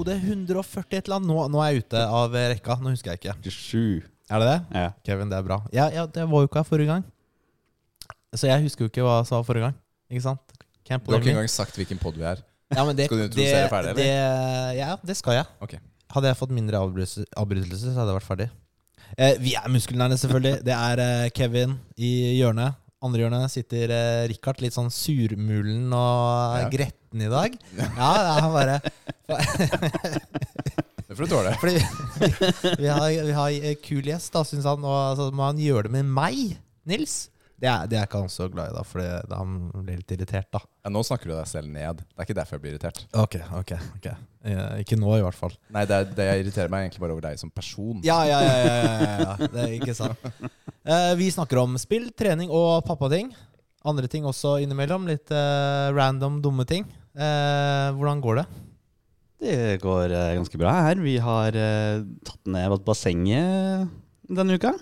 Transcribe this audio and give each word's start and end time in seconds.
episode 0.00 0.16
140 0.16 0.96
et 0.96 1.06
eller 1.06 1.18
annet. 1.18 1.28
Nå, 1.28 1.42
nå 1.52 1.60
er 1.62 1.74
jeg 1.74 1.84
ute 1.84 2.00
av 2.00 2.34
rekka. 2.34 2.76
Nå 2.80 2.92
husker 2.94 3.12
jeg 3.12 3.20
ikke. 3.20 3.34
27. 3.50 4.08
Er 4.30 4.42
det 4.42 4.48
det? 4.48 4.58
Ja. 4.78 4.90
Kevin, 5.04 5.30
det 5.30 5.38
er 5.38 5.44
bra. 5.46 5.58
Ja, 5.74 5.88
ja, 5.92 6.06
det 6.06 6.24
var 6.30 6.44
jo 6.44 6.48
ikke 6.48 6.60
her 6.62 6.68
forrige 6.68 6.88
gang. 6.88 7.04
Så 8.34 8.46
jeg 8.48 8.62
husker 8.64 8.86
jo 8.86 8.90
ikke 8.90 9.04
hva 9.04 9.18
jeg 9.20 9.28
sa 9.30 9.40
forrige 9.44 9.68
gang. 9.68 9.76
Ikke 10.10 10.24
sant? 10.24 10.56
Du 10.86 11.12
har 11.12 11.20
ikke 11.20 11.34
engang 11.34 11.50
sagt 11.50 11.76
hvilken 11.78 12.00
pod 12.00 12.16
vi 12.18 12.24
er. 12.26 12.40
Ja, 12.70 12.84
men 12.86 12.96
det, 12.96 13.08
Skal 13.10 13.24
du 13.26 13.34
det, 13.34 13.50
ferdig, 13.70 13.92
eller? 13.92 13.98
det, 13.98 14.78
ja, 14.78 14.94
det 15.02 15.16
skal 15.18 15.40
jeg. 15.40 15.46
Okay. 15.60 15.82
Hadde 16.14 16.30
jeg 16.30 16.38
fått 16.38 16.52
mindre 16.54 16.78
avbrytelser, 16.78 17.26
avbrytelser, 17.38 17.90
så 17.90 17.98
hadde 17.98 18.12
jeg 18.14 18.18
vært 18.20 18.28
ferdig. 18.28 18.46
Eh, 19.18 19.34
vi 19.42 19.54
er 19.58 19.66
muskelnerne, 19.70 20.18
selvfølgelig. 20.18 20.62
Det 20.66 20.74
er 20.76 21.02
eh, 21.04 21.30
Kevin 21.34 21.74
i 21.98 22.10
hjørnet. 22.38 22.78
Andre 23.00 23.22
hjørnet 23.22 23.48
sitter 23.52 23.88
eh, 23.96 24.26
Richard, 24.28 24.58
litt 24.60 24.74
sånn 24.76 24.90
surmulen 24.92 25.86
og 25.96 26.56
Ja. 26.60 26.68
gretten 26.72 27.22
i 27.24 27.30
dag. 27.32 27.54
Ja, 27.96 28.10
han 28.44 28.52
bare 28.52 28.80
Det 31.08 31.16
får 31.16 31.24
du 31.24 31.30
tåle. 31.32 31.54
Fordi 31.62 31.78
vi 32.78 32.86
har, 32.92 33.06
vi 33.24 33.32
har 33.34 33.74
kul 33.82 34.04
gjest, 34.10 34.32
da, 34.34 34.44
syns 34.46 34.68
han. 34.68 34.84
Og 34.84 35.16
så 35.18 35.30
må 35.34 35.48
han 35.48 35.58
gjøre 35.62 35.88
det 35.88 35.94
med 35.96 36.10
meg, 36.12 36.58
Nils? 36.88 37.16
Det 37.60 37.68
er, 37.68 37.86
det 37.92 37.98
er 38.00 38.06
ikke 38.08 38.22
han 38.22 38.30
så 38.32 38.46
glad 38.48 38.70
i, 38.70 38.74
da, 38.78 38.82
for 38.88 39.02
det- 39.04 39.36
han 39.36 39.56
blir 39.84 39.98
litt 40.00 40.12
irritert. 40.14 40.48
da 40.54 40.60
Ja, 40.84 40.90
nå 40.94 41.02
snakker 41.04 41.28
du 41.28 41.34
deg 41.34 41.46
selv 41.50 41.68
ned. 41.68 41.98
Det 42.00 42.16
er 42.16 42.24
ikke 42.28 42.36
derfor 42.38 42.56
jeg 42.56 42.62
blir 42.64 42.72
irritert. 42.76 43.02
Ok, 43.12 43.36
ok, 43.58 43.72
ok 43.98 44.06
eh, 44.08 44.80
Ikke 44.80 44.96
nå, 44.96 45.10
i 45.18 45.24
hvert 45.26 45.36
fall. 45.36 45.52
Nei, 45.68 45.84
det, 45.84 45.98
er, 45.98 46.08
det 46.16 46.28
jeg 46.30 46.44
irriterer 46.46 46.72
meg 46.72 46.86
egentlig 46.86 47.02
bare 47.04 47.12
over 47.18 47.26
deg 47.28 47.38
som 47.42 47.50
person. 47.52 48.00
Ja, 48.06 48.22
ja, 48.24 48.40
ja, 48.40 48.54
ja, 48.56 48.70
ja, 48.72 48.94
ja, 48.96 49.18
ja. 49.26 49.50
Det 49.52 49.66
er 49.66 49.76
ikke 49.76 49.96
sant. 49.98 50.24
Eh, 50.80 51.12
vi 51.20 51.28
snakker 51.30 51.60
om 51.60 51.76
spill, 51.76 52.08
trening 52.16 52.48
og 52.48 52.80
pappating. 52.88 53.28
Andre 53.84 54.08
ting 54.12 54.24
også 54.28 54.56
innimellom. 54.64 55.04
Litt 55.08 55.28
eh, 55.32 55.92
random, 55.92 56.40
dumme 56.44 56.64
ting. 56.68 56.88
Eh, 57.12 57.90
hvordan 57.96 58.24
går 58.24 58.40
det? 58.40 58.46
Det 59.40 59.60
går 59.80 60.12
eh, 60.12 60.34
ganske 60.36 60.58
bra 60.60 60.72
her. 60.88 60.98
Vi 61.00 61.18
har 61.20 61.56
eh, 61.56 62.02
tatt 62.24 62.48
ned 62.56 62.74
bassenget 62.88 63.88
denne 64.28 64.56
uka. 64.56 64.72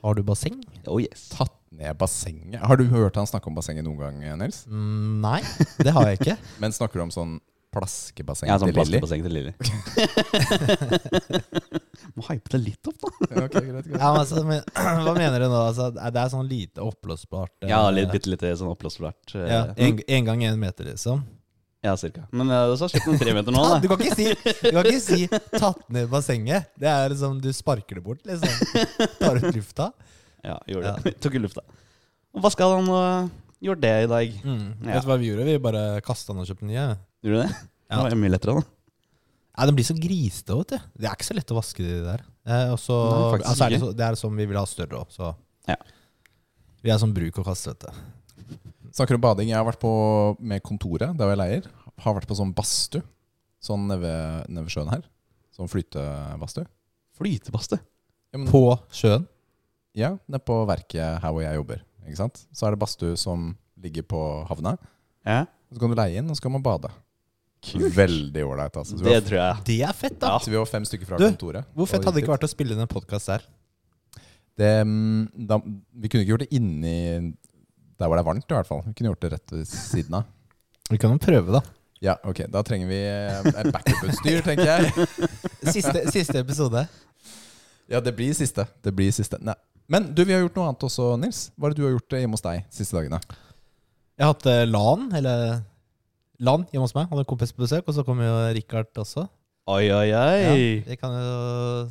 Har 0.00 0.14
du 0.16 0.22
basseng? 0.24 0.60
Oh 0.88 0.98
yes. 1.02 1.28
Tatt 1.34 1.54
ned 1.80 1.96
bassenget. 2.00 2.60
Har 2.60 2.76
du 2.80 2.84
hørt 2.92 3.16
han 3.16 3.26
snakke 3.30 3.48
om 3.50 3.56
bassenget 3.56 3.86
noen 3.86 3.98
gang, 4.02 4.18
Nils? 4.40 4.62
Mm, 4.68 5.20
nei, 5.24 5.40
det 5.80 5.94
har 5.96 6.10
jeg 6.10 6.20
ikke. 6.20 6.36
Men 6.62 6.74
snakker 6.76 7.00
du 7.00 7.06
om 7.08 7.14
sånn 7.14 7.38
plaskebasseng 7.70 8.48
Ja, 8.50 8.56
sånn 8.58 8.72
til 8.74 8.82
Lilly? 8.82 8.98
til 9.06 9.30
Lilly. 9.30 9.52
Må 12.16 12.24
hype 12.26 12.50
det 12.50 12.60
litt 12.64 12.88
opp, 12.90 12.96
da. 13.00 13.10
Ja, 13.30 13.44
ok, 13.46 13.54
greit, 13.54 13.86
greit. 13.86 14.00
Ja, 14.00 14.08
men, 14.10 14.20
altså, 14.24 14.42
men, 14.46 14.62
hva 15.06 15.12
mener 15.16 15.38
du 15.44 15.46
nå? 15.48 15.60
Altså, 15.68 15.90
det 15.94 16.22
er 16.24 16.32
sånn 16.32 16.48
lite 16.50 16.82
oppblåsbart? 16.84 17.52
eh, 17.62 17.70
Ja, 17.70 17.82
litt, 17.94 18.10
bitte 18.14 18.32
litt 18.32 18.42
sånn 18.58 18.72
oppblåsbart. 18.72 19.36
eh, 19.38 19.46
ja, 19.52 19.60
en, 19.76 20.00
en 20.18 20.30
gang 20.32 20.42
en 20.50 20.58
meter, 20.60 20.90
liksom? 20.90 21.22
Ja, 21.80 21.94
cirka. 21.96 22.26
Men 22.36 22.50
uh, 22.52 22.74
så 22.76 22.84
har 22.84 22.92
kjøpt 22.92 23.06
noen 23.08 23.20
tre 23.22 23.32
meter 23.38 23.54
nå, 23.54 23.60
Da. 23.64 23.78
du, 23.80 23.86
kan 23.88 24.02
ikke 24.04 24.16
si, 24.18 24.26
du 24.66 24.74
kan 24.74 24.84
ikke 24.90 25.00
si 25.00 25.20
'tatt 25.30 25.86
ned 25.94 26.10
bassenget'. 26.12 26.66
Det 26.76 26.90
er 26.90 27.08
liksom 27.14 27.38
Du 27.40 27.48
sparker 27.56 27.96
det 27.96 28.02
bort, 28.04 28.20
liksom. 28.28 28.50
Tar 29.16 29.40
ut 29.40 29.54
lufta. 29.56 29.86
Ja, 30.46 30.56
gjorde 30.70 30.94
det. 31.04 31.14
Tok 31.24 31.36
i 31.36 31.42
lufta. 31.42 31.64
Og 32.36 32.44
vaska 32.44 32.68
den 32.72 32.90
og 32.94 33.30
gjorde 33.64 33.84
det 33.84 33.94
i 34.04 34.10
dag. 34.10 34.36
Mm. 34.44 34.66
Ja. 34.86 34.92
Vet 34.94 35.06
du 35.06 35.10
hva 35.10 35.18
vi 35.20 35.30
gjorde? 35.30 35.46
Vi 35.48 35.56
bare 35.62 35.84
kasta 36.06 36.32
den 36.32 36.42
og 36.44 36.48
kjøpte 36.50 36.68
nye. 36.68 36.86
Gjorde 37.24 37.40
du 37.40 37.42
det? 37.42 37.50
Ja. 37.90 37.96
Det 37.98 38.04
var 38.06 38.20
mye 38.22 38.32
lettere, 38.34 38.60
da. 38.60 38.76
Nei, 39.60 39.66
Den 39.68 39.76
blir 39.76 39.88
så 39.88 39.96
grisete, 39.98 40.56
vet 40.56 40.72
du. 40.72 40.90
Det 41.02 41.08
er 41.10 41.16
ikke 41.18 41.26
så 41.26 41.36
lett 41.36 41.52
å 41.52 41.58
vaske 41.58 41.84
de 41.84 41.96
der. 42.06 42.22
Eh, 42.46 42.68
og 42.72 42.78
så 42.80 42.96
Nei, 42.96 43.40
altså, 43.42 43.66
er 43.66 43.74
det, 43.74 43.80
så, 43.82 43.90
det 43.98 44.06
er 44.06 44.16
som 44.20 44.38
vi 44.38 44.46
vil 44.48 44.56
ha 44.60 44.64
større 44.68 45.02
òg, 45.02 45.10
så 45.12 45.34
Ja. 45.68 45.76
Vi 46.80 46.88
er 46.88 46.96
som 47.02 47.10
bruk 47.12 47.36
og 47.42 47.44
kaste, 47.44 47.74
vet 47.74 47.84
du. 47.84 48.54
Snakker 48.96 49.18
om 49.18 49.22
bading. 49.22 49.50
Jeg 49.50 49.58
har 49.58 49.66
vært 49.68 49.82
på 49.82 49.90
med 50.40 50.62
kontoret 50.64 51.12
der 51.18 51.34
jeg 51.34 51.38
leier. 51.42 51.66
Har 52.00 52.16
vært 52.16 52.30
på 52.30 52.38
sånn 52.38 52.54
badstue. 52.56 53.04
Sånn 53.60 53.84
nede 53.90 54.00
ved, 54.06 54.48
nede 54.48 54.64
ved 54.64 54.72
sjøen 54.72 54.88
her. 54.88 55.02
Sånn 55.52 55.68
flytebadstue. 55.68 56.64
Flytebadstue. 57.20 57.82
Ja, 58.32 58.40
På 58.48 58.62
sjøen. 58.96 59.26
Ja, 59.98 60.12
nede 60.30 60.42
på 60.46 60.56
verket 60.68 61.20
her 61.22 61.32
hvor 61.34 61.42
jeg 61.42 61.56
jobber. 61.58 61.80
Ikke 62.06 62.16
sant? 62.20 62.42
Så 62.54 62.66
er 62.66 62.74
det 62.74 62.80
badstue 62.82 63.16
som 63.18 63.50
ligger 63.80 64.04
på 64.06 64.20
havna. 64.48 64.76
Ja. 65.26 65.44
Så 65.72 65.78
kan 65.82 65.90
du 65.92 65.96
leie 65.98 66.18
inn, 66.20 66.28
og 66.30 66.36
så 66.38 66.42
kan 66.46 66.54
man 66.54 66.62
bade. 66.64 66.90
Kult. 67.60 67.92
Veldig 67.94 68.44
ålreit. 68.46 68.76
Altså. 68.80 68.96
Så 68.96 69.04
vi 69.04 69.10
Det 69.10 69.16
var- 69.22 69.28
tror 69.28 69.38
jeg. 69.40 69.64
Det 69.64 69.80
er 69.88 69.92
fett, 69.92 70.18
da! 70.18 70.38
Så 70.38 70.50
vi 70.50 70.56
var 70.56 70.66
fem 70.66 70.84
stykker 70.84 71.06
fra 71.06 71.18
Du, 71.18 71.24
kontoret. 71.28 71.64
Hvor 71.74 71.86
fett 71.86 72.04
hadde 72.04 72.14
det 72.16 72.24
ikke 72.24 72.32
vært 72.38 72.46
å 72.48 72.52
spille 72.54 72.72
inn 72.72 72.80
en 72.80 72.88
podkast 72.88 73.26
der? 73.26 73.42
Det, 74.56 74.70
mm, 74.86 75.46
da, 75.46 75.58
vi 75.58 76.08
kunne 76.08 76.24
ikke 76.24 76.32
gjort 76.34 76.44
det 76.46 76.52
inni 76.52 77.34
der 77.98 78.06
hvor 78.08 78.16
det 78.16 78.24
er 78.24 78.30
varmt, 78.30 78.44
i 78.50 78.54
hvert 78.54 78.66
fall. 78.66 78.82
Vi 78.86 78.94
kunne 78.94 79.10
gjort 79.12 79.20
det 79.20 79.32
rett 79.32 79.52
ved 79.52 79.66
siden 79.68 80.14
av. 80.14 80.24
Vi 80.90 80.98
kan 80.98 81.12
jo 81.12 81.18
prøve, 81.18 81.52
da. 81.52 81.60
Ja, 82.00 82.16
ok, 82.24 82.46
Da 82.50 82.62
trenger 82.62 82.88
vi 82.88 82.96
eh, 82.96 83.70
backup-utstyr, 83.70 84.40
tenker 84.42 84.64
jeg. 84.64 85.08
Siste, 85.74 86.06
siste 86.10 86.38
episode. 86.40 86.86
Ja, 87.90 88.00
det 88.00 88.14
blir 88.16 88.32
siste. 88.32 88.64
Det 88.82 88.94
blir 88.96 89.12
siste. 89.12 89.36
Nei. 89.44 89.54
Men 89.90 90.06
du, 90.14 90.22
vi 90.22 90.34
har 90.36 90.44
gjort 90.44 90.58
noe 90.60 90.68
annet 90.70 90.86
også, 90.86 91.08
Nils. 91.18 91.40
Hva 91.58 91.66
er 91.68 91.74
det 91.74 91.80
du 91.80 91.86
har 91.88 91.96
gjort 91.96 92.14
eh, 92.14 92.22
hjemme 92.22 92.38
hos 92.38 92.44
deg 92.46 92.62
siste 92.70 92.94
dagene? 92.94 93.18
Jeg 94.20 94.22
har 94.26 94.32
hatt 94.36 94.46
eh, 94.52 94.62
LAN, 94.68 95.08
eller 95.18 95.42
LAN 96.46 96.66
hjemme 96.70 96.86
hos 96.86 96.94
meg. 96.94 97.08
Hadde 97.10 97.24
en 97.24 97.28
kompis 97.32 97.52
på 97.56 97.64
besøk, 97.64 97.88
og 97.90 97.96
så 97.96 98.04
kom 98.06 98.22
jo 98.22 98.32
Richard 98.54 98.90
også. 99.02 99.26
Oi, 99.70 99.84
oi, 99.92 100.06
Ja, 100.08 100.22
oi. 100.50 100.62
jeg 100.88 100.96
kan 100.98 101.12
jo 101.14 101.32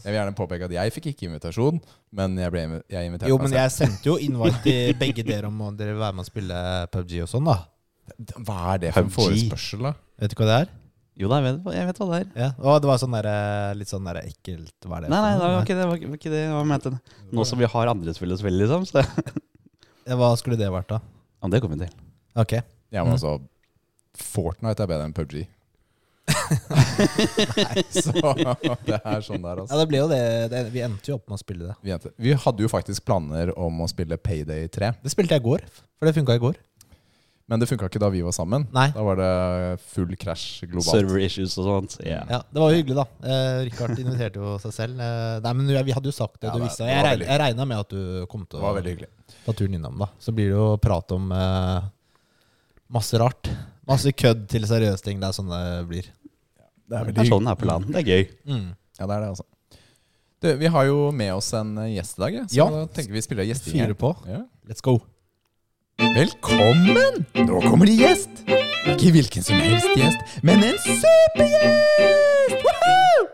Jeg 0.02 0.10
vil 0.10 0.18
gjerne 0.18 0.34
påpeke 0.36 0.68
at 0.68 0.74
jeg 0.74 0.92
fikk 0.96 1.12
ikke 1.12 1.28
invitasjon, 1.30 1.78
men 2.18 2.34
jeg 2.42 2.52
ble 2.52 2.64
jeg 2.92 3.08
invitert. 3.12 3.30
Jo, 3.32 3.38
men 3.40 3.54
jeg 3.56 3.72
sendte 3.76 4.10
jo 4.10 4.16
invite 4.20 4.64
til 4.66 4.96
begge 5.04 5.24
dere 5.28 5.48
om 5.52 5.62
å 5.64 5.70
dere 5.78 5.94
vil 5.94 6.02
være 6.02 6.18
med 6.18 6.26
og 6.26 6.28
spille 6.32 6.58
PubG 6.92 7.14
og 7.24 7.30
sånn, 7.32 7.48
da. 7.52 7.60
Hva 8.42 8.58
er 8.74 8.82
det 8.84 8.92
for 8.96 9.06
en 9.06 9.14
forespørsel, 9.14 9.86
da? 9.86 9.94
Vet 10.20 10.34
du 10.34 10.40
hva 10.42 10.48
det 10.50 10.58
er? 10.66 10.74
Jo 11.20 11.28
da, 11.28 11.40
jeg 11.44 11.46
vet, 11.60 11.74
jeg 11.76 11.88
vet 11.90 11.98
hva 12.00 12.06
det 12.14 12.20
er. 12.20 12.28
Ja, 12.40 12.50
og 12.64 12.78
det 12.82 12.88
var 12.88 12.98
sånn 13.02 13.12
der, 13.18 13.28
eh, 13.28 13.74
litt 13.76 13.90
sånn 13.92 14.06
der 14.08 14.22
ekkelt 14.22 14.72
Hva 14.88 14.98
er 14.98 15.02
det? 15.06 15.10
Nei, 15.12 15.20
nei, 15.26 15.34
det 15.36 15.42
var 15.44 15.66
ikke 15.66 15.76
det. 15.76 15.82
Det 15.84 15.88
var 15.90 15.98
ikke- 16.00 16.10
var 16.14 16.18
ikke 16.22 16.32
det 16.32 16.44
jeg 16.46 16.66
mente. 16.72 16.92
Nå 17.36 17.46
som 17.46 17.60
vi 17.60 17.66
har 17.74 17.88
andre 17.92 18.14
spill 18.16 18.32
å 18.32 18.38
spille, 18.40 18.60
liksom. 18.64 18.86
Så 18.88 19.04
Ja, 20.08 20.16
Hva 20.16 20.32
skulle 20.40 20.58
det 20.58 20.70
vært, 20.72 20.88
da? 20.88 21.00
ja, 21.44 21.50
det 21.50 21.62
kommer 21.62 21.78
vi 21.78 21.86
til. 21.86 21.96
Ok. 22.36 22.54
Ja, 22.92 23.04
men 23.04 23.14
Mm. 23.14 23.18
altså 23.20 23.42
Fortnite 24.16 24.80
er 24.80 24.88
bedre 24.88 25.06
enn 25.06 25.14
PubG. 25.14 25.46
Nei, 26.70 27.84
så 27.90 28.12
det 28.14 29.00
er 29.04 29.22
sånn 29.26 29.42
der, 29.42 29.56
Ja, 29.56 29.64
altså. 29.64 29.78
det 29.80 29.88
ble 29.90 29.98
jo 30.02 30.08
det. 30.12 30.50
det 30.52 30.64
vi 30.74 30.82
endte 30.86 31.12
jo 31.12 31.16
opp 31.20 31.28
med 31.30 31.38
å 31.38 31.42
spille 31.42 31.70
det. 31.70 31.76
Vi, 31.84 32.12
vi 32.30 32.34
hadde 32.34 32.60
jo 32.66 32.70
faktisk 32.72 33.06
planer 33.08 33.52
om 33.58 33.80
å 33.82 33.88
spille 33.90 34.18
Payday 34.18 34.68
3, 34.70 34.92
Det 35.04 35.12
spilte 35.14 35.36
jeg 35.38 35.42
i 35.44 35.48
går, 35.48 35.62
for 35.98 36.06
det 36.10 36.16
funka 36.16 36.36
i 36.38 36.42
går. 36.44 36.56
Men 37.50 37.60
det 37.62 37.66
funka 37.70 37.88
ikke 37.90 38.00
da 38.02 38.10
vi 38.14 38.20
var 38.22 38.34
sammen. 38.36 38.68
Nei. 38.76 38.88
Da 38.94 39.02
var 39.06 39.18
det 39.18 39.30
full 39.90 40.12
crash 40.22 40.62
globalt. 40.70 40.90
Server 40.94 41.24
issues 41.26 41.56
og 41.58 41.66
sånt. 41.66 41.96
Ja. 42.06 42.20
Ja, 42.30 42.40
Det 42.46 42.62
var 42.62 42.70
jo 42.74 42.78
hyggelig, 42.78 42.98
da. 43.00 43.06
Eh, 43.26 43.62
Richard 43.66 43.98
inviterte 43.98 44.38
jo 44.44 44.52
seg 44.62 44.76
selv. 44.76 45.02
Eh, 45.02 45.40
nei, 45.46 45.54
men 45.58 45.72
Vi 45.90 45.96
hadde 45.98 46.12
jo 46.12 46.16
sagt 46.16 46.38
det, 46.40 46.48
Ja, 46.52 46.54
du 46.54 46.62
visste 46.62 46.86
det 46.86 46.94
det. 46.94 47.16
Jeg, 47.26 47.28
jeg 47.28 47.42
regna 47.42 47.66
med 47.66 47.82
at 47.82 47.90
du 47.90 48.26
kom 48.30 48.46
til 48.46 48.62
å 48.62 48.74
ta 49.46 49.54
turen 49.58 49.74
innom. 49.80 49.98
da 49.98 50.12
Så 50.22 50.32
blir 50.32 50.52
det 50.54 50.58
jo 50.60 50.70
prat 50.78 51.12
om 51.18 51.32
eh, 51.34 51.90
masse 52.94 53.18
rart. 53.18 53.50
Masse 53.90 54.14
kødd 54.14 54.46
til 54.52 54.66
seriøse 54.70 55.04
ting. 55.04 55.20
Det 55.20 55.30
er 55.32 55.38
sånn 55.42 55.50
det 55.50 55.88
blir. 55.90 56.10
Det 56.90 56.98
er 57.02 57.12
Det 57.14 57.24
er 57.26 57.32
sånn 57.34 57.50
her 57.50 57.58
på 57.58 57.66
land. 57.70 57.90
Det 57.90 58.04
er 58.04 58.10
gøy. 58.14 58.28
Mm. 58.46 58.68
Ja, 59.00 59.08
det 59.08 59.16
er 59.16 59.22
det, 59.26 59.30
altså. 59.34 59.46
Du, 60.40 60.48
vi 60.56 60.70
har 60.72 60.86
jo 60.88 61.00
med 61.12 61.34
oss 61.36 61.50
en 61.58 61.74
eh, 61.84 61.96
gjest 61.98 62.18
i 62.20 62.22
dag, 62.24 62.34
ja, 62.38 62.44
så 62.48 62.56
Ja. 62.62 62.70
da 62.72 62.86
tenker 62.96 63.12
vi 63.12 63.22
spiller 63.26 63.44
Fyre 63.50 63.74
Fyrer 63.74 63.98
på. 63.98 64.14
Ja. 64.30 64.46
Let's 64.70 64.82
go. 64.86 65.00
Velkommen! 66.00 67.26
Nå 67.44 67.60
kommer 67.66 67.90
det 67.90 67.98
gjest! 68.00 68.30
Ikke 68.88 69.10
hvilken 69.12 69.44
som 69.44 69.58
helst 69.60 69.90
gjest, 70.00 70.22
men 70.48 70.62
en 70.64 70.78
supergjest! 70.80 72.54
Woohoo! 72.64 73.26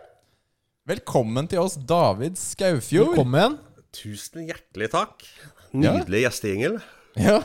Velkommen 0.89 1.45
til 1.51 1.61
oss, 1.61 1.75
David 1.77 2.39
Skaufjord. 2.41 3.11
Velkommen. 3.13 3.59
Tusen 3.93 4.47
hjertelig 4.49 4.89
takk. 4.95 5.27
Nydelig 5.77 6.23
gjestegjengel. 6.25 6.79
Ja. 7.21 7.37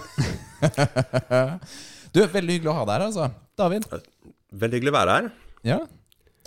du, 2.17 2.23
veldig 2.25 2.57
hyggelig 2.57 2.73
å 2.73 2.79
ha 2.79 2.87
deg 2.89 2.95
her, 2.97 3.05
altså. 3.11 3.29
David. 3.61 3.85
Veldig 4.57 4.81
hyggelig 4.81 4.95
å 4.95 4.99
være 5.03 5.19
her. 5.19 5.29
Ja. 5.69 5.79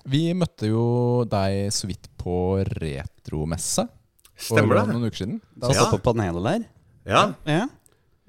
Vi 0.10 0.24
møtte 0.34 0.72
jo 0.74 0.88
deg 1.30 1.70
så 1.78 1.86
vidt 1.94 2.10
på 2.20 2.58
retromesse 2.82 3.86
Stemmer 4.34 4.82
det? 4.82 4.88
noen 4.90 5.06
uker 5.12 5.22
siden. 5.22 5.38
Da, 5.54 5.70
Så 5.70 5.78
Ja. 5.86 5.88
på 5.94 6.02
panelet 6.10 6.44
der. 6.50 6.68
Ja, 7.06 7.24
Ja. 7.46 7.70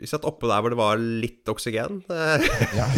Vi 0.00 0.08
satt 0.11 0.25
oppe 0.26 0.49
der 0.50 0.62
hvor 0.64 0.73
det 0.75 0.79
var 0.81 0.99
litt 0.99 1.46
oksygen. 1.50 2.00
Eh, 2.11 2.46
Ja. 2.81 2.87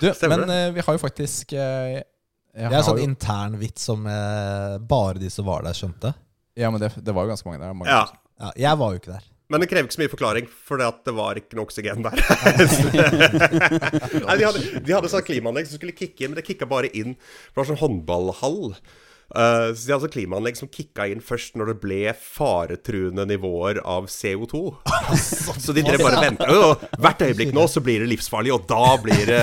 du, 0.00 0.06
Stemmer 0.14 0.38
men 0.44 0.48
det? 0.48 0.60
vi 0.76 0.80
har 0.86 0.96
jo 0.96 1.00
faktisk 1.02 1.52
eh, 1.56 1.96
jeg 1.96 2.04
Det 2.56 2.72
er 2.72 2.78
en 2.80 2.84
sånn 2.86 3.00
jo, 3.02 3.06
intern 3.10 3.56
vits 3.60 3.82
som 3.90 4.00
eh, 4.08 4.76
bare 4.80 5.20
de 5.20 5.28
som 5.32 5.44
var 5.48 5.60
der, 5.66 5.76
skjønte. 5.76 6.14
Ja, 6.56 6.70
men 6.72 6.80
det, 6.80 6.88
det 7.04 7.12
var 7.12 7.26
jo 7.26 7.30
ganske 7.34 7.48
mange 7.50 7.60
der. 7.60 7.74
Mange. 7.76 7.92
Ja, 7.92 8.04
Ja, 8.40 8.48
jeg 8.68 8.74
var 8.80 8.88
jo 8.92 8.96
ikke 9.00 9.12
der. 9.14 9.24
Men 9.52 9.62
det 9.62 9.68
krever 9.70 9.86
ikke 9.86 9.94
så 9.94 10.00
mye 10.02 10.10
forklaring, 10.10 10.46
for 10.50 10.80
det 10.82 11.12
var 11.14 11.38
ikke 11.38 11.54
noe 11.56 11.66
oksygen 11.68 12.00
der. 12.02 12.16
Nei, 14.26 14.34
de 14.40 14.46
hadde, 14.48 14.62
de 14.82 14.90
hadde 14.96 15.10
sånn 15.12 15.22
klimaanlegg 15.28 15.68
som 15.70 15.78
skulle 15.78 15.94
kicke 15.94 16.24
inn, 16.24 16.32
men 16.32 16.38
det 16.40 16.46
kicka 16.48 16.66
bare 16.68 16.90
inn. 16.98 17.12
For 17.52 17.54
det 17.54 17.60
var 17.62 17.68
sånn 17.70 17.78
håndballhall. 17.84 18.60
Eh, 19.34 19.72
så 19.74 19.80
de 19.82 19.90
hadde 19.90 19.96
altså 19.96 20.10
klimaanlegg 20.12 20.58
som 20.58 20.70
kicka 20.70 21.08
inn 21.10 21.22
først 21.24 21.56
når 21.58 21.72
det 21.72 21.76
ble 21.82 21.98
faretruende 22.14 23.26
nivåer 23.26 23.80
av 23.82 24.06
CO2. 24.12 24.62
så 25.64 25.74
de 25.74 25.82
drev 25.86 26.04
bare 26.04 26.22
venta. 26.22 26.46
Hvert 27.02 27.26
øyeblikk 27.26 27.52
nå 27.56 27.66
så 27.70 27.82
blir 27.82 28.04
det 28.04 28.12
livsfarlig, 28.14 28.54
og 28.54 28.68
da 28.70 28.94
blir 29.02 29.26
det 29.26 29.42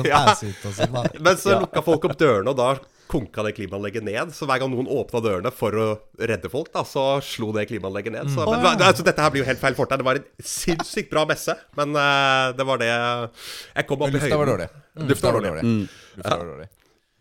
sånn, 0.00 0.10
Ja. 0.10 0.26
og 0.34 0.82
da. 0.82 1.06
Men 1.24 1.38
så 1.40 1.60
lukka 1.62 1.84
folk 1.86 2.08
opp 2.10 2.18
dørene, 2.18 2.50
og 2.50 2.58
da 2.58 2.74
konka 3.06 3.44
det 3.46 3.52
klimaanlegget 3.54 4.02
ned. 4.02 4.32
Så 4.34 4.48
hver 4.50 4.58
gang 4.58 4.72
noen 4.72 4.88
åpna 4.90 5.20
dørene 5.22 5.52
for 5.54 5.78
å 5.78 5.86
redde 6.18 6.50
folk, 6.50 6.72
da, 6.74 6.82
så 6.82 7.20
slo 7.22 7.52
det 7.54 7.68
klimaanlegget 7.70 8.16
ned. 8.16 8.32
Så, 8.34 8.42
men, 8.50 8.66
altså, 8.74 9.06
dette 9.06 9.22
her 9.22 9.30
blir 9.30 9.44
jo 9.44 9.48
helt 9.48 9.62
feil 9.62 9.78
fortegn. 9.78 10.02
Det 10.02 10.08
var 10.08 10.18
en 10.18 10.48
sinnssykt 10.54 11.12
bra 11.12 11.22
messe, 11.30 11.54
men 11.78 11.94
uh, 11.94 12.50
det 12.58 12.66
var 12.66 12.82
det 12.82 12.90
Jeg 12.90 13.86
kom 13.86 14.02
opp 14.02 14.10
i 14.10 14.18
Lufta 14.18 14.40
var 14.42 14.50
dårlig. 14.50 14.66
Lufta 15.06 15.30
var 15.36 15.46
dårlig. 15.46 15.76
Lufta 16.18 16.34
var 16.34 16.50
dårlig. 16.50 16.68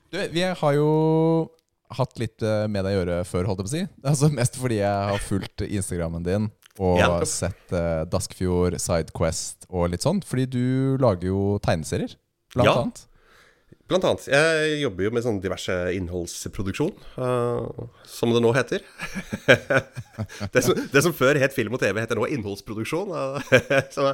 Du, 0.09 0.19
vi 0.31 0.47
har 0.47 0.75
jo 0.79 0.89
hatt 1.97 2.19
litt 2.21 2.43
eh, 2.45 2.65
med 2.71 2.85
deg 2.85 2.95
å 2.95 2.99
gjøre 3.01 3.17
før, 3.29 3.49
holdt 3.49 3.63
jeg 3.63 3.67
på 3.67 3.71
å 3.71 3.75
si. 3.75 3.83
Altså 4.11 4.29
Mest 4.33 4.59
fordi 4.61 4.81
jeg 4.81 5.09
har 5.11 5.25
fulgt 5.25 5.65
Instagrammen 5.67 6.25
din 6.27 6.51
og 6.75 6.97
Ja. 6.99 7.09
sett 7.23 7.71
uh, 7.71 8.03
Daskfjord, 8.11 8.75
Sidequest 8.83 9.63
og 9.69 9.93
litt 9.93 10.03
sånn. 10.03 10.19
Fordi 10.27 10.43
du 10.51 10.63
lager 10.99 11.29
jo 11.31 11.43
tegneserier, 11.63 12.17
blant 12.55 12.67
Ja. 12.67 12.73
annet. 12.81 13.05
Blant 13.85 14.03
annet. 14.09 14.25
Jeg 14.27 14.79
jobber 14.81 15.05
jo 15.05 15.11
med 15.13 15.23
sånn 15.23 15.37
diverse 15.43 15.71
innholdsproduksjon, 15.93 16.91
uh, 17.21 17.85
som 18.09 18.33
det 18.33 18.41
nå 18.41 18.49
heter. 18.57 18.81
det, 20.55 20.63
som, 20.65 20.73
det 20.91 21.03
som 21.05 21.13
før 21.13 21.37
het 21.37 21.53
film 21.53 21.77
og 21.77 21.83
TV, 21.83 21.99
heter 22.01 22.17
nå 22.17 22.25
innholdsproduksjon. 22.33 23.13
så, 23.95 24.09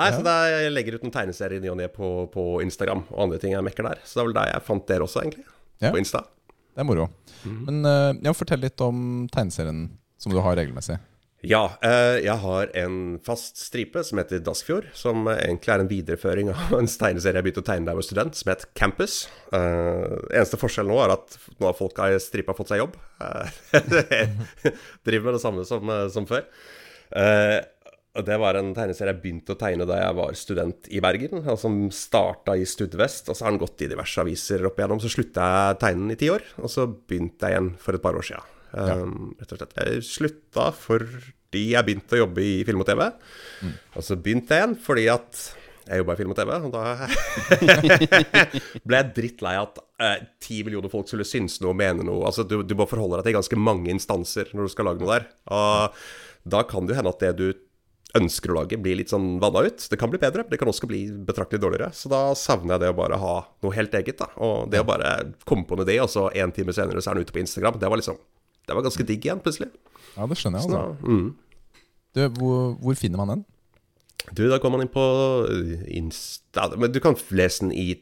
nei, 0.00 0.10
så 0.10 0.24
da 0.26 0.36
jeg 0.50 0.74
legger 0.74 0.98
ut 0.98 1.06
noen 1.06 1.14
tegneserier 1.14 1.60
i 1.60 1.64
ny 1.64 1.70
og 1.70 1.78
ne 1.80 1.88
på, 1.94 2.10
på 2.34 2.46
Instagram 2.66 3.04
og 3.12 3.24
andre 3.28 3.40
ting 3.42 3.54
jeg 3.54 3.64
mekker 3.70 3.88
der. 3.92 4.02
Så 4.02 4.18
det 4.18 4.24
er 4.24 4.30
vel 4.32 4.38
der 4.40 4.52
jeg 4.56 4.66
fant 4.68 4.88
dere 4.90 5.06
også, 5.06 5.22
egentlig. 5.22 5.46
Ja. 5.78 5.94
På 5.94 6.02
Insta. 6.02 6.26
Det 6.72 6.82
er 6.82 6.88
moro. 6.88 7.08
Mhm. 7.44 7.62
Men 7.68 7.86
uh, 7.86 8.10
ja, 8.22 8.34
fortell 8.36 8.62
litt 8.62 8.80
om 8.84 9.26
tegneserien 9.32 9.88
som 10.22 10.34
du 10.34 10.38
har 10.42 10.56
regelmessig. 10.56 11.00
Ja, 11.42 11.72
eh, 11.82 12.20
jeg 12.22 12.38
har 12.38 12.68
en 12.78 12.98
fast 13.26 13.58
stripe 13.58 14.04
som 14.06 14.20
heter 14.20 14.38
Daskfjord, 14.46 14.86
som 14.94 15.26
egentlig 15.26 15.72
er 15.74 15.82
en 15.82 15.90
videreføring 15.90 16.52
av 16.52 16.76
en 16.78 16.86
tegneserie 16.86 17.40
jeg 17.40 17.46
begynte 17.48 17.64
å 17.64 17.66
tegne 17.66 17.88
da 17.88 17.96
jeg 17.96 17.98
var 17.98 18.06
student, 18.06 18.38
som 18.38 18.52
het 18.52 18.62
Campus. 18.78 19.16
Eh, 19.50 20.04
eneste 20.38 20.60
forskjell 20.60 20.86
nå 20.86 21.00
er 21.02 21.16
at 21.16 21.34
nå 21.58 21.66
har 21.66 21.74
folk 21.74 21.98
i 22.06 22.20
stripa 22.22 22.54
fått 22.54 22.70
seg 22.70 22.84
jobb. 22.84 22.94
Eh, 23.26 23.58
driver 25.08 25.26
med 25.26 25.34
det 25.34 25.42
samme 25.42 25.66
som, 25.66 25.90
som 26.14 26.30
før. 26.30 26.46
Eh, 28.12 28.18
og 28.20 28.26
det 28.26 28.38
var 28.40 28.58
en 28.58 28.72
tegneserie 28.76 29.14
jeg 29.14 29.22
begynte 29.22 29.54
å 29.54 29.60
tegne 29.60 29.86
da 29.88 30.00
jeg 30.02 30.16
var 30.18 30.34
student 30.38 30.88
i 30.92 31.00
Bergen, 31.00 31.42
og 31.42 31.58
som 31.60 31.78
starta 31.94 32.56
i 32.56 32.66
Studvest, 32.68 33.28
og 33.28 33.36
så 33.36 33.46
har 33.46 33.54
den 33.54 33.62
gått 33.62 33.84
i 33.84 33.90
diverse 33.90 34.20
aviser 34.20 34.66
opp 34.68 34.78
igjennom. 34.78 35.00
Så 35.02 35.12
slutta 35.12 35.48
jeg 35.48 35.80
tegnen 35.80 35.82
tegne 35.82 36.08
den 36.08 36.16
i 36.16 36.20
ti 36.20 36.30
år, 36.32 36.44
og 36.60 36.70
så 36.72 36.86
begynte 36.88 37.48
jeg 37.48 37.56
igjen 37.56 37.72
for 37.80 37.96
et 37.96 38.04
par 38.04 38.18
år 38.18 38.26
sia. 38.26 38.42
Um, 38.72 39.34
rett 39.40 39.50
og 39.52 39.58
slett. 39.60 39.74
Jeg 39.76 40.04
slutta 40.08 40.70
fordi 40.72 41.64
jeg 41.74 41.84
begynte 41.84 42.16
å 42.16 42.22
jobbe 42.22 42.44
i 42.44 42.54
film 42.64 42.84
og 42.84 42.88
TV. 42.88 43.02
Og 43.96 44.06
så 44.06 44.16
begynte 44.16 44.56
jeg 44.56 44.64
igjen 44.64 44.78
fordi 44.80 45.08
at 45.12 45.42
jeg 45.82 45.98
jobba 45.98 46.14
i 46.14 46.18
film 46.20 46.32
og 46.32 46.38
TV, 46.38 46.52
og 46.54 46.72
da 46.72 46.84
ble 48.86 49.00
jeg 49.00 49.14
drittlei 49.16 49.56
at 49.58 49.80
eh, 49.98 50.20
ti 50.40 50.60
millioner 50.62 50.92
folk 50.92 51.08
skulle 51.10 51.26
synes 51.26 51.58
noe 51.60 51.72
og 51.74 51.80
mene 51.80 52.06
noe. 52.06 52.22
Altså, 52.28 52.46
du, 52.46 52.60
du 52.62 52.76
må 52.78 52.86
forholde 52.88 53.18
deg 53.18 53.28
til 53.28 53.36
ganske 53.40 53.58
mange 53.58 53.90
instanser 53.90 54.52
når 54.54 54.68
du 54.68 54.72
skal 54.72 54.88
lage 54.88 55.02
noe 55.02 55.18
der. 55.18 55.26
Og 55.50 55.98
da 56.54 56.62
kan 56.70 56.86
det 56.86 56.94
jo 56.94 57.00
hende 57.00 57.12
at 57.12 57.26
det 57.26 57.32
du 57.40 57.46
ønsker 58.18 58.52
å 58.52 58.58
lage, 58.60 58.78
blir 58.80 58.98
litt 58.98 59.12
sånn 59.12 59.38
vanna 59.40 59.64
ut. 59.66 59.86
Det 59.88 59.98
kan 60.00 60.10
bli 60.12 60.20
bedre, 60.20 60.44
det 60.48 60.58
kan 60.60 60.68
også 60.68 60.88
bli 60.90 61.04
betraktelig 61.26 61.62
dårligere. 61.62 61.92
Så 61.96 62.10
da 62.12 62.34
savner 62.38 62.76
jeg 62.76 62.84
det 62.84 62.90
å 62.92 62.98
bare 62.98 63.20
ha 63.22 63.36
noe 63.64 63.76
helt 63.76 63.94
eget. 63.96 64.20
da 64.20 64.28
Og 64.44 64.68
det 64.72 64.82
å 64.82 64.88
bare 64.88 65.32
komme 65.48 65.64
på 65.68 65.78
en 65.78 65.84
idé, 65.86 65.96
og 66.02 66.10
så 66.12 66.28
en 66.36 66.52
time 66.52 66.74
senere 66.76 67.00
så 67.00 67.12
er 67.12 67.18
den 67.18 67.28
ute 67.28 67.34
på 67.34 67.42
Instagram, 67.44 67.80
det 67.80 67.88
var 67.88 68.00
liksom 68.00 68.20
Det 68.62 68.76
var 68.76 68.84
ganske 68.84 69.02
digg 69.02 69.24
igjen, 69.26 69.40
plutselig. 69.42 69.72
Ja, 70.14 70.26
det 70.28 70.36
skjønner 70.38 70.60
jeg, 70.60 70.70
Så, 70.70 70.76
altså. 70.78 71.08
mm. 71.08 71.34
Du, 72.14 72.20
hvor, 72.38 72.60
hvor 72.78 72.94
finner 72.94 73.18
man 73.18 73.32
den? 73.32 73.44
Du, 74.30 74.44
da 74.48 74.60
går 74.62 74.70
man 74.70 74.84
inn 74.84 74.92
på 74.92 75.02
uh, 75.02 75.72
Insta 75.90 76.68
Men 76.76 76.92
du 76.92 77.00
kan 77.02 77.16
lese 77.34 77.64
den 77.64 77.72
i 77.74 77.96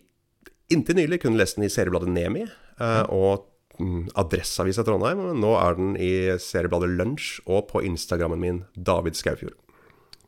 Inntil 0.71 0.99
nylig 0.99 1.23
kunne 1.23 1.41
lese 1.41 1.57
den 1.57 1.67
i 1.67 1.73
seriebladet 1.73 2.13
Nemi 2.13 2.45
eh, 2.45 3.07
og 3.11 3.49
mm, 3.83 4.13
Adresseavisa 4.23 4.85
Trondheim. 4.87 5.19
Nå 5.43 5.49
er 5.59 5.75
den 5.75 5.97
i 5.99 6.11
seriebladet 6.39 6.93
Lunsj 6.95 7.41
og 7.43 7.65
på 7.73 7.83
Instagrammen 7.89 8.39
min 8.39 8.61
David 8.79 9.19
Skaufjord. 9.19 9.57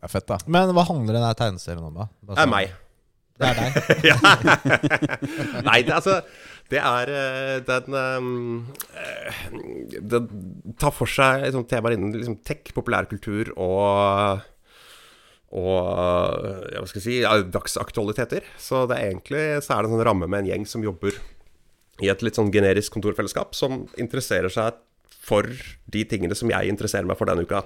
Det 0.03 0.09
er 0.09 0.13
fett, 0.17 0.27
da. 0.27 0.39
Men 0.51 0.73
hva 0.75 0.83
handler 0.89 1.15
denne 1.15 1.35
tegneserien 1.39 1.85
om, 1.87 1.95
da? 1.95 2.09
Bare 2.27 2.35
Det 2.35 2.41
er 2.43 2.43
sånn- 2.43 2.57
meg. 2.57 2.79
Det 3.39 3.49
er 3.49 3.55
deg. 3.57 3.71
Nei, 5.69 5.79
det, 5.87 5.95
altså 5.97 6.19
Det 6.71 6.79
er 6.85 7.11
eh, 7.11 7.55
Den 7.65 7.95
eh, 7.97 9.47
Den 10.13 10.27
tar 10.79 10.93
for 10.95 11.09
seg 11.11 11.47
liksom, 11.47 11.65
temaer 11.71 11.97
innen 11.97 12.13
liksom, 12.15 12.37
tech, 12.47 12.73
populærkultur 12.77 13.55
og 13.57 14.43
og 15.53 15.69
ja, 16.73 16.79
hva 16.81 16.87
skal 16.89 16.97
jeg 16.97 17.05
si, 17.05 17.17
ja, 17.21 17.35
dagsaktualiteter. 17.45 18.47
Så 18.57 18.87
det 18.89 18.97
er 18.97 19.11
egentlig 19.11 19.43
så 19.61 19.75
er 19.75 19.83
det 19.85 19.91
en 19.91 19.97
sånn 19.99 20.07
ramme 20.09 20.25
med 20.33 20.39
en 20.47 20.49
gjeng 20.49 20.63
som 20.71 20.81
jobber 20.87 21.19
i 22.01 22.09
et 22.09 22.23
litt 22.25 22.39
sånn 22.39 22.49
generisk 22.55 22.95
kontorfellesskap, 22.95 23.53
som 23.53 23.83
interesserer 24.01 24.49
seg 24.49 24.79
for 25.23 25.47
de 25.93 26.03
tingene 26.09 26.37
som 26.39 26.51
jeg 26.51 26.73
interesserer 26.73 27.07
meg 27.09 27.19
for 27.21 27.31
denne 27.31 27.47
uka. 27.47 27.63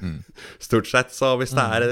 Stort 0.66 0.88
sett. 0.90 1.12
Så 1.14 1.34
hvis 1.40 1.54
det 1.54 1.64
er 1.76 1.84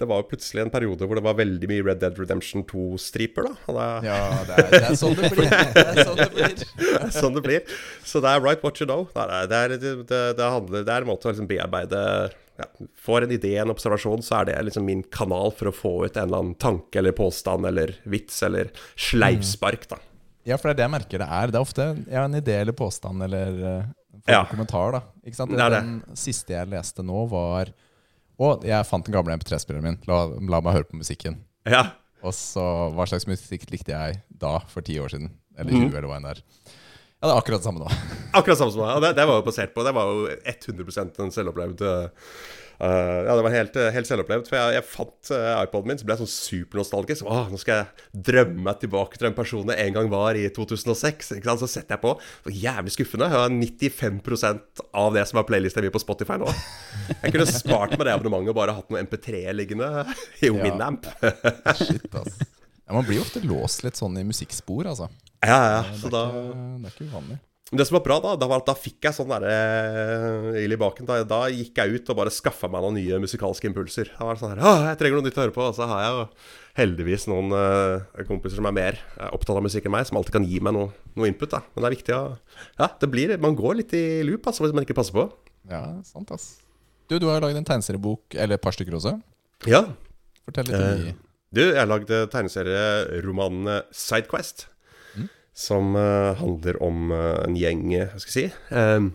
Det 0.00 0.08
var 0.08 0.22
jo 0.22 0.28
plutselig 0.30 0.62
en 0.64 0.72
periode 0.72 1.04
hvor 1.04 1.18
det 1.18 1.24
var 1.24 1.36
veldig 1.36 1.68
mye 1.68 1.84
Red 1.84 1.98
Dead 2.00 2.16
Redemption 2.16 2.62
2-striper, 2.68 3.50
da. 3.68 3.88
Ja, 4.06 4.20
det 4.48 4.56
er, 4.56 4.70
det 4.72 4.82
er 4.88 4.96
sånn 4.96 5.16
det 5.18 5.28
blir. 5.34 5.50
Det 5.76 5.84
er 5.84 6.00
sånn 6.00 6.20
det 6.20 6.28
blir. 6.32 6.64
sånn 7.12 7.36
det 7.36 7.42
blir. 7.44 7.74
Så 8.08 8.22
det 8.24 8.32
er 8.32 8.40
right 8.40 8.64
what 8.64 8.80
you 8.80 8.88
know. 8.88 9.04
Det 9.12 9.26
er, 9.60 9.76
det 9.76 10.16
er, 10.16 10.46
handler, 10.46 10.86
det 10.88 10.94
er 10.94 11.04
en 11.04 11.10
måte 11.10 11.28
å 11.28 11.34
liksom 11.34 11.50
bearbeide 11.50 12.00
ja, 12.60 12.66
Får 13.00 13.24
en 13.26 13.36
idé, 13.36 13.54
en 13.60 13.72
observasjon, 13.72 14.24
så 14.24 14.40
er 14.40 14.50
det 14.50 14.58
liksom 14.70 14.88
min 14.88 15.04
kanal 15.12 15.52
for 15.56 15.68
å 15.68 15.76
få 15.76 15.94
ut 16.06 16.16
en 16.16 16.26
eller 16.30 16.42
annen 16.46 16.56
tanke 16.60 17.00
eller 17.00 17.16
påstand 17.16 17.68
eller 17.68 17.94
vits 18.08 18.40
eller 18.48 18.72
sleivspark, 18.96 19.84
da. 19.92 20.00
Ja, 20.48 20.56
for 20.56 20.70
det 20.70 20.78
er 20.78 20.80
det 20.80 20.86
jeg 20.88 20.96
merker 20.96 21.20
det 21.20 21.28
er. 21.28 21.52
Det 21.52 21.60
er 21.60 21.64
ofte 21.68 21.86
ja, 22.08 22.24
en 22.24 22.40
idé 22.40 22.56
eller 22.62 22.76
påstand 22.76 23.28
eller 23.28 23.60
uh, 24.28 24.32
Ja. 24.32 24.44
kommentar. 24.50 24.92
da 24.92 25.00
Ikke 25.24 25.36
sant? 25.36 25.50
Det 25.50 25.58
det. 25.70 25.80
Den 25.82 26.16
siste 26.16 26.52
jeg 26.54 26.68
leste 26.68 27.02
nå, 27.06 27.26
var 27.30 27.72
Å, 28.40 28.54
jeg 28.64 28.86
fant 28.88 29.04
den 29.04 29.12
gamle 29.12 29.34
MP3-spilleren 29.36 29.82
min. 29.84 29.98
La, 30.08 30.22
la 30.26 30.60
meg 30.64 30.72
høre 30.72 30.88
på 30.88 30.96
musikken. 30.96 31.42
Ja. 31.68 31.90
Og 32.24 32.32
så 32.32 32.62
Hva 32.96 33.04
slags 33.08 33.26
musikk 33.28 33.66
likte 33.70 33.92
jeg 33.92 34.22
da, 34.32 34.58
for 34.68 34.80
ti 34.80 34.96
år 34.98 35.08
siden? 35.12 35.30
Eller 35.58 35.72
Mhm. 35.72 35.90
20, 35.90 35.96
eller 35.98 36.08
hva 36.08 36.16
enn 36.16 36.22
det 36.24 36.30
er. 36.38 36.42
Ja, 37.20 37.28
det 37.28 37.32
er 37.34 37.40
akkurat 37.42 37.60
det 37.60 37.68
samme 37.68 37.80
nå. 37.84 37.90
Akkurat 38.32 38.56
samme 38.56 38.72
som 38.72 38.80
meg. 38.80 39.02
Det, 39.04 39.10
det 39.16 39.26
var 39.28 39.34
jo 39.42 39.44
basert 39.44 39.74
på 39.74 39.84
Det 39.84 39.92
var 39.92 40.04
jo 40.08 40.28
100% 40.48 41.18
en 41.20 41.30
selvopplevd 41.34 41.82
uh, 41.84 42.08
Ja, 42.80 43.34
det 43.36 43.42
var 43.44 43.52
helt, 43.52 43.74
uh, 43.76 43.88
helt 43.92 44.08
selvopplevd. 44.08 44.46
For 44.48 44.56
jeg, 44.56 44.76
jeg 44.78 44.86
fant 44.88 45.30
uh, 45.36 45.48
iPoden 45.66 45.90
min, 45.90 45.98
så 46.00 46.06
ble 46.08 46.14
jeg 46.16 46.22
sånn 46.22 46.32
supernostalgisk. 46.32 47.26
Åh, 47.28 47.50
nå 47.52 47.60
skal 47.60 47.82
jeg 47.82 48.22
drømme 48.30 48.64
meg 48.70 48.78
tilbake 48.80 49.18
til 49.20 49.28
den 49.28 49.36
personen 49.36 49.74
jeg 49.74 49.90
en 49.90 49.98
gang 49.98 50.08
var 50.12 50.38
i 50.40 50.46
2006. 50.56 51.34
Ikke 51.36 51.50
sant? 51.50 51.60
Så 51.64 51.68
setter 51.68 51.96
jeg 51.98 52.02
på. 52.06 52.14
Så 52.46 52.54
jævlig 52.56 52.94
skuffende. 52.96 53.28
Jeg 53.28 53.36
har 53.36 53.52
95% 53.52 54.84
av 55.04 55.12
det 55.18 55.26
som 55.28 55.42
er 55.42 55.48
playlista 55.50 55.84
mi 55.84 55.92
på 55.92 56.00
Spotify 56.02 56.38
nå. 56.40 56.48
Jeg 57.20 57.34
kunne 57.34 57.48
spart 57.50 57.96
meg 57.98 58.06
det 58.08 58.14
abonnementet 58.16 58.54
og 58.54 58.58
bare 58.62 58.76
hatt 58.78 58.88
noe 58.92 59.04
MP3 59.04 59.44
liggende 59.56 59.90
i 60.40 60.48
Ja. 60.48 60.56
Winamp. 60.56 61.06
Shit, 61.76 62.08
ass. 62.16 62.40
Ja, 62.90 62.96
man 62.96 63.04
blir 63.06 63.20
ofte 63.22 63.42
låst 63.46 63.84
litt 63.86 64.00
sånn 64.00 64.16
i 64.18 64.24
musikkspor, 64.26 64.88
altså. 64.90 65.06
Ja, 65.44 65.60
ja. 65.76 65.82
Det 65.86 66.00
Så 66.00 66.08
er, 66.08 66.16
da 66.16 66.24
ikke, 66.26 66.56
det 66.80 66.88
er 66.88 66.96
ikke 66.96 67.10
uvanlig. 67.12 67.36
Men 67.70 67.78
det 67.78 67.84
som 67.86 67.94
var 68.00 68.02
bra, 68.02 68.16
da, 68.18 68.32
da 68.34 68.48
var 68.50 68.64
at 68.64 68.66
da 68.66 68.74
fikk 68.74 69.06
jeg 69.06 69.14
sånn 69.14 69.30
derre 69.30 70.56
ild 70.58 70.74
i 70.74 70.78
baken. 70.78 71.06
Da, 71.06 71.20
da 71.22 71.44
gikk 71.54 71.76
jeg 71.78 72.00
ut 72.00 72.08
og 72.10 72.16
bare 72.18 72.32
skaffa 72.34 72.66
meg 72.66 72.82
noen 72.82 72.96
nye 72.98 73.20
musikalske 73.22 73.68
impulser. 73.70 74.10
Da 74.16 74.26
var 74.26 74.34
det 74.34 74.42
sånn 74.42 74.56
her, 74.58 74.88
jeg 74.88 74.98
trenger 74.98 75.20
noe 75.20 75.26
nytt 75.28 75.38
å 75.38 75.44
høre 75.44 75.54
på. 75.54 75.66
Og 75.68 75.76
så 75.76 75.86
har 75.86 76.02
jeg 76.02 76.16
jo 76.16 76.24
heldigvis 76.80 77.28
noen 77.30 77.54
uh, 77.54 78.24
kompiser 78.26 78.58
som 78.58 78.66
er 78.66 78.74
mer 78.74 78.98
eh, 78.98 79.28
opptatt 79.30 79.54
av 79.54 79.62
musikk 79.62 79.86
enn 79.86 79.94
meg, 79.94 80.08
som 80.08 80.18
alltid 80.18 80.34
kan 80.34 80.48
gi 80.50 80.58
meg 80.66 80.74
noe, 80.74 80.90
noe 81.14 81.30
input. 81.30 81.52
da 81.52 81.62
Men 81.68 81.84
det 81.84 81.90
er 81.90 81.94
viktig 81.94 82.16
å 82.16 82.24
Ja, 82.80 82.90
det 82.90 83.10
blir 83.12 83.36
Man 83.42 83.58
går 83.58 83.78
litt 83.84 83.94
i 83.94 84.04
loop 84.26 84.50
altså, 84.50 84.66
hvis 84.66 84.74
man 84.74 84.88
ikke 84.88 84.98
passer 84.98 85.14
på. 85.14 85.28
Ja, 85.70 85.84
sant, 86.08 86.34
ass. 86.34 86.56
Du, 87.06 87.20
du 87.22 87.28
har 87.28 87.38
jo 87.38 87.46
lagd 87.46 87.60
en 87.60 87.70
tegneseriebok, 87.70 88.34
eller 88.34 88.58
et 88.58 88.66
par 88.66 88.74
stykker 88.74 88.98
også. 88.98 89.14
Ja. 89.70 89.84
Fortell 90.42 90.72
litt 90.72 90.80
om 90.80 90.90
uh, 90.90 91.06
de. 91.06 91.14
Du, 91.54 91.62
jeg 91.68 91.86
lagde 91.86 92.24
tegneserieromanen 92.34 93.86
Sidequest. 93.94 94.66
Som 95.60 95.96
eh, 95.96 96.34
handler 96.40 96.78
om 96.82 97.10
eh, 97.12 97.40
en 97.44 97.56
gjeng 97.58 97.90
eh, 97.92 98.12
Hva 98.12 98.22
skal 98.22 98.36
jeg 98.38 98.52
si 98.54 98.76
uh, 98.76 99.10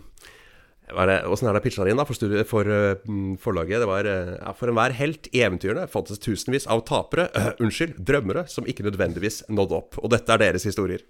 Åssen 0.86 1.48
er 1.50 1.56
det 1.56 1.64
pitcha 1.64 1.82
inn 1.90 1.98
da 1.98 2.04
for, 2.06 2.14
studie, 2.14 2.44
for 2.46 2.62
mm, 2.62 3.40
forlaget? 3.42 3.80
Det 3.82 3.88
var 3.90 4.06
uh, 4.06 4.52
For 4.54 4.70
enhver 4.70 4.94
helt 4.94 5.26
i 5.34 5.40
eventyrene 5.42 5.88
fantes 5.90 6.22
tusenvis 6.22 6.68
av 6.70 6.84
tapere, 6.86 7.24
uh, 7.34 7.48
unnskyld, 7.64 7.96
drømmere, 7.98 8.44
som 8.46 8.68
ikke 8.70 8.86
nødvendigvis 8.86 9.40
nådde 9.50 9.74
opp. 9.80 9.98
Og 9.98 10.12
dette 10.14 10.30
er 10.30 10.44
deres 10.44 10.68
historier. 10.68 11.02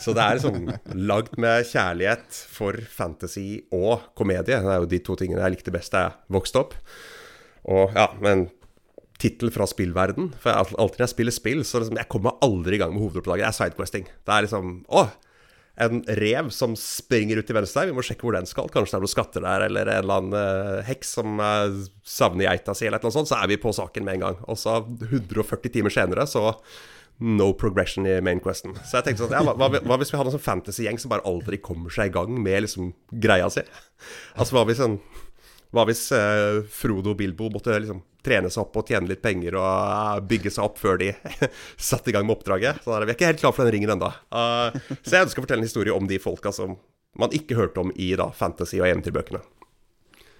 Så 0.00 0.14
det 0.16 0.24
er 0.24 0.40
sånn 0.40 0.72
lagd 1.10 1.36
med 1.36 1.68
kjærlighet 1.68 2.40
for 2.48 2.80
fantasy 2.88 3.60
og 3.76 4.08
komedie. 4.16 4.56
Det 4.56 4.72
er 4.72 4.80
jo 4.80 4.88
de 4.88 5.02
to 5.04 5.18
tingene 5.20 5.44
jeg 5.44 5.58
likte 5.58 5.76
best 5.76 5.92
da 5.92 6.06
jeg 6.06 6.38
vokste 6.38 6.64
opp. 6.64 6.78
Og 7.68 7.92
ja, 7.92 8.08
men 8.24 8.48
tittel 9.20 9.52
fra 9.54 9.66
spillverden. 9.68 10.30
For 10.40 10.52
jeg, 10.52 10.76
alltid 10.80 11.00
når 11.02 11.06
jeg 11.06 11.14
spiller 11.14 11.36
spill, 11.36 11.64
så 11.66 11.82
liksom, 11.82 11.98
jeg 12.00 12.10
kommer 12.12 12.38
aldri 12.44 12.78
i 12.78 12.82
gang 12.82 12.94
med 12.94 13.04
hovedoppdraget. 13.04 13.44
Det 13.44 13.50
er 13.50 13.58
sidequesting. 13.58 14.08
Det 14.08 14.36
er 14.36 14.48
liksom 14.48 14.78
Å! 14.88 15.10
en 15.80 16.02
rev 16.18 16.50
som 16.52 16.74
springer 16.76 17.40
ut 17.40 17.48
til 17.48 17.56
venstre. 17.56 17.86
Vi 17.88 17.94
må 17.96 18.04
sjekke 18.04 18.26
hvor 18.26 18.36
den 18.36 18.48
skal. 18.48 18.68
Kanskje 18.72 18.94
det 18.94 18.98
er 18.98 19.04
noen 19.06 19.14
skatter 19.14 19.44
der, 19.46 19.66
eller 19.68 19.88
en 19.88 20.02
eller 20.02 20.20
annen 20.20 20.36
eh, 20.36 20.80
heks 20.90 21.14
som 21.16 21.40
uh, 21.40 21.80
savner 22.04 22.50
geita 22.50 22.74
si, 22.76 22.84
eller 22.88 23.00
annet 23.00 23.16
sånt. 23.16 23.30
Så 23.30 23.38
er 23.38 23.48
vi 23.48 23.60
på 23.60 23.72
saken 23.76 24.04
med 24.06 24.18
en 24.18 24.26
gang. 24.26 24.40
Og 24.50 24.60
så 24.60 24.80
140 25.08 25.72
timer 25.72 25.94
senere, 25.94 26.26
så 26.28 26.50
no 27.20 27.50
progression 27.60 28.08
i 28.08 28.18
main 28.24 28.40
questen. 28.44 28.76
Så 28.84 28.98
jeg 28.98 29.08
tenkte 29.08 29.26
sånn, 29.26 29.36
ja, 29.36 29.40
hva, 29.44 29.70
hva, 29.72 29.98
hvis 30.00 30.12
vi 30.12 30.20
hadde 30.20 30.32
en 30.32 30.36
sånn 30.38 30.44
fantasy-gjeng 30.44 31.00
som 31.00 31.12
bare 31.12 31.24
aldri 31.28 31.60
kommer 31.60 31.92
seg 31.92 32.10
i 32.10 32.14
gang 32.14 32.36
med 32.36 32.64
liksom 32.64 32.94
greia 33.24 33.48
si? 33.52 33.64
Altså, 34.36 34.56
hva 34.56 34.64
hvis, 34.68 34.80
en, 34.84 34.98
hva 35.76 35.84
hvis 35.88 36.06
uh, 36.16 36.60
Frodo 36.72 37.14
og 37.14 37.20
Bilbo 37.20 37.50
måtte 37.52 37.76
liksom 37.76 38.00
trene 38.26 38.50
seg 38.52 38.62
opp 38.64 38.78
og 38.80 38.90
tjene 38.90 39.10
litt 39.10 39.22
penger 39.24 39.56
og 39.60 39.66
eh, 39.66 40.22
bygge 40.30 40.52
seg 40.54 40.66
opp 40.66 40.80
før 40.80 41.00
de 41.00 41.10
satte 41.90 42.12
i 42.12 42.16
gang 42.16 42.28
med 42.28 42.38
oppdraget? 42.38 42.82
Så 42.84 42.94
der, 42.94 43.08
vi 43.08 43.14
er 43.14 43.18
ikke 43.18 43.32
helt 43.32 43.42
klar 43.42 43.56
for 43.56 43.66
den 43.66 43.76
ringen 43.76 43.94
ennå. 43.96 44.12
så 44.30 45.16
jeg 45.16 45.26
ønsker 45.28 45.42
å 45.42 45.46
fortelle 45.46 45.64
en 45.64 45.70
historie 45.70 45.94
om 45.94 46.08
de 46.10 46.20
folka 46.22 46.52
som 46.54 46.78
man 47.18 47.32
ikke 47.34 47.58
hørte 47.58 47.82
om 47.82 47.90
i 47.98 48.12
da, 48.18 48.30
fantasy- 48.36 48.80
og 48.80 48.88
eventyrbøkene. 48.88 49.42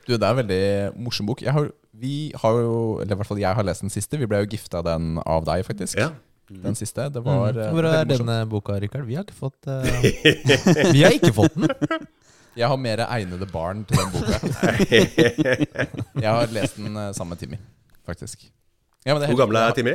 Du, 0.06 0.16
det 0.16 0.24
er 0.24 0.32
en 0.32 0.40
veldig 0.40 0.64
morsom 1.04 1.28
bok. 1.28 1.42
Jeg 1.44 1.54
har, 1.54 1.68
vi 1.92 2.32
har 2.42 2.58
jo, 2.62 2.74
eller 3.02 3.14
i 3.14 3.20
hvert 3.20 3.28
fall 3.28 3.42
jeg 3.42 3.56
har 3.58 3.66
lest 3.66 3.84
den 3.84 3.92
siste. 3.92 4.18
Vi 4.18 4.28
ble 4.30 4.42
jo 4.44 4.50
gifta 4.54 4.82
den 4.86 5.18
av 5.22 5.46
deg, 5.48 5.64
faktisk. 5.66 5.98
Ja. 6.00 6.12
Den 6.50 6.74
siste. 6.74 7.06
Det 7.14 7.20
var 7.22 7.54
mm. 7.54 7.74
Hvor 7.76 7.86
er 7.86 8.08
denne 8.10 8.40
boka, 8.50 8.74
Rikard? 8.82 9.06
Vi 9.06 9.14
har 9.14 9.22
ikke 9.22 9.38
fått 9.38 9.68
uh... 9.70 9.86
Vi 10.96 11.04
har 11.04 11.14
ikke 11.14 11.34
fått 11.36 11.54
den. 11.54 11.70
Jeg 12.58 12.66
har 12.68 12.76
mer 12.80 12.98
egnede 13.06 13.46
barn 13.50 13.84
til 13.86 13.96
den 14.00 14.10
boka. 14.14 14.38
Jeg 16.24 16.30
har 16.34 16.50
lest 16.54 16.76
den 16.80 16.96
eh, 16.96 17.12
sammen 17.16 17.34
med 17.36 17.38
Timmy, 17.42 17.58
faktisk. 18.06 18.42
Ja, 19.06 19.14
men 19.14 19.22
det 19.22 19.28
er 19.28 19.32
Hvor 19.32 19.36
helt- 19.36 19.42
gammel 19.44 19.60
er 19.60 19.76
Timmy? 19.76 19.94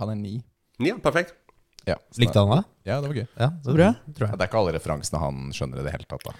Han 0.00 0.10
er 0.12 0.18
ni. 0.18 0.34
Ja, 0.82 0.96
perfekt. 1.02 1.34
Ja, 1.86 1.96
så 2.14 2.20
Likte 2.22 2.38
han 2.42 2.50
det? 2.56 2.64
Ja, 2.86 3.00
det 3.02 3.08
var 3.10 3.16
gøy. 3.20 3.26
Ja, 3.38 3.48
så 3.64 3.74
bra. 3.74 3.88
Tror 4.14 4.26
Ja, 4.26 4.30
jeg. 4.32 4.38
det 4.38 4.44
er 4.44 4.50
ikke 4.50 4.58
alle 4.62 4.74
referansene 4.76 5.18
han 5.22 5.38
skjønner 5.54 5.80
i 5.80 5.86
det 5.86 5.94
hele 5.94 6.06
tatt. 6.10 6.26
da 6.28 6.34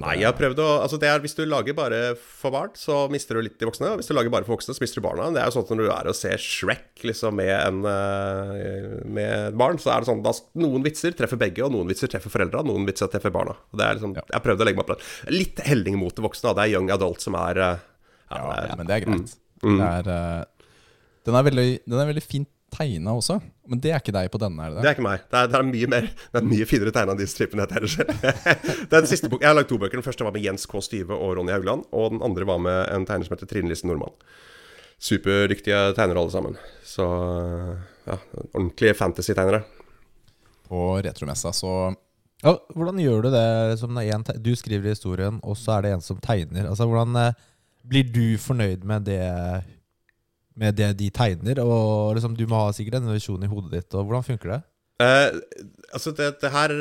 Nei, 0.00 0.14
jeg 0.18 0.26
har 0.26 0.34
prøvd 0.34 0.60
å 0.62 0.68
Altså, 0.84 0.98
det 1.00 1.08
er 1.10 1.22
hvis 1.22 1.36
du 1.38 1.44
lager 1.46 1.76
bare 1.76 1.98
for 2.18 2.54
barn, 2.54 2.72
så 2.78 3.04
mister 3.12 3.38
du 3.38 3.44
litt 3.46 3.58
de 3.60 3.68
voksne. 3.68 3.92
Og 3.94 4.00
hvis 4.00 4.10
du 4.10 4.14
lager 4.16 4.32
bare 4.32 4.46
for 4.46 4.56
voksne, 4.56 4.74
så 4.74 4.82
mister 4.82 5.00
du 5.00 5.06
barna. 5.06 5.28
Det 5.34 5.42
er 5.42 5.48
jo 5.50 5.54
sånn 5.56 5.66
at 5.66 5.72
når 5.72 5.82
du 5.82 5.90
er 5.94 6.10
og 6.10 6.18
ser 6.18 6.42
Shrek 6.42 7.04
liksom 7.06 7.38
med 7.38 7.52
en 7.54 7.80
eh, 7.90 8.88
Med 9.18 9.58
barn, 9.60 9.78
så 9.82 9.92
er 9.94 10.02
det 10.02 10.10
sånn 10.10 10.24
da 10.24 10.34
noen 10.64 10.84
vitser 10.86 11.14
treffer 11.16 11.40
begge, 11.40 11.62
og 11.66 11.74
noen 11.76 11.90
vitser 11.90 12.10
treffer 12.10 12.32
foreldra, 12.32 12.64
noen 12.66 12.88
vitser 12.88 13.12
treffer 13.12 13.34
barna. 13.34 13.54
Og 13.70 13.80
det 13.80 13.86
er 13.86 13.98
liksom 14.00 14.16
Ja. 14.18 14.26
Jeg 14.30 14.38
har 14.38 14.44
prøvd 14.48 14.64
å 14.64 14.68
legge 14.68 14.80
meg 14.80 14.88
på 14.90 14.96
det. 14.96 15.10
Litt 15.34 15.62
helling 15.68 15.98
mot 16.00 16.14
de 16.14 16.26
voksne. 16.26 16.50
da. 16.50 16.56
Det 16.58 16.66
er 16.66 16.74
young 16.78 16.90
adult 16.94 17.22
som 17.24 17.38
er 17.38 17.62
eh, 17.62 17.86
ja, 18.34 18.42
Ja, 18.70 18.76
men 18.78 18.90
det 18.90 18.98
er 18.98 19.06
greit. 19.06 19.36
Mm. 19.64 19.78
Det 19.78 19.90
er, 19.90 20.10
eh, 20.12 20.68
den, 21.28 21.38
er 21.38 21.46
veldig, 21.50 21.68
den 21.86 22.00
er 22.02 22.10
veldig 22.10 22.24
fint 22.26 22.50
tegna 22.74 23.14
også, 23.14 23.38
men 23.68 23.80
det 23.80 23.90
er 23.94 24.00
ikke 24.02 24.12
deg 24.12 24.30
på 24.32 24.38
denne, 24.42 24.60
er 24.66 24.70
det 24.74 24.76
Det 24.76 24.82
det? 24.84 24.90
er 24.90 24.96
ikke 24.98 25.06
meg. 25.06 25.22
Det 25.30 25.38
er, 25.40 25.46
det 25.52 25.58
er 25.58 25.66
mye 25.70 25.88
mer 25.94 26.08
Det 26.10 26.40
er 26.40 26.48
mye 26.50 26.66
finere 26.68 26.92
tegna 26.92 27.14
de 27.18 27.26
strippene 27.30 27.64
jeg 27.64 27.70
tegner 27.72 27.92
selv. 27.94 28.10
det 28.20 28.92
er 28.96 29.00
den 29.00 29.10
siste 29.10 29.28
boken. 29.32 29.42
Jeg 29.46 29.48
har 29.52 29.56
lagd 29.58 29.68
to 29.72 29.78
bøker. 29.80 29.96
Den 30.00 30.06
første 30.06 30.24
var 30.26 30.34
med 30.36 30.44
Jens 30.44 30.66
K. 30.68 30.80
Styve 30.84 31.16
og 31.16 31.36
Ronny 31.38 31.52
Haugland. 31.54 31.86
Og 31.96 32.10
den 32.16 32.22
andre 32.26 32.44
var 32.48 32.58
med 32.60 32.80
en 32.92 33.06
tegner 33.08 33.24
som 33.28 33.36
heter 33.36 33.48
Trine 33.50 33.72
Lise 33.72 33.88
Nordmann. 33.88 34.12
Superdyktige 35.00 35.80
tegnere 35.96 36.20
alle 36.22 36.32
sammen. 36.32 36.56
Så 36.84 37.06
ja, 38.06 38.18
ordentlige 38.52 38.94
fantasy-tegnere. 38.94 39.62
På 40.68 41.00
retromessa 41.04 41.52
så 41.52 41.72
Ja, 42.44 42.52
hvordan 42.76 42.98
gjør 43.00 43.22
du 43.24 43.30
det? 43.32 43.44
Liksom, 43.72 43.96
du 44.44 44.50
skriver 44.56 44.92
historien, 44.92 45.40
og 45.42 45.56
så 45.56 45.78
er 45.78 45.82
det 45.86 45.92
en 45.94 46.04
som 46.04 46.18
tegner. 46.20 46.66
Altså, 46.68 46.84
Hvordan 46.84 47.16
eh, 47.16 47.32
blir 47.88 48.04
du 48.12 48.36
fornøyd 48.40 48.84
med 48.84 49.06
det 49.08 49.20
Med 50.60 50.76
det 50.78 50.92
de 51.00 51.10
tegner? 51.14 51.60
Og 51.62 52.14
liksom, 52.16 52.36
Du 52.38 52.46
må 52.50 52.66
ha 52.66 52.74
sikkert 52.74 53.00
en 53.00 53.14
visjon 53.14 53.42
i 53.42 53.50
hodet 53.50 53.72
ditt. 53.74 53.94
Og 53.94 54.06
Hvordan 54.06 54.26
funker 54.26 54.54
det? 54.54 54.60
Eh, 55.02 55.40
altså, 55.92 56.12
det, 56.14 56.36
det 56.42 56.52
her 56.54 56.74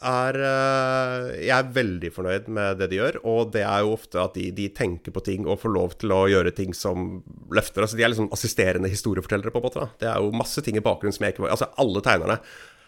er 0.00 0.38
eh, 0.40 1.26
Jeg 1.44 1.54
er 1.58 1.72
veldig 1.76 2.10
fornøyd 2.14 2.46
med 2.56 2.78
det 2.80 2.88
de 2.92 3.00
gjør, 3.00 3.18
og 3.28 3.50
det 3.52 3.64
er 3.68 3.84
jo 3.84 3.94
ofte 3.98 4.20
at 4.22 4.36
de, 4.38 4.48
de 4.56 4.70
tenker 4.72 5.12
på 5.12 5.22
ting 5.26 5.44
og 5.44 5.60
får 5.60 5.74
lov 5.74 5.96
til 6.00 6.14
å 6.16 6.24
gjøre 6.32 6.54
ting 6.56 6.72
som 6.76 7.18
løfter. 7.52 7.84
Altså, 7.84 7.98
de 7.98 8.06
er 8.06 8.14
liksom 8.14 8.32
assisterende 8.34 8.92
historiefortellere, 8.92 9.52
på 9.52 9.60
en 9.60 9.66
måte. 9.66 9.84
Da. 9.84 10.00
Det 10.00 10.12
er 10.12 10.22
jo 10.24 10.32
masse 10.36 10.64
ting 10.64 10.80
i 10.80 10.84
bakgrunnen 10.84 11.16
som 11.16 11.26
jeg 11.26 11.36
ikke 11.36 11.50
Altså, 11.50 11.68
alle 11.80 12.04
tegnerne 12.04 12.38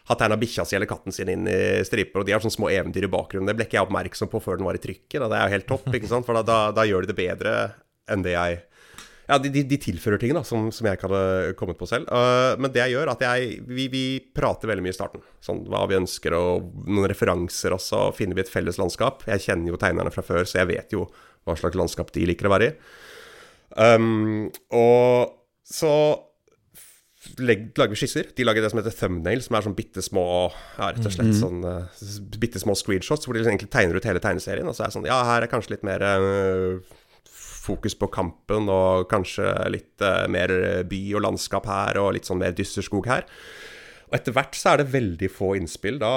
har 0.06 0.18
tegna 0.20 0.38
bikkja 0.38 0.62
si 0.62 0.76
eller 0.78 0.86
katten 0.86 1.14
sin 1.14 1.30
inn 1.32 1.48
i 1.50 1.82
striper, 1.84 2.22
og 2.22 2.28
de 2.28 2.34
har 2.36 2.42
sånne 2.42 2.54
små 2.54 2.70
eventyr 2.70 3.08
i 3.08 3.10
bakgrunnen. 3.10 3.48
Det 3.50 3.56
ble 3.58 3.66
ikke 3.66 3.80
jeg 3.80 3.88
oppmerksom 3.88 4.30
på 4.30 4.40
før 4.44 4.60
den 4.60 4.68
var 4.68 4.78
i 4.78 4.82
trykket. 4.82 5.18
Det 5.18 5.34
er 5.34 5.48
jo 5.48 5.56
helt 5.56 5.68
topp, 5.68 5.88
ikke 5.98 6.10
sant? 6.10 6.28
for 6.28 6.38
da, 6.38 6.44
da, 6.46 6.58
da 6.76 6.86
gjør 6.86 7.04
de 7.04 7.10
det 7.10 7.18
bedre 7.18 7.54
enn 8.06 8.22
det 8.22 8.36
jeg 8.36 8.60
ja, 9.26 9.38
de, 9.42 9.50
de, 9.50 9.64
de 9.66 9.78
tilfører 9.82 10.20
ting 10.22 10.34
da, 10.36 10.42
som, 10.46 10.68
som 10.74 10.86
jeg 10.86 10.98
ikke 10.98 11.08
hadde 11.10 11.54
kommet 11.58 11.78
på 11.80 11.88
selv. 11.90 12.06
Uh, 12.12 12.54
men 12.62 12.70
det 12.74 12.84
jeg 12.84 12.94
gjør, 12.94 13.10
at 13.16 13.24
jeg, 13.26 13.56
vi, 13.66 13.88
vi 13.92 14.04
prater 14.36 14.70
veldig 14.70 14.84
mye 14.86 14.94
i 14.94 14.98
starten. 14.98 15.24
Sånn 15.42 15.64
hva 15.70 15.82
vi 15.90 15.98
ønsker, 15.98 16.36
og 16.38 16.68
noen 16.86 17.08
referanser, 17.10 17.74
og 17.74 18.14
finner 18.18 18.38
vi 18.38 18.44
et 18.44 18.52
felles 18.52 18.78
landskap. 18.78 19.26
Jeg 19.30 19.48
kjenner 19.48 19.74
jo 19.74 19.80
tegnerne 19.82 20.14
fra 20.14 20.24
før, 20.26 20.46
så 20.46 20.62
jeg 20.62 20.70
vet 20.70 20.94
jo 20.94 21.08
hva 21.46 21.56
slags 21.58 21.78
landskap 21.78 22.14
de 22.14 22.28
liker 22.30 22.48
å 22.48 22.54
være 22.54 22.70
i. 22.70 22.76
Um, 23.76 24.46
og 24.74 25.34
så 25.66 25.92
legg, 27.42 27.72
lager 27.76 27.94
vi 27.94 27.98
skisser. 28.00 28.30
De 28.36 28.46
lager 28.46 28.62
det 28.62 28.70
som 28.72 28.80
heter 28.80 28.94
thumbnail, 28.94 29.42
som 29.44 29.58
er 29.58 29.66
sånn 29.66 29.76
bitte 29.78 30.04
små 30.04 30.26
ja, 30.52 30.92
rett 30.92 31.02
og 31.02 31.14
slett 31.14 31.34
sånn 31.38 31.66
uh, 31.66 32.06
bitte 32.38 32.62
små 32.62 32.76
screenshots, 32.78 33.26
hvor 33.26 33.36
de 33.36 33.42
egentlig 33.42 33.72
tegner 33.72 33.98
ut 33.98 34.06
hele 34.06 34.22
tegneserien. 34.22 34.68
Og 34.70 34.76
så 34.76 34.86
er 34.86 34.92
det 34.92 34.98
sånn 34.98 35.10
Ja, 35.10 35.18
her 35.28 35.44
er 35.44 35.50
kanskje 35.50 35.74
litt 35.74 35.86
mer 35.86 36.04
uh, 36.06 36.95
fokus 37.66 37.96
på 37.98 38.08
kampen, 38.14 38.70
og 38.72 39.08
kanskje 39.10 39.50
litt 39.74 40.04
uh, 40.04 40.24
mer 40.32 40.52
by 40.88 41.00
og 41.18 41.24
landskap 41.26 41.66
her, 41.70 42.00
og 42.02 42.14
litt 42.16 42.28
sånn 42.28 42.40
mer 42.42 42.54
dysterskog 42.56 43.08
her. 43.10 43.26
Og 44.06 44.14
etter 44.20 44.34
hvert 44.36 44.54
så 44.54 44.72
er 44.72 44.80
det 44.80 44.92
veldig 44.92 45.28
få 45.34 45.54
innspill. 45.58 45.98
Da, 45.98 46.10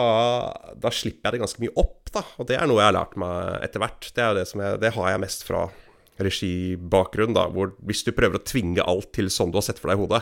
da 0.78 0.92
slipper 0.94 1.30
jeg 1.30 1.38
det 1.38 1.44
ganske 1.44 1.64
mye 1.64 1.76
opp, 1.82 2.12
da. 2.14 2.22
Og 2.38 2.50
det 2.50 2.60
er 2.60 2.70
noe 2.70 2.84
jeg 2.84 2.92
har 2.92 2.98
lært 3.00 3.16
meg 3.22 3.64
etter 3.66 3.82
hvert. 3.82 4.12
Det, 4.14 4.28
det, 4.38 4.46
som 4.52 4.62
jeg, 4.62 4.82
det 4.84 4.94
har 4.94 5.14
jeg 5.14 5.24
mest 5.26 5.46
fra 5.48 5.64
regibakgrunn, 6.22 7.34
da. 7.38 7.48
Hvor 7.54 7.74
hvis 7.90 8.06
du 8.06 8.14
prøver 8.14 8.38
å 8.38 8.46
tvinge 8.46 8.86
alt 8.86 9.10
til 9.18 9.32
sånn 9.34 9.50
du 9.54 9.58
har 9.58 9.66
sett 9.66 9.82
for 9.82 9.90
deg 9.90 9.98
i 9.98 10.04
hodet, 10.04 10.22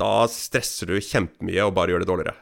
da 0.00 0.12
stresser 0.32 0.92
du 0.92 1.00
kjempemye 1.00 1.64
og 1.66 1.74
bare 1.76 1.94
gjør 1.94 2.04
det 2.04 2.10
dårligere. 2.12 2.36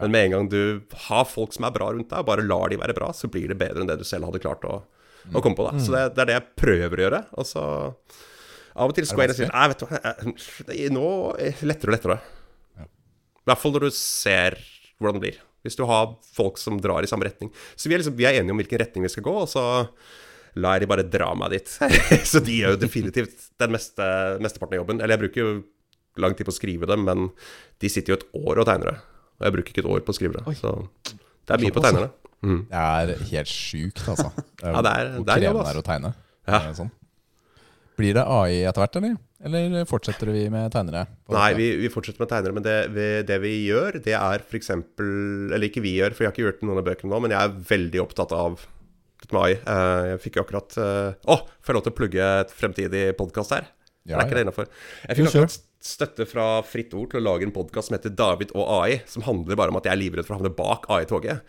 Men 0.00 0.12
med 0.12 0.26
en 0.26 0.34
gang 0.36 0.48
du 0.52 0.62
har 1.08 1.24
folk 1.28 1.54
som 1.56 1.64
er 1.64 1.74
bra 1.74 1.90
rundt 1.92 2.10
deg, 2.10 2.20
og 2.20 2.28
bare 2.28 2.44
lar 2.44 2.72
de 2.72 2.80
være 2.80 2.96
bra, 2.96 3.08
så 3.16 3.30
blir 3.32 3.48
det 3.48 3.60
bedre 3.60 3.84
enn 3.84 3.88
det 3.90 4.00
du 4.00 4.06
selv 4.08 4.28
hadde 4.28 4.42
klart 4.44 4.64
å, 4.68 4.82
å 5.30 5.42
komme 5.44 5.58
på. 5.58 5.68
da 5.70 5.78
Så 5.78 5.94
det, 5.94 6.02
det 6.16 6.24
er 6.24 6.30
det 6.32 6.36
jeg 6.40 6.48
prøver 6.64 6.98
å 7.00 7.04
gjøre. 7.06 7.20
Og 7.38 7.46
så 7.48 7.62
av 8.72 8.88
og 8.88 8.94
til 8.96 9.04
og 9.04 9.34
sier 9.36 9.50
Nei, 9.52 9.68
vet 9.68 9.82
du 9.82 9.86
hva, 9.86 10.00
jeg- 10.72 10.92
nå 10.94 11.06
er 11.38 11.52
lettere 11.68 11.92
og 11.92 11.96
lettere. 11.98 12.18
I 12.82 13.50
hvert 13.50 13.58
fall 13.58 13.72
når 13.74 13.88
du 13.88 13.90
ser 13.96 14.56
hvordan 15.00 15.18
det 15.18 15.24
blir. 15.26 15.40
Hvis 15.62 15.76
du 15.78 15.84
har 15.86 16.16
folk 16.34 16.58
som 16.58 16.78
drar 16.82 17.02
i 17.04 17.10
samme 17.10 17.26
retning. 17.26 17.50
Så 17.76 17.88
vi 17.90 17.94
er, 17.94 18.02
liksom, 18.02 18.16
vi 18.18 18.26
er 18.26 18.38
enige 18.40 18.54
om 18.54 18.58
hvilken 18.62 18.80
retning 18.82 19.04
vi 19.06 19.10
skal 19.12 19.22
gå, 19.26 19.34
og 19.44 19.48
så 19.50 19.62
lar 20.58 20.76
jeg 20.76 20.84
de 20.84 20.90
bare 20.90 21.04
dra 21.08 21.30
meg 21.38 21.54
dit. 21.54 21.68
så 22.32 22.42
de 22.44 22.58
gjør 22.62 22.74
jo 22.76 22.80
definitivt 22.82 23.48
den 23.62 23.72
meste, 23.74 24.08
mesteparten 24.42 24.74
av 24.76 24.82
jobben. 24.82 25.00
Eller 25.02 25.16
jeg 25.16 25.22
bruker 25.26 25.42
jo 25.42 25.52
lang 26.22 26.34
tid 26.36 26.46
på 26.48 26.52
å 26.54 26.58
skrive 26.58 26.88
det, 26.90 26.98
men 27.00 27.30
de 27.82 27.90
sitter 27.92 28.12
jo 28.14 28.18
et 28.20 28.26
år 28.42 28.62
og 28.62 28.68
tegner 28.68 28.90
det. 28.92 28.98
Og 29.38 29.46
jeg 29.48 29.54
bruker 29.56 29.74
ikke 29.74 29.84
et 29.84 29.92
år 29.94 30.02
på 30.06 30.12
å 30.14 30.18
skrive 30.18 30.38
det. 30.38 30.56
Så 30.60 30.74
det 31.12 31.56
er 31.56 31.62
mye 31.62 31.74
på 31.74 31.82
tegnerne. 31.82 32.10
Mm. 32.42 32.62
Det 32.70 32.78
er 32.82 33.12
helt 33.30 33.50
sjukt, 33.50 34.02
altså. 34.10 34.30
Ja, 34.62 34.80
det 34.82 34.92
er- 34.92 35.12
hvor 35.16 35.26
det 35.28 35.34
er 35.36 35.44
jobb, 35.46 35.60
krevende 35.60 35.64
det 35.68 35.74
er 35.76 35.80
å 35.82 35.86
tegne. 35.86 36.14
Ja. 36.50 36.60
Sånn. 36.74 36.90
Blir 38.00 38.14
det 38.16 38.24
AI 38.26 38.62
etter 38.66 38.82
hvert, 38.82 38.96
eller? 38.98 39.16
Eller 39.42 39.84
fortsetter 39.90 40.30
vi 40.32 40.44
med 40.50 40.70
tegnere? 40.74 41.04
Nei, 41.34 41.48
vi, 41.58 41.66
vi 41.82 41.88
fortsetter 41.92 42.22
med 42.22 42.30
tegnere, 42.30 42.54
men 42.56 42.64
det 42.66 42.76
vi, 42.94 43.06
det 43.26 43.38
vi 43.42 43.52
gjør, 43.68 43.98
det 44.02 44.14
er 44.18 44.42
f.eks. 44.46 44.70
Eller 44.74 45.66
ikke 45.68 45.82
vi 45.84 45.96
gjør, 45.98 46.14
for 46.14 46.24
jeg 46.24 46.30
har 46.30 46.36
ikke 46.36 46.46
gjort 46.46 46.62
noen 46.66 46.78
av 46.82 46.86
bøkene 46.86 47.10
nå, 47.12 47.20
men 47.24 47.34
jeg 47.34 47.42
er 47.50 47.56
veldig 47.72 48.02
opptatt 48.04 48.32
av 48.38 48.62
dette 49.22 49.34
med 49.36 49.42
AI. 49.42 49.52
Eh, 49.58 50.06
Jeg 50.12 50.22
fikk 50.24 50.38
jo 50.38 50.44
akkurat 50.46 50.78
Å, 50.78 51.36
får 51.62 51.70
jeg 51.72 51.78
lov 51.78 51.84
til 51.86 51.92
å 51.94 51.98
plugge 51.98 52.30
et 52.42 52.54
fremtidig 52.54 53.02
podkast 53.18 53.54
her? 53.54 53.68
Ja, 54.06 54.16
er 54.18 54.24
ikke 54.26 54.34
ja. 54.34 54.40
det 54.40 54.46
innafor? 54.48 54.70
Jeg 55.06 55.18
fikk 55.20 55.28
akkurat 55.30 55.58
støtte 55.82 56.26
fra 56.30 56.46
Fritt 56.66 56.94
Ord 56.98 57.10
til 57.12 57.20
å 57.20 57.26
lage 57.26 57.46
en 57.46 57.54
podkast 57.54 57.90
som 57.90 57.94
heter 57.98 58.14
David 58.18 58.50
og 58.54 58.66
AI, 58.80 59.00
som 59.10 59.22
handler 59.26 59.58
bare 59.58 59.70
om 59.74 59.78
at 59.78 59.86
jeg 59.86 59.94
er 59.94 60.00
livredd 60.00 60.26
for 60.26 60.34
å 60.36 60.40
havne 60.40 60.54
bak 60.54 60.86
AI-toget. 60.90 61.42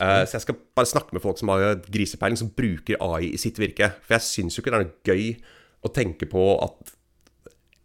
Eh, 0.00 0.22
Så 0.24 0.38
jeg 0.38 0.46
skal 0.46 0.60
bare 0.76 0.88
snakke 0.88 1.12
med 1.16 1.22
folk 1.22 1.38
som 1.40 1.52
har 1.52 1.76
grisepeiling, 1.86 2.38
som 2.40 2.52
bruker 2.56 3.00
AI 3.00 3.34
i 3.34 3.40
sitt 3.40 3.60
virke. 3.60 3.92
For 4.06 4.16
jeg 4.16 4.26
syns 4.26 4.56
jo 4.56 4.62
ikke 4.64 4.72
det 4.72 4.80
er 4.80 4.88
noe 4.88 5.04
gøy 5.04 5.26
å 5.84 5.92
tenke 5.92 6.28
på 6.28 6.44
at 6.64 6.94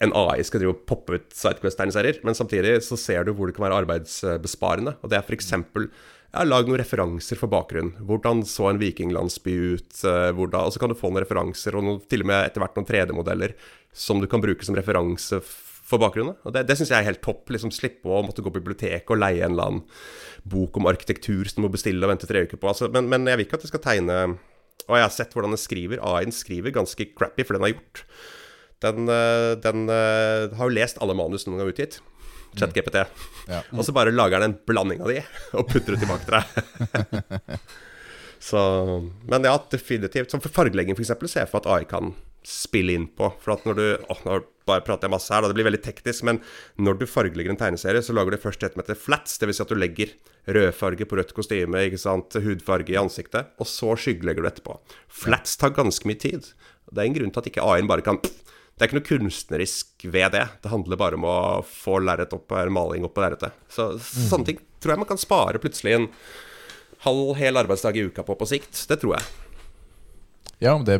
en 0.03 0.11
AI 0.15 0.43
skal 0.43 0.59
drive 0.61 0.73
og 0.75 0.83
poppe 0.89 1.15
ut 1.15 1.31
Sidequest-tegneserier, 1.35 2.19
men 2.27 2.35
samtidig 2.35 2.81
så 2.83 2.97
ser 2.99 3.23
du 3.23 3.31
hvor 3.33 3.47
det 3.47 3.55
kan 3.55 3.63
være 3.67 3.81
arbeidsbesparende. 3.85 4.97
Og 5.01 5.11
det 5.11 5.19
er 5.19 5.23
f.eks. 5.23 5.51
Ja, 6.35 6.43
lag 6.43 6.67
noen 6.67 6.81
referanser 6.81 7.39
for 7.39 7.47
bakgrunnen. 7.47 7.95
Hvordan 8.03 8.43
så 8.43 8.67
en 8.69 8.79
vikinglandsby 8.81 9.53
ut? 9.75 10.01
eh, 10.03 10.31
Hvordan, 10.35 10.67
og 10.67 10.73
så 10.75 10.81
kan 10.83 10.91
du 10.91 10.99
få 10.99 11.11
noen 11.11 11.23
referanser, 11.23 11.77
og 11.79 11.87
noen, 11.87 12.01
til 12.11 12.25
og 12.25 12.31
med 12.31 12.41
etter 12.43 12.63
hvert 12.63 12.75
noen 12.75 12.89
3D-modeller 12.89 13.55
som 13.95 14.19
du 14.19 14.27
kan 14.27 14.43
bruke 14.43 14.67
som 14.67 14.75
referanse 14.75 15.39
for 15.85 16.01
bakgrunnen. 16.01 16.37
Og 16.43 16.55
det, 16.55 16.65
det 16.69 16.77
syns 16.79 16.91
jeg 16.91 17.03
er 17.03 17.09
helt 17.11 17.23
topp. 17.25 17.51
liksom 17.53 17.73
Slippe 17.73 18.09
å 18.09 18.23
måtte 18.25 18.43
gå 18.43 18.49
på 18.49 18.59
biblioteket 18.59 19.13
og 19.13 19.21
leie 19.21 19.43
en 19.45 19.53
eller 19.53 19.69
annen 19.69 19.83
bok 20.49 20.79
om 20.79 20.89
arkitektur 20.89 21.45
som 21.49 21.61
du 21.61 21.67
må 21.67 21.73
bestille 21.75 22.01
og 22.05 22.11
vente 22.11 22.29
tre 22.29 22.45
uker 22.45 22.59
på. 22.61 22.71
Altså, 22.71 22.89
men, 22.93 23.09
men 23.11 23.29
jeg 23.29 23.39
vil 23.39 23.47
ikke 23.47 23.59
at 23.59 23.67
det 23.67 23.73
skal 23.73 23.85
tegne 23.85 24.17
Og 24.85 24.97
jeg 24.97 25.05
har 25.05 25.13
sett 25.13 25.31
hvordan 25.33 25.55
den 25.55 25.61
skriver. 25.61 26.01
AI-en 26.01 26.35
skriver 26.35 26.73
ganske 26.75 27.09
crappy, 27.13 27.45
for 27.45 27.57
den 27.57 27.65
har 27.65 27.75
gjort. 27.75 28.03
Den, 28.83 29.07
eh, 29.09 29.53
den 29.63 29.87
eh, 29.89 30.51
har 30.57 30.69
jo 30.69 30.75
lest 30.75 30.99
alle 31.01 31.15
manus 31.17 31.47
noen 31.47 31.61
gang 31.61 31.71
utgitt. 31.71 32.01
ChatGPT. 32.55 33.01
Ja. 33.49 33.61
Og 33.73 33.85
så 33.87 33.95
bare 33.95 34.13
lager 34.13 34.39
den 34.39 34.53
en 34.53 34.59
blanding 34.67 35.01
av 35.03 35.11
de, 35.11 35.23
og 35.57 35.67
putter 35.71 35.95
det 35.95 36.03
tilbake 36.03 36.27
til 36.27 36.37
deg. 36.37 37.57
så, 38.49 38.61
men 39.31 39.47
ja, 39.47 39.55
definitivt. 39.71 40.31
Som 40.31 40.43
for 40.43 40.53
fargelegging, 40.53 40.97
f.eks., 40.97 41.15
ser 41.25 41.43
jeg 41.43 41.51
for 41.51 41.59
meg 41.59 41.65
at 41.65 41.71
AI 41.73 41.89
kan 41.89 42.13
spille 42.45 42.95
inn 42.95 43.09
på. 43.17 43.31
For 43.41 43.55
at 43.57 43.65
når 43.67 43.79
du 43.79 43.87
åh, 44.13 44.21
nå 44.27 44.39
bare 44.67 44.83
prater 44.85 45.07
jeg 45.07 45.13
masse 45.15 45.33
her, 45.33 45.43
da, 45.43 45.49
det 45.51 45.57
blir 45.57 45.67
veldig 45.69 45.81
teknisk, 45.85 46.25
men 46.27 46.41
når 46.81 46.99
du 47.01 47.05
fargelegger 47.09 47.53
en 47.53 47.59
tegneserie, 47.59 48.03
så 48.05 48.15
lager 48.15 48.35
du 48.35 48.41
først 48.41 48.63
det 48.63 48.71
som 48.73 48.81
heter 48.83 48.99
flats, 48.99 49.37
dvs. 49.41 49.59
Si 49.59 49.65
at 49.65 49.73
du 49.73 49.77
legger 49.79 50.15
rødfarge 50.57 51.07
på 51.09 51.19
rødt 51.19 51.35
kostyme, 51.37 51.83
ikke 51.87 52.01
sant, 52.01 52.37
hudfarge 52.45 52.93
i 52.93 52.99
ansiktet, 53.01 53.53
og 53.61 53.69
så 53.69 53.93
skyggelegger 53.99 54.45
du 54.45 54.49
etterpå. 54.51 54.79
Flats 55.23 55.57
tar 55.61 55.75
ganske 55.77 56.09
mye 56.09 56.21
tid. 56.21 56.51
Det 56.91 57.01
er 57.01 57.09
en 57.09 57.17
grunn 57.17 57.33
til 57.33 57.43
at 57.43 57.51
ikke 57.53 57.65
AI-en 57.65 57.89
bare 57.89 58.05
kan 58.05 58.21
det 58.75 58.83
er 58.83 58.89
ikke 58.89 58.97
noe 58.97 59.07
kunstnerisk 59.07 60.03
ved 60.11 60.33
det. 60.35 60.41
Det 60.59 60.67
handler 60.67 60.99
bare 60.99 61.15
om 61.15 61.23
å 61.23 61.37
få 61.63 62.01
lerret 62.03 62.33
opp, 62.35 62.51
eller 62.51 62.73
maling 62.75 63.05
opp 63.07 63.13
på 63.15 63.23
lerretet. 63.23 63.55
Så 63.71 63.93
sånne 64.03 64.49
ting 64.49 64.59
tror 64.83 64.91
jeg 64.91 65.01
man 65.05 65.07
kan 65.07 65.21
spare 65.21 65.61
plutselig 65.63 65.93
en 65.95 66.07
halv 67.05 67.37
hel 67.39 67.55
arbeidsdag 67.61 67.95
i 67.95 68.03
uka 68.09 68.25
på 68.27 68.35
på 68.35 68.47
sikt. 68.51 68.81
Det 68.89 68.97
tror 68.99 69.15
jeg. 69.15 69.29
Ja, 70.59 70.75
men 70.75 70.83
det, 70.89 70.99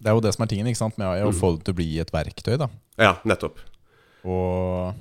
det 0.00 0.08
er 0.10 0.16
jo 0.16 0.22
det 0.24 0.32
som 0.34 0.44
er 0.46 0.50
tingen 0.52 0.66
ikke 0.70 0.80
sant? 0.80 0.96
med 0.98 1.06
AI, 1.06 1.22
å 1.28 1.32
få 1.36 1.52
det 1.56 1.64
til 1.68 1.74
å 1.74 1.78
bli 1.80 1.88
et 2.00 2.10
verktøy. 2.14 2.56
da 2.58 2.68
Ja, 3.00 3.14
nettopp. 3.28 3.58
Og 4.24 4.94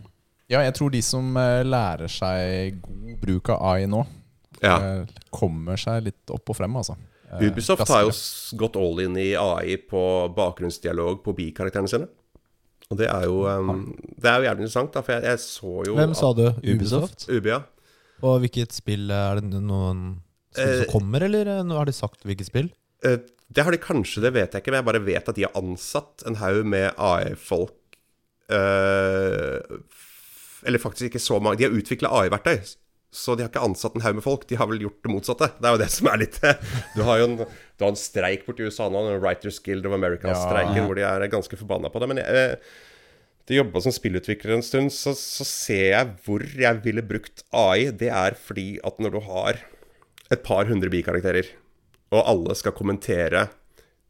ja, 0.50 0.64
jeg 0.66 0.74
tror 0.80 0.92
de 0.94 1.02
som 1.06 1.36
eh, 1.38 1.62
lærer 1.68 2.10
seg 2.12 2.80
god 2.82 3.20
bruk 3.22 3.52
av 3.54 3.62
AI 3.74 3.86
nå, 3.90 4.06
Ja. 4.64 4.76
eh, 4.80 5.06
kommer 5.32 5.78
seg 5.80 6.04
litt 6.10 6.34
opp 6.34 6.50
og 6.50 6.58
frem, 6.58 6.76
altså. 6.80 6.96
Eh, 7.32 7.46
Ubisoft 7.52 7.84
raskere. 7.84 7.96
har 7.96 8.08
jo 8.10 8.58
gått 8.58 8.76
all 8.82 9.00
in 9.06 9.18
i 9.22 9.28
AI 9.38 9.76
på 9.78 10.02
bakgrunnsdialog 10.36 11.22
på 11.24 11.36
bikarakterene 11.38 11.92
sine. 11.92 12.08
Og 12.90 12.98
det 12.98 13.06
er 13.06 13.28
jo 13.28 13.44
um, 13.46 13.84
Det 14.18 14.26
er 14.26 14.40
jo 14.42 14.48
jævlig 14.48 14.64
interessant, 14.66 14.92
da, 14.96 15.04
for 15.06 15.14
jeg, 15.14 15.24
jeg 15.30 15.40
så 15.44 15.74
jo 15.86 15.94
Hvem 16.00 16.16
sa 16.18 16.32
du? 16.34 16.46
Ubisoft? 16.66 17.28
Ubia. 17.30 17.60
Og 18.26 18.40
hvilket 18.42 18.74
spill 18.74 19.12
er 19.14 19.38
det 19.44 19.62
noen 19.62 20.24
spill 20.50 20.80
som 20.82 20.90
kommer, 20.96 21.22
eller 21.28 21.52
har 21.70 21.86
de 21.86 21.94
sagt 21.94 22.26
hvilket 22.26 22.50
spill? 22.50 22.72
Det 23.50 23.64
har 23.66 23.74
de 23.74 23.80
kanskje, 23.82 24.22
det 24.22 24.34
vet 24.36 24.54
jeg 24.54 24.62
ikke, 24.62 24.72
men 24.74 24.82
jeg 24.84 24.88
bare 24.92 25.06
vet 25.08 25.30
at 25.32 25.36
de 25.40 25.46
har 25.48 25.56
ansatt 25.58 26.22
en 26.30 26.36
haug 26.38 26.60
med 26.70 26.92
AI-folk 27.02 27.98
eh, 28.54 29.80
Eller 30.68 30.82
faktisk 30.84 31.08
ikke 31.10 31.22
så 31.24 31.40
mange. 31.42 31.58
De 31.62 31.66
har 31.68 31.74
utvikla 31.76 32.12
AI-verktøy. 32.22 32.60
Så 33.10 33.34
de 33.34 33.42
har 33.42 33.50
ikke 33.50 33.64
ansatt 33.66 33.96
en 33.98 34.04
haug 34.06 34.20
med 34.20 34.26
folk, 34.26 34.44
de 34.52 34.58
har 34.60 34.68
vel 34.70 34.84
gjort 34.84 35.00
det 35.02 35.10
motsatte. 35.16 35.48
Det 35.58 35.66
er 35.66 35.74
jo 35.74 35.82
det 35.82 35.88
som 35.96 36.10
er 36.12 36.20
litt 36.22 36.36
Du 36.98 37.02
har 37.08 37.18
jo 37.24 37.30
en, 37.32 37.40
du 37.42 37.82
har 37.86 37.90
en 37.90 37.98
streik 37.98 38.44
borti 38.46 38.68
USA 38.68 38.86
nå, 38.94 39.02
en 39.10 39.22
Writers 39.24 39.58
Guild 39.66 39.88
of 39.90 39.96
America-streiken, 39.98 40.78
Ja. 40.78 40.86
hvor 40.86 41.00
de 41.00 41.08
er 41.08 41.26
ganske 41.34 41.58
forbanna 41.58 41.90
på 41.90 42.04
det. 42.04 42.10
Men 42.12 42.22
jeg, 42.22 42.44
eh, 42.54 42.78
de 43.50 43.58
jobba 43.58 43.82
som 43.82 43.96
spillutvikler 43.96 44.54
en 44.60 44.62
stund, 44.66 44.94
så, 44.94 45.16
så 45.18 45.48
ser 45.48 45.88
jeg 45.96 46.12
hvor 46.28 46.46
jeg 46.46 46.84
ville 46.86 47.02
brukt 47.02 47.42
AI. 47.50 47.88
Det 47.98 48.12
er 48.14 48.38
fordi 48.38 48.76
at 48.86 49.02
når 49.02 49.16
du 49.18 49.20
har 49.26 49.58
et 50.30 50.44
par 50.46 50.70
hundre 50.70 50.92
bikarakterer, 50.94 51.50
og 52.10 52.26
alle 52.26 52.56
skal 52.58 52.76
kommentere 52.76 53.48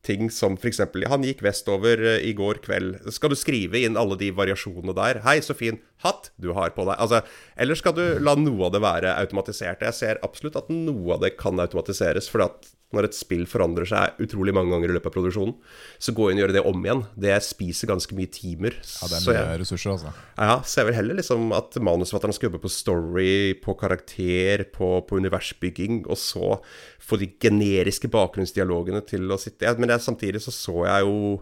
ting 0.06 0.30
som 0.32 0.56
f.eks.: 0.56 0.80
Han 1.12 1.26
gikk 1.28 1.44
vestover 1.44 2.02
eh, 2.16 2.26
i 2.30 2.34
går 2.34 2.62
kveld. 2.64 2.98
Skal 3.12 3.34
du 3.34 3.38
skrive 3.40 3.82
inn 3.84 4.00
alle 4.00 4.18
de 4.20 4.32
variasjonene 4.36 4.96
der? 4.96 5.22
'Hei, 5.24 5.40
så 5.44 5.56
fin 5.58 5.80
hatt 6.06 6.32
du 6.40 6.54
har 6.56 6.72
på 6.76 6.88
deg.' 6.88 7.00
Altså, 7.00 7.22
eller 7.58 7.76
skal 7.76 7.96
du 7.98 8.06
la 8.20 8.36
noe 8.40 8.70
av 8.70 8.76
det 8.76 8.84
være 8.84 9.16
automatisert? 9.20 9.84
Jeg 9.84 9.98
ser 9.98 10.24
absolutt 10.24 10.56
at 10.60 10.72
noe 10.72 11.18
av 11.18 11.26
det 11.26 11.36
kan 11.38 11.60
automatiseres. 11.60 12.32
For 12.32 12.48
at 12.48 12.72
når 12.92 13.06
et 13.06 13.14
spill 13.14 13.44
forandrer 13.46 13.86
seg 13.86 14.18
utrolig 14.26 14.54
mange 14.56 14.72
ganger 14.74 14.90
i 14.90 14.96
løpet 14.96 15.12
av 15.12 15.14
produksjonen, 15.14 15.54
så 16.02 16.14
gå 16.18 16.32
inn 16.32 16.40
og 16.40 16.44
gjøre 16.48 16.56
det 16.58 16.64
om 16.66 16.80
igjen. 16.86 17.04
Det 17.22 17.36
spiser 17.46 17.92
ganske 17.92 18.16
mye 18.18 18.32
timer. 18.34 18.74
Ja, 18.82 19.08
det 19.12 19.20
er 19.20 19.26
mye 19.28 19.36
jeg- 19.38 19.60
ressurser, 19.62 19.92
altså. 19.94 20.14
ja, 20.40 20.56
så 20.66 20.82
jeg 20.82 20.86
vil 20.90 20.98
heller 20.98 21.20
liksom 21.22 21.52
at 21.54 21.78
manusforfatterne 21.86 22.34
skal 22.34 22.50
jobbe 22.50 22.64
på 22.66 22.72
story, 22.74 23.54
på 23.62 23.78
karakter, 23.78 24.66
på, 24.74 24.90
på 25.06 25.18
universbygging, 25.22 26.06
og 26.10 26.18
så 26.18 26.60
få 27.00 27.20
de 27.22 27.28
generiske 27.42 28.10
bakgrunnsdialogene 28.10 29.06
til 29.06 29.30
å 29.30 29.38
sitte 29.42 29.66
ja, 29.70 29.74
Men 29.78 29.90
jeg, 29.94 30.02
samtidig 30.06 30.42
så 30.42 30.52
så 30.54 30.86
jeg 30.86 31.06
jo 31.06 31.42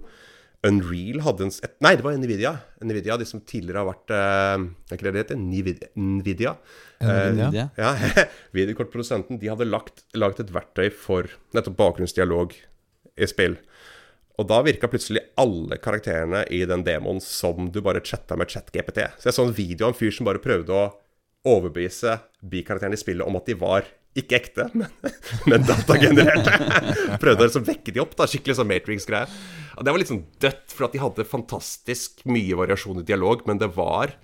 Unreal 0.65 1.21
hadde 1.21 1.45
en 1.45 1.51
et, 1.53 1.75
Nei, 1.85 1.91
det 1.99 2.03
var 2.05 2.15
Nvidia. 2.17 2.53
Nvidia, 2.81 3.17
De 3.21 3.27
som 3.29 3.41
tidligere 3.45 3.83
har 3.83 3.89
vært 3.91 4.13
eh, 4.15 4.63
Er 4.89 4.97
ikke 4.97 5.05
det 5.05 5.13
det 5.13 5.21
heter? 5.21 5.41
Nvidia? 5.41 5.89
Nvidia. 6.01 6.53
Nvidia? 7.03 7.67
Ja. 7.77 7.91
Ja, 7.93 8.23
Videokortprodusenten 8.57 9.37
de 9.41 9.51
hadde 9.51 9.69
lagt, 9.69 10.01
laget 10.17 10.41
et 10.45 10.53
verktøy 10.55 10.89
for 10.93 11.29
nettopp 11.53 11.77
bakgrunnsdialog 11.77 12.55
i 13.17 13.29
spill. 13.29 13.59
Og 14.37 14.45
da 14.49 14.59
virka 14.65 14.89
plutselig 14.89 15.23
alle 15.41 15.79
karakterene 15.81 16.43
i 16.53 16.63
den 16.69 16.83
demoen 16.85 17.21
som 17.23 17.71
du 17.73 17.79
bare 17.85 18.03
chatta 18.05 18.37
med 18.37 18.49
ChatGPT. 18.53 19.01
Så 19.17 19.29
jeg 19.29 19.37
så 19.37 19.45
en 19.47 19.55
video 19.57 19.87
av 19.87 19.93
en 19.95 19.97
fyr 19.97 20.13
som 20.13 20.27
bare 20.29 20.41
prøvde 20.41 20.73
å 20.73 20.89
overbevise 21.47 22.19
bikarakterene 22.45 22.97
i 22.97 23.01
spillet 23.01 23.25
om 23.25 23.37
at 23.39 23.49
de 23.49 23.55
var 23.57 23.87
ikke 24.21 24.37
ekte, 24.39 24.67
men, 24.77 24.89
men 25.49 25.65
datagenererte. 25.67 26.53
Prøvde 27.21 27.43
å 27.43 27.49
liksom 27.49 27.67
vekke 27.67 27.93
de 27.95 28.01
opp, 28.03 28.15
da, 28.17 28.27
skikkelig 28.29 28.57
sånn 28.59 28.69
Matrix-greier. 28.71 29.35
Det 29.77 29.93
var 29.93 30.01
litt 30.01 30.11
sånn 30.11 30.25
dødt, 30.41 30.65
for 30.73 30.87
at 30.87 30.95
de 30.95 31.01
hadde 31.03 31.27
fantastisk 31.29 32.23
mye 32.29 32.57
variasjon 32.57 33.03
i 33.03 33.07
dialog, 33.07 33.43
men 33.49 33.61
det 33.61 33.69
var 33.75 34.15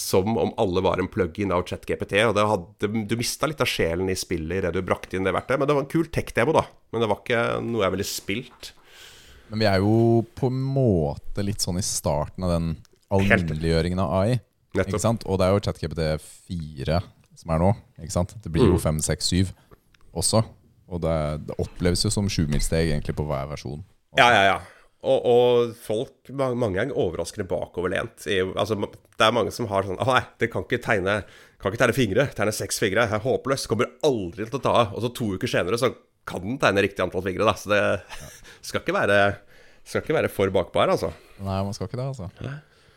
som 0.00 0.36
om 0.38 0.52
alle 0.60 0.80
var 0.80 1.00
en 1.02 1.08
plug-in 1.10 1.52
av 1.52 1.64
ChatGPT. 1.66 2.14
Og 2.28 2.34
det 2.36 2.44
hadde, 2.46 2.90
du 3.10 3.16
mista 3.18 3.48
litt 3.50 3.62
av 3.62 3.68
sjelen 3.68 4.10
i 4.12 4.18
spillet 4.18 4.62
idet 4.62 4.74
du 4.76 4.84
brakte 4.86 5.18
inn 5.18 5.26
det 5.26 5.34
verktøyet. 5.34 5.60
Men 5.60 5.70
det 5.70 5.76
var 5.76 5.84
en 5.84 5.90
kul 5.90 6.06
tech-demo, 6.14 6.54
da. 6.56 6.62
Men 6.94 7.02
det 7.02 7.10
var 7.10 7.22
ikke 7.24 7.42
noe 7.66 7.84
jeg 7.84 7.96
ville 7.96 8.06
spilt. 8.08 8.70
Men 9.50 9.64
vi 9.64 9.66
er 9.66 9.82
jo 9.82 10.22
på 10.38 10.50
en 10.50 10.60
måte 10.62 11.42
litt 11.42 11.62
sånn 11.64 11.80
i 11.80 11.84
starten 11.84 12.46
av 12.46 12.54
den 12.54 12.70
alminneliggjøringen 13.10 14.02
av 14.02 14.14
AI. 14.20 14.38
Nettopp. 14.70 14.92
Ikke 14.94 15.02
sant? 15.02 15.26
Og 15.26 15.40
det 15.40 15.48
er 15.48 15.56
jo 15.56 15.64
ChatGPT 15.66 16.04
4 16.22 17.00
som 17.40 17.54
er 17.54 17.62
nå. 17.62 17.70
Ikke 18.00 18.14
sant? 18.14 18.34
Det 18.44 18.52
blir 18.52 18.68
jo 18.68 18.80
fem, 18.80 19.00
5, 19.00 19.06
6, 19.08 19.30
7 19.50 19.54
også. 20.20 20.42
Og 20.90 21.00
det, 21.04 21.16
det 21.46 21.56
oppleves 21.62 22.04
jo 22.04 22.12
som 22.12 22.28
sjumilssteg 22.30 22.90
egentlig 22.90 23.14
på 23.18 23.26
hver 23.28 23.48
versjon. 23.52 23.82
Ja, 24.18 24.28
ja, 24.34 24.42
ja. 24.48 24.58
Og, 25.00 25.24
og 25.24 25.76
folk 25.80 26.28
mange 26.36 26.74
ganger 26.76 26.98
overraskende 26.98 27.46
bakoverlent. 27.48 28.26
Altså, 28.28 28.76
det 28.76 29.24
er 29.24 29.32
mange 29.32 29.52
som 29.54 29.68
har 29.70 29.86
sånn 29.86 29.96
Å 29.96 30.06
nei, 30.10 30.20
det 30.42 30.50
kan 30.52 30.66
ikke 30.66 30.82
tegne 30.84 31.22
Kan 31.60 31.72
ikke 31.72 31.80
tegne 31.80 31.96
fingre. 31.96 32.26
Tegne 32.36 32.52
seks 32.52 32.80
fingre. 32.82 33.06
Det 33.08 33.16
er 33.16 33.24
håpløst. 33.24 33.68
Kommer 33.70 33.88
aldri 34.04 34.44
til 34.48 34.58
å 34.58 34.64
ta 34.64 34.74
av. 34.82 34.92
Og 34.96 35.04
så 35.04 35.12
to 35.16 35.30
uker 35.38 35.50
senere 35.50 35.80
så 35.80 35.94
kan 36.28 36.44
den 36.44 36.60
tegne 36.60 36.84
riktig 36.84 37.04
antall 37.04 37.24
fingre, 37.24 37.48
da. 37.48 37.56
Så 37.56 37.72
det 37.72 37.80
skal 38.66 38.82
ikke 38.82 38.96
være 38.98 39.22
Skal 39.88 40.04
ikke 40.04 40.18
være 40.18 40.32
for 40.32 40.52
bakpå 40.52 40.82
her, 40.82 40.92
altså. 40.92 41.14
Nei, 41.40 41.62
man 41.64 41.76
skal 41.76 41.88
ikke 41.88 42.00
det, 42.00 42.10
altså. 42.10 42.28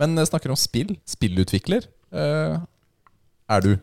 Men 0.01 0.19
eh, 0.19 0.27
snakker 0.27 0.51
om 0.51 0.59
spill. 0.59 0.97
Spillutvikler. 1.07 1.87
Eh, 2.11 2.57
er 3.53 3.63
du? 3.63 3.75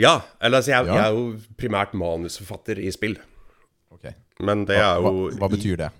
Ja. 0.00 0.20
Eller 0.40 0.58
altså, 0.62 0.70
jeg, 0.72 0.86
Ja. 0.86 0.94
jeg 0.94 1.04
er 1.04 1.16
jo 1.16 1.56
primært 1.60 1.92
manusforfatter 1.98 2.78
i 2.80 2.90
spill. 2.94 3.18
Ok. 3.92 4.06
Men 4.40 4.64
det 4.64 4.76
er 4.80 5.00
hva, 5.02 5.10
jo 5.12 5.30
hva 5.38 5.48
betyr 5.52 5.76
det? 5.82 5.90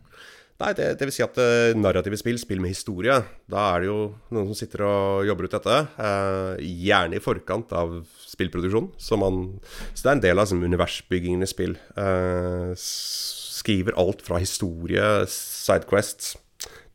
Nei, 0.63 0.71
det, 0.79 0.87
det 1.01 1.07
vil 1.09 1.13
si 1.17 1.23
at 1.25 1.39
uh, 1.43 1.75
narrative 1.75 2.15
spill, 2.21 2.37
spill 2.39 2.61
med 2.63 2.71
historie, 2.71 3.17
da 3.51 3.63
er 3.75 3.81
det 3.83 3.89
jo 3.89 3.97
noen 4.31 4.47
som 4.53 4.55
sitter 4.55 4.85
og 4.87 5.25
jobber 5.27 5.49
ut 5.49 5.57
dette. 5.57 5.79
eh, 5.99 6.61
gjerne 6.63 7.19
i 7.19 7.23
forkant 7.25 7.73
av 7.75 7.97
spillproduksjon. 8.31 8.93
Så, 8.97 9.19
man, 9.19 9.59
så 9.91 10.05
det 10.05 10.07
er 10.07 10.15
en 10.15 10.23
del 10.23 10.39
av 10.39 10.45
liksom, 10.47 10.63
universbyggingen 10.63 11.43
i 11.43 11.51
spill. 11.51 11.75
Eh, 11.99 12.71
s- 12.79 13.59
skriver 13.59 13.97
alt 13.99 14.23
fra 14.23 14.39
historie, 14.43 15.03
sidequests, 15.27 16.37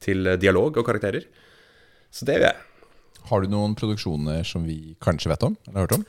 til 0.03 0.25
eh, 0.31 0.39
dialog 0.39 0.77
og 0.79 0.87
karakterer. 0.87 1.27
Så 2.11 2.23
det 2.29 2.37
gjør 2.39 2.47
jeg. 2.47 2.63
Har 3.27 3.43
du 3.43 3.51
noen 3.51 3.75
produksjoner 3.75 4.47
som 4.47 4.63
vi 4.63 4.95
kanskje 5.03 5.33
vet 5.33 5.43
om? 5.43 5.57
Eller 5.67 5.81
har 5.81 5.87
hørt 5.89 5.97
om? 5.99 6.07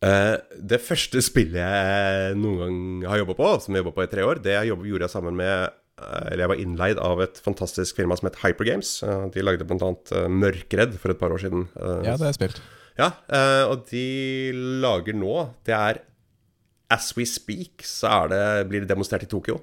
Eh, 0.00 0.36
det 0.56 0.78
første 0.80 1.20
spillet 1.20 1.60
jeg 1.60 2.36
noen 2.40 2.56
gang 2.62 3.10
har 3.12 3.20
jobba 3.20 3.34
på, 3.36 3.48
som 3.60 3.74
jeg 3.76 3.82
jobba 3.84 3.92
på 3.98 4.06
i 4.06 4.10
tre 4.14 4.24
år, 4.24 4.40
det 4.40 4.54
jeg 4.54 4.70
jobbet, 4.70 4.88
gjorde 4.88 5.04
jeg 5.04 5.12
sammen 5.12 5.36
med 5.36 5.54
eh, 6.00 6.26
Eller 6.30 6.44
jeg 6.46 6.52
var 6.54 6.62
innleid 6.62 7.00
av 7.04 7.20
et 7.20 7.40
fantastisk 7.44 7.98
firma 8.00 8.16
som 8.16 8.30
het 8.30 8.38
Hypergames. 8.40 8.94
Uh, 9.04 9.26
de 9.34 9.44
lagde 9.44 9.66
bl.a. 9.68 9.90
Uh, 10.14 10.24
Mørkredd 10.32 10.96
for 11.02 11.12
et 11.12 11.20
par 11.20 11.34
år 11.34 11.42
siden. 11.44 11.66
Eh, 11.76 11.98
Ja, 12.08 12.14
det 12.14 12.24
har 12.24 12.30
jeg 12.32 12.38
spilt. 12.38 12.62
ja, 12.96 13.10
eh, 13.28 13.64
og 13.68 13.84
de 13.90 14.06
lager 14.82 15.14
nå 15.16 15.34
Det 15.68 15.76
er 15.76 16.00
As 16.90 17.12
we 17.16 17.22
speak, 17.28 17.84
så 17.86 18.08
er 18.10 18.30
det, 18.32 18.68
blir 18.72 18.80
det 18.82 18.88
demonstrert 18.90 19.22
i 19.22 19.28
Tokyo. 19.30 19.60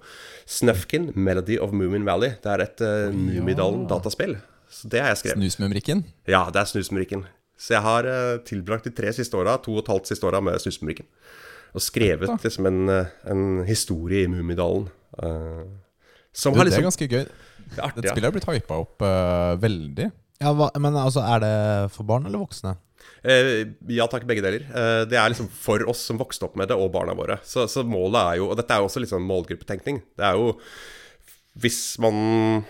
Snufkin, 0.48 1.10
Melody 1.14 1.58
of 1.60 1.74
Moomin 1.76 2.06
Valley. 2.08 2.38
Det 2.40 2.54
er 2.54 2.62
et 2.64 2.84
uh, 2.86 3.10
Mummidalen-dataspill. 3.12 4.38
Så 4.72 4.88
det 4.88 5.02
har 5.02 5.10
jeg 5.12 5.18
skrevet. 5.26 5.42
Snusmumrikken. 5.42 6.06
Ja, 6.24 6.46
det 6.54 6.62
er 6.62 6.70
Snusmumrikken. 6.72 7.26
Så 7.58 7.74
jeg 7.74 7.84
har 7.86 8.08
eh, 8.10 8.38
tilbrakt 8.46 8.86
de 8.88 8.94
tre 8.94 9.12
siste 9.16 9.38
åra, 9.38 9.58
to 9.62 9.76
og 9.76 9.84
et 9.84 9.92
halvt 9.92 10.12
siste 10.12 10.28
åra, 10.30 10.42
med 10.44 10.60
Snusmumrikken. 10.62 11.08
Og 11.76 11.84
skrevet 11.84 12.32
liksom 12.46 12.70
en, 12.70 12.80
eh, 12.94 13.12
en 13.34 13.44
historie 13.68 14.26
i 14.26 14.32
Mummidalen. 14.32 14.90
eh, 15.24 15.66
som 16.38 16.54
Du, 16.54 16.60
har 16.60 16.66
det 16.66 16.74
er 16.74 16.78
liksom 16.78 16.90
ganske 16.92 17.08
gøy. 17.10 17.24
Det 17.68 17.80
er 17.80 17.86
artig, 17.88 18.02
Dette 18.04 18.14
spillet 18.14 18.28
har 18.30 18.36
blitt 18.36 18.50
hypa 18.52 18.76
opp 18.84 19.02
uh, 19.02 19.58
veldig. 19.60 20.12
Ja, 20.38 20.52
hva, 20.54 20.68
men 20.78 20.96
altså, 20.96 21.24
er 21.26 21.42
det 21.42 21.56
for 21.96 22.08
barn 22.08 22.28
eller 22.30 22.44
voksne? 22.44 22.76
Eh, 23.28 23.64
ja 23.92 24.06
takk, 24.10 24.28
begge 24.30 24.44
deler. 24.46 24.66
Eh, 24.70 25.02
det 25.10 25.18
er 25.18 25.32
liksom 25.34 25.50
for 25.52 25.82
oss 25.90 26.04
som 26.08 26.20
vokste 26.22 26.46
opp 26.48 26.58
med 26.60 26.70
det, 26.70 26.78
og 26.78 26.92
barna 26.94 27.16
våre. 27.18 27.40
Så, 27.48 27.66
så 27.72 27.84
målet 27.88 28.20
er 28.22 28.40
jo 28.42 28.52
Og 28.52 28.58
dette 28.60 28.76
er 28.76 28.84
jo 28.84 28.90
også 28.90 29.02
litt 29.02 29.12
sånn 29.12 29.26
målgruppetenkning. 29.28 30.02
Det 30.18 30.28
er 30.28 30.38
jo 30.38 30.54
Hvis 31.58 31.82
man 32.04 32.64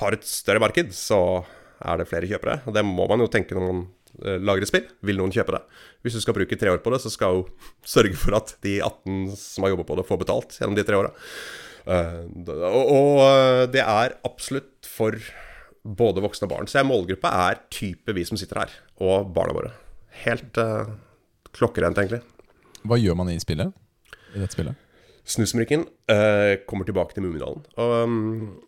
har 0.00 0.14
et 0.14 0.26
større 0.26 0.62
marked, 0.62 0.90
så 0.94 1.44
er 1.78 2.00
det 2.00 2.08
flere 2.10 2.28
kjøpere. 2.30 2.60
Og 2.66 2.74
det 2.76 2.84
må 2.86 3.06
man 3.10 3.22
jo 3.22 3.30
tenke 3.32 3.56
når 3.56 3.66
man 3.66 3.82
eh, 4.24 4.38
lager 4.42 4.66
et 4.66 4.70
spill, 4.70 4.88
vil 5.06 5.20
noen 5.20 5.34
kjøpe 5.34 5.54
det. 5.56 5.62
Hvis 6.04 6.18
du 6.18 6.22
skal 6.24 6.36
bruke 6.38 6.58
tre 6.58 6.72
år 6.74 6.82
på 6.84 6.92
det, 6.94 7.00
så 7.04 7.12
skal 7.12 7.42
du 7.42 7.68
sørge 7.96 8.18
for 8.18 8.38
at 8.38 8.54
de 8.64 8.78
18 8.82 9.36
som 9.38 9.66
har 9.66 9.74
jobba 9.74 9.88
på 9.88 9.98
det, 9.98 10.06
får 10.08 10.22
betalt 10.24 10.58
gjennom 10.60 10.78
de 10.78 10.86
tre 10.86 11.00
åra. 11.00 11.12
Eh, 11.88 12.22
og, 12.68 13.20
eh, 13.24 13.64
det 13.72 13.84
er 13.84 14.18
absolutt 14.28 14.88
for 14.88 15.16
både 15.88 16.22
voksne 16.24 16.48
og 16.48 16.52
barn. 16.52 16.70
Så 16.70 16.82
målgruppa 16.84 17.32
er 17.48 17.62
type 17.72 18.12
vi 18.14 18.26
som 18.28 18.38
sitter 18.40 18.64
her, 18.64 18.74
og 19.04 19.30
barna 19.32 19.54
våre. 19.56 19.70
Helt 20.24 20.58
uh, 20.58 20.90
klokkerent, 21.54 21.96
egentlig. 22.00 22.18
Hva 22.82 22.98
gjør 22.98 23.16
man 23.16 23.30
i 23.32 23.38
spillet? 23.40 23.72
I 24.34 24.42
dette 24.42 24.56
spillet? 24.56 24.86
Snusmrykken 25.28 25.86
uh, 26.10 26.58
kommer 26.68 26.88
tilbake 26.88 27.14
til 27.14 27.24
Mummidalen. 27.24 27.62
Og 27.78 27.94
um, 28.02 28.58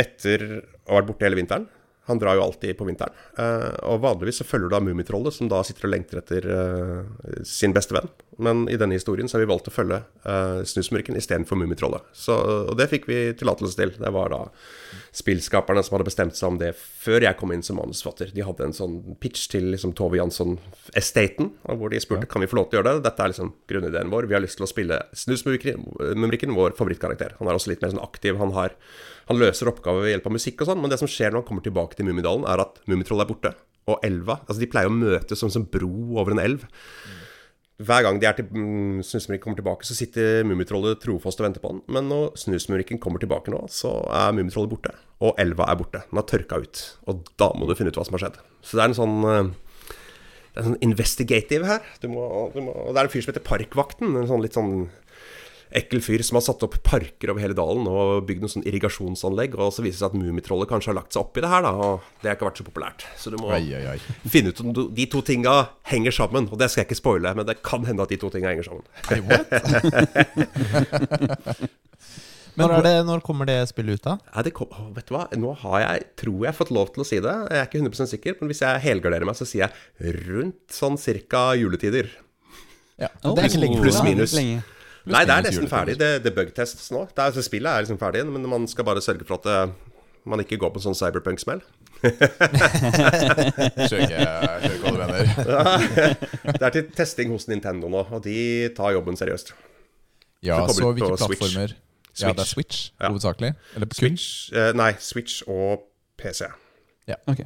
etter 0.00 0.46
å 0.56 0.94
ha 0.94 0.98
vært 0.98 1.10
borte 1.10 1.28
hele 1.28 1.38
vinteren 1.38 1.68
Han 2.10 2.18
drar 2.18 2.34
jo 2.34 2.42
alltid 2.42 2.74
på 2.78 2.86
vinteren. 2.88 3.14
Eh, 3.38 3.68
og 3.86 4.00
vanligvis 4.02 4.40
så 4.42 4.46
følger 4.46 4.66
du 4.66 4.74
da 4.74 4.80
Mummitrollet, 4.82 5.36
som 5.36 5.50
da 5.50 5.60
sitter 5.62 5.86
og 5.86 5.92
lengter 5.94 6.18
etter 6.18 6.48
eh, 6.50 7.42
sin 7.46 7.74
beste 7.76 7.94
venn. 7.94 8.10
Men 8.42 8.64
i 8.72 8.78
denne 8.80 8.96
historien 8.96 9.28
så 9.30 9.36
har 9.36 9.44
vi 9.44 9.50
valgt 9.52 9.68
å 9.70 9.74
følge 9.74 10.00
eh, 10.26 10.62
Snusmurken 10.66 11.18
istedenfor 11.20 11.60
Mummitrollet. 11.60 12.02
Og 12.32 12.74
det 12.80 12.88
fikk 12.90 13.06
vi 13.06 13.20
tillatelse 13.38 13.78
til. 13.78 13.94
Det 14.02 14.12
var 14.16 14.34
da 14.34 14.40
spillskaperne 15.14 15.84
som 15.84 15.94
hadde 15.94 16.08
bestemt 16.08 16.38
seg 16.38 16.48
om 16.50 16.58
det 16.58 16.72
før 16.74 17.22
jeg 17.22 17.38
kom 17.38 17.54
inn 17.54 17.62
som 17.62 17.78
manusforfatter. 17.78 18.32
De 18.34 18.42
hadde 18.48 18.66
en 18.66 18.74
sånn 18.74 18.98
pitch 19.22 19.46
til 19.52 19.70
liksom 19.70 19.94
Tove 19.94 20.18
Jansson-estaten, 20.18 21.52
hvor 21.68 21.92
de 21.92 22.02
spurte 22.02 22.26
kan 22.26 22.42
vi 22.42 22.50
få 22.50 22.58
lov 22.58 22.70
til 22.70 22.80
å 22.80 22.82
gjøre 22.82 22.96
det. 22.96 23.06
Dette 23.06 23.22
er 23.22 23.34
liksom 23.34 23.54
grunnideen 23.70 24.10
vår. 24.10 24.26
Vi 24.26 24.38
har 24.38 24.42
lyst 24.42 24.58
til 24.58 24.66
å 24.66 24.72
spille 24.72 24.98
Snusmumrikken, 25.22 26.56
vår 26.58 26.74
favorittkarakter. 26.80 27.36
Han 27.38 27.50
er 27.50 27.60
også 27.60 27.70
litt 27.70 27.84
mer 27.84 27.94
sånn 27.94 28.02
aktiv. 28.02 28.40
Han, 28.40 28.56
har, 28.56 28.74
han 29.28 29.40
løser 29.40 29.70
oppgaver 29.70 30.06
ved 30.06 30.14
hjelp 30.14 30.28
av 30.30 30.36
musikk 30.36 30.62
og 30.62 30.70
sånn, 30.70 30.80
men 30.82 30.92
det 30.92 31.00
som 31.00 31.10
skjer 31.10 31.32
når 31.32 31.42
han 31.42 31.48
kommer 31.48 31.66
tilbake 31.66 31.98
til 31.98 32.08
Mummidalen, 32.08 32.46
er 32.48 32.64
at 32.64 32.80
Mummitrollet 32.90 33.26
er 33.26 33.32
borte. 33.32 33.54
Og 33.90 33.98
elva 34.06 34.38
Altså, 34.46 34.60
de 34.62 34.70
pleier 34.70 34.90
å 34.90 34.94
møtes 34.94 35.40
som 35.42 35.50
en 35.50 35.68
bro 35.72 35.92
over 36.20 36.34
en 36.34 36.42
elv. 36.42 36.66
Hver 37.82 38.04
gang 38.04 38.18
de 38.20 38.28
er 38.28 38.36
til, 38.38 38.46
Snusmurken 39.02 39.42
kommer 39.42 39.58
tilbake, 39.58 39.86
så 39.86 39.96
sitter 39.96 40.44
Mummitrollet 40.46 41.00
trofast 41.02 41.40
og 41.40 41.48
venter 41.48 41.62
på 41.62 41.72
han. 41.72 41.80
Men 41.90 42.06
når 42.10 42.36
Snusmurken 42.38 43.00
kommer 43.02 43.22
tilbake 43.22 43.50
nå, 43.50 43.64
så 43.72 43.96
er 44.12 44.36
Mummitrollet 44.36 44.70
borte. 44.70 44.94
Og 45.24 45.34
elva 45.40 45.66
er 45.70 45.80
borte. 45.80 46.04
Den 46.10 46.20
har 46.20 46.28
tørka 46.30 46.60
ut. 46.62 46.82
Og 47.10 47.24
da 47.40 47.50
må 47.58 47.66
du 47.66 47.74
finne 47.78 47.90
ut 47.90 47.98
hva 47.98 48.06
som 48.06 48.18
har 48.18 48.26
skjedd. 48.26 48.38
Så 48.62 48.78
det 48.78 48.84
er 48.84 48.92
en 48.92 48.98
sånn 48.98 49.16
eh, 49.26 49.50
Det 50.52 50.60
er 50.60 50.62
en 50.62 50.68
sånn 50.70 50.84
investigative 50.84 51.70
her. 51.70 51.90
Du 52.02 52.10
må, 52.12 52.28
du 52.54 52.60
må, 52.68 52.76
det 52.92 53.00
er 53.00 53.08
en 53.08 53.12
fyr 53.14 53.24
som 53.24 53.32
heter 53.32 53.46
Parkvakten. 53.46 54.14
En 54.20 54.30
sånn 54.30 54.44
litt 54.44 54.58
sånn 54.58 54.74
ekkel 55.78 56.00
fyr 56.04 56.22
som 56.26 56.36
har 56.38 56.44
satt 56.46 56.62
opp 56.66 56.76
parker 56.86 57.30
over 57.32 57.40
hele 57.42 57.56
dalen 57.58 57.86
og 57.90 58.26
bygd 58.28 58.40
noen 58.44 58.52
sånn 58.54 58.66
irrigasjonsanlegg. 58.68 59.54
Og 59.58 59.72
så 59.74 59.82
viser 59.84 59.96
det 59.96 60.02
seg 60.02 60.10
at 60.12 60.18
Mummitrollet 60.20 60.68
kanskje 60.70 60.90
har 60.92 60.98
lagt 61.00 61.12
seg 61.16 61.22
opp 61.24 61.36
i 61.38 61.44
det 61.44 61.50
her, 61.52 61.62
da. 61.66 61.72
Og 61.72 62.00
det 62.22 62.28
har 62.30 62.36
ikke 62.38 62.48
vært 62.50 62.60
så 62.62 62.66
populært. 62.68 63.06
Så 63.20 63.32
du 63.32 63.38
må 63.40 63.50
Oi, 63.54 63.62
oi, 63.78 63.84
oi. 63.94 63.98
finne 64.30 64.52
ut 64.52 64.60
om 64.64 64.72
du- 64.76 64.88
de 64.92 65.06
to 65.06 65.20
tinga 65.22 65.56
henger 65.92 66.12
sammen. 66.12 66.48
Og 66.52 66.58
det 66.58 66.70
skal 66.70 66.82
jeg 66.84 66.90
ikke 66.90 67.00
spoile, 67.02 67.34
men 67.34 67.46
det 67.46 67.62
kan 67.62 67.84
hende 67.84 68.02
at 68.02 68.08
de 68.12 68.16
to 68.22 68.30
tinga 68.30 68.48
henger 68.52 68.64
sammen. 68.68 68.84
Men 72.52 72.68
Når, 72.68 72.72
er 72.76 72.82
det, 72.84 72.90
når 73.08 73.22
kommer 73.24 73.48
det 73.48 73.54
spillet 73.70 73.96
ut, 73.96 74.02
da? 74.04 74.18
Ja, 74.34 74.42
det 74.44 74.50
kom, 74.52 74.68
vet 74.92 75.06
du 75.08 75.14
hva, 75.16 75.22
nå 75.40 75.54
har 75.62 75.78
jeg, 75.86 76.02
tror 76.20 76.42
jeg, 76.44 76.52
fått 76.58 76.72
lov 76.76 76.90
til 76.92 77.00
å 77.00 77.06
si 77.08 77.16
det. 77.24 77.32
Jeg 77.48 77.62
er 77.62 77.68
ikke 77.70 77.80
100% 77.80 78.10
sikker, 78.12 78.34
men 78.42 78.50
hvis 78.52 78.60
jeg 78.60 78.82
helgarderer 78.84 79.24
meg, 79.24 79.38
så 79.38 79.46
sier 79.48 79.70
jeg 79.70 80.12
rundt 80.26 80.60
sånn 80.76 80.98
cirka 81.00 81.46
juletider. 81.56 82.10
Ja. 83.00 83.08
Det 83.24 83.32
er 83.40 83.48
ikke 83.48 83.62
lenge 83.62 83.80
Pluss 83.80 84.02
minus. 84.04 84.34
lenge. 84.36 84.60
Nei, 85.06 85.24
det 85.26 85.34
er 85.34 85.42
nesten 85.48 85.68
ferdig. 85.70 85.96
Det, 85.98 86.10
det 86.24 86.34
bugtests 86.36 86.90
nå. 86.94 87.00
Det 87.14 87.22
er, 87.24 87.30
spillet 87.42 87.70
er 87.72 87.80
liksom 87.86 87.98
ferdig, 88.00 88.22
men 88.30 88.42
man 88.50 88.66
skal 88.70 88.84
bare 88.86 89.00
sørge 89.02 89.24
for 89.26 89.34
at 89.40 89.44
det, 89.48 89.58
man 90.30 90.40
ikke 90.44 90.58
går 90.62 90.70
på 90.74 90.78
en 90.78 90.84
sånn 90.90 90.98
cyberpunk-smell. 90.98 91.60
Hva 92.02 92.10
du 94.90 94.96
mener. 95.00 95.22
Det 96.46 96.62
er 96.62 96.70
til 96.74 96.84
testing 96.96 97.28
hos 97.34 97.46
Nintendo 97.50 97.86
nå, 97.92 98.02
og 98.14 98.20
de 98.26 98.36
tar 98.76 98.90
jobben 98.96 99.16
seriøst. 99.18 99.48
Ja, 100.42 100.56
Så 100.66 100.72
så 100.80 100.84
hvilke 100.92 101.12
plattformer? 101.16 101.68
Switch. 102.12 102.22
Ja, 102.22 102.28
det 102.36 102.40
er 102.44 102.48
Switch, 102.50 102.78
Ja. 103.00 103.08
hovedsakelig. 103.08 103.52
Eller 103.74 103.86
kun? 103.88 103.96
Switch 103.96 104.52
eh, 104.52 104.72
Nei, 104.76 104.92
Switch 105.00 105.42
og 105.48 105.80
PC. 106.20 106.40
Ja, 107.08 107.14
Ok. 107.26 107.40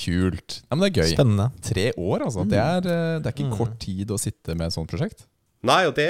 Kult. 0.00 0.60
Ja, 0.70 0.76
men 0.76 0.80
det 0.84 0.88
er 0.96 1.00
gøy. 1.02 1.10
Spennende. 1.16 1.46
Tre 1.66 1.86
år, 1.98 2.18
altså. 2.24 2.44
Det 2.48 2.58
er, 2.58 2.76
eh, 2.78 3.18
det 3.20 3.26
er 3.26 3.32
ikke 3.34 3.56
kort 3.56 3.74
tid 3.82 4.10
å 4.14 4.18
sitte 4.22 4.54
med 4.56 4.66
et 4.68 4.72
sånt 4.76 4.90
prosjekt. 4.90 5.26
Nei, 5.68 5.82
og 5.84 5.92
det, 5.92 6.06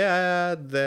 det, 0.70 0.84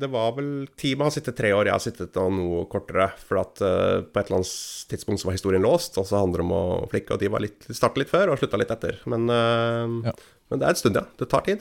det 0.00 0.08
var 0.08 0.30
vel 0.38 0.46
Teamet 0.80 1.04
har 1.04 1.12
sittet 1.12 1.36
tre 1.36 1.50
år, 1.52 1.68
jeg 1.68 1.74
har 1.76 1.82
sittet 1.84 2.14
noe 2.32 2.62
kortere. 2.72 3.10
For 3.28 3.42
at 3.42 3.60
uh, 3.60 4.00
på 4.08 4.16
et 4.22 4.30
eller 4.30 4.38
annet 4.38 4.52
tidspunkt 4.88 5.20
så 5.20 5.28
var 5.28 5.36
historien 5.36 5.60
låst, 5.66 5.98
og 6.00 6.06
så 6.08 6.16
handler 6.22 6.40
det 6.40 6.46
om 6.46 6.54
å 6.56 6.62
flikke. 6.88 7.12
Og 7.12 7.20
de 7.20 7.28
var 7.34 7.44
litt, 7.44 7.68
startet 7.68 8.00
litt 8.06 8.12
før 8.14 8.32
og 8.32 8.40
slutta 8.40 8.56
litt 8.62 8.72
etter. 8.72 8.96
Men, 9.12 9.28
uh, 9.28 9.84
Ja. 10.08 10.14
men 10.48 10.62
det 10.62 10.64
er 10.64 10.72
en 10.72 10.80
stund, 10.80 10.96
ja. 10.96 11.04
Det 11.20 11.28
tar 11.28 11.44
tid. 11.44 11.60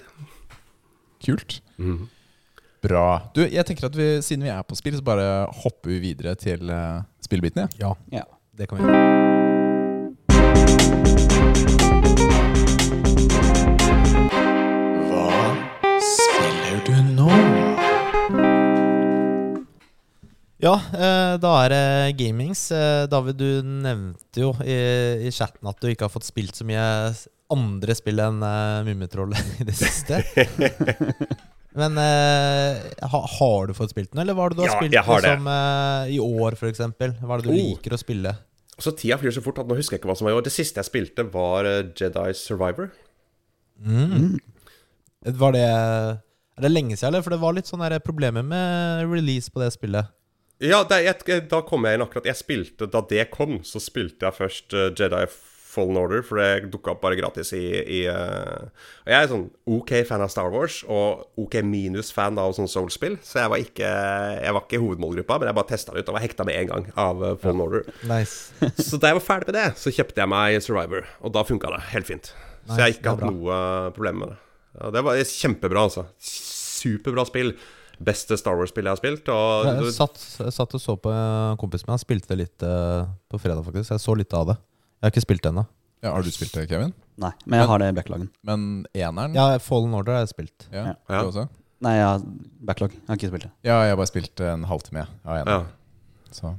Kult. 1.27 1.57
Bra. 2.87 3.05
Du, 3.35 3.41
jeg 3.43 3.65
tenker 3.67 3.89
at 3.89 3.95
vi, 3.99 4.07
siden 4.23 4.47
vi 4.47 4.53
er 4.53 4.63
på 4.63 4.77
spill, 4.79 4.95
så 4.95 5.03
bare 5.03 5.27
hopper 5.65 5.91
vi 5.91 5.99
videre 6.07 6.37
til 6.39 6.71
uh, 6.71 7.03
spillbiten. 7.25 7.67
Ja. 7.83 7.91
Ja, 8.13 8.23
Ja. 8.23 8.27
det 8.55 8.71
kan 8.71 8.79
vi 8.79 8.87
gjøre. 8.87 9.27
Ja, 20.57 20.73
eh, 20.89 21.33
da 21.37 21.51
er 21.65 21.69
det 21.73 22.17
gamings. 22.17 22.63
Eh, 22.73 23.05
David, 23.11 23.37
du 23.37 23.61
nevnte 23.85 24.41
jo 24.41 24.53
i, 24.65 24.77
i 25.27 25.31
chatten 25.33 25.69
at 25.69 25.77
du 25.83 25.91
ikke 25.91 26.07
har 26.07 26.13
fått 26.13 26.25
spilt 26.25 26.57
så 26.57 26.65
mye 26.65 26.85
andre 27.53 27.93
spill 27.95 28.17
enn 28.19 28.41
uh, 28.43 28.81
Mummitrollet 28.83 29.39
i 29.61 29.67
det 29.67 29.75
siste. 29.77 30.19
Men 31.77 31.93
eh, 32.01 32.79
ha, 33.05 33.19
har 33.37 33.69
du 33.69 33.75
fått 33.77 33.93
spilt 33.93 34.09
den, 34.11 34.23
eller 34.23 34.33
hva 34.33 34.47
er 34.47 34.55
det 34.55 34.57
du 34.57 34.63
har 34.65 34.71
Ja, 34.73 34.79
spilt 34.81 34.97
har 35.11 35.21
liksom, 35.27 35.47
eh, 35.53 36.15
i 36.15 36.19
år, 36.25 36.57
f.eks.? 36.57 36.81
Hva 36.81 37.37
er 37.37 37.43
det 37.43 37.45
du 37.45 37.53
Oh. 37.53 37.59
liker 37.59 37.93
å 37.93 38.01
spille? 38.01 38.33
Så 38.81 38.95
tida 38.97 39.17
flyr 39.21 39.33
så 39.37 39.41
fort 39.45 39.61
at 39.61 39.69
nå 39.69 39.77
husker 39.77 39.95
jeg 39.95 40.01
ikke 40.01 40.09
hva 40.09 40.17
som 40.17 40.25
var 40.25 40.33
i 40.33 40.39
år. 40.39 40.45
Det 40.49 40.53
siste 40.53 40.81
jeg 40.81 40.89
spilte, 40.89 41.25
var 41.33 41.65
Jedi 41.97 42.25
Survivor. 42.37 42.89
Var 45.37 45.55
det 45.55 45.63
Er 45.67 46.65
det 46.65 46.71
lenge 46.73 46.97
siden, 46.97 47.11
eller? 47.13 47.23
For 47.25 47.33
det 47.33 47.41
var 47.41 47.55
litt 47.57 47.69
sånne 47.69 47.97
problemer 48.05 48.45
med 48.45 49.05
release 49.13 49.49
på 49.53 49.61
det 49.61 49.69
spillet. 49.77 50.09
Ja, 50.63 50.81
det, 50.89 51.03
jeg, 51.05 51.43
da 51.51 51.61
kom 51.65 51.85
jeg 51.85 51.97
inn 51.97 52.01
akkurat 52.01 52.25
Jeg 52.25 52.39
spilte 52.39 52.87
Da 52.89 53.03
det 53.05 53.27
kom, 53.29 53.59
så 53.67 53.81
spilte 53.83 54.25
jeg 54.25 54.37
først 54.39 54.73
eh, 54.73 54.89
Jedi 54.97 55.27
Fallen 55.77 55.99
Order, 55.99 56.23
for 56.25 56.39
det 56.41 56.71
dukka 56.73 56.95
opp 56.95 57.03
bare 57.03 57.17
gratis 57.19 57.51
i, 57.53 57.61
i 57.77 57.99
uh, 58.09 58.65
Og 59.03 59.11
jeg 59.11 59.17
er 59.17 59.27
sånn 59.29 59.43
OK 59.69 59.91
fan 60.09 60.23
av 60.25 60.31
Star 60.33 60.49
Wars, 60.49 60.79
og 60.89 61.43
OK 61.43 61.59
minus 61.61 62.09
fan 62.15 62.39
av 62.41 62.55
sånn 62.57 62.71
Soul-spill, 62.71 63.19
så 63.21 63.43
jeg 63.43 63.51
var 63.53 63.61
ikke 63.61 63.91
Jeg 64.41 64.55
var 64.57 64.65
ikke 64.65 64.81
hovedmålgruppa, 64.81 65.37
men 65.37 65.51
jeg 65.51 65.59
bare 65.59 65.69
testa 65.69 65.93
det 65.93 66.01
ut 66.01 66.09
og 66.09 66.17
var 66.17 66.25
hekta 66.25 66.47
med 66.49 66.57
en 66.63 66.71
gang 66.71 66.89
av 66.97 67.21
eh, 67.21 67.37
Fallen 67.43 67.61
Order. 67.67 67.85
Nice. 68.09 68.57
Så 68.87 68.97
da 68.97 69.11
jeg 69.11 69.19
var 69.19 69.27
ferdig 69.27 69.51
med 69.51 69.59
det, 69.59 69.67
så 69.77 69.93
kjøpte 69.93 70.23
jeg 70.23 70.33
meg 70.33 70.57
Survivor, 70.65 71.05
og 71.21 71.37
da 71.37 71.45
funka 71.45 71.75
det 71.75 71.83
helt 71.93 72.09
fint. 72.09 72.33
Så 72.65 72.79
jeg 72.79 72.83
har 72.87 72.95
ikke 72.97 73.13
hatt 73.13 73.27
noe 73.29 73.61
problem 73.93 74.23
med 74.23 74.33
det. 74.33 74.39
Ja, 74.77 74.89
det 74.97 75.05
var 75.05 75.21
kjempebra, 75.29 75.85
altså. 75.91 76.07
Superbra 76.17 77.25
spill. 77.29 77.53
Beste 77.97 78.37
Star 78.37 78.57
Wars-spillet 78.59 78.91
jeg 78.91 78.95
har 78.95 78.99
spilt. 79.01 79.29
Og 79.33 79.67
Jeg 79.69 79.93
satt, 79.95 80.19
jeg 80.43 80.53
satt 80.53 80.75
og 80.77 80.81
så 80.83 80.95
på 81.01 81.11
en 81.13 81.57
kompis 81.61 81.85
med 81.87 81.95
Han 81.95 82.01
spilte 82.03 82.29
det 82.33 82.37
litt 82.43 82.65
eh, 82.67 83.07
på 83.31 83.39
fredag, 83.41 83.63
faktisk. 83.65 83.95
Jeg 83.95 84.03
så 84.03 84.15
litt 84.19 84.33
av 84.37 84.51
det. 84.51 84.57
Jeg 84.97 85.07
har 85.07 85.13
ikke 85.15 85.25
spilt 85.25 85.43
det 85.45 85.51
ennå. 85.53 85.65
Ja, 86.05 86.11
har 86.13 86.21
du 86.21 86.29
spilt 86.29 86.53
det, 86.53 86.67
Kevin? 86.69 86.91
Nei, 87.17 87.31
men 87.49 87.57
jeg 87.59 87.69
har 87.71 87.81
det 87.81 87.87
i 87.89 87.95
backlogen. 87.97 88.27
Men 88.45 88.67
eneren? 88.93 89.33
Ja, 89.37 89.47
Fallen 89.63 89.95
Order 89.97 90.19
har 90.19 90.27
jeg 90.27 90.33
spilt. 90.35 90.67
Ja, 90.69 90.91
Ja. 91.09 91.23
Du 91.23 91.31
også? 91.31 91.47
Nei, 91.81 91.93
jeg 91.97 92.05
har 92.05 92.21
backlog. 92.69 92.93
Jeg 92.93 93.09
har 93.09 93.17
ikke 93.19 93.31
spilt 93.31 93.47
det. 93.47 93.51
Ja, 93.65 93.81
jeg 93.85 93.93
har 93.93 93.99
bare 93.99 94.09
spilt 94.09 94.41
en 94.45 94.63
halvtime 94.69 95.03
av 95.25 95.35
ja. 95.37 95.41
eneren. 95.41 95.67
Så 96.33 96.53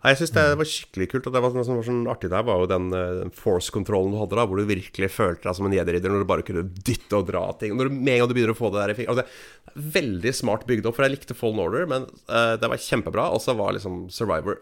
Nei, 0.00 0.14
Jeg 0.14 0.20
syns 0.22 0.32
det 0.32 0.44
var 0.56 0.68
skikkelig 0.68 1.08
kult. 1.12 1.26
Og 1.28 1.34
det 1.34 1.42
var, 1.44 1.52
som 1.52 1.76
var 1.76 1.86
sånn 1.86 2.08
artig 2.08 2.30
der, 2.32 2.44
var 2.48 2.62
jo 2.62 2.70
den 2.70 2.88
eh, 2.96 3.22
force-kontrollen 3.36 4.14
du 4.14 4.20
hadde 4.20 4.38
da, 4.38 4.46
hvor 4.48 4.60
du 4.60 4.68
virkelig 4.68 5.10
følte 5.12 5.48
deg 5.48 5.58
som 5.58 5.68
en 5.68 5.76
jedi-ridder 5.76 6.14
når 6.14 6.24
du 6.24 6.30
bare 6.30 6.46
kunne 6.46 6.64
dytte 6.88 7.20
og 7.20 7.28
dra 7.28 7.44
ting. 7.60 7.76
Når 7.76 7.90
du, 7.90 7.98
med 7.98 8.14
en 8.14 8.22
gang 8.22 8.30
du 8.30 8.36
begynner 8.38 8.56
å 8.56 8.60
få 8.60 8.72
det 8.72 8.80
der 8.86 9.04
i 9.04 9.08
altså, 9.12 9.26
Veldig 9.70 10.32
smart 10.34 10.64
bygd 10.66 10.88
opp, 10.88 10.96
for 10.96 11.06
jeg 11.06 11.14
likte 11.14 11.36
Fallen 11.38 11.60
Order, 11.62 11.84
men 11.90 12.08
uh, 12.32 12.56
det 12.58 12.70
var 12.72 12.80
kjempebra. 12.80 13.28
Og 13.36 13.44
så 13.44 13.54
var 13.58 13.76
liksom 13.76 14.08
Survivor 14.10 14.58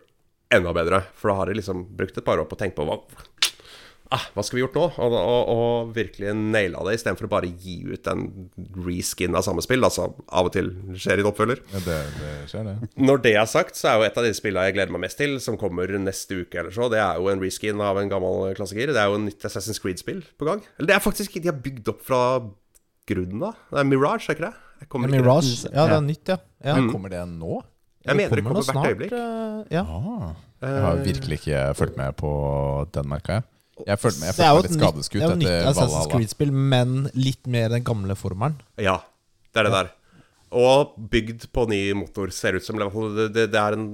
enda 0.52 0.74
bedre, 0.76 1.00
for 1.16 1.30
da 1.30 1.38
har 1.40 1.52
jeg 1.52 1.60
liksom 1.60 1.86
brukt 1.96 2.18
et 2.18 2.26
par 2.26 2.40
år 2.40 2.48
på 2.48 2.56
å 2.56 2.60
tenke 2.60 2.76
på 2.76 2.88
hva 2.88 2.98
ah, 4.14 4.24
hva 4.34 4.42
skal 4.46 4.56
vi 4.58 4.62
gjort 4.62 4.76
nå? 4.78 4.84
Og, 5.04 5.14
og, 5.18 5.50
og 5.54 5.92
virkelig 5.96 6.32
naila 6.36 6.80
det, 6.86 6.94
istedenfor 6.98 7.28
å 7.28 7.30
bare 7.32 7.50
gi 7.60 7.74
ut 7.92 8.06
en 8.12 8.22
reskin 8.86 9.34
av 9.38 9.44
samme 9.46 9.62
spill. 9.64 9.84
Altså 9.84 10.06
av 10.28 10.48
og 10.48 10.52
til 10.54 10.70
skjer 10.98 11.20
i 11.20 11.24
en 11.24 11.30
oppfølger. 11.30 11.62
ja, 11.74 11.82
det, 11.86 11.98
det 12.20 12.32
skjer, 12.52 12.68
det. 12.70 12.90
Når 13.08 13.22
det 13.26 13.34
er 13.40 13.48
sagt, 13.50 13.76
så 13.80 13.90
er 13.92 13.98
jo 14.00 14.06
et 14.08 14.20
av 14.20 14.28
de 14.28 14.32
spillene 14.36 14.66
jeg 14.68 14.76
gleder 14.78 14.94
meg 14.96 15.04
mest 15.06 15.20
til, 15.20 15.36
som 15.44 15.58
kommer 15.60 15.92
neste 16.00 16.42
uke 16.44 16.62
eller 16.62 16.74
så, 16.74 16.88
det 16.92 17.00
er 17.04 17.20
jo 17.20 17.28
en 17.32 17.42
reskin 17.44 17.80
av 17.84 18.00
en 18.00 18.12
gammel 18.12 18.54
klassiker. 18.58 18.94
Det 18.96 19.02
er 19.02 19.10
jo 19.12 19.18
en 19.20 19.26
nytt 19.28 19.44
Assassin's 19.48 19.80
Creed-spill 19.82 20.22
på 20.38 20.48
gang. 20.48 20.62
Eller 20.78 20.92
det 20.92 20.96
er 20.98 21.04
faktisk 21.04 21.34
ikke 21.36 21.44
de 21.48 21.52
har 21.52 21.60
bygd 21.68 21.92
opp 21.94 22.04
fra 22.08 22.22
grunnen 23.08 23.42
av. 23.50 23.56
Det 23.72 23.82
er 23.82 23.88
Mirage, 23.88 24.28
er 24.28 24.36
ikke 24.36 24.48
det? 24.48 24.54
Jeg 24.78 24.88
Mirage, 24.92 25.10
ikke- 25.10 25.22
Mirage. 25.24 25.74
Ja, 25.74 25.86
det 25.90 25.96
er 25.98 26.06
nytt, 26.06 26.28
ja. 26.30 26.36
ja. 26.64 26.74
Men 26.78 26.90
kommer 26.92 27.10
det 27.12 27.22
nå? 27.28 27.62
Jeg 28.08 28.16
mener 28.16 28.36
det 28.40 28.44
kommer 28.46 28.60
nå 28.62 28.66
hvert 28.68 28.90
øyeblikk. 28.92 29.12
eh, 29.12 29.64
ja. 29.74 29.82
Ah, 29.84 30.28
jeg 30.62 30.82
har 30.84 31.00
virkelig 31.04 31.38
ikke 31.42 31.62
fulgt 31.76 31.96
med 31.98 32.14
på 32.16 32.30
den 32.94 33.08
merka, 33.10 33.40
jeg. 33.40 33.44
Jeg 33.86 34.00
følte 34.00 34.20
meg, 34.22 34.30
jeg 34.30 34.36
følte 34.38 34.48
meg 34.48 34.64
litt 34.64 34.74
nytt, 34.78 35.12
det 35.12 35.20
er 35.20 35.28
jo 35.28 35.38
nytt 35.42 35.68
Assassin's 35.70 36.10
Creed-spill, 36.12 36.50
men 36.74 36.98
litt 37.14 37.46
mer 37.50 37.70
den 37.74 37.86
gamle 37.86 38.16
formelen. 38.18 38.58
Ja, 38.80 38.98
det 39.52 39.62
er 39.62 39.68
det 39.68 39.74
der. 39.76 39.94
Og 40.58 40.94
bygd 41.12 41.48
på 41.52 41.66
ny 41.68 41.80
motor, 41.98 42.32
ser 42.32 42.56
ut 42.56 42.64
som. 42.64 42.80
Det, 42.80 43.28
det, 43.34 43.48
det 43.52 43.60
er 43.60 43.76
en 43.76 43.88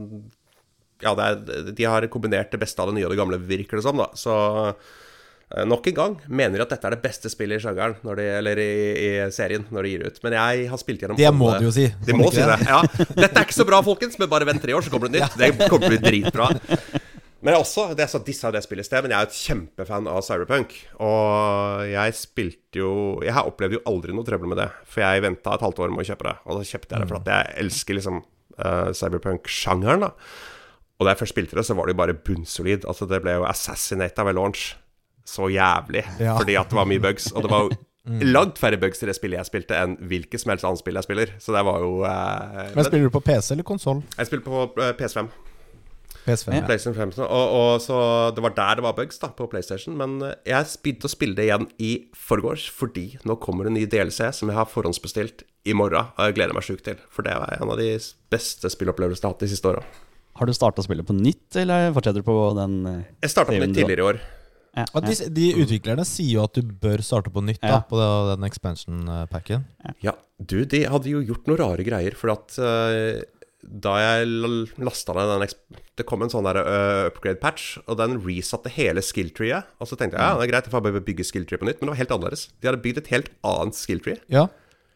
Ja, 1.03 1.14
det 1.18 1.25
er, 1.25 1.70
de 1.75 1.88
har 1.90 2.07
kombinert 2.12 2.53
det 2.55 2.61
beste 2.62 2.81
av 2.81 2.90
det 2.90 2.99
nye 2.99 3.09
og 3.09 3.14
det 3.14 3.18
gamle, 3.20 3.40
virker 3.42 3.81
det 3.81 3.85
som, 3.85 3.99
da. 3.99 4.07
Så 4.16 4.35
eh, 4.70 5.64
nok 5.66 5.88
en 5.90 5.97
gang 5.99 6.14
mener 6.31 6.61
de 6.61 6.64
at 6.64 6.77
dette 6.77 6.88
er 6.88 6.94
det 6.94 7.03
beste 7.03 7.33
spillet 7.33 7.59
i 7.59 7.64
sjangeren, 7.64 7.99
når 8.07 8.20
de, 8.23 8.29
eller 8.38 8.62
i, 8.62 8.70
i 9.03 9.09
serien, 9.35 9.66
når 9.75 9.83
de 9.83 9.92
gir 9.92 10.05
det 10.05 10.12
ut. 10.14 10.23
Men 10.25 10.38
jeg 10.38 10.68
har 10.70 10.81
spilt 10.81 11.03
gjennom 11.03 11.18
Det 11.18 11.35
må 11.35 11.51
de 11.59 11.66
jo 11.66 11.75
si. 11.75 11.88
De 12.07 12.16
må 12.16 12.31
si 12.33 12.44
det. 12.47 12.61
Ja. 12.70 12.85
Dette 13.11 13.33
er 13.35 13.42
ikke 13.42 13.59
så 13.59 13.66
bra, 13.68 13.83
folkens, 13.85 14.16
men 14.23 14.31
bare 14.31 14.49
vent 14.49 14.62
tre 14.62 14.79
år, 14.79 14.87
så 14.87 14.94
kommer 14.94 15.11
det 15.11 15.20
nytt. 15.20 15.37
Det 15.40 15.51
kommer 15.66 15.90
til 15.90 15.90
å 15.90 15.97
bli 15.97 16.03
dritbra. 16.07 16.53
Men 17.44 17.52
jeg 17.52 17.61
også, 17.61 17.83
det 17.92 18.07
er 18.07 18.09
så 18.09 18.22
disse 18.24 18.50
det 18.54 18.62
spillet 18.64 18.87
i 18.87 18.88
sted, 18.88 19.04
men 19.04 19.12
jeg 19.12 19.20
er 19.20 19.28
et 19.28 19.37
kjempefan 19.37 20.07
av 20.09 20.22
Cyberpunk. 20.24 20.70
Og 21.04 21.83
jeg 21.90 22.16
spilte 22.16 22.80
jo 22.80 22.92
Jeg 23.20 23.35
har 23.37 23.44
opplevd 23.50 23.76
jo 23.76 23.83
aldri 23.90 24.14
noe 24.16 24.24
trøbbel 24.24 24.48
med 24.48 24.62
det. 24.62 24.70
For 24.88 25.04
jeg 25.04 25.24
venta 25.26 25.52
et 25.52 25.64
halvt 25.66 25.83
år 25.85 25.92
med 25.92 26.07
å 26.07 26.09
kjøpe 26.09 26.24
det. 26.30 26.35
Og 26.48 26.57
så 26.57 26.72
kjøpte 26.72 26.96
jeg 26.96 27.04
det 27.04 27.11
for 27.12 27.20
at 27.20 27.30
jeg 27.35 27.59
elsker 27.66 27.98
liksom 28.00 28.22
uh, 28.24 28.88
Cyberpunk-sjangeren, 28.96 30.07
da. 30.07 30.11
Og 30.96 31.04
da 31.04 31.12
jeg 31.12 31.20
først 31.20 31.37
spilte 31.37 31.61
det, 31.61 31.66
så 31.68 31.76
var 31.76 31.85
det 31.85 31.92
jo 31.92 32.00
bare 32.00 32.16
bunnsolid. 32.16 32.88
Altså, 32.88 33.11
det 33.12 33.20
ble 33.20 33.37
jo 33.37 33.46
assassinata 33.50 34.24
ved 34.24 34.38
launch. 34.40 34.70
Så 35.28 35.52
jævlig. 35.52 36.07
Ja. 36.16 36.38
Fordi 36.40 36.57
at 36.57 36.72
det 36.72 36.80
var 36.80 36.88
mye 36.88 37.02
bugs. 37.04 37.28
Og 37.35 37.44
det 37.44 37.52
var 37.52 37.66
jo 37.68 37.76
langt 38.38 38.57
færre 38.61 38.80
bugs 38.80 39.04
i 39.04 39.12
det 39.12 39.18
spillet 39.20 39.42
jeg 39.42 39.52
spilte, 39.52 39.76
enn 39.85 39.98
hvilket 40.00 40.40
som 40.40 40.54
helst 40.54 40.64
annet 40.64 40.80
spill 40.80 40.96
jeg 40.96 41.12
spiller. 41.12 41.37
Så 41.44 41.52
det 41.52 41.68
var 41.68 41.85
jo 41.85 41.98
uh, 42.09 42.70
Men 42.72 42.88
Spiller 42.88 43.12
du 43.12 43.18
på 43.20 43.26
PC 43.28 43.52
eller 43.59 43.68
konsoll? 43.68 44.00
Jeg 44.16 44.33
spiller 44.33 44.48
på 44.48 44.70
uh, 44.80 44.94
PS5. 44.96 45.28
PS5. 46.24 46.54
Ja. 46.56 46.64
PlayStation 46.66 46.96
5 46.96 47.24
og, 47.24 47.54
og 47.58 47.82
så 47.84 47.96
Det 48.34 48.42
var 48.44 48.54
der 48.56 48.78
det 48.78 48.84
var 48.87 48.96
bugs, 48.96 49.18
da, 49.20 49.28
på 49.28 49.48
PlayStation. 49.52 49.96
Men 50.00 50.16
eh, 50.24 50.37
jeg 50.48 50.70
begynte 50.84 51.10
å 51.10 51.12
spille 51.12 51.37
det 51.38 51.48
igjen 51.48 51.68
i 51.82 51.92
forgårs, 52.16 52.68
fordi 52.72 53.10
nå 53.28 53.37
kommer 53.42 53.68
en 53.68 53.76
ny 53.76 53.84
DLC 53.90 54.30
som 54.37 54.50
jeg 54.52 54.58
har 54.58 54.70
forhåndsbestilt 54.70 55.44
i 55.68 55.76
morgen. 55.76 56.10
Og 56.16 56.30
jeg 56.30 56.38
gleder 56.38 56.56
meg 56.56 56.66
sjukt 56.66 56.87
til. 56.88 57.00
For 57.12 57.26
det 57.26 57.37
var 57.40 57.56
en 57.58 57.74
av 57.74 57.80
de 57.80 57.92
beste 58.32 58.72
spillopplevelsene 58.72 59.22
jeg 59.24 59.30
har 59.30 59.37
hatt 59.37 59.44
de 59.46 59.52
siste 59.52 59.70
åra. 59.70 59.84
Har 60.34 60.50
du 60.50 60.54
starta 60.56 60.82
spillet 60.82 61.06
på 61.06 61.14
nytt, 61.14 61.46
eller 61.62 61.92
fortsetter 61.94 62.24
du 62.24 62.26
på 62.26 62.38
den 62.58 62.80
eh, 62.90 63.04
Jeg 63.22 63.34
starta 63.37 63.54
på 63.54 63.60
nytt 63.62 63.76
tidligere 63.76 64.02
i 64.02 64.08
år. 64.14 64.24
ja, 64.74 64.82
ja. 64.90 65.02
de, 65.04 65.14
de 65.37 65.50
utviklerne 65.62 66.02
sier 66.08 66.32
jo 66.40 66.46
at 66.48 66.56
du 66.58 66.72
bør 66.82 67.04
starte 67.06 67.30
på 67.30 67.44
nytt 67.46 67.62
da 67.62 67.78
på 67.87 68.00
den 68.32 68.46
expansion-packen. 68.48 69.68
Ja, 70.02 70.16
du, 70.42 70.64
de 70.66 70.80
hadde 70.90 71.12
jo 71.12 71.22
gjort 71.22 71.46
noen 71.46 71.60
rare 71.60 71.87
greier, 71.87 72.16
for 72.18 72.32
at 72.34 72.56
eh, 72.58 73.22
da 73.64 73.94
jeg 74.03 74.27
lasta 74.85 75.14
ned 75.16 75.31
den 75.40 75.79
Det 75.96 76.05
kom 76.07 76.22
en 76.22 76.31
sånn 76.33 76.44
der 76.44 76.59
uh, 76.61 77.07
upgrade-patch, 77.09 77.79
og 77.87 77.96
den 78.00 78.18
resatte 78.24 78.68
hele 78.74 79.00
skill-treet. 79.05 79.64
Og 79.81 79.88
så 79.88 79.96
tenkte 79.96 80.18
jeg 80.18 80.24
ja, 80.27 80.35
det 80.37 80.44
er 80.48 80.53
greit, 80.53 80.66
jeg 80.68 80.74
får 80.74 80.85
bare 80.85 81.00
bygge 81.07 81.24
skill-tree 81.29 81.61
på 81.62 81.68
nytt, 81.68 81.81
men 81.81 81.88
det 81.88 81.94
var 81.94 82.00
helt 82.03 82.14
annerledes. 82.16 82.48
De 82.61 82.68
hadde 82.70 82.83
bygd 82.85 82.98
et 83.05 83.11
helt 83.14 83.31
annet 83.46 83.79
skill-tree. 83.79 84.18
Ja. 84.33 84.46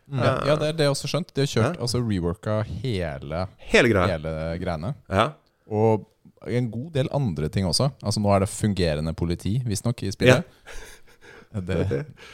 Ja, 0.08 0.34
ja, 0.48 0.54
det 0.56 0.68
er 0.70 0.76
det 0.78 0.86
jeg 0.86 0.92
også 0.94 1.08
skjønt. 1.12 1.32
De 1.36 1.42
har 1.44 1.50
kjørt, 1.52 1.74
Ja. 1.76 1.82
altså 1.84 1.98
reworka 2.00 2.62
hele, 2.80 3.42
Hele 3.68 3.88
greia. 3.92 4.06
hele 4.16 4.32
greiene. 4.62 4.94
Ja. 5.12 5.26
Og 5.68 6.06
en 6.48 6.70
god 6.72 6.92
del 6.94 7.10
andre 7.12 7.48
ting 7.52 7.66
også. 7.68 7.90
Altså 8.02 8.20
Nå 8.24 8.30
er 8.32 8.40
det 8.40 8.48
fungerende 8.48 9.12
politi, 9.14 9.58
visstnok, 9.68 10.02
i 10.02 10.10
spillet. 10.14 10.44
Det, 11.48 11.76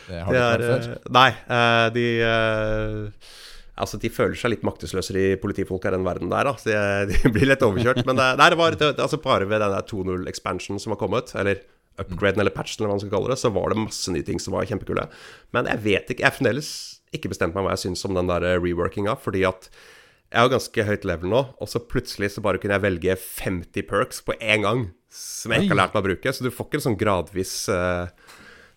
det 0.08 0.20
har 0.26 0.32
de 0.34 0.38
ikke 0.38 0.46
vært 0.50 0.64
før. 0.66 0.86
eh, 0.90 1.10
Nei, 1.14 1.28
eh, 1.54 1.84
de 1.94 2.06
eh, 2.26 3.28
Altså, 3.74 3.98
de 3.98 4.10
føler 4.12 4.38
seg 4.38 4.52
litt 4.52 4.66
maktesløse, 4.66 5.14
de 5.16 5.38
politifolka 5.42 5.90
i 5.90 5.96
den 5.96 6.06
verden 6.06 6.30
der, 6.30 6.46
da. 6.46 6.54
Så 6.60 6.70
de, 6.70 7.18
de 7.24 7.32
blir 7.34 7.50
litt 7.50 7.64
overkjørt. 7.66 8.04
Men 8.06 8.20
det, 8.20 8.28
det 8.38 8.58
var 8.60 8.76
det, 8.78 8.90
altså 8.96 9.18
bare 9.22 9.48
ved 9.50 9.64
den 9.64 9.74
der 9.74 9.88
2.0-expansion 9.90 10.82
som 10.82 10.94
har 10.94 11.00
kommet, 11.00 11.34
eller 11.38 11.62
upgraden 12.00 12.42
eller 12.42 12.54
patchen, 12.54 12.82
eller 12.82 12.90
hva 12.90 12.98
man 12.98 13.02
skal 13.04 13.14
kalle 13.14 13.30
det, 13.30 13.40
så 13.42 13.50
var 13.54 13.70
det 13.70 13.82
masse 13.84 14.14
nye 14.14 14.26
ting 14.26 14.40
som 14.42 14.56
var 14.56 14.66
kjempekule. 14.66 15.06
Men 15.54 15.68
jeg 15.70 15.82
vet 15.84 16.10
ikke 16.10 16.24
Jeg 16.24 16.30
har 16.30 16.38
fremdeles 16.38 16.70
ikke 17.14 17.30
bestemt 17.30 17.54
meg 17.54 17.66
hva 17.66 17.74
jeg 17.76 17.84
syns 17.84 18.02
om 18.08 18.16
den 18.16 18.30
der 18.30 18.46
eh, 18.46 18.56
reworkinga, 18.58 19.14
fordi 19.22 19.44
at 19.46 19.68
jeg 20.34 20.42
har 20.42 20.50
ganske 20.50 20.86
høyt 20.88 21.04
level 21.06 21.30
nå, 21.30 21.42
og 21.62 21.70
så 21.70 21.78
plutselig 21.78 22.32
så 22.34 22.42
bare 22.42 22.58
kunne 22.58 22.74
jeg 22.74 22.82
velge 22.82 23.14
50 23.14 23.86
perks 23.86 24.18
på 24.26 24.34
én 24.42 24.64
gang, 24.66 24.88
som 25.14 25.54
jeg 25.54 25.62
ikke 25.62 25.76
har 25.76 25.82
lært 25.84 25.94
meg 25.94 26.02
å 26.02 26.08
bruke. 26.08 26.32
Så 26.34 26.42
du 26.42 26.50
får 26.50 26.66
ikke 26.66 26.80
en 26.80 26.86
sånn 26.88 26.98
gradvis 26.98 27.52
uh, 27.70 28.10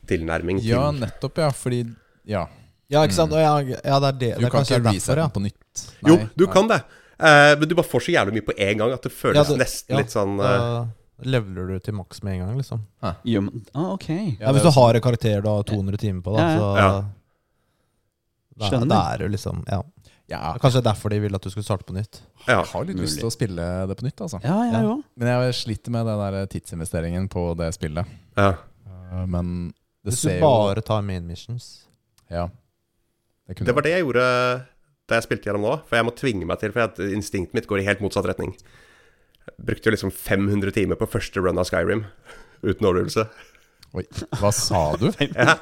tilnærming 0.05 0.61
til 0.61 0.75
Ja, 0.75 0.83
nettopp, 0.93 1.41
ja. 1.41 1.49
Fordi 1.55 1.81
Ja. 2.29 2.45
Ja, 2.89 3.03
ikke 3.03 3.17
sant? 3.17 3.31
Mm. 3.31 3.39
Ja, 3.41 3.79
ja, 3.83 3.99
det 3.99 4.07
er 4.07 4.19
det. 4.21 4.29
Du 4.37 4.45
det 4.45 4.51
kan 4.51 4.63
ikke 4.63 4.79
vise 4.85 5.11
resette 5.11 5.17
ja. 5.17 5.25
den 5.25 5.33
på 5.35 5.43
nytt. 5.43 5.81
Jo, 6.07 6.17
du 6.35 6.45
nei. 6.45 6.53
kan 6.53 6.69
det. 6.71 6.77
Uh, 7.17 7.53
men 7.59 7.67
du 7.67 7.73
bare 7.75 7.89
får 7.89 8.05
så 8.05 8.13
jævlig 8.13 8.37
mye 8.37 8.45
på 8.45 8.53
en 8.61 8.77
gang 8.77 8.91
at 8.93 9.01
det 9.03 9.11
føles 9.11 9.39
Ja, 9.39 9.43
det- 9.43 9.57
nesten 9.63 9.95
ja, 9.95 9.97
litt 10.03 10.13
sånn 10.13 10.35
uh, 10.37 10.85
Da 11.17 11.25
leveler 11.33 11.71
du 11.73 11.79
til 11.81 11.95
maks 11.97 12.21
med 12.21 12.35
en 12.35 12.43
gang, 12.45 12.57
liksom. 12.61 12.83
Jo, 13.25 13.41
men- 13.41 13.65
ah, 13.73 13.93
ok. 13.95 14.37
Ja, 14.39 14.51
Hvis 14.53 14.61
du 14.67 14.69
har 14.69 14.93
en 14.93 15.01
karakter 15.01 15.41
du 15.41 15.49
har 15.49 15.63
200 15.63 15.97
timer 15.97 16.21
på, 16.21 16.35
da, 16.37 16.43
Ja, 16.43 16.51
ja. 16.77 16.91
så 16.91 17.05
Ja. 18.57 18.69
Skjønner. 18.69 18.89
da 18.89 19.01
er 19.13 19.17
det 19.17 19.25
jo 19.25 19.31
liksom 19.33 19.63
Ja. 19.67 19.81
Ja, 20.29 20.57
Kanskje 20.59 20.83
derfor 20.83 21.09
de 21.09 21.19
vil 21.19 21.35
at 21.35 21.41
du 21.41 21.49
skulle 21.49 21.63
starte 21.63 21.85
på 21.87 21.93
nytt. 21.95 22.21
Ja. 22.47 22.61
jeg 22.61 22.65
har 22.67 22.85
litt 22.85 22.97
lyst 22.97 23.19
til 23.19 23.27
å 23.29 23.31
spille 23.31 23.87
det 23.87 23.95
på 23.97 24.03
nytt, 24.03 24.19
altså. 24.21 24.41
Ja, 24.43 24.57
jeg 24.71 24.83
òg. 24.83 25.03
Men 25.15 25.27
jeg 25.27 25.53
sliter 25.53 25.89
med 25.89 26.05
den 26.05 26.19
der 26.19 26.45
tidsinvesteringen 26.47 27.29
på 27.29 27.55
det 27.57 27.73
spillet. 27.73 28.05
ja. 28.35 28.55
Uh, 28.85 29.25
Men 29.25 29.73
det 30.03 30.11
Hvis 30.11 30.21
du 30.21 30.27
ser 30.29 30.39
jo 30.39 30.45
bare 30.45 30.81
tar 30.81 31.01
main 31.01 31.25
missions 31.25 31.85
Ja. 32.29 32.49
Det 33.47 33.63
Det 33.63 33.75
var 33.75 33.85
det 33.85 33.95
jeg 33.95 34.03
gjorde 34.05 34.25
da 35.07 35.15
jeg 35.15 35.23
spilte 35.23 35.47
gjennom 35.47 35.63
nå. 35.63 35.75
For 35.87 35.95
jeg 35.99 36.07
må 36.07 36.13
tvinge 36.19 36.47
meg 36.49 36.59
til, 36.59 36.73
for 36.75 36.83
at 36.83 36.99
instinktet 36.99 37.55
mitt 37.55 37.67
går 37.69 37.79
i 37.81 37.87
helt 37.87 38.01
motsatt 38.03 38.27
retning. 38.27 38.51
Jeg 39.47 39.67
brukte 39.69 39.87
jo 39.87 39.93
liksom 39.95 40.11
500 40.11 40.73
timer 40.75 40.99
på 40.99 41.07
første 41.07 41.39
run 41.39 41.59
av 41.61 41.69
Skyrim 41.69 42.03
uten 42.65 42.89
overdrivelse. 42.89 43.27
Oi, 43.95 44.03
hva 44.41 44.51
sa 44.55 44.89
du? 44.99 45.07
Ja. 45.37 45.55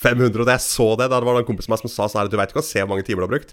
500, 0.00 0.32
og 0.40 0.46
da 0.48 0.54
jeg 0.54 0.64
så 0.64 0.86
det, 0.96 1.10
da 1.12 1.18
det 1.20 1.26
var 1.28 1.36
en 1.36 1.44
kompis 1.44 1.66
av 1.68 1.74
meg 1.74 1.82
som 1.82 1.90
sa 1.92 2.06
sånn 2.08 2.22
her 2.22 2.30
Du 2.32 2.38
veit 2.40 2.54
ikke 2.54 2.62
å 2.62 2.64
se 2.64 2.80
hvor 2.80 2.88
mange 2.88 3.04
timer 3.04 3.20
du 3.20 3.26
har 3.26 3.32
brukt? 3.34 3.50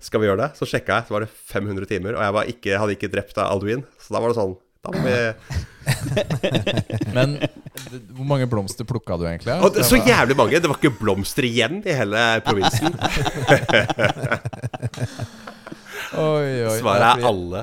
Skal 0.00 0.22
vi 0.22 0.30
gjøre 0.30 0.40
det? 0.46 0.48
Så 0.56 0.68
sjekka 0.70 0.96
jeg, 0.96 1.08
så 1.10 1.16
var 1.16 1.26
det 1.26 1.32
500 1.50 1.90
timer. 1.90 2.16
Og 2.16 2.24
jeg 2.24 2.36
var 2.38 2.52
ikke, 2.54 2.78
hadde 2.80 2.94
ikke 2.96 3.10
drept 3.12 3.36
av 3.36 3.50
Alduin. 3.52 3.82
Så 4.00 4.14
da 4.14 4.22
var 4.22 4.32
det 4.32 4.38
sånn 4.38 4.54
Men 7.16 7.34
hvor 8.16 8.24
mange 8.24 8.46
blomster 8.48 8.84
plukka 8.88 9.16
du 9.20 9.26
egentlig? 9.28 9.52
Og 9.60 9.76
så 9.84 9.96
jævlig 10.00 10.36
mange! 10.38 10.56
Det 10.60 10.68
var 10.70 10.76
ikke 10.80 10.94
blomster 11.00 11.44
igjen 11.48 11.82
i 11.84 11.92
hele 11.96 12.22
provinsen. 12.46 12.94
Oi, 16.10 16.66
oi. 16.66 16.78
Svaret 16.80 17.20
er 17.20 17.26
alle. 17.28 17.60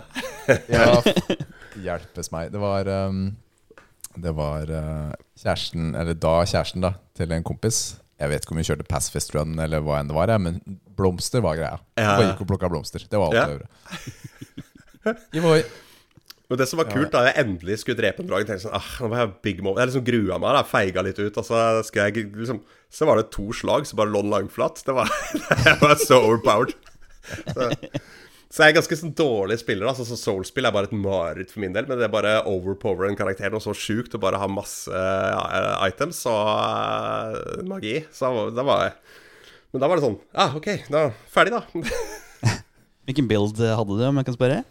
Ja, 0.71 1.01
hjelpes 1.83 2.29
meg. 2.31 2.47
Det 2.53 2.59
var 2.61 2.87
um, 3.09 3.17
Det 4.15 4.31
var 4.37 4.63
uh, 4.71 5.11
kjæresten, 5.41 5.89
eller 5.99 6.13
da 6.15 6.37
kjæresten, 6.47 6.81
da, 6.85 6.91
til 7.17 7.31
en 7.35 7.43
kompis. 7.43 7.97
Jeg 8.17 8.29
vet 8.31 8.41
ikke 8.45 8.53
om 8.55 8.59
vi 8.61 8.65
kjørte 8.69 8.87
Passfest 8.87 9.35
Run 9.35 9.59
eller 9.61 9.79
hva 9.83 9.97
enn 9.99 10.07
det 10.09 10.15
var, 10.15 10.31
men 10.41 10.61
blomster 10.97 11.41
var 11.43 11.55
greia. 11.59 11.77
Ja, 11.99 12.07
Bare 12.15 12.23
ja. 12.23 12.27
gikk 12.31 12.41
og 12.45 12.49
plukka 12.53 12.69
blomster. 12.71 12.99
Det 13.03 13.17
var 13.19 13.27
alt 13.27 13.35
Ja. 13.35 13.43
jeg 13.43 13.51
gjorde. 13.57 13.67
Ivoi. 15.37 15.59
Men 16.47 16.59
det 16.61 16.67
som 16.69 16.79
var 16.79 16.87
kult, 16.87 17.11
da 17.11 17.25
jeg 17.25 17.43
endelig 17.43 17.81
skulle 17.81 17.99
drepe 17.99 18.23
en 18.23 18.29
drag, 18.29 18.45
tenkte 18.47 18.69
sånn 18.69 18.77
ah, 18.77 18.91
nå 19.03 19.09
var 19.11 19.19
jeg 19.19 19.31
big 19.43 19.57
moment. 19.59 19.81
Jeg 19.81 19.89
liksom 19.89 20.05
grua 20.07 20.37
meg, 20.39 20.53
da, 20.55 20.61
feiga 20.67 21.03
litt 21.03 21.17
ut. 21.19 21.39
Altså, 21.41 21.63
jeg, 21.97 22.29
liksom, 22.37 22.61
så 22.87 23.07
var 23.09 23.19
det 23.19 23.25
to 23.35 23.49
slag, 23.55 23.87
så 23.87 23.97
bare 23.99 24.13
lå 24.13 24.21
den 24.23 24.31
langflat. 24.31 24.79
Det 24.87 24.95
var, 24.95 25.11
det 25.65 25.73
var 25.81 25.97
så 25.99 26.21
overpowered. 26.23 26.71
Så, 27.27 27.67
så 28.47 28.63
jeg 28.63 28.71
er 28.71 28.77
ganske 28.77 28.99
sånn 29.01 29.11
dårlig 29.19 29.59
spiller. 29.59 29.89
Altså, 29.91 30.05
så 30.07 30.15
Soul-spill 30.21 30.69
er 30.69 30.75
bare 30.77 30.87
et 30.87 30.95
mareritt 30.95 31.51
for 31.51 31.65
min 31.65 31.75
del. 31.75 31.89
Men 31.89 31.99
det 31.99 32.07
er 32.07 32.15
bare 32.15 32.37
overpower 32.47 33.09
en 33.09 33.19
karakter 33.19 33.51
noe 33.51 33.63
så 33.63 33.75
sjukt 33.75 34.15
og 34.15 34.23
bare 34.23 34.39
ha 34.39 34.47
masse 34.47 34.87
eh, 34.87 35.73
items 35.89 36.23
og 36.31 36.47
uh, 36.47 37.67
magi. 37.67 37.97
Så 38.15 38.31
da 38.55 38.63
var 38.63 38.87
jeg 38.87 38.95
Men 39.75 39.83
da 39.83 39.91
var 39.91 39.99
det 39.99 40.07
sånn 40.07 40.19
ah, 40.31 40.55
OK, 40.55 40.71
da 40.87 41.09
ferdig, 41.27 41.59
da. 41.59 41.83
Hvilken 43.07 43.27
build 43.27 43.59
hadde 43.59 43.99
du, 43.99 44.07
om 44.07 44.23
jeg 44.23 44.31
kan 44.31 44.39
spørre? 44.39 44.63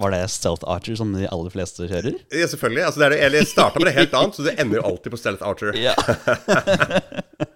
Var 0.00 0.10
det 0.14 0.22
Stealth 0.32 0.64
Archer 0.72 0.96
som 0.96 1.10
de 1.12 1.26
aller 1.28 1.52
fleste 1.52 1.84
kjører? 1.90 2.14
Ja, 2.32 2.46
selvfølgelig. 2.48 2.84
Altså, 2.88 3.00
det 3.02 3.06
er 3.06 3.10
det, 3.14 3.18
eller 3.26 3.42
jeg 3.42 3.50
starta 3.52 3.78
med 3.82 3.90
det 3.90 3.96
helt 3.98 4.14
annet, 4.18 4.34
så 4.38 4.46
det 4.46 4.54
ender 4.62 4.80
jo 4.80 4.84
alltid 4.88 5.12
på 5.12 5.20
Stealth 5.20 5.44
Archer. 5.46 5.76
Ja. 5.76 5.92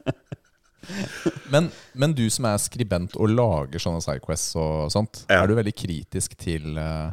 Men, 1.50 1.70
men 1.98 2.12
du 2.14 2.24
som 2.30 2.46
er 2.46 2.58
skribent 2.62 3.14
og 3.18 3.30
lager 3.32 3.80
sånne 3.82 4.02
sidequests 4.04 4.54
og 4.58 4.90
sånt, 4.94 5.24
Ja. 5.30 5.40
er 5.42 5.48
du 5.50 5.54
veldig 5.58 5.72
kritisk 5.74 6.36
til 6.38 6.76
uh, 6.78 7.10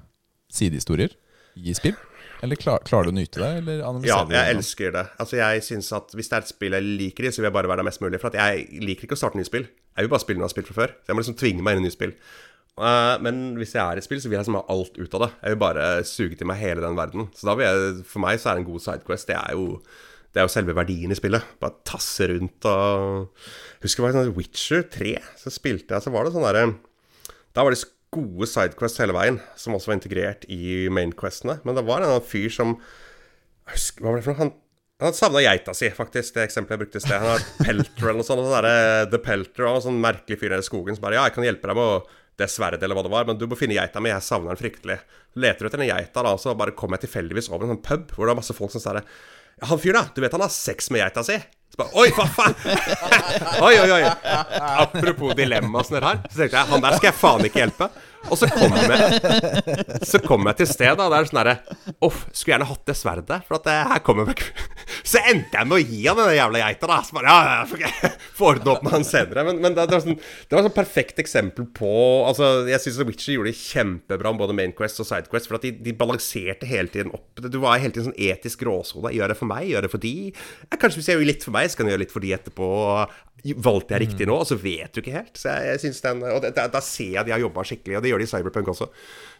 sidehistorier 0.53 1.13
i 1.57 1.73
spill? 1.77 1.95
Eller 2.43 2.59
klar, 2.59 2.83
klarer 2.85 3.07
du 3.07 3.13
å 3.13 3.15
nyte 3.17 3.39
det, 3.39 3.49
eller 3.61 3.79
Ja, 4.05 4.19
jeg 4.19 4.29
det? 4.33 4.41
elsker 4.57 4.91
det. 4.93 5.03
Altså, 5.21 5.37
jeg 5.39 5.63
synes 5.63 5.89
at 5.95 6.11
Hvis 6.13 6.27
det 6.29 6.35
er 6.37 6.41
et 6.43 6.51
spill 6.51 6.73
jeg 6.75 6.83
liker 6.83 7.23
i, 7.25 7.31
så 7.31 7.39
vil 7.41 7.47
jeg 7.49 7.55
bare 7.55 7.69
være 7.71 7.81
der 7.81 7.87
mest 7.87 8.01
mulig. 8.03 8.19
For 8.21 8.33
at 8.33 8.37
jeg 8.41 8.81
liker 8.83 9.07
ikke 9.07 9.15
å 9.15 9.21
starte 9.21 9.37
nye 9.39 9.47
spill. 9.47 9.63
Jeg 9.95 10.03
vil 10.05 10.11
bare 10.11 10.19
spille 10.25 10.37
noe 10.41 10.45
jeg 10.49 10.51
har 10.51 10.55
spilt 10.57 10.67
fra 10.73 10.81
før. 10.83 10.91
Så 10.99 11.07
jeg 11.07 11.15
må 11.15 11.23
liksom 11.23 11.37
tvinge 11.39 11.63
meg 11.63 11.77
inn 11.77 11.85
i 11.85 11.87
nye 11.87 11.95
spill. 11.95 12.13
Eh, 12.81 13.15
men 13.21 13.43
hvis 13.59 13.75
jeg 13.75 13.83
er 13.83 13.99
i 13.99 14.05
spill, 14.05 14.21
så 14.23 14.31
vil 14.31 14.39
jeg 14.39 14.47
som 14.47 14.57
ha 14.57 14.63
alt 14.73 14.97
ut 14.97 15.19
av 15.19 15.27
det. 15.27 15.31
Jeg 15.43 15.53
vil 15.53 15.61
bare 15.61 15.85
suge 16.09 16.39
til 16.39 16.49
meg 16.49 16.61
hele 16.63 16.81
den 16.83 16.97
verden. 16.97 17.29
Så 17.37 17.49
da 17.49 17.57
vil 17.59 17.67
jeg, 17.69 18.01
for 18.09 18.23
meg 18.25 18.41
så 18.41 18.53
er 18.53 18.61
en 18.61 18.67
god 18.69 18.83
sidequest. 18.85 19.29
Det 19.29 19.37
er 19.37 19.53
jo 19.57 19.77
det 20.33 20.41
er 20.41 20.47
jo 20.47 20.53
selve 20.55 20.73
verdien 20.73 21.13
i 21.13 21.17
spillet. 21.17 21.45
Bare 21.61 21.77
tasse 21.85 22.25
rundt 22.31 22.65
og 22.65 23.43
Husker 23.83 24.01
jeg 24.01 24.05
var 24.07 24.15
sånn 24.15 24.33
Witcher 24.33 24.87
3. 24.89 25.11
Så 25.43 25.53
spilte 25.53 25.93
jeg, 25.93 26.05
så 26.05 26.13
var 26.13 26.25
det 26.25 26.33
sånn 26.33 26.47
derre 26.47 26.63
Da 27.53 27.65
var 27.65 27.75
det 27.75 27.83
gode 28.13 28.47
sidequests 28.49 29.01
hele 29.01 29.13
veien, 29.15 29.39
som 29.57 29.73
også 29.77 29.91
var 29.91 29.99
integrert 29.99 30.47
i 30.49 30.89
mainquestene. 30.93 31.59
Men 31.65 31.77
det 31.77 31.85
var 31.85 32.05
en 32.05 32.17
fyr 32.25 32.49
som 32.53 32.75
husker, 33.69 34.01
Hva 34.01 34.09
var 34.09 34.19
det 34.19 34.25
for 34.25 34.33
noe? 34.33 34.41
Han, 34.41 34.53
Han 35.03 35.15
savna 35.17 35.41
geita 35.43 35.73
si, 35.77 35.89
faktisk, 35.93 36.33
det 36.33 36.47
eksempelet 36.47 36.77
jeg 36.77 36.83
brukte 36.85 37.01
i 37.01 37.05
sted. 37.05 37.21
Han 37.21 37.33
har 37.35 37.45
Pelter 37.67 38.09
eller 38.09 38.19
noe 38.23 38.25
sånt. 38.25 38.41
Sånn 38.41 38.57
der, 38.57 39.07
The 39.13 39.21
Pelter 39.21 39.69
og 39.69 39.81
sånn 39.85 40.01
merkelig 40.01 40.41
fyr 40.41 40.57
i 40.57 40.61
skogen 40.65 40.97
som 40.97 41.05
bare 41.05 41.19
Ja, 41.19 41.29
jeg 41.29 41.37
kan 41.37 41.45
hjelpe 41.45 41.69
deg 41.69 41.77
med 41.77 41.93
å 41.93 42.01
det 42.39 42.47
sverdet 42.49 42.83
eller 42.83 42.97
hva 42.97 43.03
det 43.05 43.11
var, 43.13 43.27
men 43.29 43.37
du 43.37 43.45
må 43.49 43.57
finne 43.59 43.75
geita 43.77 44.01
mi. 44.01 44.09
Jeg 44.11 44.25
savner 44.25 44.53
den 44.53 44.61
fryktelig. 44.61 44.99
Leter 45.39 45.65
du 45.65 45.69
etter 45.69 45.81
den 45.81 45.89
geita, 45.89 46.23
da, 46.25 46.33
så 46.41 46.55
bare 46.57 46.75
kommer 46.77 46.97
jeg 46.97 47.07
tilfeldigvis 47.07 47.49
over 47.51 47.67
en 47.67 47.75
sånn 47.75 47.83
pub 47.85 48.13
hvor 48.15 48.27
det 48.27 48.33
er 48.33 48.39
masse 48.41 48.55
folk 48.57 48.73
som 48.73 48.83
sier 48.83 49.01
Ja, 49.01 49.67
han 49.69 49.81
fyren, 49.81 49.99
da. 50.01 50.13
Du 50.15 50.23
vet 50.23 50.33
han 50.33 50.45
har 50.45 50.53
sex 50.53 50.89
med 50.93 51.03
geita 51.03 51.23
si? 51.25 51.37
Så 51.73 51.79
bare, 51.81 51.93
Oi, 51.97 52.09
hva 52.13 52.25
faen? 52.29 52.57
oi, 53.67 53.75
oi, 53.81 53.91
oi. 53.99 54.01
Apropos 54.85 55.33
dilemma 55.37 55.81
og 55.81 55.89
sånn 55.89 56.01
her, 56.05 56.21
så 56.29 56.43
tenkte 56.43 56.59
jeg 56.59 56.69
han 56.73 56.83
der 56.85 56.97
skal 56.99 57.09
jeg 57.09 57.19
faen 57.21 57.47
ikke 57.49 57.63
hjelpe. 57.63 57.89
Og 58.31 58.39
så 58.39 58.47
kom 58.49 58.75
jeg, 58.77 59.19
så 60.07 60.19
kom 60.23 60.47
jeg 60.47 60.59
til 60.61 60.69
sted, 60.69 60.95
da. 60.99 61.07
er 61.11 61.27
sånn 61.27 61.39
derre 61.41 61.55
Uff, 62.03 62.23
skulle 62.31 62.55
gjerne 62.55 62.67
hatt 62.69 62.83
det 62.87 62.95
sverdet. 62.97 63.39
For 63.47 63.57
at 63.57 63.67
det, 63.67 63.75
her 63.91 64.03
kommer 64.05 64.29
meg 64.29 64.43
Så 65.11 65.21
endte 65.31 65.59
jeg 65.59 65.69
med 65.69 65.77
å 65.77 65.81
gi 65.81 66.01
han 66.07 66.19
den 66.19 66.31
jævla 66.37 66.61
geita, 66.63 66.89
da. 66.89 66.99
Så 67.03 67.17
bare 67.17 67.33
ja, 67.33 67.49
ja, 67.49 67.65
får 67.69 67.81
ikke 67.81 68.11
få 68.39 68.49
ordne 68.53 68.73
opp 68.73 68.85
med 68.85 68.95
han 68.95 69.07
senere. 69.07 69.45
Men, 69.49 69.59
men 69.63 69.75
det, 69.75 69.87
det, 69.89 69.97
var 69.97 70.05
sånn, 70.05 70.19
det 70.19 70.63
sånn 70.67 70.77
perfekt 70.77 71.19
eksempel 71.23 71.67
på 71.75 71.91
Altså, 72.23 72.51
jeg 72.69 72.81
syns 72.83 73.01
Witcher 73.03 73.35
gjorde 73.35 73.51
det 73.51 73.59
kjempebra 73.59 74.31
med 74.33 74.43
både 74.43 74.57
Mainquest 74.57 75.03
og 75.03 75.09
Sidequest. 75.09 75.49
For 75.49 75.59
at 75.59 75.67
de, 75.67 75.73
de 75.83 75.95
balanserte 75.97 76.69
hele 76.69 76.91
tiden 76.93 77.13
opp. 77.15 77.43
Du 77.43 77.59
var 77.63 77.81
hele 77.81 77.93
tiden 77.95 78.11
sånn 78.11 78.21
etisk 78.31 78.63
gråsone. 78.63 79.11
Gjør 79.13 79.33
det 79.33 79.39
for 79.39 79.51
meg, 79.51 79.67
gjør 79.71 79.87
det 79.87 79.93
for 79.93 80.03
de. 80.03 80.15
Ja, 80.69 80.79
kanskje 80.79 81.01
hvis 81.01 81.11
jeg 81.11 81.19
gjør 81.19 81.31
litt 81.33 81.45
for 81.45 81.55
meg, 81.55 81.69
så 81.69 81.79
kan 81.79 81.89
jeg 81.89 81.97
gjøre 81.97 82.05
litt 82.05 82.15
for 82.15 82.23
de 82.23 82.33
etterpå. 82.37 82.71
Valgte 83.43 83.97
jeg 83.97 84.05
riktig 84.05 84.27
nå? 84.29 84.37
Og 84.39 84.47
så 84.47 84.55
vet 84.59 84.93
du 84.93 85.01
ikke 85.01 85.17
helt. 85.17 85.33
Så 85.35 85.51
jeg, 85.51 85.73
jeg 85.73 85.81
synes 85.83 86.05
den 86.05 86.21
Og 86.31 86.45
da, 86.45 86.67
da 86.71 86.81
ser 86.83 87.17
jeg 87.17 87.27
de 87.27 87.33
har 87.35 87.41
jobba 87.43 87.65
skikkelig, 87.67 87.97
og 87.97 88.05
det 88.05 88.13
gjør 88.13 88.23
de 88.23 88.27
i 88.29 88.31
Cyberpunk 88.31 88.71
også. 88.71 88.87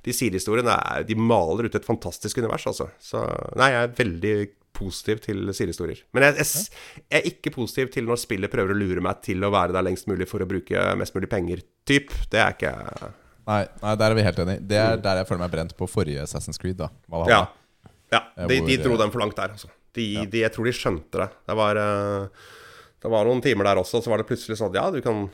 De 0.03 0.15
sidehistoriene 0.15 0.75
De 1.07 1.15
maler 1.19 1.69
ut 1.69 1.79
et 1.79 1.87
fantastisk 1.87 2.41
univers, 2.43 2.67
altså. 2.67 2.89
Så 2.99 3.23
nei, 3.59 3.71
jeg 3.75 3.87
er 3.87 3.95
veldig 4.01 4.35
positiv 4.73 5.21
til 5.23 5.51
sidehistorier. 5.53 6.01
Men 6.17 6.27
jeg, 6.27 6.41
jeg, 6.41 6.77
jeg, 7.05 7.19
er 7.19 7.27
ikke 7.29 7.53
positiv 7.53 7.91
til 7.93 8.07
når 8.09 8.19
spillet 8.23 8.51
prøver 8.51 8.73
å 8.73 8.77
lure 8.77 9.03
meg 9.05 9.21
til 9.25 9.45
å 9.45 9.51
være 9.53 9.75
der 9.75 9.85
lengst 9.85 10.09
mulig 10.09 10.27
for 10.29 10.43
å 10.43 10.49
bruke 10.49 10.87
mest 10.99 11.15
mulig 11.15 11.29
penger, 11.31 11.61
typ. 11.87 12.11
Det 12.31 12.41
er 12.41 12.57
ikke 12.57 12.73
Nei, 13.43 13.59
nei 13.81 13.93
der 13.99 14.13
er 14.13 14.15
vi 14.15 14.23
helt 14.23 14.39
enige. 14.39 14.63
Det 14.71 14.77
er 14.79 14.99
der 15.03 15.19
jeg 15.19 15.27
føler 15.27 15.43
meg 15.43 15.51
brent 15.51 15.73
på 15.75 15.87
forrige 15.91 16.23
Assassin's 16.23 16.59
Creed. 16.59 16.77
da 16.79 16.87
Valhalla. 17.11 17.39
Ja, 17.83 17.87
ja 18.15 18.47
de, 18.47 18.59
de, 18.63 18.77
dro 18.79 18.95
den 18.99 19.11
for 19.11 19.23
langt 19.23 19.35
der, 19.39 19.55
altså. 19.55 19.67
De, 19.93 20.05
ja. 20.15 20.23
de, 20.25 20.43
jeg 20.45 20.53
tror 20.55 20.69
de 20.69 20.73
skjønte 20.75 21.19
det. 21.19 21.27
Det 21.49 21.57
var, 21.59 21.79
det 23.03 23.11
var 23.11 23.27
noen 23.27 23.41
timer 23.43 23.67
der 23.67 23.81
også, 23.81 23.99
så 24.03 24.11
var 24.13 24.21
det 24.21 24.27
plutselig 24.29 24.55
sånn 24.59 24.73
Ja, 24.77 24.87
du 24.93 25.01
kan 25.03 25.25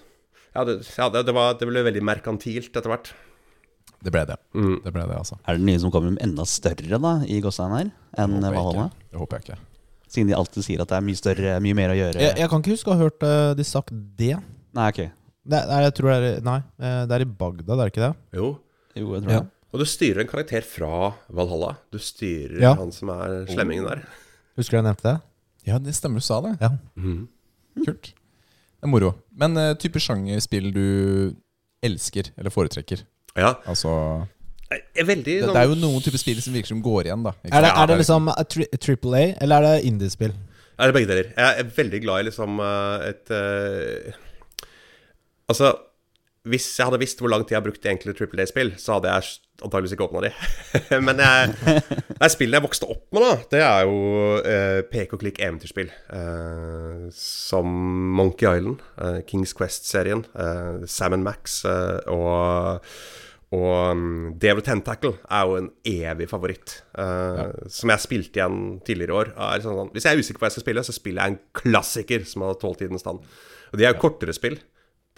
Ja, 0.55 0.63
det, 0.65 0.79
ja, 0.97 1.09
det, 1.13 1.25
det, 1.27 1.33
var, 1.37 1.53
det 1.59 1.67
ble 1.69 1.83
veldig 1.85 2.01
merkantilt 2.01 2.73
etter 2.73 2.89
hvert. 2.89 3.11
Det 4.01 4.11
ble 4.15 4.23
det. 4.25 4.37
Mm. 4.55 4.77
Det 4.81 4.93
ble 4.95 5.03
det, 5.05 5.17
altså. 5.19 5.37
Er 5.45 5.57
det 5.59 5.65
nye 5.67 5.79
som 5.81 5.91
kommer 5.93 6.15
enda 6.23 6.45
større 6.49 6.97
da 7.03 7.11
i 7.27 7.37
Gåstein 7.43 7.75
her 7.75 7.91
enn 8.23 8.37
Det 8.41 8.51
Valhalla? 8.55 8.87
Det 9.11 9.19
håper 9.21 9.37
jeg 9.37 9.45
ikke. 9.45 9.59
Siden 10.09 10.31
de 10.31 10.37
alltid 10.39 10.65
sier 10.65 10.81
at 10.81 10.89
det 10.89 10.97
er 10.97 11.05
mye 11.05 11.19
større, 11.19 11.55
mye 11.61 11.77
mer 11.77 11.93
å 11.93 11.97
gjøre. 11.99 12.23
Jeg, 12.23 12.37
jeg 12.41 12.49
kan 12.49 12.63
ikke 12.63 12.73
huske 12.73 12.89
å 12.89 12.95
ha 12.95 13.03
hørt 13.03 13.25
uh, 13.27 13.51
de 13.59 13.65
sagt 13.67 13.93
det. 14.17 14.33
Nei, 14.73 14.87
ok. 14.89 15.01
Nei, 15.49 15.61
nei, 15.69 15.79
jeg 15.85 15.93
tror 15.99 16.09
det 16.09 16.17
er 16.31 16.43
Nei, 16.45 16.57
eh, 16.81 16.99
det 17.09 17.15
er 17.19 17.23
i 17.25 17.29
Bagdad, 17.43 17.79
er 17.83 17.91
ikke 17.91 18.03
det? 18.07 18.11
Jo. 18.39 18.49
Jo, 18.97 19.13
jeg 19.15 19.23
tror 19.25 19.33
Ja. 19.35 19.39
det. 19.45 19.55
Og 19.69 19.81
du 19.83 19.85
styrer 19.85 20.23
en 20.23 20.29
karakter 20.31 20.65
fra 20.65 21.11
Valhalla. 21.29 21.75
Du 21.93 21.99
styrer 22.01 22.57
Ja. 22.63 22.73
han 22.79 22.91
som 22.95 23.11
er 23.13 23.43
slemmingen 23.51 23.85
der. 23.85 24.01
Husker 24.57 24.77
du 24.77 24.79
jeg 24.81 24.87
nevnte 24.89 25.05
det? 25.11 25.17
Ja, 25.69 25.77
det 25.77 25.93
stemmer 25.93 26.23
du 26.23 26.25
sa 26.25 26.39
det. 26.41 26.55
Ja. 26.61 26.71
Mhm. 26.97 27.27
Kult. 27.85 28.11
Det 28.79 28.87
er 28.87 28.91
moro. 28.91 29.13
Men 29.39 29.55
uh, 29.59 29.71
type 29.79 30.01
sjangerspill 30.03 30.69
du 30.75 30.85
elsker 31.85 32.33
eller 32.35 32.53
foretrekker? 32.53 33.05
Ja. 33.39 33.55
Altså 33.69 33.93
er 34.69 35.05
veldig 35.07 35.25
det, 35.25 35.41
sånn 35.43 35.55
det 35.55 35.61
er 35.63 35.71
jo 35.71 35.77
noen 35.79 36.03
typer 36.05 36.21
spill 36.21 36.39
som 36.43 36.53
virker 36.53 36.69
som 36.69 36.81
går 36.85 37.09
igjen, 37.09 37.25
da. 37.25 37.33
Er 37.49 37.65
det, 37.65 37.71
er 37.73 37.89
det 37.89 37.97
liksom 38.03 38.29
tri 38.53 38.67
Triple 38.77 39.17
A, 39.17 39.29
eller 39.41 39.65
er 39.65 39.77
det 39.79 39.89
indiespill? 39.89 40.35
Er 40.79 40.89
det 40.89 40.95
begge 40.95 41.09
deler. 41.09 41.31
Jeg 41.33 41.61
er 41.63 41.71
veldig 41.75 42.01
glad 42.05 42.21
i 42.21 42.27
liksom 42.29 42.61
eh, 42.63 43.07
et 43.09 43.31
uh, 43.35 44.19
Altså, 45.49 45.73
hvis 46.47 46.67
jeg 46.77 46.85
hadde 46.85 47.01
visst 47.01 47.19
hvor 47.19 47.31
lang 47.33 47.41
tid 47.43 47.55
jeg 47.55 47.59
har 47.59 47.65
brukt 47.65 47.87
i 47.87 47.89
enkelte 47.91 48.15
Triple 48.19 48.45
A-spill, 48.45 48.75
så 48.77 48.99
hadde 48.99 49.15
jeg 49.15 49.39
antakeligvis 49.61 49.93
ikke 49.95 50.07
åpna 50.07 50.23
de. 50.25 50.31
Men 51.07 51.21
jeg, 51.23 51.53
nei, 52.19 52.29
spillene 52.31 52.59
jeg 52.59 52.65
vokste 52.67 52.89
opp 52.89 53.05
med, 53.15 53.23
da, 53.25 53.31
det 53.53 53.61
er 53.65 53.87
jo 53.89 54.01
eh, 54.41 54.81
pek 54.91 55.15
og 55.17 55.23
klikk 55.23 55.39
eventyrspill. 55.43 55.89
eh, 56.15 57.07
som 57.15 57.71
Monkey 58.19 58.49
Island, 58.49 58.83
eh, 59.01 59.21
Kings 59.29 59.53
Quest-serien, 59.57 60.25
eh, 60.35 60.85
Sam 60.89 61.17
Max 61.25 61.63
eh, 61.69 61.97
og 62.13 62.85
og 63.49 63.95
um, 63.97 64.33
Devil 64.37 64.61
Tentacle 64.61 65.15
er 65.25 65.47
jo 65.49 65.55
en 65.57 65.69
evig 65.89 66.27
favoritt. 66.29 66.75
Ja. 66.93 67.47
Som 67.73 67.89
jeg 67.89 68.03
spilte 68.03 68.37
igjen 68.37 68.59
tidligere 68.85 69.09
i 69.09 69.17
år. 69.23 69.31
Sånn, 69.63 69.73
sånn, 69.79 69.89
hvis 69.95 70.05
jeg 70.05 70.13
er 70.13 70.21
usikker 70.21 70.37
på 70.37 70.45
hva 70.45 70.49
jeg 70.51 70.57
skal 70.59 70.65
spille, 70.67 70.83
så 70.85 70.93
spiller 70.93 71.23
jeg 71.25 71.33
en 71.33 71.39
klassiker 71.57 72.27
som 72.29 72.45
har 72.45 72.59
tålt 72.61 72.83
tidens 72.83 73.07
tann. 73.07 73.17
Og 73.71 73.81
de 73.81 73.87
er 73.87 73.95
jo 73.95 74.03
kortere 74.03 74.35
spill. 74.37 74.59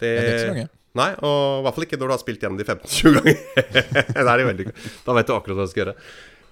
Det 0.00 0.14
er 0.16 0.30
ikke 0.30 0.40
så 0.46 0.54
lange. 0.54 0.64
Nei, 0.98 1.08
og 1.24 1.60
i 1.60 1.64
hvert 1.64 1.76
fall 1.76 1.86
ikke 1.86 1.98
når 2.00 2.10
du 2.10 2.14
har 2.14 2.20
spilt 2.20 2.42
gjennom 2.44 2.60
de 2.60 2.66
15-20 2.68 3.14
ganger. 3.16 3.38
er 4.20 4.44
veldig 4.50 4.66
Da 5.06 5.16
vet 5.16 5.28
du 5.28 5.34
akkurat 5.34 5.56
hva 5.56 5.66
du 5.66 5.72
skal 5.72 5.84
gjøre. 5.86 5.96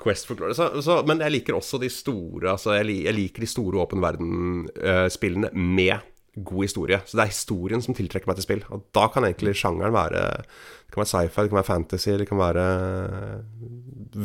Quest 0.01 0.29
for 0.29 0.39
Glory. 0.39 0.55
Så, 0.57 0.71
så, 0.85 1.01
men 1.05 1.21
jeg 1.21 1.35
liker 1.35 1.59
også 1.59 1.81
de 1.83 1.91
store 1.93 2.55
Altså, 2.55 2.73
jeg, 2.79 3.03
jeg 3.05 3.17
liker 3.17 3.45
de 3.45 3.51
store 3.51 3.83
åpen 3.83 4.01
verden-spillene 4.01 5.53
med 5.53 6.01
god 6.41 6.65
historie. 6.65 7.01
Så 7.05 7.19
det 7.19 7.25
er 7.25 7.33
historien 7.33 7.85
som 7.85 7.97
tiltrekker 7.97 8.31
meg 8.31 8.39
til 8.39 8.47
spill. 8.47 8.65
Og 8.73 8.87
da 8.97 9.09
kan 9.13 9.27
egentlig 9.29 9.57
sjangeren 9.59 9.95
være 9.95 10.25
Det 10.41 10.95
kan 10.95 11.03
være 11.03 11.13
sci-fi, 11.13 11.45
det 11.45 11.53
kan 11.53 11.61
være 11.61 11.71
fantasy, 11.71 12.11
det 12.19 12.29
kan 12.31 12.41
være 12.41 12.67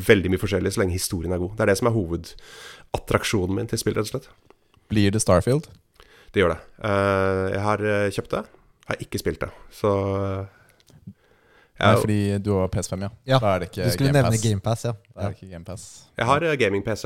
veldig 0.07 0.31
mye 0.33 0.41
forskjellig 0.41 0.73
så 0.73 0.81
lenge 0.81 0.97
historien 0.97 1.35
er 1.35 1.41
god. 1.41 1.57
Det 1.57 1.65
er 1.65 1.71
det 1.73 1.79
som 1.81 1.91
er 1.91 1.97
hovedattraksjonen 1.97 3.59
min 3.59 3.69
til 3.69 3.81
spill, 3.81 3.97
rett 3.99 4.07
og 4.07 4.15
slett. 4.15 4.31
Blir 4.89 5.13
det 5.13 5.21
Starfield? 5.21 5.67
Det 6.33 6.41
gjør 6.41 6.55
det. 6.55 6.61
Eh, 6.89 7.43
jeg 7.53 7.61
har 7.67 7.83
eh, 7.85 8.11
kjøpt 8.15 8.33
det. 8.33 8.41
Har 8.89 9.01
ikke 9.01 9.19
spilt 9.21 9.41
det. 9.41 9.49
Så 9.73 9.91
eh, 10.19 10.45
Nei, 11.75 11.95
fordi 11.99 12.19
du 12.39 12.53
har 12.55 12.69
PS5, 12.71 13.01
ja. 13.03 13.09
Ja, 13.27 13.37
Da 13.43 13.55
er 13.55 13.63
det 13.63 13.67
ikke 13.71 13.83
Du 13.83 13.91
skulle 13.91 14.11
Game 14.11 14.21
nevne 14.21 14.37
Pass. 14.37 14.43
GamePass, 14.45 14.83
ja. 14.87 14.91
Da 15.11 15.25
er 15.25 15.33
det 15.33 15.41
ikke 15.41 15.49
Game 15.51 15.65
Pass. 15.67 15.87
jeg 16.15 16.27
har 16.29 16.45
eh, 16.47 16.53
gaming-PC 16.61 17.03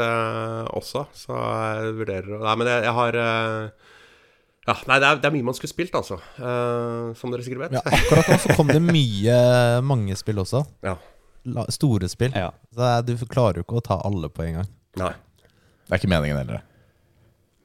også, 0.78 1.06
så 1.18 1.38
jeg 1.39 1.96
vurderer 1.98 2.44
Nei, 2.44 2.54
men 2.62 2.70
jeg, 2.70 2.84
jeg 2.86 2.94
har 3.00 3.18
eh, 3.24 3.88
ja, 4.68 4.76
Nei, 4.92 5.00
det 5.02 5.08
er, 5.08 5.22
det 5.24 5.30
er 5.32 5.34
mye 5.34 5.48
man 5.48 5.58
skulle 5.58 5.72
spilt, 5.72 5.96
altså. 5.98 6.20
Uh, 6.38 7.15
som 7.18 7.32
dere 7.34 7.42
sikkert 7.42 7.63
vet. 7.63 7.80
ja. 7.80 7.82
Akkurat 7.89 8.28
nå 8.30 8.38
så 8.44 8.54
kom 8.60 8.70
det 8.70 8.82
mye 8.86 9.39
mange 9.82 10.18
spill 10.20 10.44
også. 10.44 10.62
Ja. 10.92 10.98
La, 11.50 11.63
store 11.72 12.06
spill. 12.12 12.36
Ja. 12.36 12.52
Så 12.76 12.92
du 13.08 13.15
klarer 13.32 13.62
jo 13.62 13.65
ikke 13.65 13.80
å 13.80 13.82
ta 13.82 13.98
alle 14.06 14.28
på 14.30 14.44
en 14.46 14.60
gang. 14.60 14.70
Nei. 15.00 15.13
Det 15.88 15.96
er 15.96 16.02
ikke 16.04 16.12
meningen 16.12 16.38
heller. 16.38 16.62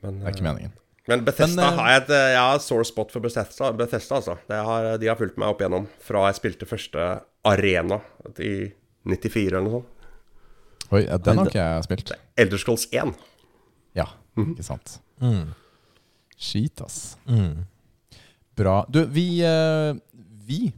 Men, 0.00 0.22
Det 0.22 0.31
er 0.31 0.37
ikke 0.38 0.46
meningen. 0.46 0.72
Men 1.08 1.24
Bethesda 1.24 1.56
Men, 1.70 1.74
eh, 1.74 1.78
har 1.80 1.90
jeg 1.92 2.02
et 2.02 2.08
Jeg 2.14 2.38
har 2.40 2.58
sore 2.64 2.84
spot 2.88 3.10
for 3.12 3.20
Bethesda, 3.20 3.72
Bethesda 3.76 4.16
altså. 4.16 4.38
Det 4.48 4.60
har, 4.64 4.96
de 4.98 5.06
har 5.10 5.16
fulgt 5.20 5.36
meg 5.38 5.48
opp 5.52 5.60
igjennom 5.60 5.86
fra 6.00 6.26
jeg 6.30 6.38
spilte 6.40 6.66
første 6.70 7.08
Arena 7.44 8.00
i 8.40 8.54
94 9.04 9.46
eller 9.50 9.60
noe 9.66 9.74
sånt. 9.80 9.90
Oi, 10.94 11.02
ja, 11.06 11.16
den 11.18 11.38
har 11.40 11.46
ikke 11.50 11.60
jeg 11.64 11.84
spilt. 11.84 12.12
Elder 12.40 12.58
Scrolls 12.60 12.86
1. 12.92 13.14
Ja, 13.96 14.06
Mhm. 14.36 14.54
ikke 14.54 14.64
sant. 14.64 14.98
Mm. 15.20 15.52
Skit, 16.36 16.80
ass. 16.82 17.16
Mm. 17.28 17.64
Bra. 18.56 18.84
Du, 18.90 19.04
vi, 19.06 19.40
eh, 19.42 19.94
vi 20.46 20.72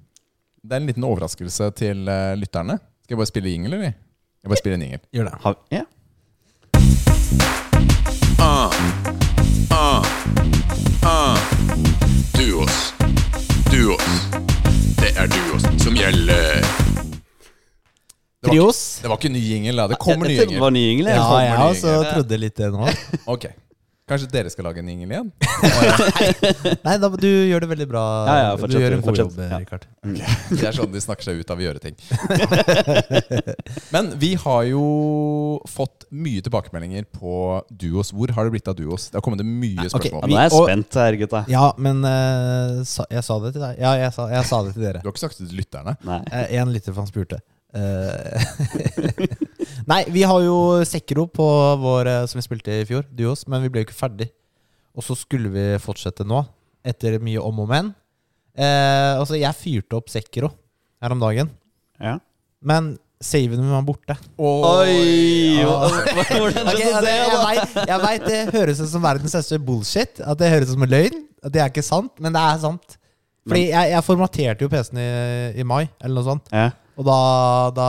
Det 0.66 0.72
er 0.72 0.76
en 0.80 0.86
liten 0.88 1.04
overraskelse 1.04 1.70
til 1.78 2.08
eh, 2.08 2.34
lytterne. 2.34 2.78
Skal 3.04 3.14
jeg 3.14 3.18
bare 3.18 3.26
spille 3.30 3.48
jingle, 3.52 3.74
eller? 3.76 3.94
Jeg 4.42 4.50
bare 4.50 4.58
spiller 4.58 4.74
en 4.74 4.82
jingle. 4.82 5.00
Gjør 5.14 5.30
det. 5.30 5.40
Har, 5.42 5.56
ja. 5.70 5.84
Duos. 12.36 12.92
Duos. 13.70 14.06
Det 15.00 15.12
er 15.16 15.28
duos 15.30 15.64
som 15.82 15.94
gjelder. 15.96 16.60
Det 18.46 18.50
var, 18.50 18.52
Trios. 18.52 18.80
det 19.02 19.08
var 19.10 19.16
ikke 19.18 19.30
ny 19.34 19.40
jingle, 19.42 19.74
da. 19.80 19.86
Det 19.90 19.98
kommer 19.98 20.28
ny 20.28 20.34
Jeg 20.36 20.38
Det 20.38 20.50
jingle. 20.52 20.60
var 20.62 20.70
ny 20.76 20.82
jingle. 20.84 21.10
Ja, 21.16 21.38
jeg 21.42 21.58
også 21.66 21.94
trodde 22.12 22.38
litt 22.38 22.56
det 22.60 22.68
nå. 22.72 22.88
Ok. 23.26 23.46
Kanskje 24.06 24.28
dere 24.30 24.50
skal 24.52 24.68
lage 24.68 24.78
en 24.78 24.86
jingle 24.86 25.08
igjen? 25.16 25.30
Nei, 26.86 26.92
da, 27.02 27.08
du 27.10 27.26
gjør 27.26 27.64
det 27.64 27.68
veldig 27.72 27.86
bra. 27.90 28.02
Ja, 28.28 28.34
ja, 28.38 28.50
du 28.70 28.76
gjør 28.78 28.94
en 28.94 29.00
god 29.02 29.08
fortsatt. 29.08 29.32
jobb, 29.34 29.40
Ja. 29.50 29.58
Rikard. 29.58 29.86
Det 30.60 30.68
er 30.68 30.76
sånn 30.76 30.92
de 30.94 31.00
snakker 31.02 31.26
seg 31.26 31.40
ut 31.42 31.50
av 31.50 31.58
å 31.58 31.64
gjøre 31.64 31.82
ting. 31.82 31.96
Men 33.94 34.12
vi 34.22 34.30
har 34.38 34.62
jo 34.70 34.84
fått 35.66 36.06
mye 36.14 36.44
tilbakemeldinger 36.46 37.08
på 37.10 37.34
duos. 37.82 38.12
Hvor 38.14 38.30
har 38.36 38.46
det 38.46 38.54
blitt 38.54 38.70
av 38.70 38.78
duos? 38.78 39.08
Det 39.10 39.18
har 39.18 39.26
kommet 39.26 39.42
mye 39.42 39.88
spørsmål. 39.90 40.22
spørsmål. 40.22 40.30
vi, 40.30 40.36
nå 40.36 40.38
er 40.38 40.46
jeg 40.46 40.54
spent 40.54 41.00
her, 41.02 41.18
gutta. 41.24 41.42
Ja, 41.50 41.64
men 41.88 42.06
uh, 42.06 42.86
sa, 42.86 43.08
jeg 43.10 43.26
sa 43.26 43.40
det 43.42 43.52
til 43.58 43.66
deg. 43.66 43.82
Ja, 43.82 43.96
jeg 44.06 44.14
sa, 44.14 44.28
jeg 44.30 44.46
sa 44.52 44.62
det 44.68 44.76
til 44.78 44.86
dere. 44.86 45.02
Du 45.02 45.10
har 45.10 45.16
ikke 45.18 45.26
sagt 45.26 45.42
det 45.42 45.50
til 45.50 45.58
lytterne. 45.64 45.98
Nei. 46.06 46.22
Uh, 46.30 46.46
En 46.62 46.70
lytter 46.78 46.94
for 46.94 47.02
han 47.02 47.10
spurte. 47.10 47.42
Eh, 47.74 48.42
Nei, 49.90 50.00
vi 50.10 50.22
har 50.26 50.40
jo 50.44 50.56
Sekro 50.88 51.26
på 51.30 51.46
vår 51.82 52.10
eh, 52.10 52.24
som 52.30 52.38
vi 52.40 52.44
spilte 52.46 52.74
i 52.80 52.86
fjor, 52.88 53.06
du 53.10 53.24
og 53.26 53.34
oss, 53.36 53.46
men 53.50 53.62
vi 53.64 53.70
ble 53.72 53.82
jo 53.82 53.88
ikke 53.88 53.98
ferdig. 53.98 54.28
Og 54.96 55.04
så 55.04 55.16
skulle 55.18 55.50
vi 55.52 55.64
fortsette 55.82 56.24
nå, 56.26 56.40
etter 56.86 57.18
mye 57.22 57.42
om 57.42 57.64
og 57.64 57.70
men. 57.70 57.90
Eh, 58.56 59.12
altså, 59.18 59.36
jeg 59.38 59.58
fyrte 59.58 59.98
opp 59.98 60.08
Sekro 60.12 60.48
her 61.02 61.12
om 61.12 61.20
dagen. 61.20 61.50
Ja. 62.00 62.16
Men 62.66 62.94
saven 63.22 63.60
min 63.60 63.72
var 63.72 63.84
borte. 63.86 64.16
Oi! 64.40 65.60
Ja. 65.60 65.74
Hvordan 66.36 66.70
okay, 66.72 66.88
altså, 66.88 67.02
det, 67.04 67.14
jeg 67.16 67.42
vet- 67.42 67.90
jeg 67.90 68.00
vet, 68.06 68.26
det 68.30 68.40
høres 68.56 68.80
ut 68.82 68.90
som 68.92 69.04
verdens 69.04 69.34
største 69.36 69.60
bullshit. 69.64 70.22
At 70.24 70.40
det 70.40 70.50
høres 70.52 70.70
ut 70.72 70.76
som 70.78 70.86
en 70.88 70.92
løgn. 70.94 71.22
At 71.44 71.52
det 71.54 71.62
er 71.62 71.70
ikke 71.72 71.84
sant, 71.84 72.14
men 72.22 72.34
det 72.34 72.42
er 72.42 72.62
sant. 72.64 72.96
Fordi 73.46 73.68
jeg, 73.68 73.92
jeg 73.92 74.02
formaterte 74.08 74.64
jo 74.66 74.70
PC-en 74.72 74.98
i, 74.98 75.06
i 75.60 75.64
mai, 75.68 75.84
eller 76.02 76.16
noe 76.18 76.26
sånt. 76.26 76.48
Ja. 76.50 76.70
Og 76.96 77.04
da, 77.04 77.16
da 77.76 77.86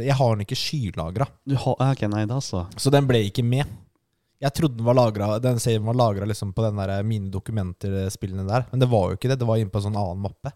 Jeg 0.00 0.16
har 0.16 0.32
den 0.32 0.46
ikke 0.46 0.56
skylagra, 0.56 1.26
Du 1.44 1.56
har, 1.60 1.76
ok, 1.92 2.06
nei, 2.08 2.24
da 2.30 2.40
så. 2.44 2.64
så 2.80 2.92
den 2.94 3.08
ble 3.08 3.20
ikke 3.28 3.44
med. 3.44 3.68
Jeg 4.38 4.54
trodde 4.54 4.78
den 4.78 4.86
var 4.86 4.94
lagret, 4.94 5.42
den 5.42 5.58
saven 5.60 5.88
var 5.88 5.98
lagra 5.98 6.28
liksom 6.28 6.52
på 6.54 6.62
den 6.62 6.78
der 6.78 7.02
mine 7.06 7.28
dokumenter-spillene 7.32 8.46
der, 8.46 8.68
men 8.70 8.80
det 8.80 8.88
var 8.90 9.10
jo 9.10 9.18
ikke 9.18 9.32
det. 9.32 9.40
Det 9.40 9.48
var 9.48 9.58
inne 9.58 9.72
på 9.72 9.80
en 9.80 9.88
sånn 9.88 9.98
annen 9.98 10.22
mappe. 10.28 10.52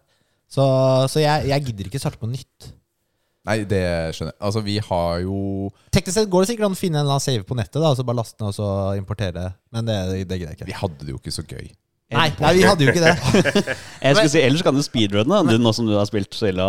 Så, 0.47 0.63
så 1.11 1.19
jeg, 1.19 1.49
jeg 1.49 1.67
gidder 1.67 1.89
ikke 1.89 2.01
starte 2.01 2.21
på 2.21 2.29
nytt. 2.31 2.71
Nei, 3.43 3.57
det 3.67 3.83
skjønner 4.15 4.31
jeg. 4.31 4.39
Altså, 4.47 4.61
vi 4.63 4.77
har 4.79 5.23
jo 5.25 5.37
Teknisk 5.91 6.15
sett 6.15 6.29
går 6.31 6.45
det 6.45 6.53
sikkert 6.53 6.69
an 6.69 6.77
å 6.77 6.79
finne 6.79 7.01
en 7.01 7.03
eller 7.03 7.17
annen 7.17 7.25
save 7.25 7.43
på 7.47 7.57
nettet, 7.59 7.81
da, 7.81 7.89
og 7.91 7.99
så 7.99 8.05
bare 8.07 8.21
laste 8.21 8.39
den 8.39 8.53
og 8.53 8.55
så 8.55 8.67
importere. 8.95 9.49
Men 9.75 9.89
det, 9.89 9.97
det 10.29 10.39
gidder 10.39 10.53
jeg 10.53 10.61
ikke. 10.61 10.69
Vi 10.69 10.77
hadde 10.79 11.03
det 11.03 11.11
jo 11.11 11.19
ikke 11.19 11.35
så 11.35 11.43
gøy. 11.43 11.67
Nei, 12.13 12.29
nei, 12.39 12.53
vi 12.55 12.63
hadde 12.63 12.85
jo 12.85 12.93
ikke 12.93 13.03
det. 13.03 13.13
Jeg 14.05 14.15
skulle 14.15 14.31
si, 14.31 14.41
Ellers 14.45 14.63
kan 14.63 14.77
du 14.77 14.83
speedrunne, 14.85 15.39
du, 15.49 15.55
nå 15.59 15.71
som 15.75 15.87
du 15.89 15.95
har 15.97 16.07
spilt 16.07 16.35
så 16.37 16.51
ille. 16.51 16.63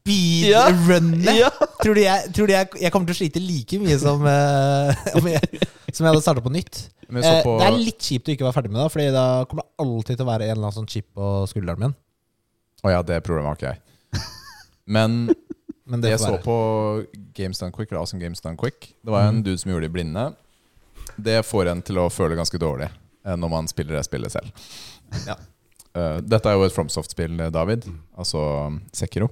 Speedrunne! 0.00 1.34
Ja. 1.36 1.50
Tror 1.82 1.96
du 1.96 2.02
jeg, 2.02 2.32
tror 2.36 2.48
du 2.48 2.54
jeg, 2.54 2.70
jeg 2.80 2.92
kommer 2.92 3.10
til 3.10 3.16
å 3.16 3.20
slite 3.20 3.42
like 3.42 3.80
mye 3.82 3.98
som, 4.00 4.24
uh, 4.28 5.28
jeg, 5.28 5.60
som 5.92 6.04
jeg 6.04 6.08
hadde 6.10 6.24
starta 6.24 6.44
på 6.44 6.52
nytt? 6.54 6.86
Men 7.10 7.24
så 7.26 7.32
Eh, 7.36 7.42
på, 7.44 7.56
det 7.58 7.66
er 7.66 7.78
litt 7.78 8.06
kjipt 8.06 8.28
å 8.28 8.34
ikke 8.34 8.46
være 8.46 8.56
ferdig 8.56 8.72
med 8.72 8.80
det, 8.80 8.88
Fordi 8.94 9.06
da 9.14 9.26
kommer 9.50 9.66
det 9.66 9.84
alltid 9.84 10.16
til 10.16 10.24
å 10.26 10.30
være 10.30 10.46
en 10.46 10.54
eller 10.54 10.68
annen 10.68 10.78
sånn 10.78 10.90
chip 10.90 11.08
på 11.16 11.30
skulderen 11.50 11.84
min. 11.84 11.94
Å 12.86 12.92
ja, 12.94 13.00
det 13.06 13.20
problemet 13.26 13.50
har 13.50 13.58
ikke 13.58 13.72
jeg. 13.72 14.26
Men 14.90 15.18
Men 15.90 16.04
det 16.04 16.12
jeg 16.12 16.20
så 16.22 16.36
være. 16.36 16.42
på 16.44 16.56
Games 17.34 17.58
Done 17.58 17.74
Quick, 17.74 17.90
eller 17.90 18.04
Awesome 18.04 18.22
Games 18.22 18.38
Done 18.44 18.54
Quick 18.60 18.92
Det 19.02 19.10
var 19.10 19.26
en 19.26 19.40
dude 19.42 19.58
som 19.58 19.72
gjorde 19.72 19.88
det 19.88 19.94
blinde. 19.96 20.28
Det 21.18 21.40
får 21.42 21.72
en 21.72 21.82
til 21.82 21.98
å 21.98 22.06
føle 22.14 22.38
ganske 22.38 22.60
dårlig 22.62 22.86
eh, 22.86 23.34
når 23.34 23.50
man 23.50 23.70
spiller 23.70 23.98
det 23.98 24.04
spillet 24.06 24.30
selv. 24.30 24.70
Ja. 25.26 25.34
Uh, 25.90 26.20
dette 26.22 26.46
er 26.46 26.54
jo 26.54 26.62
et 26.62 26.74
FromSoft-spill, 26.76 27.34
David. 27.50 27.88
Altså 28.14 28.40
Sekiro. 28.94 29.26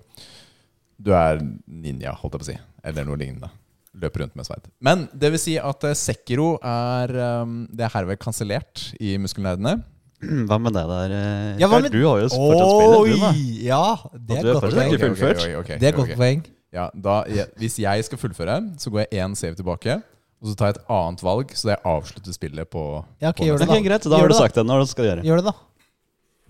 Du 0.98 1.12
er 1.14 1.38
ninja, 1.66 2.12
holdt 2.18 2.34
jeg 2.34 2.40
på 2.42 2.46
å 2.46 2.50
si. 2.50 2.56
Eller 2.84 3.04
noe 3.06 3.16
lignende. 3.20 3.50
Løper 3.98 4.24
rundt 4.24 4.34
med 4.38 4.46
sverd. 4.46 4.66
Men 4.84 5.06
det 5.16 5.30
vil 5.34 5.40
si 5.42 5.54
at 5.58 5.84
eh, 5.88 5.94
Sekiro 5.98 6.52
er 6.62 7.10
um, 7.42 7.54
Det 7.72 7.86
er 7.86 7.94
herved 7.94 8.18
kansellert 8.22 8.82
i 9.02 9.16
Muskelnerdene. 9.18 9.78
Hva 10.50 10.58
med 10.58 10.74
det 10.74 10.84
der? 10.90 11.14
eh, 11.14 11.56
Ja, 11.62 11.68
hva 11.70 11.78
med- 11.82 11.92
Du 11.94 12.00
har 12.04 12.20
jo 12.24 12.28
fortsatt 12.34 12.70
spillet, 12.74 13.08
du, 13.08 13.16
da. 13.22 13.32
Ja, 13.64 13.82
det 14.14 14.38
er 14.38 14.42
du 14.42 14.50
er 14.50 14.58
godt 14.58 14.74
poeng. 14.74 14.94
Okay, 14.94 15.08
okay, 15.08 15.10
okay, 15.10 15.32
ok, 15.32 15.40
ok, 15.40 15.58
ok, 15.62 15.72
Det 15.82 15.88
er 15.92 15.98
godt 15.98 16.14
poeng. 16.18 16.44
Ja, 16.74 16.90
da, 16.94 17.16
jeg, 17.32 17.46
hvis 17.62 17.78
jeg 17.80 18.04
skal 18.04 18.18
fullføre, 18.20 18.56
så 18.82 18.90
går 18.92 19.06
jeg 19.06 19.22
én 19.24 19.34
save 19.38 19.56
tilbake. 19.56 19.94
Og 20.42 20.50
så 20.50 20.54
tar 20.58 20.68
jeg 20.70 20.76
et 20.78 20.90
annet 20.94 21.22
valg, 21.24 21.54
så 21.58 21.70
jeg 21.72 21.80
avslutter 21.88 22.34
spillet 22.36 22.68
på 22.70 22.82
Ja, 23.22 23.30
ok, 23.32 23.40
på 23.40 23.46
gjør 23.48 23.58
det 23.62 23.66
da. 23.66 23.74
da. 23.74 23.80
Greit, 23.88 24.04
da 24.04 24.10
Gjør 24.10 24.20
har 24.20 24.28
du 24.28 24.34
det 24.34 24.38
da. 24.38 24.42
sagt 24.44 24.58
det. 24.60 24.66
Nå 24.68 24.76
skal 24.90 25.04
du 25.06 25.08
gjøre. 25.10 25.24
Gjør 25.26 25.40
det, 25.40 25.46
da. 25.48 25.54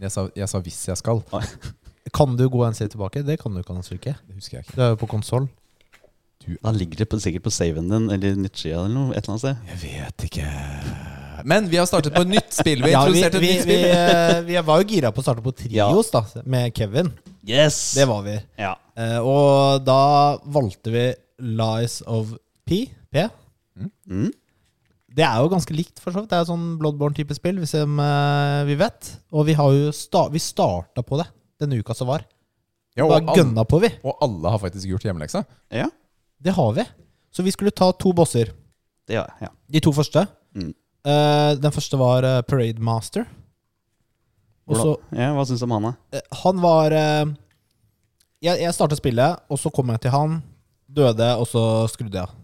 Jeg 0.05 0.12
sa, 0.16 0.24
jeg 0.42 0.49
sa 0.53 0.61
hvis 0.66 0.80
jeg 0.90 0.99
skal. 1.01 1.22
Kan 2.14 2.36
du 2.38 2.46
gå 2.48 2.64
en 2.64 2.76
side 2.76 2.92
tilbake? 2.94 3.22
Det 3.26 3.38
kan 3.40 3.54
du 3.54 3.62
kanskje 3.66 3.98
ikke. 3.98 4.14
Det 4.26 4.38
husker 4.38 4.59
jeg 4.59 4.66
ikke. 4.66 4.76
Du 4.76 4.84
er 4.84 4.92
jo 4.94 5.00
på 5.00 5.11
konsoll. 5.11 5.48
Da 6.48 6.72
ligger 6.72 7.02
det 7.02 7.09
på, 7.11 7.18
sikkert 7.20 7.44
på 7.44 7.52
saven 7.52 7.90
din 7.90 8.09
eller 8.14 8.38
Nitskia 8.38 8.78
eller 8.78 8.94
noe. 8.94 9.12
Et 9.12 9.20
eller 9.20 9.34
annet 9.34 9.44
sted. 9.44 9.70
Jeg 9.72 9.80
vet 9.84 10.26
ikke. 10.28 10.48
Men 11.48 11.68
vi 11.70 11.78
har 11.78 11.86
startet 11.86 12.14
på 12.14 12.24
et 12.24 12.32
nytt 12.32 12.54
spill. 12.54 12.82
Vi 12.84 12.92
Ja, 12.94 13.04
vi, 13.11 13.22
et 13.26 13.36
vi, 13.36 13.52
nytt 13.52 13.66
spill. 13.66 13.84
Vi, 13.84 14.40
vi 14.48 14.59
var 14.70 14.82
jo 14.82 14.88
gira 14.94 15.12
på 15.14 15.22
å 15.22 15.26
starte 15.26 15.44
på 15.44 15.54
Trios 15.56 16.12
da 16.14 16.24
med 16.48 16.72
Kevin. 16.76 17.12
Yes! 17.48 17.78
Det 17.98 18.09
var 18.09 18.24
vi. 18.26 18.36
Ja. 18.61 18.74
Uh, 18.98 19.20
og 19.22 19.86
da 19.86 20.02
valgte 20.48 20.94
vi 20.94 21.06
Lies 21.38 22.00
of 22.09 22.34
P. 22.66 22.86
P. 23.12 23.28
Mm. 24.09 24.30
Det 25.18 25.24
er 25.24 25.40
jo 25.42 25.50
ganske 25.50 25.74
likt, 25.74 25.98
for 26.02 26.14
så 26.14 26.22
vidt. 26.22 26.30
Det 26.32 26.38
er 26.38 26.48
sånn 26.48 26.76
Bloodborne-type 26.78 27.34
spill, 27.34 27.59
hvis 27.62 27.74
eh, 27.78 28.61
vi 28.68 28.76
vet. 28.78 29.09
Og 29.34 29.48
vi 29.48 29.56
har 29.59 29.72
jo 29.74 29.92
sta 29.94 30.26
vi 30.30 30.42
starta 30.42 31.02
på 31.06 31.18
det 31.18 31.26
denne 31.61 31.78
uka 31.80 31.94
som 31.96 32.09
var. 32.11 32.24
Ja, 32.98 33.04
og, 33.06 33.11
Bare 33.14 33.34
gønna 33.38 33.64
på, 33.68 33.78
vi. 33.82 33.90
og 34.02 34.18
alle 34.24 34.50
har 34.50 34.59
faktisk 34.62 34.88
gjort 34.90 35.04
hjemmeleksa. 35.09 35.44
ja. 35.74 35.88
Det 36.40 36.52
har 36.54 36.72
vi. 36.72 36.84
Så 37.34 37.42
vi 37.42 37.50
skulle 37.50 37.72
ta 37.74 37.88
to 37.98 38.12
bosser. 38.14 38.52
Det 39.09 39.16
gjør 39.16 39.26
jeg. 39.26 39.40
Ja. 39.42 39.48
De 39.74 39.80
to 39.82 39.90
første. 39.92 40.22
Mm. 40.54 40.68
Eh, 41.04 41.54
den 41.59 41.72
første 41.74 41.98
var 41.98 42.22
eh, 42.22 42.42
Parade 42.46 42.78
Master. 42.78 43.24
Og 44.68 44.76
så 44.76 44.84
Hvordan- 44.84 45.18
ja, 45.18 45.32
hva 45.34 45.44
syns 45.48 45.59
du 45.59 45.64
om 45.66 45.74
han, 45.74 45.82
da? 45.88 45.92
Eh, 46.12 46.20
Han 46.44 46.61
var 46.62 46.92
eh, 46.94 47.24
Jeg, 48.40 48.61
jeg 48.62 48.74
startet 48.76 48.98
spillet, 49.02 49.40
og 49.50 49.59
så 49.59 49.72
kom 49.74 49.88
jeg 49.90 50.00
til 50.04 50.11
han, 50.14 50.38
døde, 50.86 51.26
og 51.42 51.46
så 51.50 51.64
skrudde 51.90 52.14
jeg 52.20 52.22
av. 52.28 52.34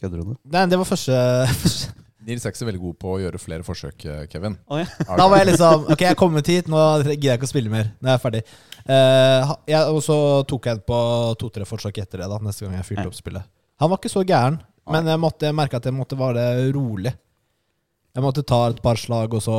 Kødder 0.00 0.22
du 0.22 0.28
nå? 0.30 0.36
Nei, 0.54 0.64
det 0.70 0.78
var 0.78 0.86
første, 0.88 1.16
første 1.62 1.92
Nils 2.26 2.44
er 2.44 2.52
ikke 2.52 2.60
så 2.60 2.66
veldig 2.68 2.82
god 2.82 2.98
på 3.02 3.12
å 3.14 3.20
gjøre 3.22 3.40
flere 3.42 3.66
forsøk, 3.66 4.04
eh, 4.06 4.24
Kevin. 4.30 4.54
Oh, 4.70 4.78
ja. 4.78 4.86
Da 5.18 5.26
var 5.30 5.40
jeg 5.40 5.48
liksom 5.52 5.88
Ok, 5.90 6.04
jeg 6.04 6.14
er 6.14 6.18
kommet 6.18 6.50
hit, 6.50 6.68
nå 6.70 6.80
gidder 7.02 7.32
jeg 7.32 7.40
ikke 7.40 7.48
å 7.48 7.50
spille 7.50 7.72
mer. 7.72 7.90
Nå 7.98 8.10
er 8.10 8.16
jeg 8.16 8.22
ferdig. 8.22 8.42
Uh, 8.82 9.54
jeg, 9.70 9.80
og 9.94 10.00
så 10.02 10.16
tok 10.50 10.68
jeg 10.68 10.78
en 10.78 10.84
på 10.86 10.98
to-tre 11.38 11.66
forsøk 11.66 12.02
etter 12.02 12.22
det, 12.22 12.28
da 12.30 12.38
neste 12.42 12.66
gang 12.66 12.76
jeg 12.78 12.88
fyrte 12.88 13.08
opp 13.10 13.18
spillet. 13.18 13.48
Han 13.82 13.90
var 13.90 13.98
ikke 13.98 14.12
så 14.12 14.22
gæren, 14.26 14.60
men 14.90 15.10
jeg 15.10 15.22
måtte 15.22 15.48
jeg 15.48 15.58
merka 15.58 15.78
at 15.78 15.88
jeg 15.88 15.96
måtte 15.96 16.18
være 16.18 16.46
rolig. 16.74 17.12
Jeg 18.12 18.24
måtte 18.24 18.46
ta 18.46 18.60
et 18.70 18.82
par 18.84 19.00
slag, 19.00 19.34
og 19.34 19.42
så 19.42 19.58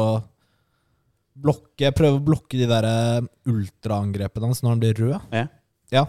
blokke, 1.44 1.92
prøve 1.98 2.20
å 2.20 2.24
blokke 2.24 2.60
de 2.60 2.68
der 2.70 2.86
eh, 2.86 3.30
ultraangrepene 3.50 4.52
hans 4.52 4.62
når 4.62 4.76
han 4.76 4.84
blir 4.84 5.00
rød. 5.02 5.16
Ja. 5.34 5.48
Ja, 5.94 6.04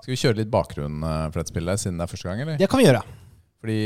Skal 0.00 0.14
vi 0.14 0.18
kjøre 0.20 0.40
litt 0.40 0.52
bakgrunn 0.52 1.04
for 1.04 1.38
dette 1.38 1.52
spillet, 1.52 1.82
siden 1.82 2.00
det 2.00 2.06
er 2.06 2.10
første 2.10 2.28
gang? 2.30 2.40
eller? 2.42 2.58
det 2.60 2.68
kan 2.72 2.80
vi 2.80 2.86
gjøre. 2.88 3.02
Fordi 3.60 3.78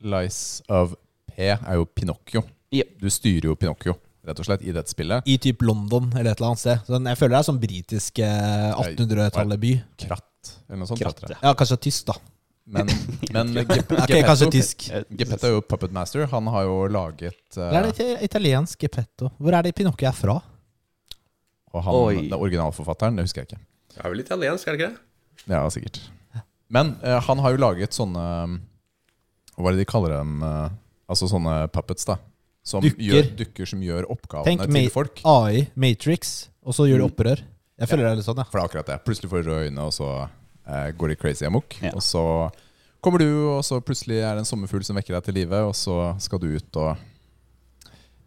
Lies 0.00 0.40
of 0.72 0.94
P 1.36 1.48
er 1.54 1.74
jo 1.78 1.84
Pinocchio. 1.86 2.42
Yep. 2.74 2.96
Du 3.02 3.08
styrer 3.10 3.48
jo 3.50 3.54
Pinocchio, 3.58 3.96
rett 4.26 4.38
og 4.42 4.46
slett, 4.46 4.62
i 4.62 4.72
dette 4.76 4.92
spillet. 4.92 5.26
I 5.26 5.38
typ 5.42 5.62
London 5.66 6.10
eller 6.14 6.30
et 6.32 6.38
eller 6.40 6.52
annet 6.52 6.62
sted. 6.62 6.82
Så 6.86 7.00
jeg 7.00 7.18
føler 7.18 7.34
det 7.34 7.40
er 7.40 7.48
sånn 7.48 7.60
britisk 7.62 8.20
eh, 8.22 8.68
1800-tallet 8.76 9.62
by. 9.62 9.72
Kratt, 10.04 10.52
eller 10.68 10.82
noe 10.84 10.90
sånt. 10.90 11.02
Kratt, 11.02 11.24
ja. 11.32 11.38
Ja, 11.42 11.54
kanskje 11.58 11.80
tysk, 11.88 12.06
da. 12.12 12.18
Men, 12.70 12.86
men 13.34 13.50
Gep- 13.66 13.90
Ok, 13.96 14.12
kanskje 14.22 14.46
Geppetto, 14.46 14.50
tysk. 14.54 14.84
Geppetto 15.18 15.48
er 15.48 15.56
jo 15.56 15.62
Puppet 15.66 15.90
Master. 15.96 16.28
Han 16.30 16.46
har 16.54 16.68
jo 16.68 16.76
laget 16.92 17.40
uh, 17.58 17.64
Det 17.64 17.80
er 17.80 17.88
det 17.88 17.94
ita- 17.96 18.20
italiensk 18.28 18.84
Geppetto. 18.86 19.32
Hvor 19.40 19.56
er 19.58 19.66
det 19.66 19.72
Pinocchio 19.74 20.06
er 20.12 20.14
fra? 20.14 20.36
Og 21.74 21.82
han, 21.86 21.94
Oi. 21.94 22.14
den 22.28 22.34
originalforfatteren, 22.38 23.18
det 23.18 23.24
husker 23.26 23.42
jeg 23.42 23.50
ikke. 23.50 23.60
Det 23.94 24.04
er 24.04 24.12
vel 24.14 24.22
italiensk, 24.22 24.66
er 24.70 24.76
det 24.76 24.80
ikke 24.84 24.92
det? 24.94 25.50
Ja, 25.56 25.64
sikkert. 25.74 26.00
Men 26.70 26.92
uh, 27.02 27.16
han 27.26 27.42
har 27.42 27.56
jo 27.56 27.60
laget 27.64 27.94
sånne 27.96 28.22
Hva 29.56 29.70
er 29.70 29.74
det 29.74 29.82
de 29.82 29.88
kaller 29.90 30.14
dem? 30.20 30.36
eh, 30.46 30.70
altså 31.10 31.28
sånne 31.30 31.56
puppets, 31.74 32.06
da. 32.08 32.16
Som 32.62 32.84
Dukker. 32.84 33.02
Gjør, 33.02 33.28
dukker 33.38 33.66
som 33.70 33.80
gjør 33.82 34.06
oppgavene 34.12 34.44
Tenk 34.52 34.66
til 34.70 34.90
folk. 34.92 35.14
Tenk 35.22 35.26
AI, 35.32 35.62
Matrix, 35.80 36.48
og 36.62 36.76
så 36.76 36.84
gjør 36.86 37.00
det 37.02 37.06
Mm. 37.06 37.12
opprør. 37.14 37.42
Jeg 37.80 37.88
føler 37.88 38.04
det 38.04 38.10
er 38.12 38.16
litt 38.20 38.26
sånn, 38.28 38.36
ja. 38.36 38.44
For 38.44 38.58
det 38.60 38.64
er 38.64 38.68
akkurat 38.68 38.86
det. 38.92 38.98
Plutselig 39.06 39.30
får 39.32 39.42
du 39.42 39.48
røde 39.50 39.64
øyne, 39.70 39.78
og 39.88 39.92
så 39.96 40.08
eh, 40.68 40.90
går 40.92 41.08
de 41.08 41.16
crazy 41.16 41.44
amok. 41.48 41.76
Ja. 41.82 41.92
Og 41.96 42.02
så 42.04 42.24
kommer 43.00 43.18
du, 43.18 43.30
og 43.56 43.62
så 43.64 43.80
plutselig 43.80 44.20
er 44.20 44.34
det 44.36 44.44
en 44.44 44.50
sommerfugl 44.50 44.84
som 44.84 44.94
vekker 45.00 45.16
deg 45.16 45.24
til 45.24 45.34
live, 45.40 45.62
og 45.70 45.72
så 45.74 45.96
skal 46.20 46.38
du 46.38 46.50
ut 46.56 46.76
og 46.76 46.96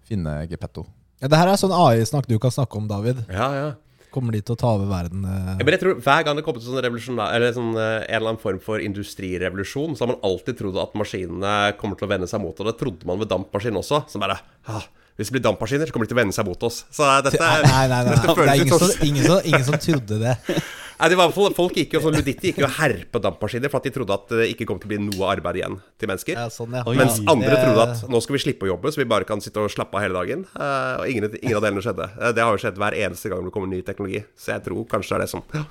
finne 0.10 0.34
Geppetto. 0.50 0.86
ja. 1.22 1.28
Det 1.30 1.38
her 1.40 1.48
er 1.54 1.60
sånn 1.62 1.72
AI-snakk 1.72 2.28
du 2.28 2.38
kan 2.40 2.52
snakke 2.52 2.76
om, 2.76 2.88
David. 2.90 3.22
Ja, 3.30 3.48
ja. 3.56 3.70
Kommer 4.14 4.36
de 4.36 4.42
til 4.46 4.56
å 4.56 4.60
ta 4.62 4.72
over 4.78 4.90
verden? 4.92 5.24
eh? 5.26 5.54
Men 5.60 5.74
jeg 5.76 5.82
tror 5.82 6.00
Hver 6.06 6.26
gang 6.28 6.38
det 6.38 6.44
kommer 6.46 6.62
til 6.62 6.70
sånn 6.70 6.82
Eller 6.84 7.56
sånn, 7.56 7.72
eh, 7.76 8.04
en 8.06 8.18
eller 8.20 8.34
annen 8.34 8.42
form 8.42 8.60
for 8.64 8.84
industrirevolusjon, 8.84 9.96
så 9.98 10.06
har 10.06 10.14
man 10.14 10.22
alltid 10.30 10.60
trodd 10.60 10.78
at 10.82 10.94
maskinene 11.00 11.54
kommer 11.80 12.00
til 12.00 12.08
å 12.08 12.12
vende 12.14 12.30
seg 12.30 12.44
mot 12.44 12.60
Og 12.60 12.70
det 12.70 12.76
trodde 12.82 13.10
man 13.10 13.22
ved 13.22 13.32
dampmaskin 13.34 13.80
også. 13.82 14.04
Så 14.12 14.22
bare 14.22 14.38
ah, 14.70 14.86
Hvis 15.18 15.30
det 15.32 15.38
blir 15.40 15.46
dampmaskiner, 15.48 15.90
så 15.90 15.96
kommer 15.96 16.08
de 16.08 16.14
til 16.14 16.20
å 16.20 16.22
vende 16.24 16.38
seg 16.38 16.48
mot 16.48 16.70
oss. 16.70 16.84
Så 16.94 17.06
eh, 17.10 17.20
dette 17.26 17.42
Nei, 17.42 17.60
nei, 17.68 17.84
nei, 17.90 18.02
dette 18.14 18.38
Det 18.38 18.48
er 18.48 18.64
ingen 18.64 18.74
sånn 18.78 18.86
som, 18.86 19.06
ingen, 19.10 19.28
som, 19.28 19.52
ingen 19.52 19.68
som 19.72 19.82
trodde 19.82 20.22
det. 20.28 20.38
Nei, 21.00 21.08
det 21.10 21.18
var 21.18 21.26
i 21.26 21.32
hvert 21.32 21.36
fall 21.36 21.54
Folk 21.58 21.76
gikk 21.80 21.94
jo 21.98 22.00
sånn 22.04 22.16
Luditti 22.16 22.52
gikk 22.52 22.60
jo 22.62 22.68
og 22.68 22.76
herpa 22.78 23.20
dampmaskiner 23.24 23.72
for 23.72 23.82
at 23.82 23.88
de 23.88 23.92
trodde 23.96 24.14
at 24.16 24.28
det 24.30 24.46
ikke 24.54 24.68
kom 24.70 24.80
til 24.80 24.88
å 24.88 24.92
bli 24.94 25.00
noe 25.04 25.30
arbeid 25.34 25.58
igjen 25.60 25.80
til 26.00 26.10
mennesker. 26.12 26.38
Ja, 26.38 26.46
sånn, 26.54 26.76
ja. 26.78 26.84
Oi. 26.88 26.96
Mens 27.00 27.18
Ja, 27.20 27.26
andre 27.34 27.58
trodde 27.60 27.86
at 27.88 28.04
nå 28.14 28.22
skal 28.24 28.38
vi 28.38 28.42
slippe 28.46 28.68
å 28.68 28.72
jobbe, 28.74 28.92
så 28.94 29.02
vi 29.02 29.08
bare 29.10 29.28
kan 29.30 29.42
sitte 29.44 29.60
og 29.64 29.72
slappe 29.74 29.98
av 29.98 30.04
hele 30.06 30.14
dagen. 30.20 30.46
Eh, 30.54 30.94
og 31.02 31.10
ingen, 31.10 31.30
ingen 31.42 31.58
av 31.60 31.66
delene 31.66 31.84
skjedde. 31.84 32.08
Eh, 32.20 32.32
det 32.38 32.44
har 32.46 32.54
jo 32.56 32.62
skjedd 32.62 32.78
hver 32.78 32.98
eneste 33.04 33.32
gang 33.34 33.44
det 33.48 33.54
kommer 33.56 33.72
ny 33.74 33.82
teknologi. 33.82 34.24
Så 34.38 34.54
jeg 34.54 34.64
tror 34.70 34.86
kanskje 34.94 35.16
det 35.16 35.20
er 35.20 35.26
det 35.26 35.32
som 35.34 35.44
ja. 35.54 35.64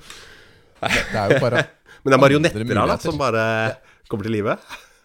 Det 0.83 1.19
er 1.23 1.33
jo 1.37 1.39
bare 1.43 1.63
Men 2.03 2.11
det 2.11 2.17
er 2.17 2.21
marionetter 2.25 2.65
her, 2.67 2.87
da, 2.89 2.97
som 2.99 3.15
bare 3.21 3.43
kommer 4.11 4.27
til 4.27 4.33
live. 4.35 4.57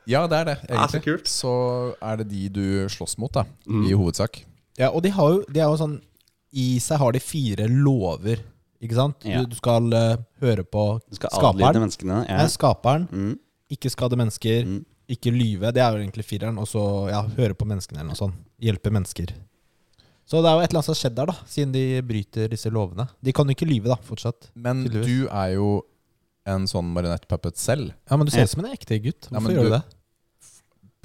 Ja, 0.09 0.25
det 0.27 0.39
er 0.41 0.47
det, 0.49 0.55
Ja, 0.67 0.87
så 0.89 0.97
egentlig. 0.99 1.05
kult. 1.05 1.29
så 1.31 1.53
er 2.03 2.17
det 2.23 2.29
de 2.33 2.49
du 2.49 2.65
slåss 2.91 3.19
mot, 3.23 3.31
da, 3.33 3.45
Mm. 3.69 3.85
i 3.87 3.93
hovedsak. 3.95 4.41
Ja, 4.81 4.89
og 4.91 5.03
de 5.05 5.11
har 5.15 5.31
jo, 5.35 5.45
de 5.53 5.61
har 5.61 5.71
jo 5.71 5.79
sånn 5.79 5.99
I 6.57 6.79
seg 6.81 6.99
har 6.99 7.13
de 7.13 7.21
fire 7.21 7.67
lover, 7.69 8.41
ikke 8.83 8.99
sant? 8.99 9.27
Ja. 9.27 9.43
Du, 9.43 9.51
du 9.53 9.59
skal 9.59 9.89
uh, 9.95 10.17
høre 10.43 10.65
på 10.65 10.85
Du 11.09 11.19
skal 11.19 11.33
adlyde 11.33 11.65
skaperen. 11.67 11.83
menneskene. 11.83 12.21
Ja. 12.29 12.39
Nei, 12.43 12.49
skaperen. 12.53 13.09
Mm. 13.11 13.35
Ikke 13.75 13.91
skade 13.93 14.19
mennesker. 14.21 14.65
Mm. 14.69 14.81
Ikke 15.09 15.33
lyve. 15.33 15.73
Det 15.75 15.83
er 15.83 15.97
jo 15.97 16.05
egentlig 16.05 16.27
fireren. 16.29 16.59
Og 16.63 16.69
så 16.71 16.83
ja, 17.11 17.23
høre 17.39 17.57
på 17.59 17.67
menneskene 17.69 18.01
eller 18.03 18.13
noe 18.13 18.21
sånt. 18.21 18.39
Hjelpe 18.63 18.93
mennesker. 18.95 19.33
Så 20.29 20.43
det 20.45 20.51
er 20.51 20.59
jo 20.59 20.63
et 20.63 20.69
eller 20.69 20.83
annet 20.83 20.87
som 20.91 20.93
har 20.93 21.01
skjedd 21.01 21.15
der, 21.17 21.31
da, 21.31 21.47
siden 21.49 21.71
de 21.73 21.85
bryter 22.05 22.51
disse 22.53 22.69
lovene. 22.73 23.07
De 23.25 23.33
kan 23.33 23.49
jo 23.49 23.55
ikke 23.57 23.69
lyve, 23.69 23.89
da, 23.89 23.97
fortsatt. 24.05 24.51
Men 24.61 24.83
du 24.85 25.25
er 25.25 25.55
jo 25.55 25.69
en 26.49 26.67
sånn 26.69 26.91
marionettpuppet 26.93 27.57
selv. 27.61 27.95
Ja, 28.11 28.19
men 28.21 28.29
du 28.29 28.33
ser 28.35 28.45
ut 28.45 28.53
som 28.53 28.61
en 28.65 28.75
ekte 28.75 28.99
gutt. 29.05 29.31
Hvorfor 29.31 29.55
ja, 29.55 29.57
gjør 29.57 29.71
du 29.71 29.73
du- 29.73 29.77
det? 29.79 30.53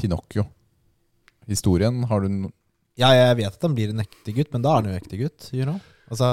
Pinocchio. 0.04 0.44
Historien 1.48 2.04
har 2.10 2.24
du 2.24 2.30
no 2.30 2.52
Ja, 3.00 3.10
jeg 3.16 3.38
vet 3.40 3.56
at 3.56 3.64
han 3.66 3.74
blir 3.76 3.90
en 3.90 4.04
ekte 4.04 4.36
gutt, 4.36 4.52
men 4.54 4.62
da 4.62 4.74
er 4.76 4.82
han 4.84 4.92
jo 4.92 5.00
ekte 5.00 5.18
gutt. 5.18 5.48
You 5.56 5.66
know? 5.66 5.80
Altså, 6.12 6.28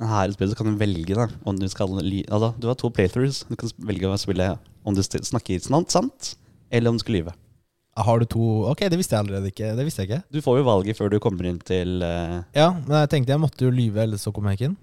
Men 0.00 0.08
Her 0.08 0.32
i 0.32 0.34
spillet 0.34 0.54
så 0.54 0.58
kan 0.58 0.72
du 0.72 0.80
velge 0.80 1.14
da 1.16 1.28
om 1.44 1.58
du 1.60 1.66
skal 1.68 1.92
altså, 1.92 2.54
Du 2.58 2.66
har 2.70 2.78
to 2.80 2.88
playthroughs. 2.88 3.44
Du 3.50 3.56
kan 3.60 3.70
velge 3.84 4.08
å 4.08 4.16
spille 4.20 4.54
om 4.84 4.96
du 4.96 5.02
snakker 5.04 5.60
sant, 5.60 5.92
sant 5.92 6.34
eller 6.72 6.90
om 6.90 6.96
du 6.96 7.02
skal 7.02 7.18
lyve. 7.18 7.34
har 8.00 8.20
du 8.20 8.24
to 8.24 8.64
Ok, 8.70 8.86
det 8.88 8.96
visste 8.96 9.16
jeg 9.16 9.26
allerede 9.26 9.50
ikke. 9.52 9.74
Det 9.76 9.84
visste 9.84 10.04
jeg 10.04 10.10
ikke. 10.10 10.22
Du 10.32 10.40
får 10.40 10.60
jo 10.60 10.68
valget 10.70 10.96
før 10.96 11.10
du 11.12 11.18
kommer 11.20 11.50
inn 11.50 11.58
til 11.60 12.00
uh... 12.00 12.40
Ja, 12.56 12.70
men 12.72 13.02
jeg 13.02 13.10
tenkte 13.12 13.34
jeg 13.34 13.42
måtte 13.42 13.66
jo 13.66 13.74
lyve, 13.74 14.06
ellers 14.06 14.24
så 14.24 14.32
kom 14.32 14.48
jeg 14.48 14.58
ikke 14.58 14.70
inn. 14.70 14.78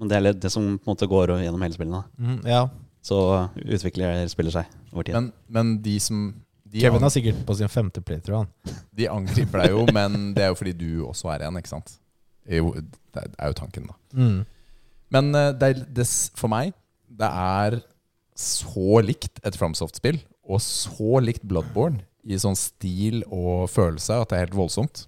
Men 0.00 0.08
det 0.08 0.16
er 0.16 0.24
litt 0.24 0.38
det 0.40 0.48
som 0.48 0.64
på 0.80 0.88
en 0.88 0.94
måte 0.94 1.08
går 1.10 1.34
gjennom 1.42 1.60
hele 1.60 1.76
spillet. 1.76 1.92
da 1.92 2.24
Mhm, 2.24 2.38
ja. 2.48 2.62
Så 3.04 3.16
utvikler 3.56 4.28
spiller 4.28 4.52
seg 4.52 4.66
over 4.92 5.04
tid. 5.04 5.14
Men, 5.16 5.32
men 5.48 5.74
de 5.84 5.98
som 6.00 6.34
de, 6.64 6.80
Kevin 6.80 7.02
har 7.04 7.12
sikkert 7.12 7.40
på 7.48 7.56
sin 7.56 7.68
femte 7.68 8.00
playthrough, 8.04 8.44
han. 8.44 8.76
de 8.96 9.08
angriper 9.08 9.62
deg 9.62 9.72
jo, 9.74 9.84
men 9.92 10.34
det 10.36 10.44
er 10.44 10.52
jo 10.52 10.56
fordi 10.56 10.72
du 10.76 11.04
også 11.08 11.32
er 11.34 11.46
en, 11.48 11.56
ikke 11.60 11.72
sant? 11.72 11.96
Jo, 12.48 12.72
det 13.14 13.26
er 13.36 13.50
jo 13.50 13.58
tanken, 13.58 13.90
da. 13.90 13.96
Mm. 14.16 14.40
Men 15.14 15.34
eh, 15.34 15.52
det 15.58 15.70
det, 15.96 16.06
for 16.38 16.50
meg 16.52 16.72
Det 17.10 17.26
er 17.26 17.80
så 18.40 19.00
likt 19.04 19.40
et 19.44 19.56
FromSoft-spill, 19.58 20.20
og 20.48 20.62
så 20.64 21.20
likt 21.20 21.42
Bloodborne 21.44 22.06
i 22.24 22.38
sånn 22.40 22.56
stil 22.56 23.20
og 23.26 23.66
følelse 23.72 24.16
at 24.22 24.30
det 24.30 24.38
er 24.38 24.44
helt 24.46 24.56
voldsomt. 24.56 25.02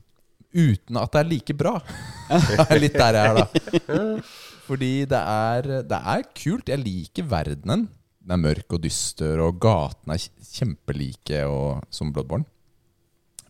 Uten 0.52 0.98
at 1.00 1.14
det 1.14 1.22
er 1.22 1.30
like 1.30 1.56
bra. 1.56 1.78
Det 2.28 2.66
er 2.66 2.80
litt 2.80 2.96
der 2.98 3.16
jeg 3.16 3.30
er, 3.30 3.38
da. 3.40 4.02
Fordi 4.66 4.90
det 5.08 5.18
er, 5.18 5.68
det 5.88 5.98
er 6.12 6.26
kult. 6.36 6.68
Jeg 6.68 6.80
liker 6.80 7.26
verdenen. 7.28 7.86
Den 8.22 8.34
er 8.36 8.40
mørk 8.40 8.76
og 8.76 8.82
dyster, 8.84 9.40
og 9.42 9.58
gatene 9.60 10.16
er 10.16 10.26
kjempelike 10.52 11.40
og, 11.48 11.82
som 11.92 12.12
Bloodborne. 12.14 12.46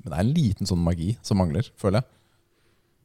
Men 0.03 0.09
det 0.09 0.16
er 0.16 0.24
en 0.24 0.35
liten 0.35 0.68
sånn 0.70 0.83
magi 0.83 1.12
som 1.26 1.39
mangler, 1.43 1.68
føler 1.78 2.01
jeg. 2.01 2.22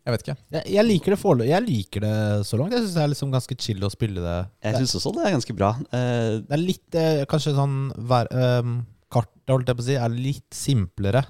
Jeg 0.08 0.16
vet 0.16 0.22
ikke. 0.24 0.36
Jeg, 0.56 0.64
jeg 0.72 0.88
liker 0.88 1.12
det 1.14 1.20
foreløpig. 1.20 1.50
Jeg 1.52 1.64
liker 1.66 2.04
det 2.06 2.18
så 2.48 2.56
langt. 2.60 2.72
Jeg 2.72 2.86
syns 2.86 2.94
det 2.96 3.02
er 3.04 3.10
liksom 3.12 3.32
ganske 3.34 3.56
chill 3.60 3.82
å 3.84 3.90
spille 3.92 4.22
det. 4.24 4.36
Jeg 4.64 4.78
syns 4.80 4.94
også 5.02 5.12
det 5.18 5.26
er 5.28 5.34
ganske 5.36 5.56
bra. 5.58 5.72
Uh, 5.92 6.38
det 6.46 6.56
er 6.56 6.62
litt 6.62 6.96
eh, 6.96 7.24
Kanskje 7.28 7.52
sånn 7.58 7.74
ver, 8.08 8.30
um, 8.64 8.78
Kartet, 9.12 9.52
holdt 9.52 9.68
jeg 9.68 9.80
på 9.80 9.84
å 9.84 9.88
si, 9.90 9.98
er 10.00 10.16
litt 10.16 10.56
simplere 10.56 11.26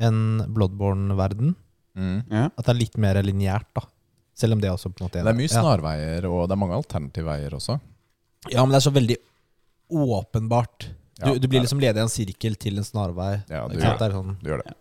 enn 0.00 0.44
Bloodborne-verden. 0.54 1.56
Mm. 1.98 2.20
ja. 2.30 2.44
At 2.54 2.62
det 2.68 2.72
er 2.76 2.78
litt 2.78 3.00
mer 3.02 3.18
lineært, 3.26 3.66
da. 3.74 3.82
Selv 4.38 4.54
om 4.54 4.62
det 4.62 4.70
også 4.70 4.92
på 4.94 5.02
en 5.02 5.08
måte 5.08 5.24
Det 5.26 5.32
er 5.34 5.36
mye 5.36 5.50
ja. 5.50 5.58
snarveier, 5.58 6.28
og 6.30 6.46
det 6.46 6.54
er 6.54 6.60
mange 6.62 6.78
alternative 6.78 7.26
veier 7.26 7.58
også. 7.58 7.76
ja, 8.48 8.62
men 8.62 8.72
det 8.72 8.78
er 8.78 8.86
så 8.86 8.94
veldig 8.94 9.18
åpenbart. 9.90 10.86
Du, 10.86 11.26
Ja, 11.26 11.34
du 11.34 11.42
det 11.42 11.50
blir 11.50 11.60
er 11.60 11.66
liksom 11.66 11.82
ledig 11.82 11.98
i 11.98 12.06
en 12.06 12.12
sirkel 12.14 12.54
til 12.56 12.78
en 12.80 12.86
snarvei. 12.86 13.34
Ja, 13.50 13.66
du 13.66 13.74
Ikke 13.74 13.82
gjør? 13.82 13.98
Det 13.98 14.06
er 14.06 14.14
sånn. 14.16 14.36
Du 14.38 14.48
gjør 14.48 14.62
det. 14.62 14.76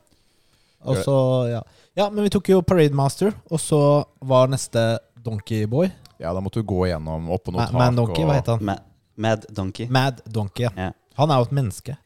Og 0.88 1.02
så, 1.04 1.16
ja. 1.52 1.64
Ja, 1.96 2.10
men 2.10 2.24
vi 2.24 2.30
tok 2.30 2.50
jo 2.50 2.62
Parade 2.62 2.94
Master, 2.96 3.34
og 3.52 3.60
så 3.60 3.80
var 4.22 4.48
neste 4.48 5.00
Donkey 5.24 5.66
Boy. 5.68 5.90
Ja, 6.20 6.34
da 6.34 6.40
måtte 6.44 6.60
du 6.62 6.64
gå 6.68 6.86
gjennom 6.90 7.30
opp 7.32 7.46
på 7.46 7.52
noe 7.54 7.62
Ma 7.62 7.66
tak. 7.68 7.74
Man 7.80 7.96
Donkey, 7.96 8.24
hva 8.28 8.36
heter 8.40 8.58
han? 8.58 8.66
Mad, 8.66 8.82
Mad 9.18 9.46
Donkey. 9.50 9.88
Mad 9.90 10.22
Donkey. 10.26 10.64
Ja. 10.68 10.72
Ja. 10.76 10.92
Han 11.20 11.32
er 11.32 11.38
jo 11.42 11.50
et 11.50 11.52
menneske, 11.52 11.98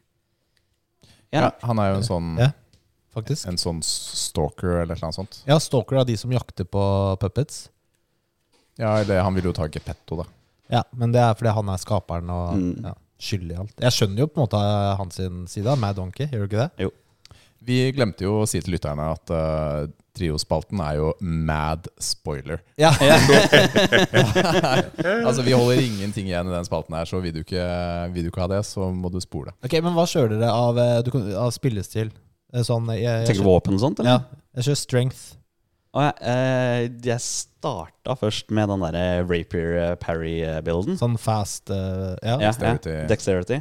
Ja. 1.34 1.40
Ja, 1.40 1.50
han 1.66 1.78
er 1.82 1.88
jo 1.90 1.96
en 1.96 2.06
sånn, 2.06 2.38
Ja. 2.38 2.52
faktisk. 3.14 3.46
en 3.48 3.56
sånn 3.58 3.82
stalker 3.82 4.82
eller 4.82 4.94
noe 5.02 5.10
sånt. 5.12 5.40
Ja, 5.46 5.58
Stalker 5.58 5.96
av 5.98 6.06
de 6.06 6.16
som 6.16 6.30
jakter 6.30 6.64
på 6.64 7.18
puppets. 7.18 7.68
Ja, 8.78 8.96
eller 9.00 9.20
han 9.22 9.34
vil 9.34 9.44
jo 9.44 9.52
ta 9.52 9.66
Geppetto, 9.68 10.16
da. 10.16 10.24
Ja, 10.70 10.82
men 10.92 11.10
det 11.12 11.20
er 11.20 11.34
fordi 11.34 11.52
han 11.54 11.68
er 11.68 11.76
skaperen 11.78 12.30
og 12.30 12.54
Mm. 12.56 12.84
ja, 12.84 12.94
skyldig 13.18 13.52
i 13.52 13.58
alt. 13.58 13.74
Jeg 13.80 13.90
skjønner 13.92 14.18
jo 14.18 14.26
på 14.28 14.38
en 14.40 14.46
måte 14.46 14.96
hans 14.96 15.14
sin 15.14 15.46
side 15.46 15.76
Mad 15.78 15.96
Donkey, 15.96 16.26
gjør 16.26 16.48
du 16.48 16.56
ikke 16.56 16.70
det? 16.78 16.92
Vi 17.64 17.78
glemte 17.96 18.26
jo 18.26 18.40
å 18.42 18.48
si 18.48 18.60
til 18.60 18.74
lytterne 18.76 19.06
at 19.14 19.30
uh, 19.32 19.86
Triospalten 20.14 20.78
er 20.84 20.98
jo 21.00 21.12
mad 21.20 21.88
spoiler. 22.02 22.60
Ja. 22.84 22.90
altså, 25.24 25.42
vi 25.42 25.54
holder 25.54 25.80
ingenting 25.82 26.28
igjen 26.28 26.50
i 26.50 26.54
den 26.54 26.66
spalten 26.68 26.94
her, 26.96 27.08
så 27.08 27.20
vil 27.24 27.34
du 27.34 27.40
ikke, 27.42 27.64
vil 28.14 28.26
du 28.26 28.30
ikke 28.30 28.44
ha 28.44 28.50
det, 28.54 28.60
så 28.68 28.90
må 28.94 29.10
du 29.12 29.18
spole. 29.22 29.54
Ok, 29.64 29.74
men 29.82 29.96
hva 29.96 30.06
kjører 30.10 30.36
dere 30.36 30.52
av, 30.54 30.78
eh, 30.78 31.00
du 31.06 31.10
av 31.38 31.50
spillestil? 31.54 32.12
Eh, 32.54 32.62
Sånn, 32.66 32.86
jeg, 32.94 33.02
jeg, 33.06 33.26
Tenker 33.30 33.42
du 33.42 33.48
våpen 33.50 33.78
og 33.78 33.82
sånt, 33.82 34.04
Ja, 34.06 34.20
jeg 34.54 34.68
kjører 34.68 34.80
strength. 34.84 35.22
Å, 35.94 36.08
ja, 36.08 36.14
eh, 36.26 36.80
jeg 37.06 37.22
starta 37.22 38.16
først 38.18 38.50
med 38.54 38.70
den 38.70 38.82
derre 38.82 39.04
Rapier 39.26 39.94
Parry-builden. 40.02 40.98
Sånn 40.98 41.14
fast 41.22 41.70
uh, 41.70 42.14
Ja. 42.22 42.38
Ja, 42.38 42.50
Dexterity. 42.50 42.96
ja, 42.96 43.06
dexterity. 43.10 43.60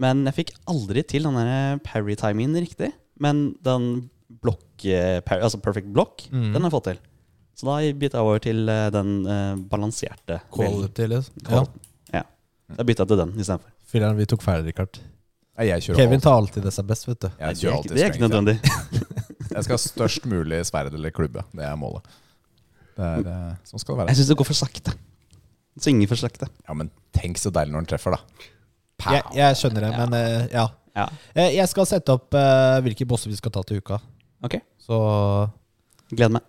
Men 0.00 0.24
jeg 0.30 0.36
fikk 0.40 0.50
aldri 0.70 1.02
til 1.06 1.26
den 1.28 1.36
der 1.38 1.78
parry-timingen 1.86 2.58
riktig. 2.62 2.90
Men 3.20 3.50
den 3.66 3.86
blokk 4.40 4.84
Altså 4.86 5.58
perfect 5.60 5.90
block, 5.92 6.22
mm. 6.32 6.52
den 6.54 6.62
har 6.62 6.70
jeg 6.70 6.72
fått 6.72 6.86
til. 6.88 7.00
Så 7.60 7.66
da 7.68 7.76
bytta 8.00 8.16
jeg 8.16 8.24
over 8.24 8.40
til 8.40 8.70
eh, 8.72 8.86
den 8.94 9.10
eh, 9.28 9.54
balanserte. 9.68 10.38
Quality, 10.54 11.08
liksom. 11.12 11.40
Ja. 11.44 11.48
Qual- 11.50 11.88
Ja. 12.14 12.22
Jeg 12.78 12.86
bytta 12.86 13.04
til 13.10 13.18
den 13.20 13.34
istedenfor. 13.36 13.72
Filler'n, 13.90 14.16
vi 14.16 14.26
tok 14.30 14.42
feil, 14.42 14.64
Richard. 14.64 15.00
Jeg 15.60 15.82
Kevin 15.98 16.22
tar 16.22 16.38
alltid 16.38 16.64
det 16.64 16.72
som 16.72 16.86
er 16.86 16.88
best, 16.88 17.06
vet 17.08 17.20
du. 17.20 17.28
Jeg 17.28 17.36
Det 17.36 17.50
er 17.50 17.60
kjører 17.60 17.76
alltid 17.76 17.96
det 17.96 18.02
er 18.04 18.12
ikke 18.14 18.28
nødvendig. 18.28 18.56
Jeg 19.50 19.64
skal 19.66 19.74
ha 19.74 19.80
størst 19.82 20.26
mulig 20.30 20.60
sverd 20.64 20.94
eller 20.94 21.10
klubbe. 21.10 21.42
Det 21.52 21.64
er 21.66 21.74
målet. 21.76 22.06
Det 22.96 23.04
er, 23.04 23.24
eh, 23.26 23.54
sånn 23.66 23.82
skal 23.82 23.96
det 23.96 23.98
være. 23.98 24.12
Jeg 24.14 24.20
syns 24.20 24.30
det 24.30 24.36
går 24.40 24.48
for 24.48 24.60
sakte. 24.60 24.94
Svinger 25.80 26.08
for 26.08 26.22
sakte. 26.22 26.48
Ja, 26.68 26.76
men 26.78 26.90
tenk 27.12 27.36
så 27.42 27.50
deilig 27.52 27.74
når 27.74 27.84
den 27.84 27.90
treffer, 27.92 28.14
da. 28.16 28.46
Pow! 29.00 29.12
Jeg, 29.16 29.24
jeg 29.36 29.58
skjønner 29.58 29.88
det, 29.88 29.92
men 29.98 30.48
ja. 30.54 30.68
Ja. 31.00 31.08
Eh, 31.34 31.54
Jeg 31.56 31.68
skal 31.72 31.88
sette 31.88 32.12
opp 32.14 32.34
eh, 32.36 32.78
hvilke 32.84 33.06
bosser 33.08 33.32
vi 33.32 33.38
skal 33.40 33.52
ta 33.54 33.62
til 33.66 33.80
uka. 33.80 33.98
Ok, 34.44 34.58
Så 34.80 34.96
gleder 36.12 36.36
meg. 36.38 36.46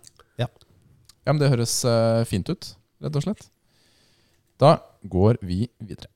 Ja, 1.22 1.30
men 1.30 1.38
det 1.38 1.52
høres 1.52 1.76
eh, 1.86 2.24
fint 2.26 2.48
ut, 2.50 2.72
rett 3.04 3.14
og 3.20 3.22
slett. 3.22 3.44
Da 4.58 4.72
går 5.06 5.38
vi 5.46 5.68
videre. 5.78 6.08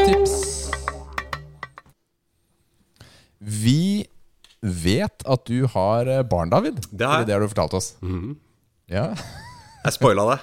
Tips. 0.00 0.32
Vi 3.40 4.06
vet 4.60 5.24
at 5.28 5.44
du 5.48 5.66
har 5.72 6.08
barn, 6.28 6.50
David. 6.52 6.80
Det 6.92 7.06
har 7.08 7.20
jeg. 7.22 7.28
Det 7.30 7.36
har 7.36 7.44
du 7.44 7.48
fortalt 7.52 7.76
oss. 7.80 7.90
Mhm. 8.04 8.34
Ja, 8.90 9.10
Jeg 9.84 9.92
spoila 9.94 10.24
det. 10.32 10.40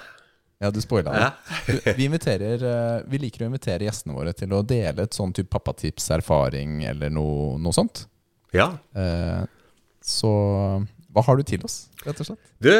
Ja 0.58 0.70
du 0.74 0.80
spoila 0.82 1.14
det. 1.14 1.24
Ja. 1.24 1.94
Vi, 1.96 2.08
inviterer, 2.08 2.62
eh, 2.66 3.00
vi 3.06 3.20
liker 3.22 3.44
å 3.44 3.50
invitere 3.50 3.86
gjestene 3.86 4.16
våre 4.16 4.34
til 4.36 4.52
å 4.56 4.64
dele 4.66 5.06
et 5.06 5.16
sånn 5.16 5.34
type 5.36 5.52
pappatips, 5.54 6.10
erfaring 6.18 6.82
eller 6.88 7.12
noe, 7.14 7.56
noe 7.62 7.76
sånt. 7.76 8.06
ja. 8.56 8.72
Eh, 8.94 9.44
så 10.08 10.30
hva 11.12 11.22
har 11.26 11.38
du 11.38 11.42
til 11.44 11.64
oss, 11.66 11.88
rett 12.06 12.20
og 12.22 12.28
slett? 12.28 12.40
Du, 12.62 12.70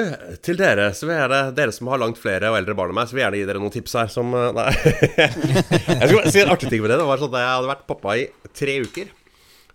til 0.44 0.58
dere 0.60 0.90
så 0.96 1.08
vil 1.08 1.16
gjerne, 1.16 1.40
dere 1.56 1.72
som 1.74 1.88
har 1.90 2.00
langt 2.00 2.20
flere 2.20 2.52
og 2.52 2.58
eldre 2.60 2.76
barn 2.78 2.92
enn 2.92 2.98
meg, 3.00 3.08
så 3.10 3.16
vil 3.16 3.22
jeg 3.22 3.26
gjerne 3.26 3.40
gi 3.40 3.48
dere 3.48 3.62
noen 3.62 3.74
tips 3.74 3.96
her 3.98 4.12
som 4.12 4.34
eh, 4.36 4.50
Nei. 4.56 4.68
jeg 6.02 6.10
skal 6.12 6.30
si 6.32 6.42
en 6.44 6.52
artig 6.54 6.70
ting 6.70 6.84
med 6.84 6.92
det. 6.92 7.00
Det 7.00 7.08
var 7.08 7.22
sånn 7.22 7.32
at 7.34 7.42
jeg 7.42 7.52
hadde 7.56 7.72
vært 7.72 7.86
pappa 7.88 8.14
i 8.20 8.26
tre 8.56 8.76
uker, 8.84 9.10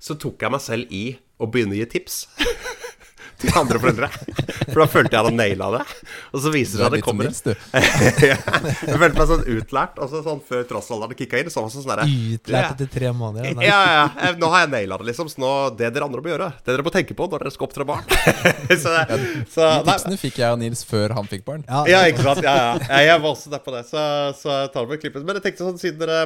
så 0.04 0.18
tok 0.22 0.46
jeg 0.46 0.54
meg 0.54 0.64
selv 0.64 0.94
i 0.96 1.04
å 1.42 1.50
begynne 1.50 1.76
å 1.76 1.82
gi 1.82 1.90
tips 1.98 2.22
til 3.44 3.60
andre 3.60 3.80
foreldre. 3.84 4.10
For 4.74 4.80
da 4.82 4.88
følte 4.90 5.14
jeg 5.16 5.24
hadde 5.26 5.36
naila 5.38 5.70
det. 5.76 5.82
Og 6.34 6.44
så 6.44 6.52
viser 6.54 6.80
det 6.80 6.82
seg 6.82 6.88
at 6.88 6.96
det 6.96 7.02
kommer 7.06 7.30
minst. 7.30 7.48
Jeg 8.24 8.98
følte 9.00 9.20
meg 9.20 9.30
sånn 9.30 9.44
utlært. 9.56 10.00
Og 10.02 10.12
sånn 10.14 10.42
før 10.48 10.66
trassalderen 10.70 11.18
kicka 11.20 11.42
inn, 11.42 11.52
så 11.54 11.64
var 11.64 11.72
det 11.72 11.84
sånn 11.84 12.14
utlært 12.34 12.74
etter 12.76 12.92
tre 12.94 13.12
måneder. 13.16 13.50
ja, 13.50 13.56
Nei. 13.60 13.68
ja, 13.70 13.80
ja. 14.18 14.34
Nå 14.40 14.50
har 14.54 14.66
jeg 14.66 14.72
naila 14.74 15.00
det, 15.02 15.10
liksom. 15.12 15.30
Så 15.32 15.42
nå, 15.44 15.52
det 15.80 15.92
dere 15.96 16.08
andre 16.08 16.24
må 16.24 16.32
gjøre, 16.34 16.50
det 16.64 16.74
dere 16.74 16.86
må 16.86 16.94
tenke 16.94 17.18
på 17.18 17.28
når 17.30 17.46
dere 17.46 17.54
skal 17.56 17.68
oppdra 17.70 17.88
barn 17.88 18.06
Så, 18.84 18.94
så 19.54 19.70
De 19.84 19.88
tipsene 19.88 20.20
fikk 20.22 20.40
jeg 20.42 20.48
av 20.50 20.60
Nils 20.62 20.84
før 20.88 21.16
han 21.18 21.30
fikk 21.30 21.46
barn. 21.48 21.66
Ja, 21.68 21.84
Ja, 21.94 22.04
ikke 22.10 22.26
sant? 22.26 22.44
Ja, 22.46 22.56
ja. 22.60 22.78
ja 22.90 23.02
jeg 23.12 23.24
var 23.26 23.36
også 23.36 23.52
der 23.54 23.64
på 23.64 23.74
det, 23.76 23.84
så, 23.90 24.06
så 24.40 24.64
jeg 24.64 24.72
tar 24.74 24.88
det 24.88 24.96
med 24.96 25.04
klippet. 25.04 25.28
Men 25.28 25.40
jeg 25.40 25.48
tenkte 25.50 25.68
sånn, 25.68 25.82
siden 25.82 26.02
dere 26.02 26.24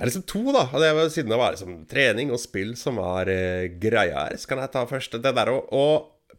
Jeg 0.00 0.06
er 0.06 0.08
liksom 0.08 0.28
to, 0.32 0.40
da. 0.56 0.62
Det 0.80 1.10
siden 1.12 1.28
det 1.28 1.36
var 1.36 1.52
liksom 1.52 1.74
trening 1.90 2.30
og 2.32 2.40
spill 2.40 2.72
som 2.80 2.96
var 2.96 3.28
eh, 3.28 3.66
greia 3.82 4.22
her, 4.24 4.38
så 4.40 4.48
kan 4.48 4.62
jeg 4.62 4.72
ta 4.72 4.86
først 4.88 5.18
det 5.20 5.34
der 5.36 5.50
å, 5.52 5.58
å 5.76 5.84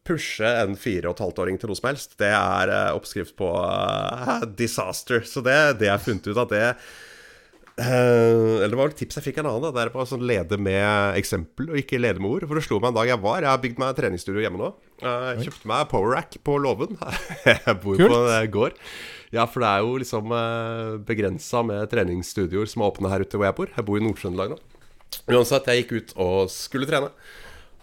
pushe 0.01 0.49
en 0.64 0.74
fire 0.82 1.12
og 1.12 1.14
et 1.14 1.22
halvt 1.28 1.43
åring 1.43 1.62
til 1.62 1.70
noe 1.70 1.78
som 1.78 1.91
helst. 1.91 2.18
Det 2.18 2.32
er 2.34 2.74
eh, 2.74 2.89
oppskrift 2.97 3.36
på 3.38 3.51
eh, 3.53 4.49
disaster. 4.57 5.22
Så 5.30 5.45
det, 5.45 5.59
det 5.78 5.91
jeg 5.91 5.93
har 5.93 6.01
funnet 6.07 6.32
ut 6.32 6.41
at 6.47 6.57
det 6.57 6.68
Uh, 7.82 8.59
eller 8.62 8.74
det 8.76 8.78
var 8.78 8.91
et 8.91 8.97
tips 8.99 9.18
jeg 9.18 9.26
fikk 9.30 9.38
en 9.41 9.47
annen. 9.49 9.64
Da. 9.64 9.72
Det 9.74 9.84
er 9.86 9.91
på 9.93 10.01
å 10.03 10.05
sånn 10.05 10.26
lede 10.28 10.57
med 10.62 11.16
eksempel, 11.18 11.72
og 11.72 11.80
ikke 11.80 12.01
lede 12.01 12.22
med 12.22 12.36
ord. 12.36 12.45
For 12.49 12.59
det 12.59 12.66
slo 12.68 12.78
meg 12.82 12.91
en 12.91 12.97
dag 12.99 13.09
jeg 13.09 13.22
var. 13.24 13.39
Jeg 13.41 13.49
har 13.49 13.64
bygd 13.64 13.82
meg 13.82 13.95
treningsstudio 13.97 14.43
hjemme 14.43 14.62
nå. 14.62 14.70
Uh, 15.01 15.32
kjøpte 15.39 15.72
meg 15.72 15.88
power 15.89 16.14
rack 16.18 16.36
på 16.45 16.57
låven. 16.62 16.99
jeg 17.47 17.78
bor 17.82 17.97
Kult. 17.97 18.12
på 18.12 18.20
en 18.36 18.53
gård. 18.53 18.78
Ja, 19.32 19.45
for 19.47 19.63
det 19.63 19.69
er 19.69 19.86
jo 19.86 19.93
liksom 20.01 20.34
uh, 20.36 20.97
begrensa 21.07 21.61
med 21.63 21.88
treningsstudioer 21.91 22.67
som 22.67 22.84
er 22.84 22.91
åpne 22.91 23.11
her 23.13 23.23
ute 23.23 23.39
hvor 23.39 23.47
jeg 23.47 23.57
bor. 23.57 23.71
Jeg 23.77 23.88
bor 23.88 23.99
i 23.99 24.03
Nord-Trøndelag 24.03 24.53
nå. 24.53 24.59
Uansett, 25.32 25.69
jeg 25.71 25.84
gikk 25.84 25.93
ut 25.95 26.13
og 26.19 26.51
skulle 26.51 26.88
trene. 26.89 27.11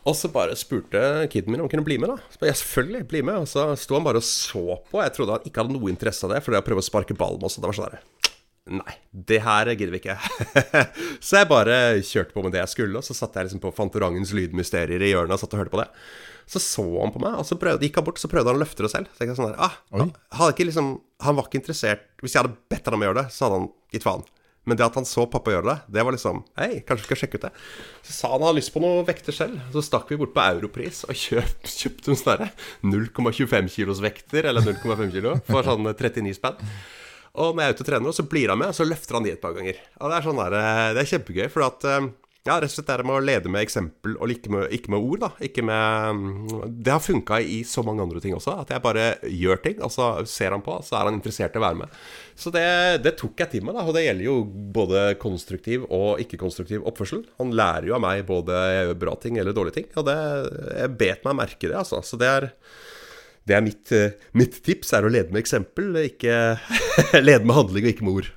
Og 0.09 0.15
så 0.17 0.31
bare 0.33 0.57
spurte 0.57 1.01
kiden 1.33 1.53
min 1.53 1.61
om 1.61 1.67
han 1.67 1.73
kunne 1.73 1.87
bli 1.87 1.99
med. 2.01 2.13
da 2.13 2.37
Så 2.37 2.49
ja, 2.49 2.55
selvfølgelig, 2.57 3.09
bli 3.11 3.21
med 3.27 3.43
Og 3.43 3.49
så 3.51 3.67
sto 3.77 3.97
han 3.99 4.07
bare 4.07 4.23
og 4.23 4.25
så 4.25 4.79
på. 4.89 5.03
Jeg 5.03 5.15
trodde 5.17 5.37
han 5.37 5.49
ikke 5.49 5.65
hadde 5.65 5.77
noe 5.77 5.91
interesse 5.93 6.25
av 6.25 6.33
det, 6.33 6.43
fordi 6.45 6.61
å 6.61 6.65
prøvde 6.65 6.85
å 6.85 6.89
sparke 6.89 7.17
ball 7.19 7.37
med 7.37 7.49
oss. 7.49 7.59
Det 7.61 7.69
var 7.69 7.77
sånn 7.77 7.93
der 7.93 8.01
Nei, 8.69 8.99
det 9.13 9.39
her 9.41 9.71
gidder 9.73 9.95
vi 9.95 10.01
ikke. 10.03 10.17
så 11.25 11.39
jeg 11.41 11.49
bare 11.49 11.77
kjørte 12.05 12.35
på 12.35 12.43
med 12.45 12.53
det 12.53 12.61
jeg 12.61 12.73
skulle, 12.75 13.01
og 13.01 13.07
så 13.07 13.17
satt 13.17 13.39
jeg 13.39 13.49
liksom 13.49 13.63
på 13.63 13.73
Fantorangens 13.73 14.35
lydmysterier 14.37 15.01
i 15.01 15.09
hjørnet 15.15 15.39
og 15.39 15.41
satt 15.41 15.57
og 15.57 15.63
hørte 15.63 15.73
på 15.73 15.81
det. 15.81 15.87
Så 16.49 16.63
så 16.65 16.85
han 17.03 17.13
på 17.13 17.21
meg, 17.21 17.37
og 17.37 17.45
så 17.45 17.59
prøvde, 17.61 17.85
gikk 17.85 18.01
han 18.01 18.07
bort, 18.07 18.21
så 18.23 18.31
prøvde 18.33 18.49
han 18.49 18.57
å 18.57 18.63
løfte 18.63 18.87
det 18.87 18.93
selv. 18.95 19.11
Så 19.13 19.27
jeg 19.27 19.37
sånn 19.37 19.51
der, 19.51 19.61
ah, 19.61 19.77
han, 20.39 20.55
liksom, 20.57 20.95
han 21.25 21.37
var 21.37 21.49
ikke 21.49 21.61
interessert 21.61 22.07
Hvis 22.23 22.35
jeg 22.35 22.41
hadde 22.41 22.57
bedt 22.73 22.89
han 22.89 22.97
om 22.97 23.05
å 23.05 23.09
gjøre 23.11 23.23
det, 23.23 23.33
så 23.35 23.47
hadde 23.47 23.59
han 23.61 23.71
gitt 23.93 24.07
faen. 24.07 24.25
Men 24.69 24.77
det 24.77 24.85
at 24.85 24.97
han 24.99 25.07
så 25.09 25.25
pappa 25.31 25.53
gjøre 25.55 25.69
det, 25.71 25.77
det 25.97 26.05
var 26.05 26.13
liksom 26.13 26.43
Hei, 26.61 26.83
kanskje 26.85 27.05
vi 27.05 27.09
skal 27.09 27.21
sjekke 27.23 27.41
ut 27.41 27.47
det. 27.47 27.53
Så 28.05 28.15
sa 28.17 28.33
han 28.33 28.43
han 28.43 28.51
hadde 28.51 28.61
lyst 28.61 28.73
på 28.75 28.83
noe 28.85 29.05
vekter 29.09 29.37
selv. 29.37 29.61
Så 29.73 29.85
stakk 29.87 30.13
vi 30.13 30.19
bort 30.21 30.35
på 30.37 30.45
Europris 30.45 31.03
og 31.09 31.17
kjøpt, 31.17 31.69
kjøpte 31.83 32.13
en 32.13 32.21
sånn 32.21 32.47
0,25 32.93 33.73
kilos 33.73 34.03
vekter, 34.05 34.49
eller 34.51 34.65
0,5 34.65 35.13
kilo, 35.15 35.37
for 35.49 35.69
sånn 35.69 35.89
39 35.89 36.37
spenn. 36.37 36.61
Og 37.39 37.55
når 37.55 37.63
jeg 37.63 37.71
er 37.71 37.77
ute 37.77 37.85
og 37.85 37.89
trener, 37.89 38.17
så 38.17 38.25
blir 38.29 38.53
han 38.53 38.61
med, 38.61 38.73
og 38.73 38.77
så 38.77 38.87
løfter 38.89 39.17
han 39.19 39.27
de 39.27 39.33
et 39.37 39.43
par 39.43 39.55
ganger. 39.57 39.79
Og 40.01 40.11
Det 40.11 40.17
er 40.17 40.27
sånn 40.27 40.41
der, 40.41 40.57
eh, 40.59 40.87
det 40.97 41.03
er 41.05 41.11
kjempegøy, 41.13 41.47
for 41.55 41.67
at 41.69 41.87
eh, 41.87 42.09
ja, 42.49 42.57
rett 42.57 42.73
og 42.73 42.75
slett 42.75 42.89
det 42.89 43.05
med 43.07 43.19
å 43.19 43.25
lede 43.25 43.51
med 43.53 43.65
eksempel 43.65 44.17
og 44.17 44.33
ikke 44.33 44.53
med, 44.55 44.73
ikke 44.75 44.93
med 44.95 45.05
ord. 45.05 45.21
da 45.27 45.29
Ikke 45.45 45.65
med 45.67 46.19
mm, 46.19 46.73
Det 46.85 46.95
har 46.95 47.05
funka 47.05 47.41
i 47.45 47.61
så 47.69 47.85
mange 47.87 48.05
andre 48.05 48.23
ting 48.25 48.35
også. 48.37 48.57
At 48.65 48.73
jeg 48.73 48.85
bare 48.85 49.07
gjør 49.29 49.63
ting, 49.65 49.79
og 49.85 49.93
så 49.93 50.09
ser 50.29 50.57
han 50.57 50.65
på, 50.65 50.79
så 50.87 50.99
er 50.99 51.11
han 51.11 51.19
interessert 51.19 51.55
i 51.55 51.61
å 51.61 51.65
være 51.67 51.81
med. 51.83 52.01
Så 52.39 52.53
det, 52.55 52.65
det 53.05 53.15
tok 53.21 53.45
jeg 53.45 53.53
til 53.53 53.69
meg, 53.69 53.77
da. 53.77 53.85
Og 53.85 53.97
det 53.97 54.07
gjelder 54.07 54.29
jo 54.29 54.37
både 54.79 55.05
konstruktiv 55.21 55.87
og 55.87 56.23
ikke-konstruktiv 56.25 56.87
oppførsel. 56.89 57.27
Han 57.43 57.55
lærer 57.59 57.91
jo 57.91 57.99
av 57.99 58.05
meg 58.05 58.25
både 58.29 58.65
jeg 58.73 58.89
gjør 58.89 59.01
bra 59.05 59.17
ting 59.23 59.39
eller 59.39 59.57
dårlige 59.57 59.81
ting. 59.81 59.89
Og 60.01 60.09
det, 60.09 60.19
jeg 60.81 60.97
bet 61.05 61.29
meg 61.29 61.41
merke 61.45 61.67
det, 61.69 61.77
altså. 61.79 62.03
Så 62.07 62.21
det 62.21 62.33
er 62.33 62.51
det 63.49 63.57
er 63.57 63.65
mitt, 63.65 63.93
mitt, 64.37 64.59
tips, 64.61 64.91
er 64.93 65.07
å 65.07 65.13
lede 65.13 65.33
med 65.33 65.41
eksempel, 65.41 65.95
ikke 66.03 66.59
lede 67.29 67.49
med 67.49 67.57
handling 67.57 67.87
og 67.87 67.95
ikke 67.95 68.05
med 68.05 68.21
ord. 68.21 68.29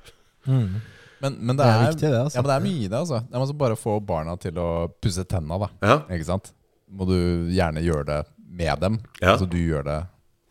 Mm. 0.48 0.80
Men, 1.22 1.36
men, 1.38 1.56
det, 1.56 1.62
Det 1.64 1.70
er 1.70 1.78
er, 1.82 1.90
viktig, 1.92 2.08
det, 2.10 2.20
altså. 2.24 2.36
Ja, 2.36 2.42
men 2.42 2.50
det 2.50 2.56
er 2.56 2.64
mye 2.66 2.82
i 2.82 2.88
det. 2.90 2.98
altså 2.98 3.18
Det 3.22 3.34
er 3.36 3.40
altså 3.44 3.54
bare 3.62 3.76
å 3.76 3.78
få 3.80 3.92
barna 4.04 4.36
til 4.42 4.58
å 4.58 4.68
pusse 5.00 5.24
tenna. 5.30 5.58
da 5.62 5.68
Ja. 5.86 5.98
Ikke 6.16 6.26
sant? 6.28 6.52
Må 6.90 7.06
du 7.08 7.16
gjerne 7.54 7.80
gjøre 7.84 8.04
det 8.08 8.20
med 8.52 8.80
dem. 8.82 9.00
Ja. 9.22 9.32
Altså 9.36 9.46
du 9.48 9.56
gjør 9.56 9.84
det, 9.86 9.98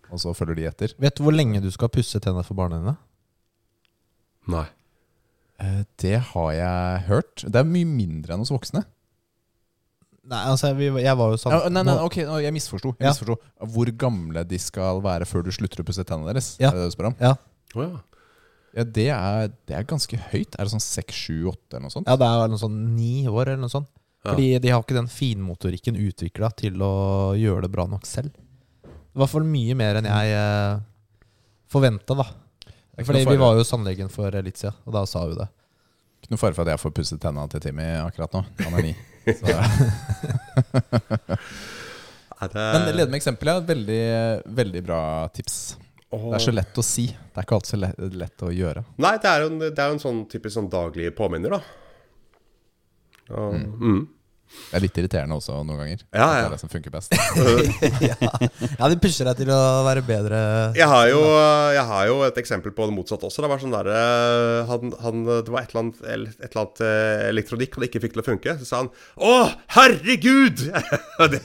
og 0.09 0.19
så 0.23 0.31
følger 0.33 0.55
de 0.55 0.65
etter. 0.71 0.93
Vet 0.97 1.15
du 1.19 1.23
hvor 1.27 1.35
lenge 1.35 1.61
du 1.61 1.69
skal 1.71 1.91
pusse 1.93 2.19
tennene 2.23 2.43
for 2.47 2.55
barna 2.57 2.79
dine? 2.79 2.95
Nei. 4.49 4.65
Eh, 5.61 5.83
Det 6.01 6.15
har 6.31 6.51
jeg 6.55 7.03
hørt. 7.11 7.43
Det 7.45 7.55
er 7.61 7.67
mye 7.67 7.85
mindre 7.85 8.33
enn 8.33 8.41
hos 8.41 8.49
voksne. 8.49 8.85
Nei, 10.31 10.39
altså, 10.47 10.69
jeg, 10.77 10.93
jeg 11.01 11.17
var 11.17 11.31
jo 11.33 11.37
sånn 11.41 11.51
Ja, 11.55 11.69
nei, 11.73 11.81
nei, 11.83 11.95
ok, 12.05 12.15
Jeg 12.43 12.53
misforsto. 12.53 12.93
Jeg 12.99 13.07
Ja. 13.07 13.11
misforsto. 13.11 13.37
Hvor 13.73 13.89
gamle 13.97 14.43
de 14.47 14.57
skal 14.61 15.01
være 15.01 15.25
før 15.25 15.43
du 15.43 15.51
slutter 15.51 15.81
å 15.81 15.85
pusse 15.85 16.03
tennene 16.05 16.31
deres. 16.31 16.55
Ja. 16.61 16.69
Er 16.69 16.77
det 16.77 16.83
det 16.85 16.91
du 16.91 16.95
spør 16.95 17.07
om? 17.11 17.15
Ja. 17.19 17.35
Oh, 17.75 17.81
ja. 17.83 17.99
Ja, 18.71 18.85
det 18.87 19.07
er, 19.11 19.49
det 19.67 19.75
er 19.75 19.87
ganske 19.87 20.17
høyt. 20.31 20.55
Er 20.55 20.67
det 20.67 20.73
sånn 20.73 20.83
6, 20.83 21.17
7, 21.27 21.33
8 21.51 21.75
eller 21.75 21.85
noe 21.85 21.93
sånt? 21.93 22.07
Ja, 22.07 22.15
det 22.19 22.29
er 22.29 22.53
noe 22.53 22.61
sånn 22.61 22.77
ni 22.95 23.15
år 23.27 23.51
eller 23.51 23.63
noe 23.65 23.73
sånt. 23.73 23.89
Ja. 24.21 24.31
Fordi 24.31 24.47
de 24.61 24.71
har 24.71 24.83
ikke 24.83 24.99
den 24.99 25.09
finmotorikken 25.11 25.97
utvikla 25.97 26.51
til 26.59 26.83
å 26.85 26.93
gjøre 27.39 27.65
det 27.65 27.71
bra 27.73 27.87
nok 27.89 28.05
selv. 28.07 28.35
I 28.85 29.19
hvert 29.19 29.31
fall 29.31 29.47
mye 29.47 29.75
mer 29.75 29.99
enn 29.99 30.07
jeg 30.07 30.35
eh, 30.37 30.83
forventa, 31.71 32.15
da. 32.21 32.27
Fordi 33.01 33.25
vi 33.25 33.41
var 33.41 33.57
jo 33.57 33.63
hos 33.63 33.73
tannlegen 33.73 34.11
for 34.13 34.35
litt 34.45 34.61
siden, 34.61 34.77
og 34.85 34.95
da 34.95 35.03
sa 35.09 35.25
hun 35.25 35.39
det. 35.41 35.49
Ikke 36.21 36.35
noe 36.35 36.43
fare 36.43 36.55
for 36.55 36.63
at 36.63 36.75
jeg 36.75 36.83
får 36.83 36.95
pusset 36.95 37.21
tennene 37.21 37.51
til 37.51 37.63
Timmy 37.63 37.87
akkurat 37.97 38.37
nå. 38.37 38.41
Han 38.61 38.77
er 38.77 38.91
ni. 38.91 38.95
Så. 39.41 39.51
Er 42.41 42.49
det... 42.49 42.61
Men 42.73 42.95
lede 42.95 43.11
med 43.11 43.19
eksempel 43.19 43.51
er 43.51 43.65
veldig, 43.65 44.05
veldig 44.57 44.81
bra 44.81 45.01
tips. 45.29 45.77
Det 46.11 46.35
er 46.35 46.43
så 46.43 46.51
lett 46.51 46.79
å 46.79 46.83
si. 46.83 47.05
Det 47.07 47.39
er 47.39 47.45
ikke 47.45 47.57
alltid 47.57 47.71
så 47.71 47.77
lett, 47.79 48.01
lett 48.19 48.43
å 48.43 48.49
gjøre. 48.51 48.83
Nei, 48.99 49.13
det 49.23 49.29
er 49.31 49.45
jo 49.45 49.51
en, 49.53 49.61
det 49.63 49.79
er 49.79 49.93
en 49.93 50.01
sånn 50.01 50.25
typisk 50.31 50.57
sånn 50.57 50.67
daglig 50.71 51.13
påminner, 51.15 51.55
da. 51.55 51.61
Og, 53.31 53.55
mm. 53.55 54.01
Det 54.71 54.77
er 54.77 54.83
litt 54.85 54.97
irriterende 55.01 55.35
også 55.35 55.57
noen 55.67 55.81
ganger. 55.81 56.03
Ja, 56.15 56.25
ja. 56.25 56.27
Det 56.31 56.45
er 56.45 56.53
det 56.53 56.59
som 56.61 56.71
funker 56.71 56.93
best. 56.93 57.15
ja, 58.79 58.87
de 58.87 58.97
pusher 59.03 59.27
deg 59.27 59.41
til 59.41 59.51
å 59.51 59.59
være 59.83 60.03
bedre. 60.07 60.39
Jeg 60.79 60.87
har, 60.87 61.09
jo, 61.11 61.19
jeg 61.75 61.83
har 61.89 62.05
jo 62.07 62.21
et 62.27 62.39
eksempel 62.39 62.71
på 62.75 62.87
det 62.87 62.95
motsatte 62.95 63.27
også. 63.27 63.43
Det 63.43 63.49
var 63.51 63.59
sånn 63.63 63.75
der, 63.75 63.89
eh, 63.91 64.69
han, 64.69 64.93
han, 65.03 65.25
Det 65.27 65.51
var 65.51 65.65
et 65.65 65.73
eller 65.73 65.83
annet, 65.83 65.99
et 66.07 66.47
eller 66.47 66.61
annet 66.63 66.83
eh, 66.87 67.25
elektronikk 67.33 67.75
han 67.75 67.87
ikke 67.89 68.03
fikk 68.05 68.15
til 68.15 68.23
å 68.23 68.27
funke. 68.29 68.55
Så 68.61 68.69
sa 68.69 68.81
han 68.83 68.91
'Å, 69.19 69.35
herregud!' 69.75 70.65
Det 71.31 71.43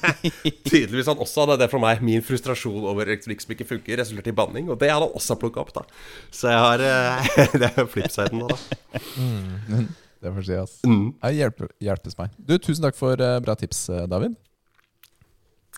Tydeligvis 0.66 1.10
han 1.10 1.20
også 1.22 1.44
hadde 1.44 1.58
det 1.64 1.70
for 1.72 1.82
meg. 1.82 2.02
Min 2.06 2.24
frustrasjon 2.26 2.86
over 2.86 3.10
elektronikk 3.10 3.42
som 3.42 3.54
ikke 3.56 3.68
funker, 3.74 3.98
resulterte 4.00 4.30
i 4.30 4.38
banning. 4.38 4.70
Og 4.70 4.78
det 4.80 4.92
hadde 4.92 5.10
han 5.10 5.18
også 5.18 5.38
plukka 5.40 5.66
opp, 5.66 5.74
da. 5.76 5.86
Så 6.30 6.54
jeg 6.54 6.62
har 6.62 6.86
eh, 6.86 7.30
Det 7.60 7.74
er 7.74 7.90
flipsiden 7.90 8.44
nå, 8.44 8.54
da. 8.54 9.86
Det 10.26 10.32
får 10.34 10.42
si, 10.48 10.54
ass. 10.58 10.72
Mm. 10.86 11.12
Det 11.22 11.30
hjelper, 11.36 11.68
hjelpes 11.86 12.16
meg. 12.18 12.28
Du, 12.38 12.56
Tusen 12.58 12.82
takk 12.82 12.96
for 12.98 13.14
uh, 13.22 13.36
bra 13.44 13.54
tips, 13.58 13.84
eh, 13.94 14.06
David. 14.10 14.32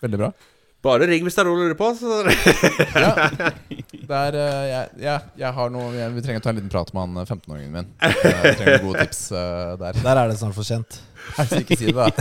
Veldig 0.01 0.17
bra. 0.23 0.29
Bare 0.81 1.05
ring 1.09 1.23
hvis 1.25 1.35
det 1.35 1.41
er 1.43 1.47
noe 1.49 1.57
å 1.57 1.59
lurer 1.59 1.75
på. 1.77 1.89
Så 1.99 2.07
Ja, 2.95 3.11
Der, 4.09 4.31
er, 4.31 4.35
eh, 4.39 4.67
jeg, 4.69 4.85
jeg, 5.03 5.19
jeg 5.41 5.51
har 5.57 5.69
noe 5.73 5.89
jeg, 5.93 6.13
Vi 6.15 6.21
trenger 6.25 6.41
å 6.41 6.43
ta 6.45 6.51
en 6.53 6.59
liten 6.61 6.71
prat 6.71 6.89
med 6.95 7.01
han 7.03 7.13
eh, 7.19 7.27
15-åringen 7.27 7.73
min. 7.75 7.87
Jeg 7.99 8.55
trenger 8.61 8.85
gode 8.85 8.99
tips 9.03 9.21
uh, 9.35 9.41
der. 9.81 9.93
Der 9.99 10.15
er 10.23 10.27
det 10.31 10.37
snart 10.39 10.55
for 10.57 10.65
sent. 10.67 10.91
Altså, 11.35 11.59
ikke 11.61 11.77
si 11.77 11.85
det, 11.91 11.99
da. 11.99 12.07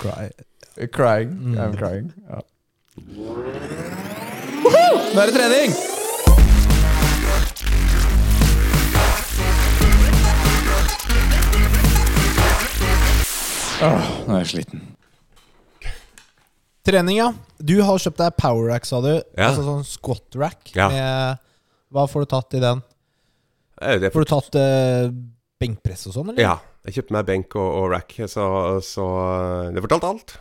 Cry. 0.00 0.24
Crying. 0.92 1.30
Mm. 1.40 1.56
I'm 1.58 1.74
crying. 1.80 2.12
Ja. 2.28 2.40
Nå 5.10 5.18
er 5.24 5.26
det 5.32 5.34
trening! 5.34 5.99
Åh, 13.80 14.08
nå 14.28 14.34
er 14.36 14.42
jeg 14.42 14.48
sliten. 14.50 14.82
Trening, 16.84 17.16
ja. 17.16 17.30
Du 17.56 17.78
har 17.84 18.00
kjøpt 18.00 18.18
deg 18.20 18.34
power 18.36 18.66
rack, 18.74 18.84
sa 18.88 19.00
du. 19.04 19.12
Ja. 19.14 19.46
Altså 19.50 19.64
sånn 19.64 19.86
squat 19.88 20.36
rack. 20.40 20.72
Ja. 20.76 20.88
Med, 20.92 21.40
hva 21.94 22.04
får 22.10 22.26
du 22.26 22.30
tatt 22.34 22.56
i 22.58 22.60
den? 22.60 22.82
Eh, 23.80 23.96
det 24.02 24.12
Får 24.12 24.26
du 24.26 24.30
tatt 24.34 24.58
eh, 24.60 25.08
benkpress 25.60 26.10
og 26.10 26.18
sånn, 26.18 26.34
eller? 26.34 26.44
Ja. 26.44 26.58
Jeg 26.84 26.98
kjøpte 26.98 27.16
meg 27.16 27.26
benk 27.28 27.56
og, 27.60 27.70
og 27.80 27.88
rack, 27.92 28.14
så, 28.28 28.44
så 28.84 29.06
det 29.72 29.82
fortalte 29.84 30.12
alt. 30.12 30.36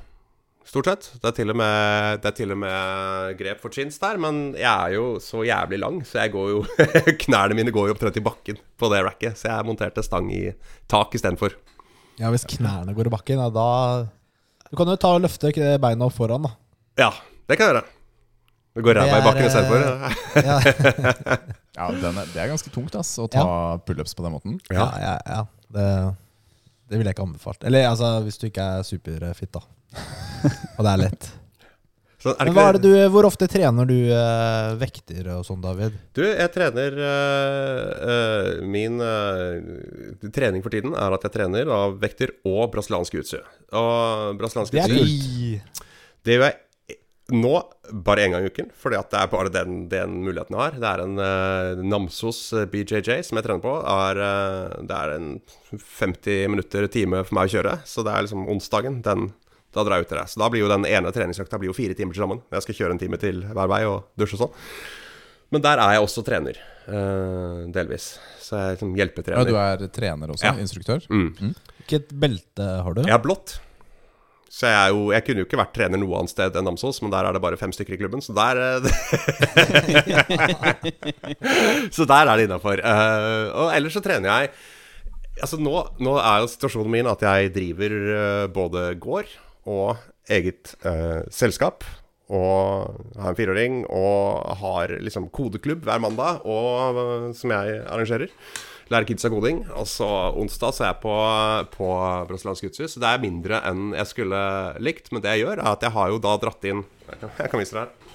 Stort 0.67 0.91
sett. 0.91 1.09
Det 1.17 1.31
er, 1.31 1.35
til 1.39 1.51
og 1.51 1.57
med, 1.59 2.19
det 2.21 2.29
er 2.29 2.37
til 2.37 2.53
og 2.53 2.59
med 2.61 3.39
grep 3.39 3.63
for 3.63 3.73
chins 3.73 3.97
der, 4.03 4.19
men 4.21 4.51
jeg 4.59 4.67
er 4.69 4.93
jo 4.99 5.15
så 5.23 5.41
jævlig 5.47 5.79
lang, 5.81 6.03
så 6.07 6.25
jeg 6.25 6.35
går 6.35 6.51
jo 6.53 6.61
Knærne 7.23 7.57
mine 7.57 7.73
går 7.75 7.89
jo 7.89 7.95
opptrent 7.95 8.19
i 8.19 8.23
bakken 8.23 8.59
på 8.79 8.91
det 8.91 9.01
racket, 9.07 9.39
så 9.39 9.49
jeg 9.49 9.67
monterte 9.67 10.03
stang 10.05 10.27
i 10.35 10.45
tak 10.91 11.15
istedenfor. 11.15 11.55
Ja, 12.19 12.29
hvis 12.33 12.43
knærne 12.51 12.93
går 12.97 13.07
i 13.07 13.13
bakken, 13.13 13.39
ja, 13.39 13.49
da 13.53 13.67
Du 14.69 14.75
kan 14.77 14.91
jo 14.91 14.97
ta 14.99 15.13
og 15.15 15.23
løfte 15.23 15.51
beina 15.81 16.05
opp 16.05 16.13
foran, 16.17 16.43
da. 16.45 16.51
Ja, 16.99 17.09
det 17.49 17.57
kan 17.57 17.69
jeg 17.69 17.75
gjøre. 17.75 17.85
Det 18.75 18.83
går 18.85 18.99
ræva 18.99 19.17
i 19.17 19.25
bakken 19.25 19.47
istedenfor. 19.47 19.79
Ja, 20.49 20.57
Ja, 21.79 21.87
den 21.95 22.17
er, 22.19 22.27
Det 22.33 22.41
er 22.43 22.51
ganske 22.51 22.71
tungt 22.73 22.95
ass, 22.99 23.15
å 23.23 23.27
ta 23.31 23.43
pullups 23.87 24.13
på 24.17 24.25
den 24.25 24.35
måten. 24.35 24.59
ja, 24.69 24.87
ja, 24.99 25.15
ja. 25.25 25.39
Det, 25.71 25.87
det 26.89 26.97
ville 26.99 27.09
jeg 27.09 27.15
ikke 27.17 27.25
anbefalt. 27.27 27.63
Eller 27.63 27.87
altså, 27.89 28.17
hvis 28.25 28.37
du 28.41 28.47
ikke 28.49 28.65
er 28.77 28.83
superfit, 28.87 29.51
da. 29.55 29.61
Og 30.77 30.83
det 30.85 30.91
er 30.91 31.01
lett. 31.05 31.29
Du, 32.23 32.89
Hvor 33.13 33.27
ofte 33.29 33.47
trener 33.47 33.87
du 33.87 33.95
eh, 34.11 34.71
vekter 34.79 35.29
og 35.37 35.45
sånn, 35.47 35.61
David? 35.63 35.95
Du, 36.17 36.23
jeg 36.25 36.51
trener 36.51 36.97
øh, 37.09 37.83
øh, 38.13 38.49
Min 38.67 38.99
øh, 38.99 40.31
trening 40.35 40.65
for 40.65 40.73
tiden 40.75 40.95
er 40.99 41.15
at 41.15 41.27
jeg 41.27 41.37
trener 41.37 41.71
av 41.71 41.99
vekter 42.01 42.35
og 42.43 42.67
brasiliansk 42.73 43.15
jiu-jitsu. 43.15 43.43
Og 43.71 44.39
brasiliansk 44.41 44.75
kult. 44.75 45.77
Det 46.27 46.35
gjør 46.35 46.49
jeg 46.49 46.59
nå 47.31 47.53
bare 48.05 48.25
én 48.25 48.33
gang 48.33 48.45
i 48.45 48.49
uken, 48.49 48.69
fordi 48.77 48.97
at 48.99 49.09
det 49.11 49.19
er 49.19 49.31
bare 49.31 49.51
den, 49.53 49.83
den 49.91 50.19
muligheten 50.25 50.55
jeg 50.55 50.61
har. 50.61 50.77
Det 50.81 50.89
er 50.89 51.03
en 51.03 51.21
uh, 51.21 51.83
Namsos 51.89 52.41
eh, 52.57 52.67
BJJ 52.69 53.21
som 53.27 53.39
jeg 53.39 53.45
trener 53.45 53.63
på. 53.63 53.75
Er, 53.81 54.21
eh, 54.23 54.79
det 54.89 54.97
er 54.97 55.15
en 55.15 55.29
50 55.73 56.49
minutter 56.53 56.87
time 56.91 57.23
for 57.25 57.37
meg 57.37 57.49
å 57.49 57.53
kjøre, 57.57 57.75
så 57.89 58.05
det 58.05 58.13
er 58.13 58.25
liksom 58.25 58.47
onsdagen. 58.51 59.01
Den, 59.05 59.29
da 59.75 59.83
drar 59.85 59.95
jeg 59.99 60.05
ut 60.07 60.11
til 60.13 60.19
deg. 60.19 60.27
Så 60.31 60.37
da 60.41 60.47
blir 60.49 60.61
jo 60.63 60.71
den 60.71 60.85
ene 60.89 61.11
treningsøkta 61.13 61.59
blir 61.61 61.69
jo 61.69 61.77
fire 61.77 61.93
timer 61.97 62.13
til 62.15 62.23
sammen. 62.25 62.39
Jeg 62.55 62.61
skal 62.65 62.75
kjøre 62.79 62.93
en 62.95 63.01
time 63.01 63.17
til 63.21 63.35
hver 63.45 63.67
vei 63.69 63.83
og 63.89 63.97
dusje 64.19 64.35
og 64.39 64.43
sånn. 64.47 64.55
Men 65.53 65.59
der 65.65 65.77
er 65.81 65.89
jeg 65.95 66.03
også 66.05 66.21
trener, 66.25 66.55
eh, 66.89 67.59
delvis. 67.73 68.05
Så 68.41 68.49
jeg 68.57 68.63
er 68.65 68.71
liksom 68.75 68.91
Ja, 68.97 69.05
du 69.45 69.55
er 69.55 69.87
trener 69.93 70.27
også? 70.33 70.45
Ja. 70.45 70.53
Instruktør? 70.57 70.99
Mm. 71.09 71.53
Hvilket 71.77 72.07
belte 72.13 72.65
har 72.85 72.93
du? 72.93 73.01
Jeg 73.05 73.13
er 73.13 73.23
blått. 73.23 73.59
Så 74.49 74.65
jeg, 74.65 74.73
er 74.73 74.89
jo, 74.89 75.11
jeg 75.13 75.21
kunne 75.25 75.39
jo 75.43 75.45
ikke 75.45 75.61
vært 75.61 75.75
trener 75.77 75.97
noe 76.01 76.17
annet 76.17 76.33
sted 76.33 76.55
enn 76.57 76.65
Namsos, 76.65 77.01
men 77.03 77.11
der 77.13 77.23
er 77.29 77.33
det 77.37 77.41
bare 77.43 77.57
fem 77.57 77.69
stykker 77.69 77.93
i 77.93 78.01
klubben, 78.01 78.21
så 78.25 78.33
der 78.33 78.57
eh, 78.57 78.81
Så 81.93 82.01
der 82.09 82.25
er 82.25 82.33
det 82.33 82.49
innafor. 82.49 82.81
og 82.81 83.69
ellers 83.75 83.93
så 83.93 84.01
trener 84.01 84.29
jeg 84.33 84.49
Altså 85.39 85.55
nå, 85.61 85.71
nå 86.03 86.17
er 86.19 86.41
jo 86.41 86.47
situasjonen 86.51 86.91
min 86.91 87.07
at 87.07 87.21
jeg 87.23 87.53
driver 87.55 87.93
eh, 87.95 88.47
både 88.51 88.81
gård 88.99 89.23
og 89.67 89.97
eget 90.29 90.75
eh, 90.85 91.25
selskap. 91.33 91.83
Og 92.29 92.93
har 93.17 93.31
en 93.31 93.37
fireåring 93.37 93.79
og 93.89 94.45
har 94.61 94.93
liksom 95.01 95.31
kodeklubb 95.33 95.87
hver 95.87 96.01
mandag 96.03 96.43
og, 96.45 96.99
eh, 97.01 97.29
som 97.37 97.55
jeg 97.55 97.79
arrangerer. 97.87 98.35
Lærer 98.89 99.05
kidsa 99.09 99.29
koding. 99.29 99.63
Og 99.77 99.87
så 99.89 100.07
onsdag 100.37 100.75
så 100.75 100.85
er 100.85 100.91
jeg 100.93 101.01
på, 101.03 101.15
på 101.75 101.89
Brasiliansk 102.29 102.69
gudshus. 102.69 102.97
Det 103.01 103.09
er 103.09 103.25
mindre 103.25 103.63
enn 103.69 103.93
jeg 103.97 104.13
skulle 104.13 104.43
likt, 104.81 105.11
men 105.13 105.25
det 105.25 105.35
jeg 105.35 105.45
gjør, 105.45 105.61
er 105.61 105.73
at 105.73 105.85
jeg 105.85 105.95
har 105.97 106.13
jo 106.13 106.21
da 106.21 106.37
dratt 106.41 106.69
inn 106.69 106.85
jeg 107.09 107.49
kan 107.49 107.61
vise 107.61 107.73
dere 107.73 107.87
her. 107.87 108.08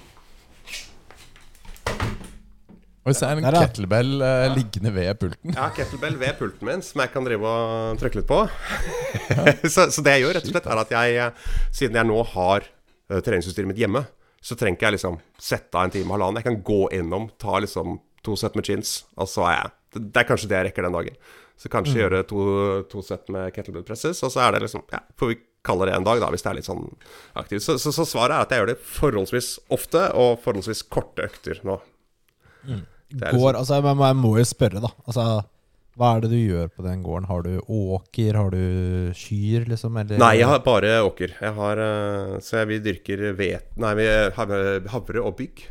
Og 3.05 3.13
så 3.13 3.27
er 3.27 3.37
det 3.37 3.43
en 3.43 3.45
Der, 3.45 3.55
ja. 3.59 3.67
kettlebell 3.67 4.13
eh, 4.25 4.47
liggende 4.55 4.91
ved 4.95 5.19
pulten. 5.21 5.53
Ja, 5.53 5.67
kettlebell 5.75 6.15
ved 6.17 6.39
pulten 6.39 6.65
min 6.65 6.81
som 6.81 7.03
jeg 7.03 7.11
kan 7.13 7.27
drive 7.27 7.45
og 7.45 7.99
trykke 8.01 8.17
litt 8.17 8.29
på. 8.29 8.39
så, 9.73 9.85
så 9.93 10.03
det 10.05 10.15
jeg 10.15 10.23
gjør, 10.23 10.33
rett 10.39 10.47
og 10.49 10.55
slett, 10.55 10.69
er 10.73 10.81
at 10.81 10.93
jeg, 10.95 11.19
eh, 11.21 11.59
siden 11.69 11.99
jeg 11.99 12.09
nå 12.09 12.17
har 12.31 12.65
uh, 12.65 13.19
treningsutstyret 13.19 13.69
mitt 13.69 13.81
hjemme, 13.83 14.07
så 14.41 14.57
trenger 14.57 14.79
ikke 14.79 14.89
jeg 14.89 14.97
liksom 14.97 15.19
sette 15.37 15.77
av 15.77 15.85
en 15.85 15.93
time 15.93 16.15
halvannen. 16.15 16.41
Jeg 16.41 16.47
kan 16.49 16.57
gå 16.65 16.81
innom, 16.97 17.29
ta 17.41 17.61
liksom 17.61 17.99
to 18.25 18.37
sett 18.41 18.57
med 18.57 18.65
chins, 18.65 19.03
og 19.21 19.29
så 19.29 19.45
er 19.51 19.57
jeg 19.59 19.73
Det, 19.95 20.01
det 20.11 20.19
er 20.23 20.27
kanskje 20.27 20.49
det 20.49 20.57
jeg 20.57 20.67
rekker 20.71 20.87
den 20.87 20.97
dagen. 20.97 21.19
Så 21.61 21.69
kanskje 21.71 22.01
gjøre 22.01 22.23
to, 22.27 22.41
to 22.91 23.05
sett 23.05 23.29
med 23.31 23.53
kettlebell 23.55 23.85
presses, 23.87 24.19
og 24.25 24.33
så 24.33 24.47
er 24.47 24.57
det 24.57 24.65
liksom 24.65 24.81
Ja, 24.91 25.05
får 25.15 25.31
vi 25.31 25.37
kalle 25.65 25.85
det 25.87 25.93
en 25.95 26.05
dag, 26.05 26.19
da, 26.21 26.31
hvis 26.33 26.43
det 26.45 26.49
er 26.51 26.57
litt 26.57 26.67
sånn 26.67 26.83
aktivt. 27.37 27.63
Så, 27.65 27.77
så, 27.81 27.93
så 27.93 28.05
svaret 28.09 28.33
er 28.33 28.43
at 28.43 28.51
jeg 28.51 28.61
gjør 28.61 28.73
det 28.73 28.79
forholdsvis 28.81 29.53
ofte, 29.77 30.09
og 30.17 30.41
forholdsvis 30.43 30.83
korte 30.89 31.29
økter 31.29 31.61
nå. 31.65 31.79
Det 32.65 32.81
er 33.13 33.33
liksom- 33.33 33.55
altså, 33.55 33.81
men 33.83 33.97
jeg 33.97 34.15
må 34.15 34.37
jo 34.37 34.43
spørre, 34.43 34.81
da. 34.81 34.89
Altså, 35.07 35.45
hva 35.95 36.17
er 36.17 36.21
det 36.21 36.31
du 36.31 36.37
gjør 36.37 36.69
på 36.75 36.83
den 36.83 37.03
gården? 37.03 37.27
Har 37.27 37.41
du 37.43 37.61
åker? 37.61 38.35
Har 38.35 38.49
du 38.51 39.13
kyr, 39.15 39.65
liksom? 39.69 39.95
Eller? 39.97 40.17
Nei, 40.17 40.37
jeg 40.39 40.47
har 40.47 40.59
bare 40.59 40.99
åker. 41.05 41.31
Jeg 41.39 41.53
har, 41.53 41.79
eh, 41.79 42.39
så 42.39 42.59
jeg, 42.59 42.67
vi 42.67 42.79
dyrker 42.79 43.35
vet, 43.35 43.77
nei, 43.77 43.93
vi 43.95 44.05
har 44.05 44.81
havre 44.89 45.23
og 45.23 45.37
bygg. 45.37 45.63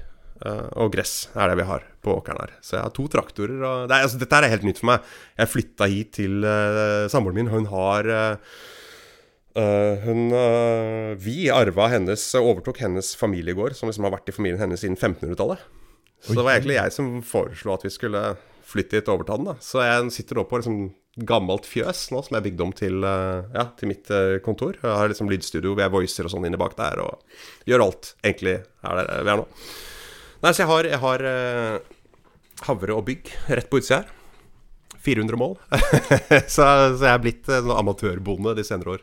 eh, 0.45 0.69
og 0.77 0.93
gress 0.93 1.29
er 1.37 1.49
det 1.49 1.59
vi 1.59 1.65
har 1.65 1.83
på 2.03 2.21
åkeren 2.21 2.41
her. 2.41 2.51
Så 2.61 2.73
jeg 2.73 2.83
har 2.83 2.91
to 2.91 3.07
traktorer. 3.09 3.63
Og 3.63 3.89
det 3.89 3.97
er, 3.97 4.03
altså, 4.03 4.19
dette 4.19 4.33
er 4.33 4.49
helt 4.51 4.65
nytt 4.65 4.79
for 4.79 4.87
meg. 4.87 5.01
Jeg 5.39 5.49
flytta 5.49 5.89
hit 5.89 6.13
til 6.13 6.45
uh, 6.45 7.09
samboeren 7.09 7.35
min. 7.35 7.49
Hun 7.49 7.67
har 7.67 8.49
Uh, 9.57 9.95
hun, 10.03 10.33
uh, 10.35 11.15
Vi 11.15 11.49
arva 11.49 11.87
hennes, 11.93 12.35
overtok 12.35 12.81
hennes 12.83 13.15
familiegård, 13.15 13.77
som 13.79 13.87
liksom 13.87 14.03
har 14.03 14.17
vært 14.17 14.33
i 14.33 14.35
familien 14.35 14.59
hennes 14.59 14.83
siden 14.83 14.97
1500-tallet. 14.99 15.63
Så 16.25 16.35
det 16.37 16.45
var 16.45 16.57
egentlig 16.57 16.79
jeg 16.79 16.93
som 16.95 17.15
foreslo 17.27 17.75
at 17.75 17.85
vi 17.85 17.93
skulle 17.93 18.21
flytte 18.65 18.99
hit 18.99 19.09
og 19.11 19.19
overta 19.19 19.39
den. 19.39 19.51
da 19.51 19.57
Så 19.63 19.83
jeg 19.85 20.13
sitter 20.15 20.41
nå 20.41 20.47
på 20.49 20.61
liksom 20.61 20.79
gammelt 21.29 21.67
fjøs 21.69 22.09
nå, 22.11 22.23
som 22.27 22.37
jeg 22.39 22.47
bygde 22.49 22.65
om 22.65 22.73
til, 22.75 23.05
eh, 23.07 23.51
ja, 23.55 23.69
til 23.79 23.91
mitt 23.91 24.11
eh, 24.11 24.41
kontor. 24.43 24.79
Jeg 24.81 24.99
har 24.99 25.11
liksom 25.11 25.31
lydstudio, 25.31 25.77
vi 25.77 25.85
har 25.85 25.93
voicer 25.95 26.27
og 26.27 26.33
sånn 26.33 26.47
inne 26.49 26.59
bak 26.59 26.75
der, 26.79 26.99
og 27.05 27.71
gjør 27.71 27.87
alt 27.87 28.15
egentlig 28.25 28.57
her 28.83 29.01
der 29.01 29.23
vi 29.23 29.35
er 29.35 29.41
nå. 29.43 29.47
Nei, 30.45 30.53
så 30.53 30.65
jeg 30.65 30.71
har, 30.73 30.91
jeg 30.91 31.03
har 31.05 31.27
eh, 31.31 31.79
havre 32.67 32.99
og 32.99 33.07
bygg 33.07 33.31
rett 33.55 33.71
på 33.71 33.81
utsida 33.81 34.03
her. 34.03 34.13
400 35.05 35.37
mål. 35.37 35.59
så, 36.55 36.65
så 36.97 37.03
jeg 37.05 37.13
er 37.13 37.21
blitt 37.23 37.51
amatørbonde 37.53 38.57
de 38.57 38.65
senere 38.67 38.97
år. 38.97 39.03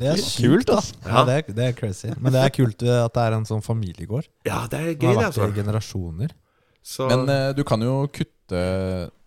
Det 0.00 0.10
er 0.12 0.22
kult, 0.22 0.68
da. 0.68 0.78
Ja, 1.06 1.24
det, 1.28 1.34
er, 1.36 1.54
det 1.56 1.66
er 1.68 1.76
crazy. 1.78 2.10
Men 2.18 2.34
det 2.34 2.42
er 2.44 2.52
kult 2.54 2.84
eh, 2.84 3.00
at 3.04 3.14
det 3.16 3.24
er 3.26 3.36
en 3.38 3.46
sånn 3.48 3.62
familiegård. 3.64 4.28
Ja, 4.48 4.64
det 4.70 4.80
er 4.80 4.90
gøy, 4.92 5.12
det, 5.12 5.28
altså. 5.28 5.48
generasjoner. 5.56 6.34
Så, 6.84 7.08
Men 7.08 7.28
eh, 7.32 7.50
du 7.56 7.62
kan 7.64 7.80
jo 7.80 8.02
kutte 8.12 8.58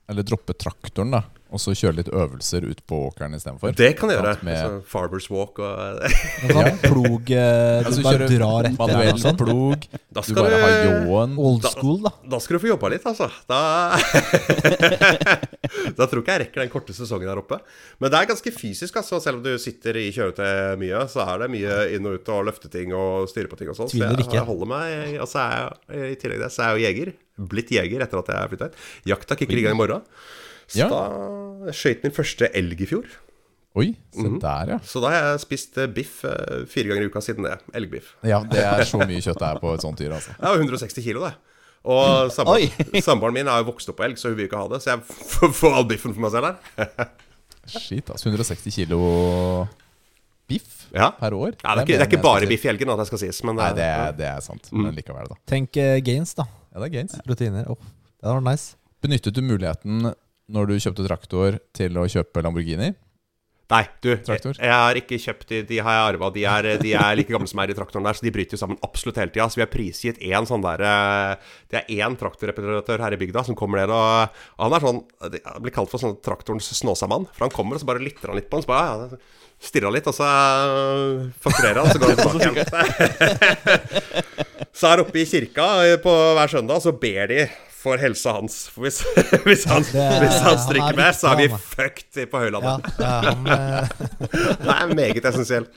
Eller 0.08 0.26
droppe 0.28 0.54
traktoren, 0.54 1.16
da. 1.16 1.24
Og 1.48 1.60
så 1.64 1.72
kjøre 1.78 1.96
litt 2.02 2.10
øvelser 2.12 2.66
ut 2.68 2.82
på 2.90 2.96
åkeren 3.08 3.36
istedenfor. 3.38 3.72
det 3.78 3.92
kan 4.00 4.08
jeg 4.12 4.18
gjøre. 4.20 4.34
Altså, 4.44 4.82
Farmers 4.92 5.28
walk 5.32 5.56
og 5.64 5.72
En 6.04 6.52
sånn 6.52 6.80
plog 6.84 7.24
eh, 7.32 7.84
Du 7.84 7.88
Altså, 7.88 8.02
bare 8.04 8.28
drar 8.32 8.60
rett 8.68 8.76
Manuell 8.82 9.20
sånn. 9.22 9.38
plog. 9.40 9.80
Da 10.12 10.20
Du 10.28 10.34
bare 10.36 10.60
har 10.64 10.72
ljåen. 10.88 11.32
Old 11.40 11.64
school, 11.72 12.00
da. 12.04 12.12
Da 12.36 12.38
skal 12.44 12.54
du 12.58 12.62
få 12.66 12.72
jobba 12.74 12.88
litt, 12.92 13.06
altså. 13.08 13.28
Da 13.48 13.62
Da 15.98 16.08
tror 16.08 16.22
ikke 16.22 16.34
jeg 16.36 16.42
rekker 16.46 16.64
den 16.64 16.72
korte 16.72 16.96
sesongen 16.96 17.30
her 17.32 17.40
oppe. 17.42 17.60
Men 18.02 18.12
det 18.12 18.20
er 18.20 18.30
ganske 18.32 18.52
fysisk, 18.56 18.98
altså. 19.00 19.20
Selv 19.24 19.40
om 19.40 19.46
du 19.46 19.54
sitter 19.62 19.98
i 20.02 20.08
kjøretøy 20.16 20.78
mye, 20.82 21.04
så 21.12 21.24
er 21.28 21.44
det 21.46 21.50
mye 21.54 21.78
inn 21.96 22.08
og 22.10 22.20
ut 22.20 22.32
og 22.34 22.48
løfte 22.50 22.72
ting 22.74 22.94
og 22.96 23.28
styre 23.32 23.52
på 23.52 23.60
ting 23.60 23.72
og 23.72 23.78
sånn. 23.80 23.92
Så 23.92 24.02
jeg, 24.02 24.28
jeg 24.34 24.46
holder 24.48 24.70
meg 24.72 25.18
Og 25.22 25.30
så 25.30 25.44
er 25.44 25.96
jeg 25.96 26.18
i 26.18 26.20
tillegg 26.22 26.38
til 26.38 26.44
det, 26.46 26.52
så 26.54 26.66
er 26.66 26.74
jeg 26.74 26.78
jo 26.78 26.86
jeger. 26.88 27.14
Blitt 27.54 27.72
jeger 27.74 28.04
etter 28.06 28.22
at 28.24 28.32
jeg 28.34 28.52
flytta 28.54 28.70
hit. 28.70 28.84
Jakta 29.14 29.38
kicker 29.40 29.62
i 29.62 29.66
gang 29.68 29.78
i 29.78 29.80
morgen. 29.80 30.06
Så 30.68 30.80
Ja. 30.84 30.90
da 30.92 31.72
skøyt 31.72 32.04
min 32.04 32.12
første 32.16 32.50
elg 32.54 32.82
i 32.82 32.86
fjor. 32.90 33.06
Oi, 33.78 33.92
se 34.12 34.24
Mhm. 34.26 34.40
der, 34.42 34.70
ja. 34.74 34.78
Så 34.80 35.00
da 35.02 35.10
har 35.14 35.22
jeg 35.32 35.40
spist 35.44 35.78
eh, 35.78 35.86
biff 35.88 36.24
eh, 36.26 36.66
fire 36.66 36.88
ganger 36.90 37.04
i 37.04 37.10
uka 37.12 37.20
siden 37.22 37.44
det. 37.46 37.60
Elgbiff. 37.78 38.16
Ja, 38.24 38.40
Det 38.44 38.58
er 38.64 38.82
så 38.84 38.98
mye 38.98 39.22
kjøtt 39.22 39.38
det 39.40 39.48
er 39.52 39.60
på 39.62 39.74
et 39.76 39.82
sånt 39.86 39.98
dyr, 40.00 40.12
altså. 40.18 40.34
Har 40.42 40.58
160 40.58 41.04
kilo, 41.04 41.22
det. 41.28 41.34
Og 41.86 42.32
samboeren 42.32 43.34
min 43.38 43.48
er 43.48 43.62
jo 43.62 43.72
vokst 43.72 43.88
opp 43.90 43.98
på 43.98 44.04
elg, 44.08 44.18
så 44.18 44.30
hun 44.30 44.36
vil 44.38 44.48
ikke 44.50 44.58
ha 44.58 44.68
det. 44.68 44.82
Så 44.82 44.96
jeg 44.96 45.04
får 45.62 45.74
all 45.78 45.86
biffen 45.86 46.14
for 46.14 46.22
meg 46.26 46.32
selv 46.32 46.46
her. 46.50 47.10
Shit, 47.68 48.10
altså. 48.10 48.28
160 48.32 48.74
kilo 48.76 49.68
biff 50.48 50.88
Ja. 50.94 51.12
per 51.12 51.32
år. 51.36 51.54
Ja, 51.64 51.76
det, 51.76 51.84
er 51.84 51.86
ikke, 51.86 51.94
det 51.94 52.02
er 52.02 52.10
ikke 52.18 52.24
bare 52.24 52.48
biff 52.48 52.66
i 52.66 52.70
elgen, 52.72 52.90
at 52.90 52.98
det 52.98 53.08
skal 53.08 53.20
sies, 53.20 53.44
men 53.44 53.56
Nei, 53.60 53.74
det 53.78 53.84
eh, 53.84 54.08
er, 54.08 54.12
det 54.18 54.26
er 54.26 54.40
sant. 54.42 54.70
Men 54.72 54.96
likevel, 54.96 55.28
da. 55.30 55.36
Tenk 55.46 55.78
uh, 55.78 56.00
gains, 56.02 56.34
da. 56.34 56.46
Ja, 56.74 56.80
det 56.82 56.88
er 56.90 56.94
gains. 56.98 57.18
Proteiner. 57.28 57.68
Oh, 57.70 57.78
det 57.78 58.26
hadde 58.26 58.40
vært 58.42 58.50
nice. 58.56 58.76
Benyttet 59.04 59.36
du 59.38 59.42
muligheten 59.46 60.14
når 60.54 60.72
du 60.72 60.80
kjøpte 60.80 61.06
traktor, 61.08 61.60
til 61.76 62.00
å 62.00 62.08
kjøpe 62.12 62.44
Lamborghini? 62.46 62.94
Nei, 63.68 63.82
du, 64.00 64.14
Traktor? 64.24 64.56
jeg 64.64 64.72
har 64.72 64.96
ikke 64.96 65.18
kjøpt 65.20 65.50
de, 65.52 65.58
de 65.68 65.78
har 65.84 65.92
jeg 65.98 66.04
arva. 66.14 66.30
De, 66.32 66.44
de 66.80 66.92
er 66.96 67.18
like 67.20 67.34
gamle 67.34 67.50
som 67.52 67.60
meg 67.60 67.68
er 67.68 67.74
i 67.74 67.76
traktoren 67.76 68.06
der, 68.08 68.16
så 68.16 68.24
de 68.24 68.32
bryter 68.32 68.56
jo 68.56 68.62
sammen 68.62 68.80
absolutt 68.86 69.20
hele 69.20 69.34
tida. 69.34 69.50
Så 69.52 69.60
vi 69.60 69.66
har 69.66 69.72
prisgitt 69.74 70.22
én 70.24 70.48
sånn 70.48 70.64
der 70.64 70.84
eh, 70.88 71.52
Det 71.68 71.82
er 71.82 72.06
én 72.06 72.16
traktorreparatør 72.16 73.04
her 73.04 73.18
i 73.18 73.20
bygda 73.20 73.44
som 73.44 73.58
kommer 73.60 73.82
ned 73.82 73.92
og 73.92 74.40
Han 74.64 74.78
er 74.78 74.86
sånn 74.86 75.02
Han 75.20 75.66
blir 75.66 75.76
kalt 75.76 75.92
for 75.92 76.00
sånn 76.00 76.16
traktorens 76.24 76.72
Snåsamann. 76.80 77.28
For 77.36 77.50
han 77.50 77.52
kommer, 77.58 77.76
og 77.76 77.84
så 77.84 77.92
bare 77.92 78.06
lytter 78.06 78.32
han 78.32 78.40
litt 78.40 78.48
på 78.48 78.56
den, 78.56 78.64
så 78.64 78.72
bare 78.72 78.88
ja, 78.88 79.20
Stirrer 79.68 79.90
han 79.90 79.98
litt, 79.98 80.08
og 80.08 80.16
så 80.16 80.32
eh, 80.32 81.28
fakturerer 81.44 81.84
han, 81.84 81.92
så 81.92 82.00
går 82.00 82.16
han 82.16 82.20
tilbake 82.24 82.40
igjen. 82.48 84.36
Så 84.78 84.92
her 84.92 85.02
oppe 85.02 85.18
i 85.18 85.26
kirka 85.26 85.66
eh, 85.88 85.98
på 86.00 86.12
hver 86.38 86.52
søndag 86.52 86.84
så 86.84 86.92
ber 86.94 87.32
de 87.32 87.48
for 87.78 88.00
helsa 88.02 88.34
hans. 88.40 88.56
For 88.74 88.88
hvis, 88.88 89.02
hvis, 89.48 89.66
han, 89.70 89.84
Det 89.86 90.06
hvis 90.24 90.40
han 90.44 90.58
han 90.58 90.80
er 90.90 90.98
med, 90.98 91.16
så 91.18 91.34
er 91.34 91.42
vi 91.44 91.48
fucked 91.54 92.18
på 92.32 92.40
Ja, 92.40 92.48
Høylandet. 92.48 92.90
ja, 93.00 93.12
han, 93.28 93.48
eh, 93.58 93.92
Det 94.64 94.74
er 94.78 94.96
meget 94.98 95.28
essensielt. 95.30 95.70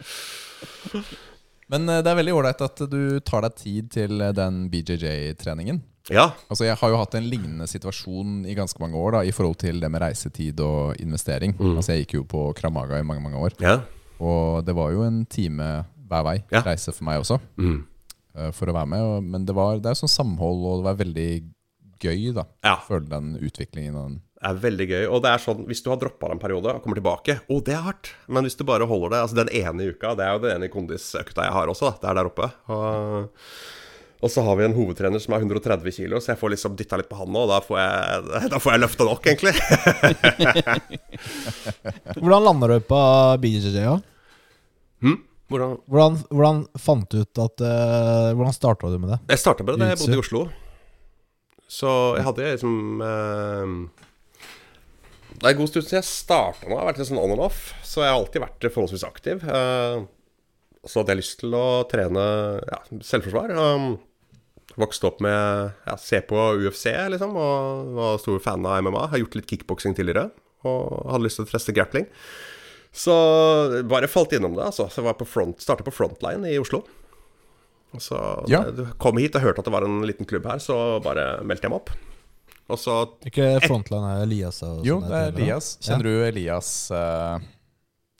Men 1.70 1.86
eh, 1.88 2.00
det 2.02 2.10
er 2.10 2.18
veldig 2.18 2.34
ålreit 2.34 2.64
at 2.66 2.82
du 2.90 3.00
tar 3.26 3.44
deg 3.46 3.56
tid 3.60 3.90
til 3.94 4.20
eh, 4.24 4.32
den 4.36 4.64
BJJ-treningen. 4.72 5.82
Ja. 6.10 6.30
Altså 6.50 6.64
Jeg 6.66 6.78
har 6.80 6.90
jo 6.90 6.98
hatt 6.98 7.14
en 7.14 7.28
lignende 7.30 7.68
situasjon 7.70 8.40
i 8.48 8.56
ganske 8.58 8.80
mange 8.82 8.98
år 8.98 9.18
da 9.18 9.20
i 9.28 9.34
forhold 9.36 9.60
til 9.60 9.78
det 9.82 9.90
med 9.92 10.02
reisetid 10.02 10.58
og 10.64 10.96
investering. 11.04 11.54
Mm. 11.60 11.76
Altså 11.76 11.94
Jeg 11.94 12.06
gikk 12.06 12.16
jo 12.18 12.24
på 12.32 12.46
Kramaga 12.58 12.98
i 12.98 13.06
mange 13.06 13.22
mange 13.22 13.38
år, 13.38 13.54
ja. 13.62 13.76
og 14.18 14.64
det 14.66 14.74
var 14.74 14.90
jo 14.96 15.04
en 15.06 15.20
time 15.30 15.68
hver 16.10 16.24
vei 16.26 16.36
Ja. 16.50 16.64
reise 16.66 16.90
for 16.96 17.06
meg 17.06 17.20
også. 17.22 17.38
Mm. 17.60 17.84
For 18.56 18.70
å 18.70 18.74
være 18.74 18.86
med 18.86 19.24
Men 19.26 19.44
det, 19.44 19.54
var, 19.54 19.78
det 19.82 19.90
er 19.90 19.98
sånn 19.98 20.10
samhold, 20.10 20.64
og 20.64 20.80
det 20.80 20.86
var 20.88 20.98
veldig 21.04 21.30
gøy 22.00 22.32
da 22.36 22.44
Ja. 22.64 22.76
føle 22.86 23.08
den 23.08 23.34
utviklingen. 23.40 23.94
Den, 23.94 24.14
Det 24.40 24.48
er 24.50 24.60
veldig 24.62 24.86
gøy. 24.88 25.02
Og 25.12 25.22
det 25.24 25.30
er 25.34 25.42
sånn, 25.44 25.66
hvis 25.68 25.82
du 25.84 25.90
har 25.92 25.98
droppa 26.00 26.30
en 26.32 26.38
periode 26.40 26.72
og 26.72 26.82
kommer 26.82 26.96
tilbake 26.96 27.40
Å, 27.44 27.58
det 27.64 27.74
er 27.76 27.82
hardt. 27.84 28.12
Men 28.28 28.44
hvis 28.48 28.56
du 28.56 28.64
bare 28.64 28.86
holder 28.88 29.10
det 29.12 29.18
Altså 29.24 29.36
den 29.42 29.50
ene 29.52 29.90
uka, 29.92 30.14
det 30.16 30.24
er 30.24 30.32
jo 30.32 30.42
den 30.46 30.54
ene 30.56 30.70
kondisøkta 30.72 31.44
jeg 31.44 31.52
har 31.52 31.68
også, 31.68 31.90
da. 31.90 31.98
Det 32.00 32.08
er 32.10 32.14
der 32.20 32.30
oppe. 32.30 32.48
Og, 32.72 33.28
og 34.20 34.28
så 34.32 34.42
har 34.44 34.56
vi 34.56 34.64
en 34.64 34.74
hovedtrener 34.76 35.20
som 35.20 35.34
er 35.36 35.44
130 35.44 35.92
kilo, 35.96 36.20
så 36.20 36.32
jeg 36.34 36.40
får 36.40 36.54
liksom 36.54 36.74
dytta 36.76 36.96
litt 37.00 37.08
på 37.08 37.16
han 37.20 37.30
nå, 37.32 37.44
og 37.46 37.52
da 37.52 37.60
får 37.64 37.78
jeg, 37.80 38.48
da 38.52 38.58
får 38.60 38.74
jeg 38.74 38.82
løfta 38.84 39.06
nok, 39.08 39.28
egentlig. 39.32 39.54
hvordan 42.20 42.44
landa 42.44 42.66
du 42.68 42.80
på 42.84 43.00
BJJ? 43.40 43.76
Ja? 43.80 43.96
Hm? 45.04 45.18
Hvordan 45.50 45.76
Hvordan, 45.90 46.18
hvordan 46.30 46.58
fant 46.78 47.08
du 47.10 47.22
ut 47.24 47.40
at 47.42 47.62
uh, 47.64 48.30
Hvordan 48.38 48.54
starta 48.54 48.90
du 48.92 48.98
med 49.02 49.10
det? 49.16 49.18
Jeg 49.32 49.40
starta 49.42 49.64
med 49.66 49.74
det 49.74 49.80
da 49.82 49.88
jeg 49.94 49.98
bodde 50.02 50.18
i 50.18 50.20
Oslo. 50.22 50.42
Så 51.70 51.90
jeg 52.18 52.26
hadde 52.26 52.52
liksom 52.56 53.02
eh, 53.06 53.74
Det 55.36 55.44
er 55.44 55.52
en 55.52 55.60
god 55.60 55.70
stund 55.70 55.86
siden 55.86 56.00
jeg 56.00 56.08
starta 56.08 56.66
nå. 56.66 56.74
Jeg 56.74 56.82
har 56.82 56.88
vært 56.90 57.02
litt 57.02 57.10
sånn 57.12 57.22
on 57.22 57.34
and 57.36 57.44
off. 57.46 57.68
Så 57.86 58.02
jeg 58.02 58.10
har 58.10 58.18
alltid 58.18 58.44
vært 58.44 58.70
forholdsvis 58.74 59.06
aktiv. 59.06 59.44
Eh, 59.46 60.06
så 60.88 61.00
hadde 61.00 61.14
jeg 61.14 61.20
lyst 61.20 61.40
til 61.42 61.56
å 61.56 61.66
trene 61.90 62.22
ja, 62.64 62.78
selvforsvar. 63.04 63.52
Um, 63.52 63.98
vokste 64.80 65.10
opp 65.10 65.18
med 65.24 65.74
ja, 65.84 65.96
se 66.00 66.22
på 66.24 66.44
UFC, 66.64 66.86
liksom, 67.12 67.34
og 67.36 67.90
var 67.98 68.22
stor 68.22 68.40
fan 68.42 68.64
av 68.64 68.80
MMA. 68.84 69.10
Har 69.12 69.20
gjort 69.20 69.36
litt 69.36 69.50
kickboksing 69.50 69.96
tidligere, 69.98 70.30
og 70.64 71.10
hadde 71.10 71.26
lyst 71.26 71.40
til 71.40 71.48
å 71.48 71.52
teste 71.52 71.74
grappling. 71.76 72.08
Så 72.96 73.14
bare 73.90 74.10
falt 74.10 74.32
innom 74.34 74.56
det, 74.56 74.70
altså. 74.70 74.88
Så 74.88 75.02
jeg 75.02 75.10
var 75.10 75.18
på 75.20 75.28
front, 75.28 75.60
starta 75.62 75.86
på 75.86 75.94
Frontline 75.94 76.48
i 76.48 76.56
Oslo. 76.62 76.82
Og 77.94 78.00
så 78.04 78.18
Ja. 78.48 78.62
da 78.70 78.84
kom 79.02 79.16
hit 79.18 79.34
og 79.34 79.42
hørte 79.42 79.58
at 79.58 79.64
det 79.66 79.72
var 79.74 79.82
en 79.84 80.00
liten 80.06 80.26
klubb 80.26 80.46
her, 80.46 80.58
så 80.62 81.00
bare 81.02 81.42
meldte 81.42 81.66
jeg 81.66 81.70
meg 81.72 81.80
opp. 81.80 81.90
Og 82.70 82.78
så 82.78 82.94
Ikke 83.26 83.58
frontline 83.66 84.12
er 84.14 84.22
Elias 84.22 84.60
og 84.62 84.84
Jo, 84.86 85.00
det 85.02 85.10
er. 85.10 85.32
Elias. 85.34 85.72
Kjenner 85.82 86.06
du 86.06 86.12
Elias 86.28 86.68
uh, 86.94 87.40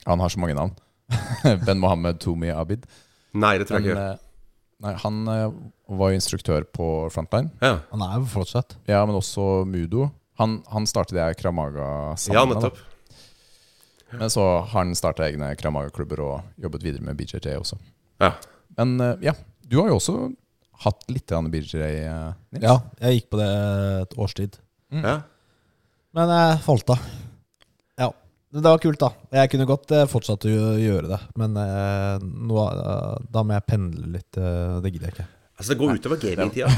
Han 0.05 0.19
har 0.19 0.29
så 0.33 0.39
mange 0.43 0.55
navn. 0.57 0.73
ben 1.65 1.79
Mohammed 1.79 2.19
Tomi 2.19 2.49
Abid. 2.51 2.83
Nei, 3.33 3.57
det 3.57 3.67
tror 3.69 3.79
jeg 3.79 3.93
ikke. 3.93 4.09
eh, 4.11 4.17
nei, 4.83 4.93
han 5.05 5.21
eh, 5.31 5.51
var 5.87 6.11
jo 6.11 6.17
instruktør 6.19 6.65
på 6.67 6.87
Frontline. 7.11 7.51
Ja, 7.61 7.77
Han 7.91 8.01
er 8.03 8.17
jo 8.19 8.25
fortsatt. 8.33 8.75
Ja, 8.91 9.05
men 9.05 9.15
også 9.15 9.63
Mudo. 9.67 10.09
Han, 10.39 10.63
han 10.71 10.87
startet 10.87 11.15
det 11.15 11.37
Kramaga 11.39 12.15
sammen 12.19 12.35
ja 12.35 12.45
med. 12.45 12.55
Ja. 12.55 12.59
nettopp. 12.59 12.77
Men 14.19 14.29
så 14.29 14.43
har 14.59 14.67
han 14.83 14.91
starta 14.99 15.23
egne 15.29 15.53
Kramaga-klubber 15.55 16.19
og 16.25 16.41
jobbet 16.59 16.83
videre 16.83 17.03
med 17.07 17.15
BJJ 17.15 17.55
også. 17.55 17.77
Ja. 18.19 18.33
Men 18.77 18.99
eh, 18.99 19.15
ja, 19.29 19.33
du 19.71 19.77
har 19.79 19.87
jo 19.87 19.95
også 20.01 20.13
hatt 20.83 21.05
litt 21.13 21.31
BJJ, 21.31 21.79
eh, 22.03 22.31
Nils. 22.51 22.65
Ja, 22.65 22.73
jeg 22.99 23.21
gikk 23.21 23.29
på 23.31 23.37
det 23.39 23.51
et 24.01 24.15
års 24.19 24.33
tid. 24.35 24.57
Ja. 24.91 25.21
Men 26.11 26.27
jeg 26.35 26.59
falt 26.65 26.91
av. 26.91 26.99
Ja. 28.01 28.09
Det 28.51 28.63
var 28.65 28.81
kult, 28.83 28.99
da. 28.99 29.13
Jeg 29.37 29.47
kunne 29.53 29.69
godt 29.69 29.93
eh, 29.95 30.09
fortsatt 30.11 30.43
å 30.49 30.51
gjøre 30.75 31.07
det, 31.13 31.21
men 31.39 31.55
eh, 31.61 32.17
nå, 32.19 32.65
da 33.31 33.39
må 33.45 33.55
jeg 33.55 33.63
pendle 33.69 34.11
litt. 34.17 34.33
det 34.35 34.91
gidder 34.91 35.07
jeg 35.07 35.15
ikke. 35.15 35.29
Altså, 35.61 35.69
det 35.71 35.79
går 35.79 35.95
utover 36.01 36.17
gamingtida. 36.19 36.67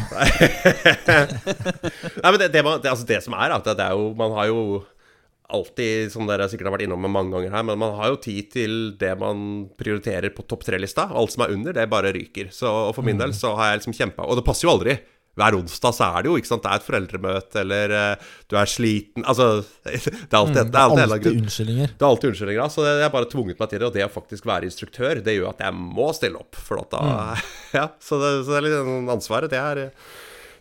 Nei, 2.21 2.29
men 2.29 2.39
det, 2.41 2.49
det, 2.51 2.61
man, 2.67 2.81
det, 2.83 2.91
altså 2.91 3.07
det 3.07 3.23
som 3.23 3.31
er, 3.39 3.47
at 3.55 3.63
det 3.63 3.79
er 3.79 3.95
jo 3.95 4.11
Man 4.19 4.35
har 4.35 4.51
jo 4.51 4.83
alltid, 5.53 6.11
som 6.13 6.27
dere 6.27 6.47
sikkert 6.49 6.69
har 6.69 6.77
vært 6.77 6.85
innom 6.87 7.03
mange 7.07 7.33
ganger 7.33 7.53
her, 7.53 7.65
men 7.67 7.79
man 7.81 7.95
har 7.99 8.13
jo 8.13 8.21
tid 8.23 8.51
til 8.53 8.75
det 8.99 9.13
man 9.19 9.65
prioriterer 9.79 10.33
på 10.33 10.45
topp 10.47 10.65
tre-lista. 10.67 11.09
Alt 11.11 11.35
som 11.35 11.45
er 11.45 11.55
under, 11.55 11.75
det 11.75 11.89
bare 11.91 12.13
ryker. 12.15 12.51
Så 12.53 12.69
for 12.95 13.05
min 13.05 13.19
del 13.19 13.35
så 13.37 13.53
har 13.59 13.73
jeg 13.73 13.83
liksom 13.83 13.97
kjempa 13.97 14.27
Og 14.27 14.39
det 14.39 14.45
passer 14.47 14.67
jo 14.67 14.73
aldri. 14.73 14.97
Hver 15.33 15.55
onsdag 15.57 15.95
så 15.97 16.07
er 16.13 16.21
det 16.21 16.29
jo 16.29 16.35
ikke 16.37 16.49
sant, 16.51 16.61
det 16.61 16.69
er 16.69 16.77
et 16.77 16.85
foreldremøte, 16.85 17.61
eller 17.63 17.93
uh, 17.97 18.33
du 18.51 18.57
er 18.59 18.69
sliten 18.69 19.23
Altså, 19.25 19.47
det 19.87 19.95
er 19.97 20.37
alltid, 20.37 20.59
det 20.69 20.77
er 20.77 20.83
alltid 20.83 21.05
Alltid 21.07 21.39
unnskyldninger. 21.39 21.95
Det 21.95 22.05
er 22.05 22.09
alltid 22.09 22.29
unnskyldninger, 22.29 22.61
da, 22.61 22.73
så 22.75 22.85
jeg 22.85 23.01
har 23.01 23.15
bare 23.15 23.29
tvunget 23.31 23.63
meg 23.63 23.71
til 23.71 23.81
det. 23.81 23.87
Og 23.87 23.95
det 23.97 24.05
å 24.05 24.11
faktisk 24.13 24.49
være 24.49 24.69
instruktør, 24.69 25.23
det 25.25 25.37
gjør 25.39 25.49
at 25.55 25.63
jeg 25.65 25.79
må 25.79 26.11
stille 26.13 26.37
opp. 26.37 26.59
For 26.61 26.83
at 26.83 26.93
da, 26.93 27.01
ja, 27.79 27.87
så, 27.97 28.21
det, 28.21 28.31
så 28.43 28.53
det 28.53 28.59
er 28.59 28.67
litt 28.67 28.77
sånn 28.77 29.09
ansvaret. 29.15 29.53
Det 29.53 29.63
er, 29.63 29.81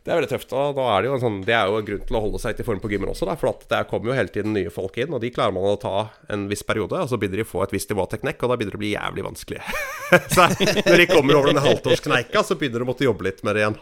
det 0.02 0.10
er 0.10 0.18
veldig 0.18 0.30
tøft. 0.32 0.52
Og 0.58 0.76
da 0.78 0.86
er 0.90 1.02
det, 1.02 1.08
jo 1.10 1.16
en 1.16 1.22
sånn, 1.22 1.40
det 1.46 1.54
er 1.54 1.70
jo 1.70 1.78
en 1.78 1.86
grunn 1.86 2.04
til 2.08 2.18
å 2.18 2.22
holde 2.24 2.40
seg 2.42 2.56
til 2.58 2.64
i 2.64 2.68
form 2.68 2.82
på 2.82 2.90
gymmen 2.90 3.12
også, 3.12 3.28
da, 3.28 3.36
for 3.38 3.52
at 3.52 3.66
det 3.70 3.82
kommer 3.90 4.10
jo 4.10 4.16
hele 4.18 4.34
tiden 4.34 4.56
nye 4.56 4.72
folk 4.74 4.98
inn, 4.98 5.14
og 5.14 5.22
de 5.22 5.30
klarer 5.34 5.54
man 5.54 5.68
å 5.70 5.78
ta 5.80 5.96
en 6.32 6.48
viss 6.50 6.64
periode. 6.66 6.98
Og 6.98 7.10
så 7.12 7.18
begynner 7.22 7.42
de 7.42 7.46
å 7.46 7.52
få 7.52 7.62
et 7.66 7.74
visst 7.76 7.92
nivå 7.92 8.02
av 8.04 8.10
teknikk, 8.14 8.42
og 8.42 8.50
da 8.50 8.58
begynner 8.58 8.74
det 8.74 8.80
å 8.80 8.84
bli 8.84 8.94
jævlig 8.96 9.26
vanskelig. 9.28 9.60
så 10.34 10.48
når 10.50 11.04
de 11.04 11.10
kommer 11.12 11.38
over 11.38 11.52
den 11.52 11.62
halvtårskneika, 11.66 12.42
så 12.46 12.58
begynner 12.58 12.82
de 12.82 12.88
å 12.88 12.92
måtte 12.92 13.06
jobbe 13.06 13.28
litt 13.30 13.44
med 13.46 13.58
det 13.58 13.66
igjen. 13.66 13.78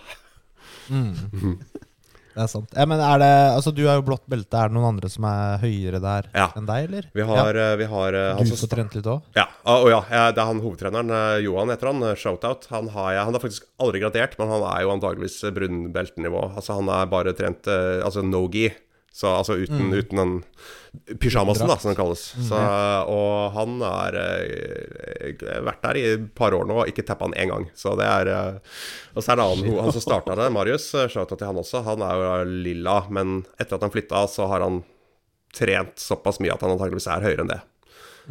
Det 2.35 2.43
er 2.45 2.51
sant. 2.53 2.70
Ja, 2.76 2.85
men 2.87 3.01
er 3.03 3.18
det, 3.22 3.31
altså, 3.57 3.72
du 3.74 3.83
har 3.89 3.97
jo 3.99 4.05
blått 4.07 4.22
belte. 4.31 4.55
Er 4.61 4.70
det 4.70 4.76
noen 4.76 4.89
andre 4.95 5.09
som 5.11 5.24
er 5.26 5.59
høyere 5.62 6.01
der 6.03 6.28
Ja. 6.35 6.49
enn 6.57 6.66
deg, 6.68 6.85
eller? 6.89 7.09
Vi 7.14 7.22
har, 7.26 7.55
ja. 7.59 7.70
vi 7.81 7.89
har 7.91 8.14
eh, 8.14 8.37
Du 8.39 8.47
som 8.53 8.61
får 8.62 8.72
trent 8.76 8.95
litt 8.95 9.09
òg? 9.11 9.22
Ja, 9.37 9.47
og 9.66 9.89
ja, 9.91 10.01
det 10.31 10.39
er 10.39 10.47
han 10.51 10.61
hovedtreneren, 10.62 11.11
eh, 11.11 11.41
Johan 11.47 11.72
heter 11.74 11.91
han, 11.91 12.03
eh, 12.07 12.14
shoutout. 12.14 12.68
Han 12.70 12.89
har, 12.95 13.12
jeg, 13.16 13.24
han 13.24 13.35
har 13.35 13.43
faktisk 13.43 13.66
aldri 13.83 14.01
gradert, 14.05 14.39
men 14.39 14.49
han 14.55 14.62
er 14.62 14.85
jo 14.87 14.95
antageligvis 14.95 15.41
eh, 15.45 15.51
brunbeltenivå. 15.57 16.45
Altså 16.55 16.78
han 16.78 16.89
er 16.89 17.11
bare 17.11 17.35
trent 17.35 17.66
eh, 17.66 17.99
altså 18.07 18.22
no-gi, 18.22 18.68
så 19.13 19.33
altså 19.41 19.57
uten, 19.59 19.91
uten 19.91 20.21
den 20.21 21.19
pysjamasen, 21.19 21.67
da, 21.67 21.77
som 21.79 21.91
den 21.91 21.99
kalles. 21.99 22.23
Så, 22.47 22.59
og 23.11 23.51
han 23.57 23.81
har 23.83 24.17
eh, 24.21 25.43
vært 25.67 25.83
der 25.83 25.99
i 25.99 26.05
et 26.13 26.29
par 26.39 26.55
år 26.55 26.69
nå 26.69 26.77
og 26.83 26.91
ikke 26.91 27.05
tappa 27.09 27.27
han 27.27 27.35
én 27.35 27.51
gang. 27.51 27.67
Så 27.75 27.97
det 27.99 28.07
er 28.07 28.31
eh, 28.31 28.79
Og 29.15 29.25
så 29.25 29.35
er 29.35 29.41
det 29.41 29.49
annen, 29.49 29.81
han 29.83 29.95
som 29.97 30.05
starta 30.05 30.39
det, 30.39 30.47
Marius, 30.55 30.87
eh, 30.95 31.11
til 31.11 31.47
han 31.47 31.59
også. 31.59 31.83
Han 31.89 32.07
er 32.07 32.23
jo 32.23 32.31
lilla, 32.69 33.01
men 33.11 33.43
etter 33.59 33.79
at 33.79 33.87
han 33.87 33.95
flytta, 33.95 34.25
så 34.31 34.47
har 34.51 34.63
han 34.67 34.83
trent 35.59 35.99
såpass 35.99 36.39
mye 36.39 36.55
at 36.55 36.63
han 36.63 36.77
antageligvis 36.77 37.11
er 37.11 37.27
høyere 37.27 37.45
enn 37.45 37.51
det. 37.51 37.61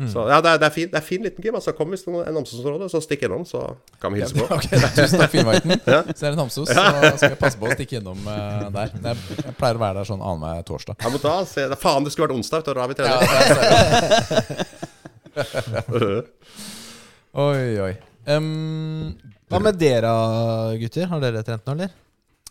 Så 0.07 0.23
ja, 0.29 0.37
det 0.39 0.49
er, 0.53 0.57
det 0.61 0.67
er 0.69 0.71
fin, 0.71 0.87
det 0.87 0.95
er 0.95 1.03
fin 1.03 1.23
liten 1.25 1.43
gym. 1.43 1.55
Altså, 1.59 1.73
kom 1.75 1.89
hvis 1.91 2.05
det 2.05 2.13
er 2.13 2.29
en 2.29 2.35
Namsosområde, 2.39 2.87
så 2.91 3.01
stikk 3.03 3.25
innom, 3.27 3.43
så 3.47 3.59
kan 3.99 4.13
vi 4.13 4.21
hilse 4.21 4.35
på. 4.37 4.45
Ok, 4.55 4.69
Tusen 4.95 5.19
takk, 5.19 5.31
Finnmarken. 5.33 5.73
Ja. 5.83 6.01
Så 6.13 6.25
er 6.25 6.29
det 6.31 6.39
Namsos, 6.39 6.69
så 6.71 6.73
skal 7.19 7.33
jeg 7.33 7.39
passe 7.41 7.59
på 7.59 7.65
å 7.67 7.71
stikke 7.75 7.99
innom 7.99 8.19
uh, 8.23 8.69
der. 8.75 8.87
Jeg, 8.95 9.15
jeg 9.43 9.55
pleier 9.59 9.75
å 9.75 9.81
være 9.83 9.95
der 9.99 10.07
sånn 10.07 10.23
annenhver 10.23 10.63
torsdag. 10.69 10.95
Ja, 11.03 11.07
men 11.11 11.19
da, 11.25 11.35
se, 11.49 11.67
faen, 11.81 12.03
det 12.07 12.11
skulle 12.15 12.29
vært 12.29 12.37
onsdag, 12.39 12.59
da 12.63 12.71
har 12.79 12.89
vi 12.91 12.95
trener. 12.99 13.19
Oi, 17.39 17.79
oi. 17.79 17.93
Um, 18.29 19.13
Hva 19.51 19.59
med 19.63 19.77
dere, 19.79 20.09
gutter? 20.81 21.05
Har 21.11 21.21
dere 21.23 21.43
trent 21.45 21.67
nå, 21.67 21.75
eller? 21.77 21.91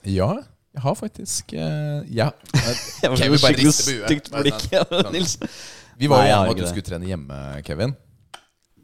ja, 0.09 0.29
jeg 0.75 0.83
har 0.85 0.95
faktisk 0.95 1.53
uh, 1.59 2.05
Ja. 2.15 2.31
Jeg 3.03 3.11
var 3.11 3.17
skikkelig 3.19 3.73
stygt 3.75 4.31
blikk 4.31 4.63
Nils. 5.13 5.39
Vi 5.99 6.07
var 6.11 6.23
jo 6.25 6.29
enige 6.29 6.39
om 6.45 6.51
at 6.53 6.57
du 6.57 6.63
det. 6.63 6.69
skulle 6.73 6.87
trene 6.89 7.09
hjemme, 7.11 7.39
Kevin. 7.67 7.97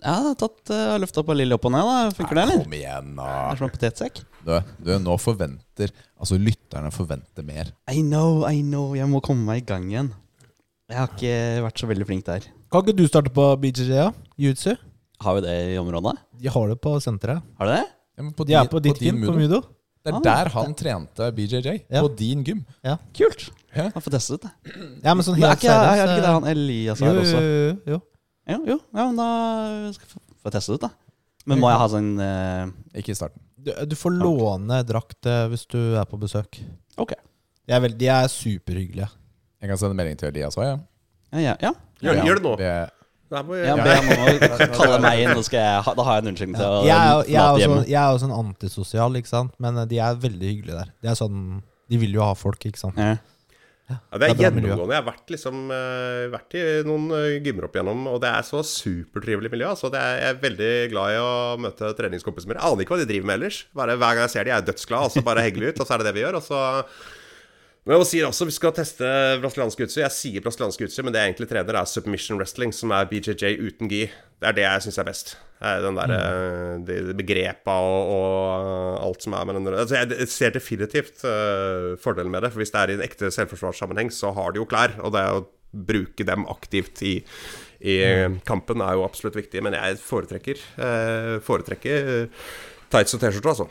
Ja, 0.04 0.14
jeg 0.20 0.24
har 0.26 0.34
tatt 0.36 0.70
uh, 0.74 0.96
løfta 1.00 1.22
på 1.24 1.34
Lille 1.36 1.56
opp 1.56 1.64
og 1.64 1.72
ned. 1.72 1.86
da 1.88 2.10
Funker 2.12 2.36
det, 2.36 2.42
eller? 2.44 2.64
Kom 2.66 2.74
igjen, 2.76 3.12
Det 3.16 3.24
er 3.24 3.46
da. 3.48 3.54
som 3.56 3.68
en 3.68 3.72
potetsekk. 3.76 4.18
Du, 4.44 4.50
du, 4.84 4.90
nå 5.00 5.14
forventer 5.22 5.92
Altså, 6.20 6.36
lytterne 6.40 6.90
forventer 6.92 7.46
mer. 7.46 7.70
I 7.88 8.02
know, 8.04 8.42
I 8.48 8.60
know. 8.60 8.92
Jeg 8.98 9.08
må 9.08 9.22
komme 9.24 9.46
meg 9.48 9.62
i 9.62 9.66
gang 9.70 9.86
igjen. 9.88 10.10
Jeg 10.90 10.98
har 11.00 11.08
ikke 11.14 11.36
vært 11.64 11.80
så 11.80 11.88
veldig 11.88 12.06
flink 12.10 12.26
der. 12.28 12.44
Kan 12.72 12.84
ikke 12.84 12.96
du 12.98 13.06
starte 13.08 13.32
på 13.32 13.46
BJJ? 13.62 13.88
Ja? 13.94 14.10
Jiu-jitsu? 14.36 14.74
Har 15.24 15.38
vi 15.38 15.44
det 15.46 15.54
i 15.72 15.78
området? 15.80 16.18
De 16.42 16.50
har 16.52 16.68
det 16.68 16.76
på 16.84 16.92
senteret. 17.00 17.40
Har 17.60 17.70
du 17.70 17.72
det? 17.72 17.84
Ja, 18.18 18.22
men 18.26 18.32
på 18.36 18.44
De 18.46 18.52
er 18.54 18.66
din- 18.66 18.72
på 18.74 18.82
ditt 18.84 19.00
gym, 19.00 19.22
på 19.24 19.32
Mudo. 19.36 19.62
Det 20.04 20.12
er 20.12 20.16
Ah, 20.18 20.20
der 20.22 20.48
han 20.52 20.74
trente 20.76 21.30
BJJ. 21.32 21.78
Ja. 21.88 22.02
På 22.04 22.10
din 22.14 22.44
gym. 22.44 22.64
Ja. 22.84 22.98
Kult. 23.16 23.48
Ja. 23.76 23.86
Jeg 23.94 24.02
får 24.04 24.14
testet 24.16 24.42
det. 24.46 24.50
Ja, 25.04 25.14
men 25.14 25.24
sånn 25.26 25.34
Men 25.38 25.44
er 25.44 25.54
helt 25.54 25.62
ikke, 25.64 25.72
er, 25.74 25.86
er 25.88 26.02
ikke 26.04 26.20
det 26.20 26.28
eh, 26.28 26.34
han 26.38 26.48
Elias 26.52 27.00
jo, 27.02 27.12
også? 27.22 27.40
jo, 27.40 27.94
jo. 27.94 28.00
Jo, 28.54 28.58
jo. 28.68 28.78
Ja, 28.94 29.06
men 29.08 29.16
da 29.16 29.28
skal 29.96 30.06
jeg 30.06 30.12
få- 30.14 30.24
få 30.44 30.52
teste 30.54 30.72
det 30.72 30.78
ut, 30.78 30.84
da. 30.86 30.90
Men 31.46 31.60
må 31.60 31.68
jeg 31.72 31.78
ha 31.82 31.86
sånn 31.92 32.10
eh, 32.20 33.00
Ikke 33.00 33.12
i 33.12 33.18
starten. 33.18 33.40
Du, 33.64 33.70
du 33.88 33.94
får 33.96 34.12
låne 34.20 34.82
drakt 34.84 35.26
eh, 35.28 35.46
hvis 35.52 35.66
du 35.72 35.78
er 35.96 36.04
på 36.08 36.18
besøk. 36.20 36.60
Ok. 37.00 37.14
De 37.66 37.72
er, 37.72 37.80
veld, 37.80 37.96
de 38.00 38.08
er 38.12 38.28
superhyggelige. 38.28 39.08
Jeg 39.60 39.70
kan 39.72 39.78
sende 39.80 39.96
melding 39.96 40.18
til 40.20 40.28
Elias 40.28 40.56
òg, 40.60 40.66
ja. 40.68 40.76
Ja, 41.32 41.40
ja. 41.40 41.54
ja. 41.64 41.72
Gjør, 42.04 42.20
gjør 42.28 42.40
det 42.40 42.44
nå. 42.44 42.56
Det- 42.60 42.90
Ja, 43.34 43.40
be 43.42 43.94
om 43.98 44.10
å 44.14 44.66
kalle 44.76 44.98
meg 45.02 45.22
inn, 45.24 45.32
og 45.34 45.42
skal 45.46 45.58
jeg 45.58 45.78
ha, 45.82 45.94
da 45.96 46.02
har 46.06 46.18
jeg 46.18 46.22
en 46.22 46.28
unnskyldning 46.30 46.58
til 46.60 46.66
å 46.68 46.82
Jeg 46.84 46.94
er, 46.94 47.08
jo- 47.08 47.24
jeg, 47.24 47.34
er 47.34 47.40
forlate 47.40 47.54
også, 47.54 47.62
hjemmet. 47.64 47.88
jeg 47.88 47.98
er 47.98 48.10
jo 48.12 48.18
sånn 48.22 48.34
antisosial, 48.36 49.16
ikke 49.18 49.30
sant? 49.32 49.54
men 49.58 49.78
eh, 49.80 49.86
de 49.90 49.98
er 49.98 50.14
veldig 50.22 50.50
hyggelige 50.52 50.76
der. 50.78 50.90
De 51.02 51.08
er 51.10 51.16
sånn 51.18 51.38
De 51.90 51.98
vil 51.98 52.12
jo 52.14 52.22
ha 52.22 52.34
folk, 52.38 52.60
ikke 52.68 52.78
sant. 52.78 52.96
Ja. 53.00 53.16
Ja, 53.84 53.96
det 54.16 54.16
er 54.16 54.18
Det 54.22 54.28
er 54.30 54.38
gjennomgående. 54.46 54.94
Jeg 54.94 55.02
har 55.02 55.08
vært, 55.10 55.26
liksom, 55.34 55.58
eh, 55.76 56.22
vært 56.32 56.54
i 56.56 56.62
noen 56.88 57.10
eh, 57.12 57.34
gymmer 57.44 57.66
opp 57.66 57.74
igjennom, 57.76 58.06
og 58.08 58.20
det 58.22 58.30
er 58.30 58.46
så 58.48 58.62
supertrivelig 58.64 59.50
miljø. 59.52 59.74
Så 59.76 59.90
det 59.92 60.00
er, 60.00 60.14
jeg 60.22 60.30
er 60.32 60.40
veldig 60.46 60.70
glad 60.94 61.12
i 61.12 61.18
å 61.20 61.34
møte 61.60 61.90
treningskompisene 61.98 62.54
mine. 62.54 62.64
Aner 62.64 62.86
ikke 62.86 62.96
hva 62.96 63.02
de 63.02 63.10
driver 63.10 63.28
med 63.28 63.38
ellers. 63.40 63.58
Bare 63.76 63.98
Hver 64.00 64.16
gang 64.16 64.24
jeg 64.24 64.34
ser 64.36 64.48
de 64.48 64.54
er 64.54 64.62
jeg 64.62 64.70
dødsglad, 64.70 65.10
og 65.10 65.12
så 65.12 65.24
bare 65.26 65.44
henger 65.44 65.66
vi 65.66 65.74
ut, 65.74 65.84
og 65.84 65.88
så 65.88 65.94
er 65.96 66.00
det 66.00 66.08
det 66.08 66.16
vi 66.16 66.24
gjør. 66.24 66.40
Og 66.40 66.46
så 66.48 66.62
men 67.84 67.98
jeg 67.98 68.06
sier 68.08 68.26
også 68.28 68.46
vi 68.48 68.54
skal 68.56 68.72
teste 68.72 69.08
brasiliansk 69.42 69.82
utstyr. 69.84 70.02
Jeg 70.06 70.14
sier 70.16 70.44
brasiliansk 70.44 70.86
utstyr, 70.86 71.04
men 71.04 71.12
det 71.12 71.20
jeg 71.20 71.32
egentlig 71.34 71.48
trener, 71.50 71.76
er 71.80 71.88
submission 71.90 72.38
wrestling, 72.40 72.72
som 72.72 72.92
er 72.96 73.08
BJJ 73.10 73.58
uten 73.60 73.90
gi. 73.92 74.06
Det 74.40 74.48
er 74.48 74.56
det 74.56 74.64
jeg 74.64 74.84
syns 74.86 74.98
er 75.02 75.08
best. 75.08 75.34
Eh, 75.60 75.80
Den 75.84 75.94
der, 76.00 76.14
Mm. 76.14 76.84
de, 76.88 76.96
de 77.10 77.14
begrepa 77.14 77.74
og, 77.80 78.08
og 78.14 79.04
alt 79.04 79.22
som 79.22 79.32
er 79.36 79.44
med 79.44 79.54
den 79.60 79.68
altså 79.74 79.94
Jeg 80.00 80.28
ser 80.28 80.50
definitivt 80.56 81.24
uh, 81.24 81.94
fordelen 82.00 82.30
med 82.32 82.42
det. 82.42 82.52
For 82.52 82.60
hvis 82.64 82.72
det 82.72 82.80
er 82.80 82.90
i 82.90 82.96
en 82.98 83.04
ekte 83.04 83.30
selvforsvarssammenheng, 83.30 84.10
så 84.12 84.32
har 84.34 84.52
de 84.52 84.58
jo 84.62 84.66
klær. 84.68 84.96
Og 85.04 85.12
det 85.12 85.24
å 85.28 85.44
bruke 85.74 86.24
dem 86.24 86.44
aktivt 86.48 87.02
i, 87.02 87.18
i 87.84 87.96
Mm. 88.28 88.40
kampen 88.46 88.80
er 88.80 88.94
jo 88.96 89.04
absolutt 89.04 89.36
viktig. 89.36 89.60
Men 89.62 89.74
jeg 89.76 89.98
foretrekker, 90.00 90.56
uh, 90.80 91.38
foretrekker 91.44 92.12
eh, 92.22 92.28
tights 92.90 93.14
og 93.16 93.20
T-skjorte, 93.20 93.50
altså. 93.52 93.68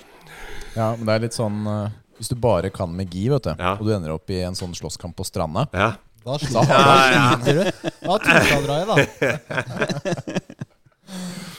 Ja, 0.75 0.95
men 0.97 1.05
det 1.05 1.13
er 1.15 1.21
litt 1.27 1.35
sånn 1.37 1.61
eh, 1.69 1.89
Hvis 2.23 2.31
du 2.31 2.37
bare 2.39 2.69
kan 2.71 2.87
med 2.95 3.11
gi, 3.11 3.25
vet 3.33 3.43
du, 3.43 3.53
Ja. 3.59 3.73
og 3.75 3.83
du 3.83 3.91
ender 3.91 4.13
opp 4.15 4.31
i 4.31 4.39
en 4.47 4.55
sånn 4.55 4.71
slåsskamp 4.79 5.15
på 5.19 5.25
stranda 5.27 5.67
Ja. 5.75 5.91
Da 6.23 6.37
sliter, 6.39 6.71
da 6.71 6.93
sliter 7.35 7.53
du. 7.57 7.63
Da 7.99 8.17
tusen 8.23 8.63
jeg, 8.71 8.85
da. 8.87 8.95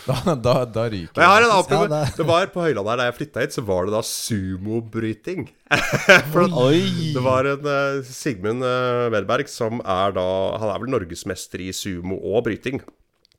Da, 0.05 0.35
da, 0.37 0.53
da 0.69 0.83
ryker 0.93 1.21
jeg 1.23 1.29
har 1.31 1.45
en 1.45 1.49
Ja, 1.49 1.87
det- 1.89 2.17
Det 2.17 2.25
var 2.27 2.47
på 2.53 2.61
Høylandet 2.65 2.91
her 2.91 2.97
da 3.01 3.05
jeg 3.09 3.15
flytta 3.19 3.41
hit, 3.45 3.53
så 3.55 3.63
var 3.65 3.85
det 3.87 3.93
da 3.95 4.01
sumobryting. 4.03 5.47
Oi! 6.65 7.13
Det 7.15 7.23
var 7.25 7.45
en 7.49 7.65
eh, 7.67 8.03
Sigmund 8.05 8.63
uh, 8.65 9.09
Wedberg 9.15 9.49
som 9.49 9.81
er 9.81 10.13
da 10.17 10.27
Han 10.61 10.69
er 10.75 10.79
vel 10.83 10.93
norgesmester 10.93 11.61
i 11.65 11.71
sumo 11.73 12.17
og 12.21 12.45
bryting. 12.45 12.81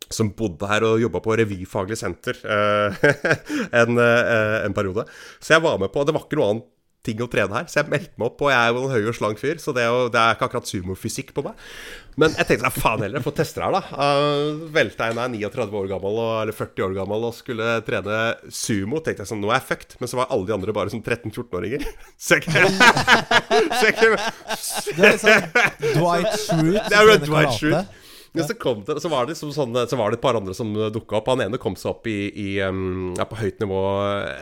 Som 0.09 0.29
bodde 0.37 0.67
her 0.69 0.83
og 0.85 1.01
jobba 1.01 1.19
på 1.25 1.35
Revyfaglig 1.37 1.97
senter 1.97 2.37
eh, 2.45 2.93
en, 3.81 3.97
eh, 3.97 4.65
en 4.65 4.73
periode. 4.77 5.05
Så 5.41 5.53
jeg 5.57 5.61
var 5.65 5.77
med 5.81 5.91
på 5.93 6.05
Det 6.05 6.13
var 6.13 6.25
ikke 6.25 6.37
noe 6.41 6.49
annet 6.53 6.71
ting 7.05 7.21
å 7.23 7.29
trene 7.31 7.59
her. 7.59 7.69
Så 7.71 7.79
jeg 7.81 7.91
meldte 7.91 8.17
meg 8.19 8.31
opp, 8.31 8.41
og 8.43 8.51
jeg 8.51 8.59
er 8.59 8.73
jo 8.73 8.81
en 8.83 8.93
høy 8.95 9.11
og 9.11 9.17
slank 9.17 9.41
fyr, 9.41 9.61
så 9.61 9.73
det 9.75 9.85
er, 9.85 9.93
jo, 9.93 10.09
det 10.13 10.21
er 10.21 10.37
ikke 10.37 10.49
akkurat 10.49 10.69
sumofysikk 10.69 11.31
på 11.35 11.45
meg. 11.45 11.67
Men 12.15 12.31
jeg 12.31 12.47
tenkte 12.47 12.69
sånn, 12.69 12.77
faen 12.79 13.03
heller, 13.03 13.23
få 13.23 13.33
teste 13.35 13.59
det 13.59 13.65
her, 13.65 13.75
da. 13.75 13.81
Uh, 13.99 14.63
velta 14.75 15.09
når 15.11 15.25
er 15.25 15.33
39 15.51 15.79
år 15.81 15.89
gammel, 15.91 16.21
og, 16.23 16.31
eller 16.45 16.55
40 16.55 16.85
år 16.87 16.95
gammel, 16.95 17.27
og 17.27 17.35
skulle 17.35 17.73
trene 17.87 18.21
sumo. 18.47 19.01
Tenkte 19.03 19.25
jeg 19.25 19.31
sånn, 19.33 19.43
nå 19.43 19.51
er 19.51 19.59
jeg 19.59 19.67
fucked. 19.71 19.97
Men 19.99 20.11
så 20.11 20.21
var 20.21 20.31
alle 20.31 20.47
de 20.47 20.55
andre 20.55 20.75
bare 20.75 20.93
sånn 20.93 21.03
13-14-åringer. 21.03 21.83
Så 22.25 22.39
jeg 22.39 22.45
kunne 22.47 22.69
Det 24.95 25.09
er 25.11 25.19
sånn 25.19 25.45
Dwight 25.97 26.33
Schrute. 26.39 26.87
Det 26.87 26.99
er 27.01 27.23
Dwight 27.27 27.55
Schrute. 27.57 27.85
Ja, 28.35 28.45
så, 28.47 28.55
kom 28.59 28.83
det, 28.87 28.97
så, 29.01 29.11
var 29.11 29.25
det 29.25 29.35
liksom 29.35 29.53
sånn, 29.55 29.75
så 29.87 29.99
var 29.99 30.11
det 30.11 30.19
et 30.19 30.23
par 30.25 30.37
andre 30.37 30.55
som 30.57 30.73
dukka 30.73 31.19
opp. 31.19 31.29
Han 31.31 31.43
ene 31.45 31.59
kom 31.61 31.77
seg 31.79 31.91
opp 31.93 32.09
i, 32.11 32.17
i 32.29 32.47
ja, 32.59 33.27
på 33.29 33.39
høyt 33.39 33.61
nivå 33.63 33.81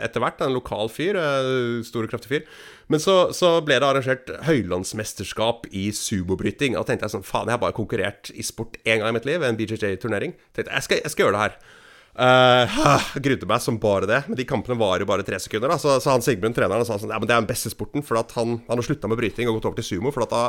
etter 0.04 0.24
hvert. 0.24 0.42
En 0.44 0.56
lokal 0.56 0.90
fyr. 0.92 1.18
uh, 1.18 1.84
Stor 1.86 2.06
og 2.06 2.12
kraftig 2.12 2.32
fyr. 2.32 2.48
Men 2.92 3.00
så, 3.00 3.16
så 3.36 3.56
ble 3.64 3.78
det 3.80 3.88
arrangert 3.88 4.32
høylandsmesterskap 4.48 5.68
i 5.72 5.88
sumobryting. 5.94 6.74
Og 6.74 6.84
da 6.84 6.92
tenkte 6.92 7.08
jeg 7.08 7.16
sånn 7.16 7.26
Faen, 7.26 7.48
jeg 7.48 7.56
har 7.56 7.62
bare 7.62 7.76
konkurrert 7.76 8.32
i 8.34 8.44
sport 8.44 8.76
én 8.84 9.00
gang 9.00 9.08
i 9.12 9.16
mitt 9.16 9.28
liv, 9.28 9.44
en 9.44 9.56
BJJ-turnering. 9.58 10.36
Tenkte 10.52 10.70
jeg 10.70 10.88
skal, 10.88 11.02
jeg 11.04 11.14
skal 11.14 11.26
gjøre 11.26 11.38
det 11.38 11.46
her. 11.46 11.80
Uh, 12.14 13.08
grudde 13.18 13.46
meg 13.50 13.62
som 13.62 13.80
bare 13.82 14.06
det, 14.06 14.20
men 14.28 14.38
de 14.38 14.46
kampene 14.46 14.78
var 14.78 15.02
jo 15.02 15.08
bare 15.08 15.24
tre 15.26 15.40
sekunder. 15.42 15.72
Da. 15.72 15.80
Så, 15.82 15.96
så 16.02 16.12
han 16.12 16.22
Sigmund, 16.22 16.54
treneren, 16.54 16.86
sa 16.86 16.98
sånn 17.00 17.10
Ja, 17.10 17.18
men 17.18 17.30
det 17.30 17.34
er 17.34 17.42
den 17.42 17.50
beste 17.50 17.72
sporten, 17.72 18.04
for 18.06 18.20
at 18.20 18.34
han, 18.38 18.60
han 18.68 18.78
har 18.78 18.86
slutta 18.86 19.10
med 19.10 19.18
bryting 19.18 19.50
og 19.50 19.58
gått 19.58 19.70
over 19.70 19.80
til 19.80 19.88
sumo. 19.94 20.14
For 20.14 20.26
at 20.26 20.34
da 20.34 20.44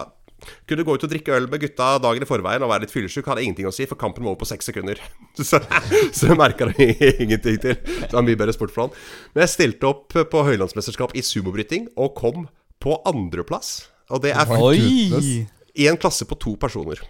kunne 0.69 0.85
gå 0.85 0.95
ut 0.95 1.05
og 1.07 1.11
drikke 1.11 1.33
øl 1.35 1.47
med 1.49 1.61
gutta 1.63 1.95
dagen 2.03 2.25
i 2.25 2.29
forveien 2.29 2.63
og 2.65 2.71
være 2.71 2.85
litt 2.85 2.93
fyllesyk. 2.93 3.25
Hadde 3.29 3.45
ingenting 3.45 3.69
å 3.69 3.73
si, 3.75 3.87
for 3.89 3.99
kampen 3.99 4.25
var 4.25 4.33
over 4.33 4.43
på 4.43 4.49
seks 4.49 4.69
sekunder. 4.71 5.01
Så, 5.35 5.59
så 6.15 6.29
jeg 6.29 6.37
merka 6.39 6.69
det 6.69 6.87
ingenting 7.23 7.57
til. 7.63 7.75
Så 7.75 8.07
det 8.07 8.15
var 8.15 8.25
mye 8.27 8.39
bedre 8.39 8.55
sport 8.55 8.71
for 8.75 8.87
han. 8.87 8.95
Men 9.33 9.45
jeg 9.45 9.53
stilte 9.55 9.89
opp 9.89 10.15
på 10.31 10.45
høylandsmesterskap 10.47 11.15
i 11.17 11.23
sumobryting 11.25 11.89
og 11.99 12.15
kom 12.17 12.47
på 12.83 12.95
andreplass. 13.09 13.89
Og 14.13 14.23
det 14.23 14.31
er 14.37 14.55
Oi! 14.55 14.79
i 15.75 15.89
en 15.91 15.99
klasse 15.99 16.27
på 16.29 16.37
to 16.39 16.55
personer. 16.59 17.01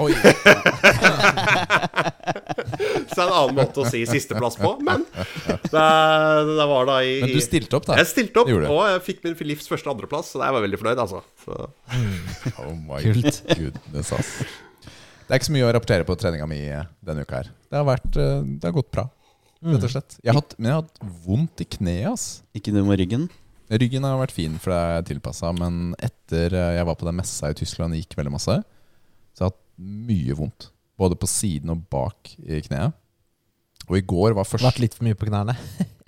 Oi. 0.00 0.14
Så 3.12 3.18
det 3.18 3.24
er 3.24 3.28
en 3.28 3.36
annen 3.36 3.58
måte 3.58 3.82
å 3.82 3.88
si 3.92 4.02
sisteplass 4.08 4.56
på, 4.56 4.72
men 4.84 5.04
det, 5.12 5.86
det 6.48 6.66
var 6.72 6.88
da 6.88 6.98
i 7.04 7.18
Men 7.20 7.32
du 7.34 7.40
stilte 7.44 7.76
opp, 7.76 7.86
da. 7.90 7.98
Jeg 8.00 8.08
stilte 8.08 8.40
opp, 8.42 8.48
Gjorde 8.48 8.70
og 8.72 8.82
jeg 8.88 9.02
fikk 9.08 9.22
min 9.26 9.36
livs 9.52 9.68
første 9.68 9.92
andreplass, 9.92 10.32
så 10.32 10.40
jeg 10.40 10.56
var 10.56 10.64
veldig 10.64 10.80
fornøyd, 10.80 11.02
altså. 11.04 11.22
Så. 11.44 11.58
Oh 12.62 12.72
my 12.72 13.00
Kult. 13.04 13.42
goodness, 13.52 14.12
ass. 14.16 14.32
Det 14.82 15.36
er 15.36 15.40
ikke 15.40 15.50
så 15.50 15.54
mye 15.54 15.68
å 15.68 15.74
rapportere 15.76 16.06
på 16.08 16.16
treninga 16.18 16.46
mi 16.48 16.62
eh, 16.66 16.88
denne 17.04 17.26
uka 17.26 17.42
her. 17.42 17.52
Det 17.68 17.78
har, 17.78 17.86
vært, 17.88 18.16
eh, 18.20 18.40
det 18.58 18.68
har 18.68 18.74
gått 18.76 18.90
bra, 18.92 19.06
rett 19.62 19.86
og 19.86 19.92
slett. 19.94 20.18
Jeg 20.20 20.32
har 20.32 20.40
hatt, 20.40 20.56
men 20.58 20.70
jeg 20.70 20.78
har 20.78 20.82
hatt 20.82 21.22
vondt 21.28 21.62
i 21.64 21.68
kneet, 21.76 22.08
ass. 22.10 22.26
Ikke 22.56 22.74
noe 22.74 22.88
med 22.88 23.00
ryggen? 23.00 23.28
Ryggen 23.72 24.04
har 24.04 24.18
vært 24.20 24.34
fin, 24.36 24.58
for 24.60 24.74
det 24.74 24.80
er 24.96 25.06
tilpassa. 25.08 25.52
Men 25.56 25.94
etter 26.02 26.52
eh, 26.52 26.74
jeg 26.78 26.88
var 26.88 26.98
på 27.00 27.08
den 27.08 27.16
messa 27.20 27.52
i 27.52 27.56
Tyskland 27.56 27.96
og 27.96 28.02
gikk 28.02 28.16
veldig 28.18 28.34
masse, 28.34 28.58
så 29.32 29.44
jeg 29.44 29.46
har 29.46 29.52
jeg 29.52 29.54
hatt 29.54 30.08
mye 30.10 30.38
vondt. 30.42 30.68
Både 31.00 31.16
på 31.18 31.28
siden 31.30 31.72
og 31.72 31.86
bak 31.90 32.34
i 32.44 32.60
kneet. 32.66 32.92
Og 33.90 33.96
i 33.98 34.04
går 34.06 34.34
var 34.38 34.44
første 34.48 34.64
Vært 34.66 34.78
litt 34.82 34.94
for 34.96 35.04
mye 35.08 35.16
på 35.18 35.26
knærne. 35.28 35.54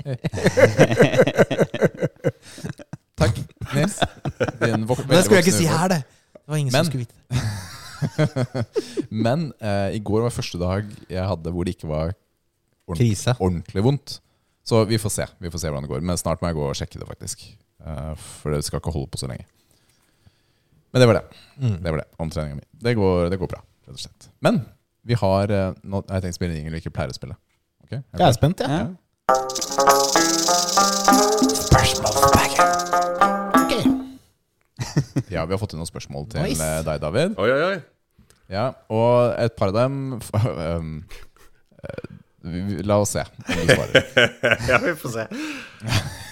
Takk, 3.19 3.37
Nils. 3.75 3.99
Din 4.61 4.85
vok- 4.89 5.05
Det 5.09 5.23
skulle 5.25 5.39
jeg 5.41 5.47
ikke 5.47 5.57
si 5.59 5.67
her, 5.71 5.89
det. 5.93 6.01
Det 6.35 6.49
var 6.51 6.57
ingen 6.61 6.73
Men- 6.73 6.85
som 6.85 6.91
skulle 6.93 7.05
vite 7.07 7.15
det. 7.29 7.35
Men 9.25 9.53
eh, 9.63 9.95
i 9.97 10.01
går 10.05 10.23
var 10.27 10.31
første 10.35 10.59
dag 10.61 10.85
jeg 11.09 11.25
hadde 11.25 11.51
hvor 11.55 11.65
det 11.65 11.77
ikke 11.77 11.89
var 11.89 12.13
ordent- 12.87 12.99
Krise. 13.01 13.35
ordentlig 13.41 13.83
vondt. 13.87 14.19
Så 14.65 14.85
vi 14.89 14.97
får 14.99 15.11
se 15.13 15.27
Vi 15.41 15.51
får 15.53 15.59
se 15.61 15.69
hvordan 15.69 15.83
det 15.85 15.91
går. 15.93 16.01
Men 16.05 16.17
snart 16.21 16.41
må 16.43 16.49
jeg 16.51 16.57
gå 16.59 16.67
og 16.69 16.75
sjekke 16.77 16.99
det, 17.01 17.09
faktisk. 17.09 17.45
Eh, 17.85 18.15
for 18.17 18.51
det 18.53 18.65
skal 18.65 18.81
ikke 18.81 18.93
holde 18.93 19.11
på 19.13 19.19
så 19.21 19.27
lenge. 19.31 19.47
Men 20.93 21.01
det 21.01 21.09
var 21.09 21.15
det. 21.21 21.25
Mm. 21.59 21.83
Det 21.83 21.91
var 21.91 21.99
det 21.99 22.07
om 22.19 22.31
treninga 22.31 22.55
mi. 22.61 22.63
Det 22.83 22.95
går, 22.97 23.31
det 23.31 23.39
går 23.41 23.49
bra, 23.51 23.61
rett 23.87 23.97
og 23.97 23.99
slett. 24.05 24.29
Men 24.45 24.65
vi 25.05 25.15
har 25.19 25.51
eh, 25.51 25.73
nå, 25.83 26.05
Jeg 26.09 26.23
tenkte 26.23 26.33
spillingen, 26.33 26.35
å 26.35 26.39
spille 26.39 26.53
en 26.53 26.57
jingle 26.61 26.73
vi 26.77 26.83
ikke 26.85 26.95
pleier 26.95 27.11
å 27.11 27.17
spille. 27.17 27.37
Ok? 27.85 27.91
jeg, 27.93 28.03
Jeg 28.19 28.27
er 28.29 28.33
spent, 28.37 28.61
jeg. 28.61 28.71
Ja. 28.71 28.87
Ja, 35.31 35.45
Vi 35.47 35.53
har 35.55 35.59
fått 35.61 35.75
inn 35.75 35.81
noen 35.83 35.89
spørsmål 35.91 36.27
til 36.33 36.45
Nice. 36.45 36.63
eh, 36.63 36.81
deg, 36.87 37.01
David. 37.03 37.35
Oi, 37.41 37.51
oi, 37.51 37.63
oi. 37.75 37.77
Ja, 38.53 38.67
Og 38.93 39.33
et 39.41 39.55
par 39.59 39.73
av 39.73 39.79
dem 39.79 39.95
um, 40.77 40.91
eh, 41.81 42.83
La 42.85 42.99
oss 43.01 43.15
se 43.17 43.23
om 43.25 43.63
du 43.65 43.73
svarer. 43.73 44.05
Ja, 44.71 44.77
vi 44.83 44.93
får 45.01 45.15
se. 45.15 45.25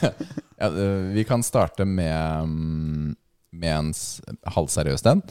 Ja, 0.05 0.69
eh, 0.69 1.07
vi 1.17 1.25
kan 1.29 1.43
starte 1.47 1.87
med, 1.89 2.45
mm, 2.51 3.15
med 3.63 3.73
en 3.79 3.93
halvseriøs 4.53 5.07
en. 5.09 5.23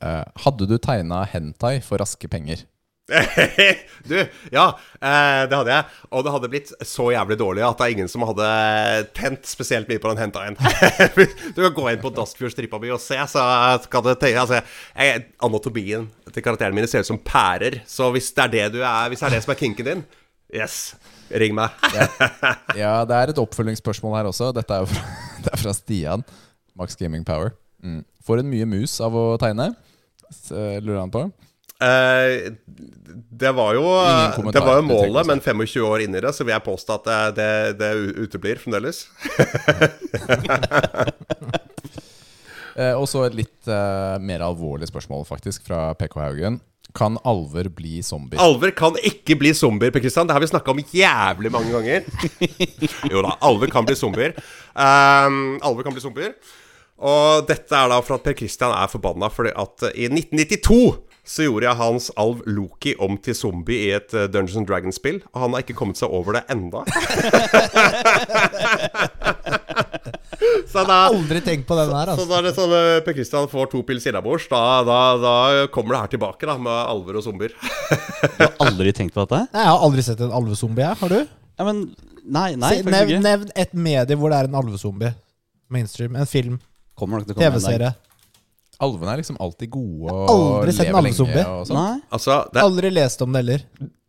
Eh, 0.00 0.22
hadde 0.46 0.68
du 0.70 0.78
tegna 0.80 1.24
hentai 1.28 1.74
for 1.84 2.00
raske 2.00 2.28
penger? 2.32 2.64
Du, 3.06 4.16
ja, 4.50 4.64
eh, 4.98 5.42
det 5.46 5.54
hadde 5.54 5.70
jeg. 5.70 5.84
Og 6.10 6.24
det 6.26 6.32
hadde 6.34 6.50
blitt 6.50 6.72
så 6.82 7.06
jævlig 7.14 7.36
dårlig 7.38 7.62
at 7.62 7.78
det 7.78 7.86
er 7.86 7.94
ingen 7.94 8.10
som 8.10 8.24
hadde 8.26 8.48
tent 9.14 9.46
spesielt 9.46 9.90
mye 9.90 10.02
på 10.02 10.10
den 10.10 10.22
hentaen. 10.24 10.58
du 11.54 11.60
kan 11.60 11.76
gå 11.76 11.86
inn 11.92 12.02
på 12.02 12.12
Daskfjord-strippa 12.16 12.80
mi 12.82 12.90
og 12.94 13.02
se, 13.02 13.18
så 13.30 13.44
skal 13.86 14.06
det 14.08 14.16
tenke 14.22 14.42
altså, 14.42 14.62
jeg, 14.98 15.26
Anatomien 15.46 16.08
til 16.32 16.42
karakterene 16.42 16.78
mine 16.80 16.90
ser 16.90 17.06
ut 17.06 17.10
som 17.12 17.22
pærer. 17.22 17.80
Så 17.86 18.10
hvis 18.16 18.32
det 18.34 18.48
er 18.48 18.54
det 18.56 18.66
du 18.74 18.80
er 18.82 19.12
Hvis 19.12 19.22
det 19.22 19.30
er 19.30 19.36
det 19.36 19.44
som 19.46 19.54
er 19.54 19.62
kinken 19.62 19.90
din, 19.92 20.04
yes, 20.50 20.80
ring 21.30 21.54
meg. 21.56 21.78
Ja, 22.74 23.04
det 23.08 23.22
er 23.22 23.32
et 23.32 23.42
oppfølgingsspørsmål 23.42 24.18
her 24.18 24.34
også. 24.34 24.50
Dette 24.56 24.74
er 24.74 24.82
jo 24.82 24.90
fra, 24.90 25.06
det 25.46 25.54
er 25.54 25.62
fra 25.62 25.78
Stian. 25.78 26.26
Max 26.76 26.98
Gaming 26.98 27.24
Power. 27.24 27.54
Mm. 27.86 28.02
Får 28.26 28.42
en 28.42 28.50
mye 28.50 28.66
mus 28.66 28.98
av 29.04 29.14
å 29.14 29.28
tegne? 29.40 29.70
Eh, 30.50 30.78
Lurer 30.82 31.04
han 31.04 31.14
på. 31.14 31.28
Eh, 31.76 32.52
det 33.36 33.50
var 33.52 33.74
jo 33.76 33.82
Det 34.52 34.62
var 34.64 34.78
jo 34.78 34.84
målet, 34.88 35.26
men 35.28 35.42
25 35.44 35.82
år 35.84 36.06
inni 36.06 36.22
det, 36.24 36.32
så 36.32 36.44
vil 36.44 36.54
jeg 36.54 36.64
påstå 36.64 36.96
at 36.96 37.08
det, 37.08 37.18
det, 37.36 37.50
det 37.82 37.90
uteblir 38.26 38.62
fremdeles. 38.62 39.04
Eh, 42.76 42.92
og 42.92 43.06
så 43.08 43.22
et 43.24 43.32
litt 43.32 43.68
uh, 43.72 44.20
mer 44.20 44.42
alvorlig 44.44 44.84
spørsmål, 44.90 45.22
faktisk, 45.24 45.62
fra 45.64 45.94
PK 45.96 46.18
Haugen. 46.20 46.58
Kan 46.96 47.16
alver 47.24 47.70
bli 47.72 48.02
zombier? 48.04 48.40
Alver 48.40 48.74
kan 48.76 48.98
ikke 49.00 49.32
bli 49.40 49.54
zombier, 49.56 49.94
Per 49.94 50.02
Kristian. 50.04 50.28
Det 50.28 50.36
har 50.36 50.44
vi 50.44 50.50
snakka 50.50 50.74
om 50.74 50.82
jævlig 50.92 51.52
mange 51.54 51.72
ganger. 51.72 52.04
jo 53.12 53.24
da, 53.24 53.32
alver 53.48 53.72
kan 53.72 53.88
bli 53.88 53.96
zombier. 53.96 54.36
Um, 54.76 55.56
alver 55.64 55.88
kan 55.88 55.96
bli 55.96 56.04
zombier. 56.04 56.36
Og 56.96 57.44
dette 57.48 57.76
er 57.76 57.90
da 57.92 57.98
for 58.04 58.16
at 58.16 58.24
Per 58.24 58.36
Kristian 58.36 58.72
er 58.72 58.92
forbanna 58.92 59.28
fordi 59.32 59.52
at 59.56 59.88
i 59.92 60.08
1992 60.12 60.80
så 61.26 61.42
gjorde 61.46 61.66
jeg 61.66 61.78
hans 61.80 62.06
alv 62.22 62.42
Loki 62.46 62.92
om 63.02 63.16
til 63.18 63.34
zombie 63.34 63.88
i 63.88 63.90
et 63.96 64.14
eh, 64.14 64.28
Dungeons 64.30 64.60
and 64.60 64.68
Dragons-spill, 64.68 65.18
og 65.32 65.40
han 65.42 65.56
har 65.56 65.64
ikke 65.64 65.76
kommet 65.78 65.98
seg 65.98 66.12
over 66.14 66.38
det 66.38 66.44
enda. 66.54 66.84
så 70.72 70.84
da 70.86 70.98
Aldri 71.10 71.40
tenkt 71.44 71.66
på 71.68 71.74
den 71.78 71.90
her, 71.90 72.06
så 72.06 72.14
altså. 72.14 72.26
da 72.30 72.38
er 72.38 72.44
det 72.46 72.54
sånn 72.56 72.74
eh, 72.78 73.00
Per 73.06 73.16
Kristian 73.18 73.50
får 73.50 73.70
to 73.74 73.82
pils 73.88 74.06
innabords, 74.06 74.46
da, 74.52 74.62
da, 74.86 74.98
da 75.22 75.34
kommer 75.74 75.96
det 75.96 76.02
her 76.04 76.14
tilbake, 76.16 76.46
da, 76.46 76.56
med 76.62 76.76
alver 76.94 77.18
og 77.20 77.26
zombier. 77.26 77.52
Du 77.58 78.44
har 78.44 78.54
aldri 78.68 78.94
tenkt 78.96 79.14
på 79.16 79.24
dette? 79.26 79.44
Nei, 79.50 79.64
Jeg 79.66 79.72
har 79.74 79.86
aldri 79.90 80.06
sett 80.06 80.22
en 80.26 80.34
alvezombie, 80.40 80.86
jeg. 80.86 81.02
Har 81.02 81.16
du? 81.16 81.20
Ja, 81.56 81.64
men 81.68 81.86
Nei, 82.26 82.56
nei 82.58 82.80
Se- 82.80 82.90
nevn, 82.90 83.20
nevn 83.22 83.52
et 83.54 83.74
medie 83.74 84.16
hvor 84.18 84.32
det 84.32 84.40
er 84.40 84.48
en 84.48 84.56
alvezombie. 84.58 85.12
Mainstream. 85.70 86.16
En 86.18 86.26
film. 86.26 86.58
TV-serie. 86.98 87.92
Alvene 88.84 89.14
er 89.14 89.22
liksom 89.22 89.38
alltid 89.40 89.70
gode 89.72 90.12
og 90.12 90.32
Aldri 90.32 90.74
sett 90.76 90.88
en 90.88 90.92
lever 90.92 91.02
alvezombie. 91.02 91.42
lenge. 91.42 91.60
Og 91.60 91.68
sånn. 91.68 91.78
Nei? 91.78 92.00
Altså, 92.18 92.40
det, 92.52 92.64
Aldri 92.64 92.90
lest 92.92 93.22
om 93.24 93.32
det 93.32 93.42
heller. 93.42 93.64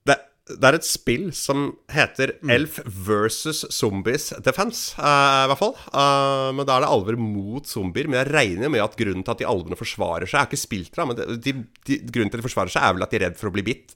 det, 0.09 0.17
det 0.49 0.69
er 0.69 0.77
et 0.77 0.87
spill 0.87 1.25
som 1.35 1.65
heter 1.91 2.33
Elf 2.51 2.79
versus 3.07 3.63
Zombies 3.73 4.29
Defense, 4.43 4.93
eh, 4.99 5.41
i 5.45 5.51
hvert 5.51 5.61
fall. 5.61 5.75
Eh, 5.87 6.49
men 6.57 6.67
da 6.67 6.77
er 6.77 6.85
det 6.85 6.91
alver 6.97 7.19
mot 7.21 7.67
zombier. 7.67 8.11
Men 8.11 8.21
jeg 8.21 8.33
regner 8.33 8.73
med 8.73 8.83
at 8.83 8.97
grunnen 8.99 9.23
til 9.23 9.35
at 9.35 9.43
de 9.43 9.47
alvene 9.47 9.79
forsvarer 9.79 10.27
seg 10.27 10.35
Jeg 10.35 10.43
har 10.43 10.51
ikke 10.51 10.65
spilt 10.67 10.95
det, 10.95 11.07
men 11.07 11.19
det, 11.19 11.27
de, 11.47 11.55
de, 11.87 12.01
grunnen 12.11 12.33
til 12.33 12.39
at 12.39 12.43
de 12.43 12.49
forsvarer 12.49 12.75
seg, 12.75 12.83
er 12.83 12.97
vel 12.97 13.07
at 13.07 13.13
de 13.13 13.21
er 13.21 13.25
redd 13.29 13.39
for 13.39 13.51
å 13.51 13.55
bli 13.55 13.65
bitt. 13.71 13.95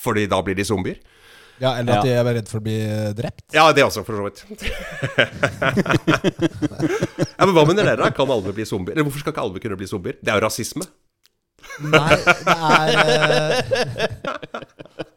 Fordi 0.00 0.28
da 0.30 0.38
blir 0.44 0.56
de 0.56 0.64
zombier. 0.64 1.02
Ja, 1.60 1.74
Eller 1.76 1.98
at 1.98 2.04
Ja. 2.06 2.24
de 2.24 2.30
er 2.30 2.34
redd 2.40 2.48
for 2.48 2.58
å 2.60 2.64
bli 2.64 2.76
drept. 3.18 3.44
Ja, 3.52 3.66
det 3.76 3.84
også, 3.84 4.00
for 4.06 4.16
så 4.16 4.24
vidt. 4.24 4.44
ja, 7.36 7.44
Men 7.44 7.54
hva 7.56 7.64
mener 7.68 7.84
dere? 7.92 8.10
Kan 8.16 8.30
alver 8.32 8.54
bli 8.56 8.64
zombier? 8.68 8.94
Eller 8.96 9.06
hvorfor 9.08 9.20
skal 9.24 9.34
ikke 9.34 9.44
alver 9.44 9.62
kunne 9.64 9.78
bli 9.80 9.88
zombier? 9.90 10.16
Det 10.20 10.32
er 10.32 10.40
jo 10.40 10.44
rasisme. 10.46 10.86
Nei, 11.84 12.16
det 12.16 12.54
er 12.56 12.88
eh, 12.96 13.58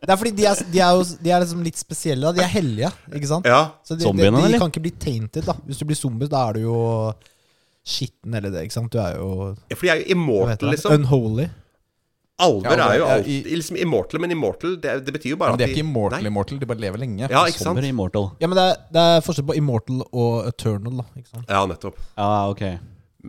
Det 0.04 0.12
er 0.12 0.18
fordi 0.20 0.34
de 0.36 0.46
er, 0.50 0.60
de 0.74 0.80
er 0.84 0.98
jo 1.00 1.04
de 1.24 1.32
er 1.32 1.44
liksom 1.46 1.64
litt 1.66 1.80
spesielle. 1.80 2.28
Da. 2.28 2.36
De 2.36 2.44
er 2.46 2.52
hellige, 2.52 2.92
ikke 3.16 3.30
sant? 3.32 3.48
Ja. 3.48 3.62
Så 3.88 3.96
de, 3.98 4.04
Zombiene, 4.06 4.42
de 4.44 4.52
de, 4.54 4.60
kan 4.62 4.72
ikke 4.74 4.84
bli 4.84 4.94
tainted. 5.00 5.48
da 5.48 5.56
Hvis 5.68 5.80
du 5.80 5.86
blir 5.88 6.00
zombie, 6.00 6.28
da 6.32 6.44
er 6.50 6.60
du 6.60 6.66
jo 6.68 6.80
skitten 7.84 8.36
eller 8.36 8.52
det. 8.54 8.62
ikke 8.68 8.76
sant? 8.78 8.92
Du 8.94 9.00
er 9.00 9.16
jo 9.20 9.30
For 9.74 9.84
de 9.88 9.92
er 9.96 10.04
jo 10.04 10.12
immortal, 10.18 10.70
liksom. 10.76 11.00
Unholy. 11.00 11.48
Alver 12.42 12.78
Ja, 12.80 12.86
er 12.90 12.98
jo 12.98 13.06
alltid 13.14 13.46
liksom 13.54 13.78
immortal, 13.78 14.20
men 14.24 14.32
immortal 14.34 14.74
det, 14.82 14.94
det 15.06 15.14
betyr 15.14 15.36
jo 15.36 15.38
bare 15.38 15.54
at 15.54 15.60
de 15.60 15.64
Det 15.64 15.68
er 15.70 15.76
ikke 15.76 15.86
immortal, 15.86 16.24
Nei. 16.24 16.32
immortal, 16.32 16.58
de 16.60 16.66
bare 16.66 16.82
lever 16.82 17.04
lenge. 17.04 17.28
Ja, 17.30 17.44
ikke 17.46 17.62
sant? 17.62 17.84
Immortal. 17.86 18.32
Ja, 18.42 18.50
men 18.50 18.58
det 18.58 18.64
er, 18.72 18.82
det 18.96 19.04
er 19.12 19.22
forskjell 19.28 19.46
på 19.52 19.58
immortal 19.60 20.02
og 20.10 20.48
eternal. 20.50 20.98
da 21.04 21.06
ikke 21.22 21.30
sant? 21.30 21.46
Ja, 21.46 21.62
nettopp. 21.70 22.02
Ja, 22.18 22.32
ok. 22.50 22.64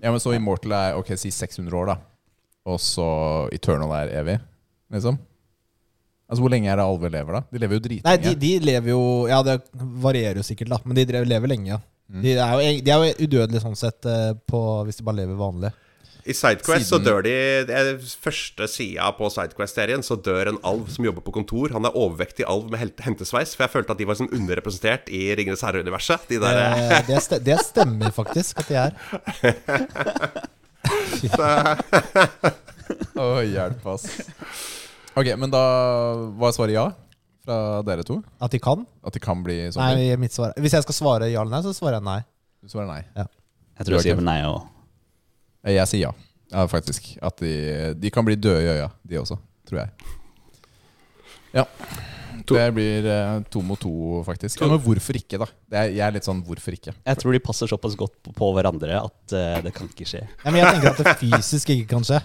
Ja, 0.00 0.08
men 0.08 0.18
så 0.24 0.32
immortal 0.34 0.72
er 0.78 0.96
ok, 0.96 1.12
si 1.20 1.30
600 1.30 1.76
år, 1.82 1.92
da. 1.92 1.98
Og 2.64 2.80
så 2.80 3.04
eternal 3.52 3.92
er 4.00 4.14
evig, 4.22 4.38
liksom. 4.92 5.20
Altså, 6.24 6.40
Hvor 6.40 6.50
lenge 6.54 6.70
er 6.72 6.80
det 6.80 6.84
alver 6.88 7.12
lever, 7.12 7.36
da? 7.36 7.42
De 7.52 7.60
lever 7.60 7.76
jo 7.76 7.98
Nei, 8.08 8.16
de, 8.16 8.34
de 8.40 8.52
lever 8.64 8.94
jo 8.94 9.02
Ja, 9.28 9.42
det 9.44 9.60
varierer 9.76 10.40
jo 10.40 10.46
sikkert, 10.46 10.72
da, 10.72 10.78
men 10.84 10.96
de 10.96 11.04
lever 11.28 11.52
lenge. 11.52 11.68
ja. 11.76 11.78
Mm. 12.08 12.20
De 12.22 12.32
er 12.36 12.52
jo, 12.52 12.80
de 12.84 12.90
er 12.92 13.04
jo 13.04 13.26
udødelige 13.26 13.62
sånn 13.62 13.76
sett 13.80 14.04
eh, 14.08 14.32
på, 14.48 14.58
hvis 14.84 14.98
de 15.00 15.04
bare 15.06 15.22
lever 15.22 15.38
vanlig. 15.40 15.70
I 16.24 16.32
Sidequest 16.32 16.88
så 16.88 16.98
dør 17.04 17.20
de 17.26 17.32
det 17.68 17.80
Første 18.24 18.64
sida 18.70 19.10
på 19.18 19.28
Sidequest-serien 19.32 20.02
så 20.06 20.16
dør 20.16 20.48
en 20.54 20.60
alv 20.64 20.88
som 20.94 21.04
jobber 21.04 21.24
på 21.26 21.34
kontor. 21.36 21.74
Han 21.76 21.84
er 21.84 21.96
overvektig 22.00 22.46
alv 22.48 22.70
med 22.72 23.00
hentesveis, 23.04 23.52
for 23.56 23.66
jeg 23.66 23.74
følte 23.74 23.92
at 23.92 24.00
de 24.00 24.06
var 24.08 24.16
sånn 24.20 24.32
underrepresentert 24.32 25.10
i 25.12 25.26
Ringenes 25.36 25.64
herre-universet. 25.66 26.24
De 26.30 26.40
der 26.40 26.62
Eh, 26.64 27.00
det, 27.08 27.20
st 27.20 27.38
det 27.44 27.58
stemmer 27.66 28.10
faktisk 28.14 28.64
at 28.64 28.68
de 28.70 28.74
er. 28.86 28.92
Å, 33.14 33.26
hjelp, 33.46 33.86
ass. 33.94 34.04
Ok, 35.14 35.30
men 35.40 35.52
da 35.52 35.62
var 36.40 36.52
svaret 36.56 36.74
ja 36.76 36.88
fra 37.44 37.82
dere 37.86 38.04
to? 38.06 38.18
At 38.42 38.52
de 38.54 38.60
kan? 38.62 38.84
At 39.04 39.14
de 39.16 39.20
kan 39.22 39.42
bli 39.44 39.58
zombie? 39.72 40.08
Nei, 40.08 40.16
mitt 40.20 40.32
svar 40.32 40.54
Hvis 40.60 40.72
jeg 40.76 40.84
skal 40.86 40.96
svare 40.96 41.28
ja 41.28 41.42
eller 41.42 41.58
nei, 41.58 41.62
så 41.66 41.74
svarer 41.76 41.98
jeg 42.00 42.06
nei. 42.06 42.20
Du 42.64 42.72
svarer 42.72 42.88
nei. 42.88 43.02
Ja. 43.16 43.26
Jeg 43.78 43.88
tror 43.88 43.98
jeg 43.98 44.06
sier 44.08 44.22
nei 44.24 44.38
òg. 44.48 44.62
Jeg 45.64 45.88
sier 45.88 46.00
ja. 46.08 46.12
Ja, 46.52 46.66
faktisk. 46.70 47.14
At 47.24 47.40
de, 47.40 47.94
de 47.98 48.10
kan 48.14 48.24
bli 48.26 48.36
døde 48.36 48.60
i 48.62 48.68
øya, 48.76 48.90
de 49.08 49.16
også. 49.18 49.38
Tror 49.66 49.80
jeg. 49.80 50.10
Ja. 51.54 51.64
To- 52.44 52.56
Det 52.58 52.66
blir 52.76 53.06
eh, 53.08 53.40
to 53.48 53.62
mot 53.64 53.80
to, 53.80 53.90
faktisk. 54.26 54.60
Ja, 54.60 54.68
men 54.68 54.80
hvorfor 54.84 55.16
ikke, 55.16 55.38
da? 55.40 55.46
Det 55.70 55.78
er, 55.80 55.92
jeg 55.96 56.04
er 56.04 56.12
litt 56.18 56.26
sånn 56.26 56.42
hvorfor 56.44 56.74
ikke. 56.76 56.92
Jeg 57.06 57.20
tror 57.22 57.32
de 57.32 57.40
passer 57.40 57.70
såpass 57.70 57.94
godt 57.96 58.16
på, 58.26 58.34
på 58.36 58.50
hverandre 58.56 58.98
at 59.00 59.34
uh, 59.34 59.62
det 59.64 59.72
kan 59.76 59.88
ikke 59.88 60.04
skje. 60.10 60.20
Ja, 60.42 60.50
men 60.50 60.60
jeg 60.60 60.74
tenker 60.74 60.90
at 60.92 61.00
det 61.00 61.14
fysisk 61.22 61.72
ikke 61.72 61.88
kan 61.94 62.04
skje. 62.04 62.20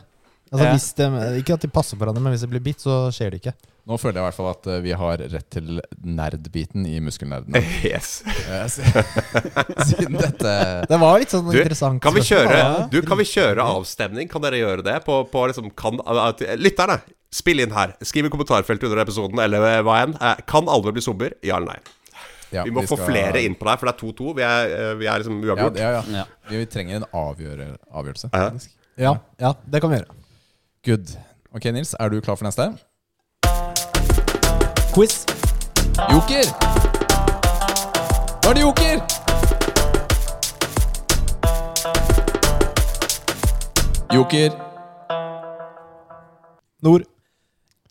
Altså, 0.49 0.65
Ja. 0.65 0.73
hvis 0.73 0.87
de, 0.97 1.07
ikke 1.39 1.55
at 1.55 1.63
de 1.63 1.69
passer 1.71 1.95
på 1.95 2.03
hverandre, 2.03 2.23
men 2.25 2.33
hvis 2.35 2.43
det 2.43 2.49
blir 2.51 2.63
bitt, 2.65 2.81
så 2.83 3.05
skjer 3.15 3.31
det 3.35 3.39
ikke. 3.43 3.53
Nå 3.89 3.97
føler 3.97 4.19
jeg 4.19 4.21
i 4.21 4.25
hvert 4.27 4.37
fall 4.37 4.49
at 4.51 4.67
eh, 4.69 4.79
vi 4.85 4.91
har 4.93 5.21
rett 5.33 5.47
til 5.49 5.79
nerdbiten 6.05 6.83
i 6.85 6.99
muskelnerdene. 7.01 7.57
Yes. 7.89 8.19
Eh, 8.25 8.67
Siden 9.89 10.17
dette 10.19 10.51
Det 10.89 10.99
var 11.01 11.17
litt 11.21 11.31
sånn 11.33 11.47
Du, 11.49 11.57
interessant. 11.57 12.01
kan 12.03 12.13
vi 12.13 12.21
kjøre, 12.27 12.59
du, 12.93 12.99
kan 13.07 13.17
vi 13.17 13.25
kjøre 13.25 13.65
avstemning? 13.79 14.29
Kan 14.29 14.43
dere 14.45 14.59
gjøre 14.61 14.85
det? 14.85 14.99
På, 15.07 15.23
på 15.31 15.45
liksom 15.49 15.71
kan, 15.79 15.97
Lytterne, 16.61 16.99
spill 17.33 17.63
inn 17.65 17.73
her. 17.73 17.95
Skriv 18.05 18.27
i 18.29 18.31
kommentarfeltet 18.33 18.85
under 18.91 19.01
episoden, 19.03 19.41
eller 19.41 19.81
hva 19.85 19.97
enn. 20.03 20.13
Eh, 20.21 20.43
Kan 20.49 20.69
alle 20.69 20.93
bli 20.95 21.01
zombier? 21.05 21.33
Ja 21.45 21.57
eller 21.57 21.73
nei? 21.79 21.79
ja, 22.53 22.63
Vi 22.65 22.71
må 22.73 22.81
få 22.89 22.97
skal- 22.97 23.09
flere 23.11 23.41
inn 23.45 23.53
på 23.57 23.67
deg, 23.67 23.77
for 23.81 23.89
det 23.89 23.95
er 23.95 23.99
2-2. 24.01 24.35
Vi, 24.37 24.45
eh, 24.45 24.91
vi 25.01 25.09
er 25.09 25.21
liksom 25.23 25.41
uavgjort. 25.45 25.77
ja, 25.81 25.89
ja. 25.99 26.03
Ja. 26.21 26.27
Vi 26.49 26.61
trenger 26.69 27.01
en 27.01 27.07
avgjøre, 27.13 27.71
avgjørelse. 27.89 28.29
Ja. 28.33 28.51
Ja, 28.99 29.11
ja, 29.39 29.53
det 29.69 29.81
kan 29.81 29.93
vi 29.93 29.99
gjøre. 30.01 30.15
Good. 30.85 31.13
Ok, 31.55 31.65
Nils, 31.73 31.95
er 31.99 32.09
du 32.13 32.19
klar 32.21 32.35
for 32.37 32.45
neste? 32.49 32.65
Quiz. 34.93 35.25
Joker! 36.09 36.45
Nå 38.43 38.49
er 38.51 38.57
det 38.57 38.61
joker! 38.63 40.09
Joker. 44.13 44.55
Nord. 46.85 47.05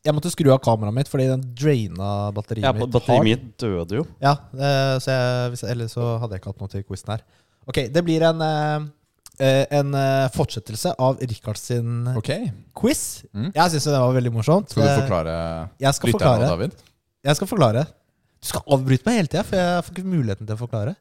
Jeg 0.06 0.14
måtte 0.16 0.30
skru 0.32 0.48
av 0.54 0.60
kameraet 0.64 0.94
mitt 0.96 1.10
fordi 1.10 1.26
den 1.28 1.42
draina 1.58 2.30
batteriet 2.34 2.64
Ja, 2.64 2.72
mitt. 2.72 2.88
Batteriet 2.94 3.18
hardt. 3.18 3.28
mitt 3.28 3.48
døde 3.60 3.98
jo. 4.00 4.04
Ja, 4.24 4.36
eh, 4.56 4.94
så 5.04 5.12
jeg, 5.12 5.50
hvis, 5.52 5.64
ellers 5.68 5.92
så 5.98 6.14
hadde 6.22 6.36
jeg 6.36 6.42
ikke 6.42 6.52
hatt 6.54 6.62
noe 6.62 6.72
til 6.72 6.84
quizen 6.86 7.12
her. 7.12 7.24
Ok, 7.68 7.82
det 7.92 8.02
blir 8.06 8.24
en, 8.24 8.40
eh, 8.40 8.86
eh, 9.44 9.64
en 9.80 9.92
eh, 9.98 10.28
fortsettelse 10.34 10.94
av 10.98 11.18
Rikards 11.20 11.66
sin 11.70 12.08
Ok. 12.16 12.30
quiz. 12.78 13.02
Mm. 13.34 13.50
Jeg 13.52 13.74
syns 13.74 13.84
det 13.90 13.98
var 14.00 14.16
veldig 14.16 14.32
morsomt. 14.32 14.70
Skal 14.72 14.82
du 14.86 14.88
Eh, 14.88 15.00
forklare 15.02 15.36
Jeg 15.78 15.94
skal 15.94 16.12
lytterne, 16.12 16.38
forklare. 16.38 16.48
David? 16.48 16.72
Jeg 17.26 17.38
skal 17.38 17.50
forklare. 17.50 17.84
Du 18.38 18.46
skal 18.46 18.62
avbryte 18.74 19.08
meg 19.08 19.18
hele 19.18 19.30
tida, 19.30 19.42
for 19.46 19.58
jeg 19.58 19.84
får 19.86 19.96
ikke 19.96 20.12
muligheten 20.12 20.46
til 20.46 20.54
å 20.54 20.60
forklare. 20.60 20.94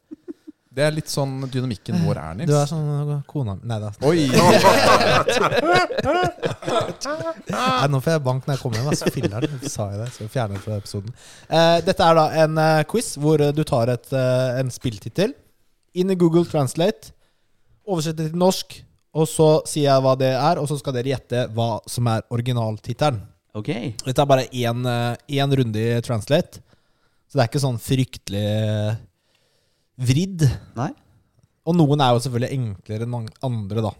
Det 0.78 0.84
er 0.86 0.94
litt 0.94 1.10
sånn 1.10 1.40
dynamikken 1.50 2.04
vår 2.06 2.18
er, 2.22 2.34
Nils. 2.38 2.50
Du 2.52 2.54
er 2.54 2.68
sånn 2.70 3.24
kona 3.26 3.56
mi 3.58 3.66
Nei 3.66 3.80
da. 3.82 3.90
Oi! 4.06 4.28
Nei, 7.50 7.88
nå 7.90 8.02
får 8.04 8.14
jeg 8.14 8.22
bank 8.28 8.46
når 8.46 8.54
jeg 8.54 8.62
kommer 8.62 8.78
hjem. 8.78 8.90
Altså, 8.92 9.10
filler'n. 9.16 9.56
Sa 9.66 9.88
jeg 9.94 10.04
det? 10.04 10.10
Så 10.14 10.28
fjerner 10.30 10.62
fra 10.62 10.78
episoden. 10.78 11.16
Eh, 11.50 11.80
dette 11.86 12.06
er 12.06 12.20
da 12.20 12.26
en 12.44 12.62
eh, 12.62 12.84
quiz 12.94 13.10
hvor 13.18 13.42
eh, 13.42 13.54
du 13.58 13.64
tar 13.66 13.90
et, 13.96 14.06
eh, 14.14 14.60
en 14.62 14.70
spilltittel 14.74 15.34
inn 15.98 16.14
i 16.14 16.20
Google 16.20 16.46
Translate, 16.46 17.10
oversetter 17.90 18.30
til 18.30 18.38
norsk, 18.38 18.78
og 19.18 19.26
så 19.32 19.50
sier 19.66 19.88
jeg 19.90 20.06
hva 20.06 20.14
det 20.20 20.30
er, 20.36 20.62
og 20.62 20.70
så 20.70 20.78
skal 20.78 20.94
dere 21.00 21.16
gjette 21.16 21.48
hva 21.58 21.80
som 21.90 22.06
er 22.12 22.22
originaltittelen. 22.34 23.24
Ok. 23.58 23.70
Dette 24.06 24.22
er 24.22 24.30
bare 24.30 24.48
én, 24.54 24.86
eh, 24.86 25.40
én 25.42 25.56
runde 25.60 25.82
i 25.82 26.02
Translate, 26.06 26.62
så 27.28 27.38
det 27.38 27.44
er 27.44 27.50
ikke 27.50 27.64
sånn 27.64 27.80
fryktelig 27.82 28.44
eh, 28.44 29.00
vridd. 29.98 30.46
Nei? 30.78 30.92
Og 31.68 31.76
noen 31.76 32.04
er 32.04 32.14
jo 32.16 32.24
selvfølgelig 32.24 32.60
enklere 32.60 33.08
enn 33.08 33.16
andre, 33.50 33.84
da. 33.90 33.94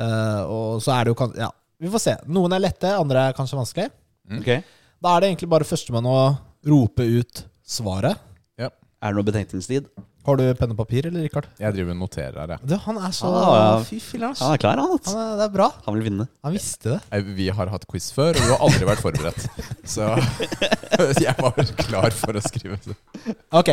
Eh, 0.00 0.42
og 0.46 0.80
så 0.84 0.94
er 0.94 1.04
det 1.04 1.12
jo 1.12 1.18
kan 1.18 1.34
Ja, 1.36 1.50
vi 1.80 1.90
får 1.92 2.04
se. 2.04 2.14
Noen 2.30 2.54
er 2.56 2.62
lette, 2.62 2.94
andre 2.94 3.28
er 3.28 3.36
kanskje 3.36 3.58
vanskelig. 3.58 3.90
Ok. 4.38 4.50
Da 5.00 5.16
er 5.16 5.20
det 5.22 5.30
egentlig 5.32 5.50
bare 5.50 5.66
førstemann 5.66 6.06
å 6.06 6.18
rope 6.70 7.04
ut 7.04 7.44
svaret. 7.66 8.20
Er 9.00 9.10
det 9.10 9.16
noe 9.16 9.26
betenkningstid? 9.26 9.88
Har 10.26 10.36
du 10.36 10.42
penn 10.58 10.72
og 10.74 10.76
papir, 10.76 11.06
eller, 11.08 11.24
Rikard? 11.24 11.46
Jeg 11.60 11.72
driver 11.72 11.94
og 11.94 11.98
noterer 12.02 12.34
her, 12.42 12.50
jeg. 12.52 12.68
Du, 12.68 12.74
han 12.84 12.98
er 13.00 13.14
så 13.16 13.30
Ah, 13.30 13.54
ja. 13.56 13.70
Fy 13.88 13.96
filler'n. 14.04 14.34
Han 14.36 14.52
er 14.52 14.60
klar, 14.60 14.82
han. 14.82 14.90
vet. 14.92 15.08
Han 15.08 15.20
er, 15.22 15.30
det 15.40 15.46
er 15.46 15.54
bra. 15.54 15.68
Han 15.86 15.96
vil 15.96 16.04
vinne. 16.10 16.26
Han 16.44 16.52
visste 16.54 16.92
det. 16.98 17.22
Vi 17.38 17.46
har 17.56 17.72
hatt 17.72 17.86
quiz 17.88 18.10
før, 18.12 18.34
og 18.36 18.42
du 18.44 18.52
har 18.52 18.64
aldri 18.66 18.88
vært 18.90 19.00
forberedt. 19.04 19.46
Så 19.94 20.10
jeg 21.24 21.34
var 21.40 21.56
klar 21.86 22.12
for 22.16 22.36
å 22.36 22.44
skrive. 22.44 22.76
Ok. 23.56 23.72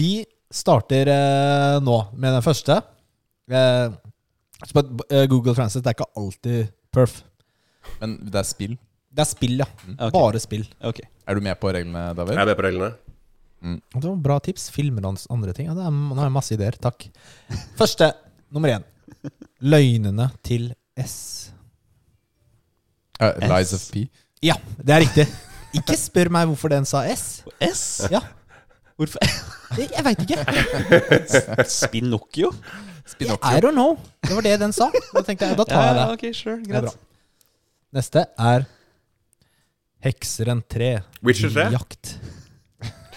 Vi 0.00 0.10
starter 0.56 1.12
eh, 1.12 1.76
nå 1.84 1.98
med 2.16 2.38
den 2.38 2.44
første. 2.46 2.80
Eh, 3.52 3.86
eh, 3.92 5.26
Google 5.28 5.52
Translate 5.54 5.84
det 5.84 5.92
er 5.92 5.98
ikke 6.00 6.10
alltid 6.16 6.72
perf. 6.96 7.20
Men 8.00 8.16
det 8.24 8.40
er 8.40 8.48
spill. 8.48 8.78
Det 9.12 9.24
er 9.24 9.28
spill, 9.30 9.60
ja. 9.60 9.68
Ok. 10.00 10.16
Bare 10.16 10.40
spill. 10.42 10.64
Okay. 10.80 11.06
Er 11.28 11.36
du 11.36 11.44
med 11.44 11.60
på 11.60 11.70
reglene, 11.76 12.08
David? 12.16 12.36
Jeg 12.36 12.42
er 12.46 12.50
med 12.54 12.58
på 12.58 12.64
reglene. 12.66 12.94
Og 13.66 13.98
Det 14.00 14.06
var 14.08 14.20
bra 14.28 14.38
tips. 14.42 14.68
Filmer 14.74 15.08
hans 15.08 15.26
andre 15.32 15.54
ting. 15.56 15.70
Ja, 15.70 15.74
det 15.78 15.84
er, 15.86 15.90
nå 15.94 16.18
har 16.18 16.28
jeg 16.28 16.36
masse 16.36 16.54
ideer. 16.56 16.78
Takk. 16.82 17.08
Første, 17.80 18.12
nummer 18.54 18.72
én. 18.76 18.86
Løgnene 19.64 20.30
til 20.46 20.70
S. 21.00 21.16
Uh, 23.20 23.32
Lies 23.48 23.72
of 23.74 23.84
P. 23.92 24.06
Ja, 24.44 24.58
det 24.78 24.94
er 24.94 25.04
riktig. 25.06 25.26
Ikke 25.76 25.96
spør 25.98 26.30
meg 26.32 26.48
hvorfor 26.50 26.72
den 26.72 26.86
sa 26.88 27.02
S. 27.10 27.42
S? 27.64 27.84
Ja, 28.12 28.20
Hvorfor? 28.96 29.20
Jeg, 29.76 30.04
veit 30.06 30.22
ikke. 30.24 30.40
Spinocchio? 31.68 32.48
I 33.44 33.60
don't 33.60 33.76
know. 33.76 33.98
Det 34.24 34.32
var 34.38 34.46
det 34.46 34.54
den 34.62 34.72
sa. 34.72 34.88
Da 35.12 35.20
tenkte 35.20 35.50
jeg, 35.50 35.58
da 35.58 35.66
tar 35.68 35.84
jeg 35.84 35.98
det. 35.98 36.06
ok, 36.14 36.24
sure. 36.38 36.56
Det 36.62 36.72
er 36.72 36.86
Greit. 36.86 36.96
Neste 37.96 38.24
er 38.40 38.64
Hekseren 40.06 40.62
3. 40.72 40.88
Witcher 41.24 41.52
3? 41.52 41.68
Jakt. 41.76 42.14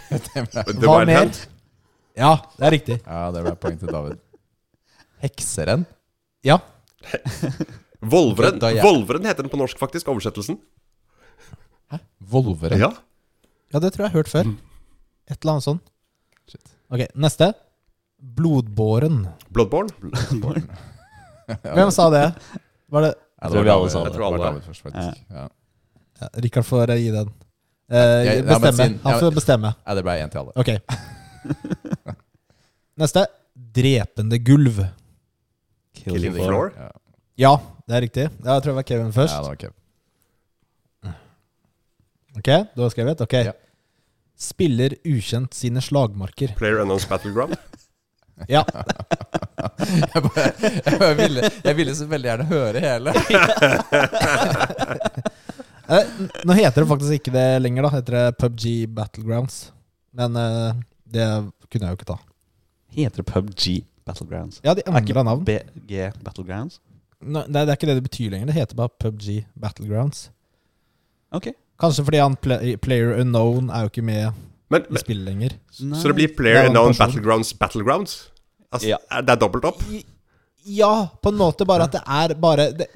Hva 0.09 0.97
mer? 1.05 1.31
Ja, 2.17 2.33
det 2.57 2.65
er 2.67 2.73
riktig. 2.73 2.97
Ja, 3.05 3.29
det 3.35 3.43
ble 3.45 3.53
poeng 3.61 3.77
til 3.79 3.91
David. 3.93 4.19
Hekseren? 5.23 5.85
Ja. 6.45 6.59
Volveren. 7.99 8.59
Volveren 8.83 9.27
heter 9.27 9.45
den 9.45 9.51
på 9.51 9.59
norsk, 9.59 9.79
faktisk. 9.79 10.09
Oversettelsen. 10.11 10.59
Hæ? 11.91 11.99
Volveren? 12.31 12.79
Ja. 12.81 12.91
ja, 13.73 13.81
det 13.81 13.93
tror 13.93 14.05
jeg 14.05 14.09
jeg 14.09 14.13
har 14.13 14.19
hørt 14.21 14.31
før. 14.31 14.51
Et 15.29 15.37
eller 15.37 15.55
annet 15.55 15.67
sånt. 15.67 15.91
Shit. 16.49 16.71
Ok, 16.89 17.05
neste. 17.15 17.51
Blodbåren. 18.19 19.21
Bloodborne. 19.53 19.89
Hvem 21.75 21.91
sa 21.95 22.09
det? 22.13 22.25
Var 22.89 23.05
det 23.05 23.13
Jeg 23.13 23.53
tror 23.53 23.63
vi 23.63 23.71
alle 23.73 23.91
sa 23.91 24.01
det. 24.01 24.09
Jeg 24.09 24.17
tror 24.17 24.25
alle. 24.27 24.41
David 24.43 24.65
først, 24.67 24.83
faktisk. 24.87 25.21
Ja. 25.29 25.45
ja, 26.21 26.29
Rikard 26.45 26.67
får 26.67 26.95
gi 26.99 27.13
den. 27.15 27.31
Eh, 27.89 27.97
ja, 27.97 28.59
bestemme. 28.59 28.85
ja, 28.93 29.09
Han 29.09 29.19
får 29.19 29.31
bestemme. 29.35 29.71
Ja, 29.85 29.95
det 29.97 30.03
ble 30.05 30.13
én 30.21 30.29
til 30.29 30.39
alle. 30.43 30.53
Ok. 30.55 30.69
Neste. 33.01 33.25
Drepende 33.75 34.37
gulv. 34.45 34.83
Killing 35.99 36.33
Floor. 36.37 36.71
Ja, 36.77 36.89
Ja, 37.39 37.53
det 37.87 37.95
er 37.97 38.01
riktig. 38.05 38.25
Ja, 38.43 38.53
jeg 38.57 38.63
tror 38.63 38.71
det 38.73 38.79
var 38.81 38.87
Kevin 38.89 39.09
ja 39.09 39.15
først. 39.15 39.35
det 39.39 39.47
var 39.47 39.55
Kevin. 39.63 39.75
Ok, 42.39 42.49
du 42.75 42.81
har 42.85 42.89
skrevet? 42.93 43.21
Ok. 43.25 43.33
Ja. 43.49 43.53
Spiller 44.39 44.93
ukjent 45.03 45.53
sine 45.57 45.81
slagmarker. 45.83 46.53
Player 46.59 46.79
Unknowns 46.83 47.07
Battleground. 47.09 47.55
Ja. 48.47 48.61
Jeg, 50.13 50.21
bare, 50.23 50.43
jeg, 50.63 50.93
bare 50.99 51.15
ville, 51.17 51.41
jeg 51.65 51.75
ville 51.75 51.91
så 51.95 52.05
veldig 52.07 52.29
gjerne 52.29 52.45
høre 52.47 52.79
hele. 52.79 53.11
Eh, 55.89 56.05
Nå 56.45 56.53
heter 56.53 56.83
det 56.83 56.89
faktisk 56.89 57.15
ikke 57.19 57.31
det 57.33 57.45
lenger, 57.63 57.87
da. 57.87 57.89
Heter 57.97 58.17
det 58.17 58.25
PubG 58.37 58.65
Battlegrounds. 58.95 59.71
Men 60.13 60.35
eh, 60.37 60.73
det 61.09 61.25
kunne 61.69 61.87
jeg 61.87 61.93
jo 61.95 61.99
ikke 61.99 62.09
ta. 62.11 62.17
Heter 62.97 63.23
det 63.23 63.25
PubG 63.29 63.63
Battlegrounds? 64.05 64.59
Ja, 64.65 64.73
de 64.73 64.81
Er 64.85 64.91
ikke 64.99 65.13
endra 65.13 65.23
navn. 65.27 65.43
BG 65.45 66.11
Battlegrounds? 66.25 66.79
Nei, 67.21 67.41
det, 67.47 67.65
det 67.67 67.73
er 67.73 67.77
ikke 67.77 67.89
det 67.89 67.95
det 67.99 68.05
betyr 68.09 68.29
lenger. 68.33 68.51
Det 68.51 68.55
heter 68.59 68.75
bare 68.79 68.93
PubG 69.01 69.43
Battlegrounds. 69.59 70.29
Ok. 71.35 71.51
Kanskje 71.79 72.03
fordi 72.07 72.19
han 72.21 72.35
play, 72.41 72.75
Player 72.81 73.19
Unknown 73.21 73.69
er 73.69 73.85
jo 73.85 73.91
ikke 73.91 74.03
med 74.03 74.31
Men, 74.69 74.83
i 74.85 74.93
men, 74.93 75.01
spillet 75.01 75.25
lenger. 75.25 75.53
så 75.73 76.09
det 76.09 76.15
blir 76.17 76.27
Det 76.27 76.35
Player 76.37 76.57
er 76.63 76.63
en 76.67 76.71
Unknown 76.73 76.93
person. 76.93 77.05
Battlegrounds 77.07 77.53
Battlegrounds? 77.53 78.15
Altså, 78.71 78.87
Ja. 78.93 78.97
er 79.11 79.21
Det 79.21 79.29
er 79.35 79.35
dobbelt 79.45 79.65
opp? 79.65 79.83
I- 79.89 80.05
Ja, 80.65 81.07
på 81.23 81.29
en 81.31 81.37
måte, 81.39 81.65
bare 81.65 81.83
at 81.87 81.91
det 81.91 82.01
er 82.05 82.33
bare 82.35 82.71
det, 82.77 82.87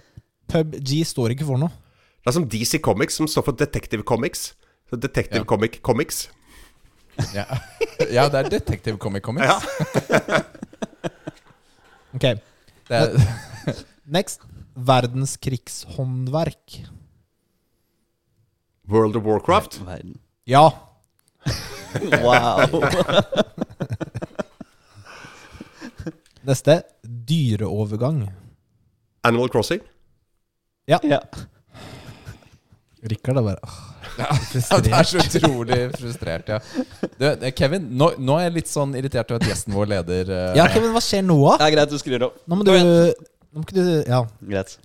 PubG 0.52 1.06
står 1.08 1.32
ikke 1.34 1.46
for 1.48 1.58
noe. 1.58 1.72
Det 2.24 2.30
er 2.32 2.36
som 2.38 2.46
DC 2.48 2.80
Comics, 2.80 3.16
som 3.20 3.28
står 3.28 3.44
for 3.50 3.56
Detective 3.60 4.04
Comics. 4.08 4.54
Så 4.90 4.96
Detective 4.96 5.40
Ja. 5.42 5.44
Comic 5.44 5.82
Comics. 5.82 6.30
Ja, 7.34 7.44
ja 8.16 8.30
det 8.30 8.40
er 8.40 8.50
Detective 8.50 8.98
Comic 8.98 9.24
Comics. 9.24 9.48
Ja. 9.48 9.60
Ok, 12.14 12.24
er, 12.24 12.38
Next. 14.06 14.42
Verdenskrigshåndverk. 14.76 16.86
World 18.90 19.16
of 19.16 19.24
Warcraft. 19.24 19.86
Verden. 19.86 20.20
Ja. 20.48 20.70
Wow. 22.24 22.84
Neste. 26.44 26.82
Dyreovergang. 27.04 28.32
Animal 29.24 29.50
Crossing. 29.50 29.82
Ja. 30.88 31.00
ja. 31.04 31.20
Rikard 33.12 33.40
er 33.40 33.46
bare 33.46 33.60
åh, 33.68 33.80
ja, 34.20 34.28
det 34.54 34.94
er 34.94 35.08
så 35.10 35.20
utrolig 35.20 35.80
frustrert, 35.98 36.52
ja. 36.54 36.60
Du, 37.18 37.26
eh, 37.34 37.50
Kevin, 37.58 37.90
nå, 38.00 38.14
nå 38.22 38.38
er 38.40 38.48
jeg 38.48 38.56
litt 38.62 38.72
sånn 38.72 38.96
irritert 39.00 39.32
over 39.34 39.44
at 39.44 39.50
gjesten 39.52 39.76
vår 39.76 39.92
leder 39.98 40.32
uh, 40.32 40.42
Ja, 40.58 40.70
Kevin, 40.72 40.94
hva 40.96 41.02
skjer 41.04 41.26
nå, 41.26 41.40
ja, 41.58 41.70
greit, 41.74 41.92
du 41.92 42.00
skrur 42.00 42.30
opp. 42.30 42.40
Nå 42.48 42.60
må 42.60 42.68
du 42.68 42.74
Nå 42.74 43.60
må 43.60 43.68
ikke 43.68 43.78
du 43.78 43.86
Ja. 44.10 44.24
Greit. 44.48 44.78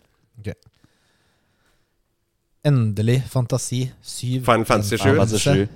Endelig 2.68 3.22
fantasi. 3.30 3.92
Syv. 4.02 4.44
Final 4.44 4.64
Fantasy 4.68 4.96
Ja, 4.96 5.02
7. 5.04 5.16
Fantasy 5.16 5.38
7. 5.38 5.68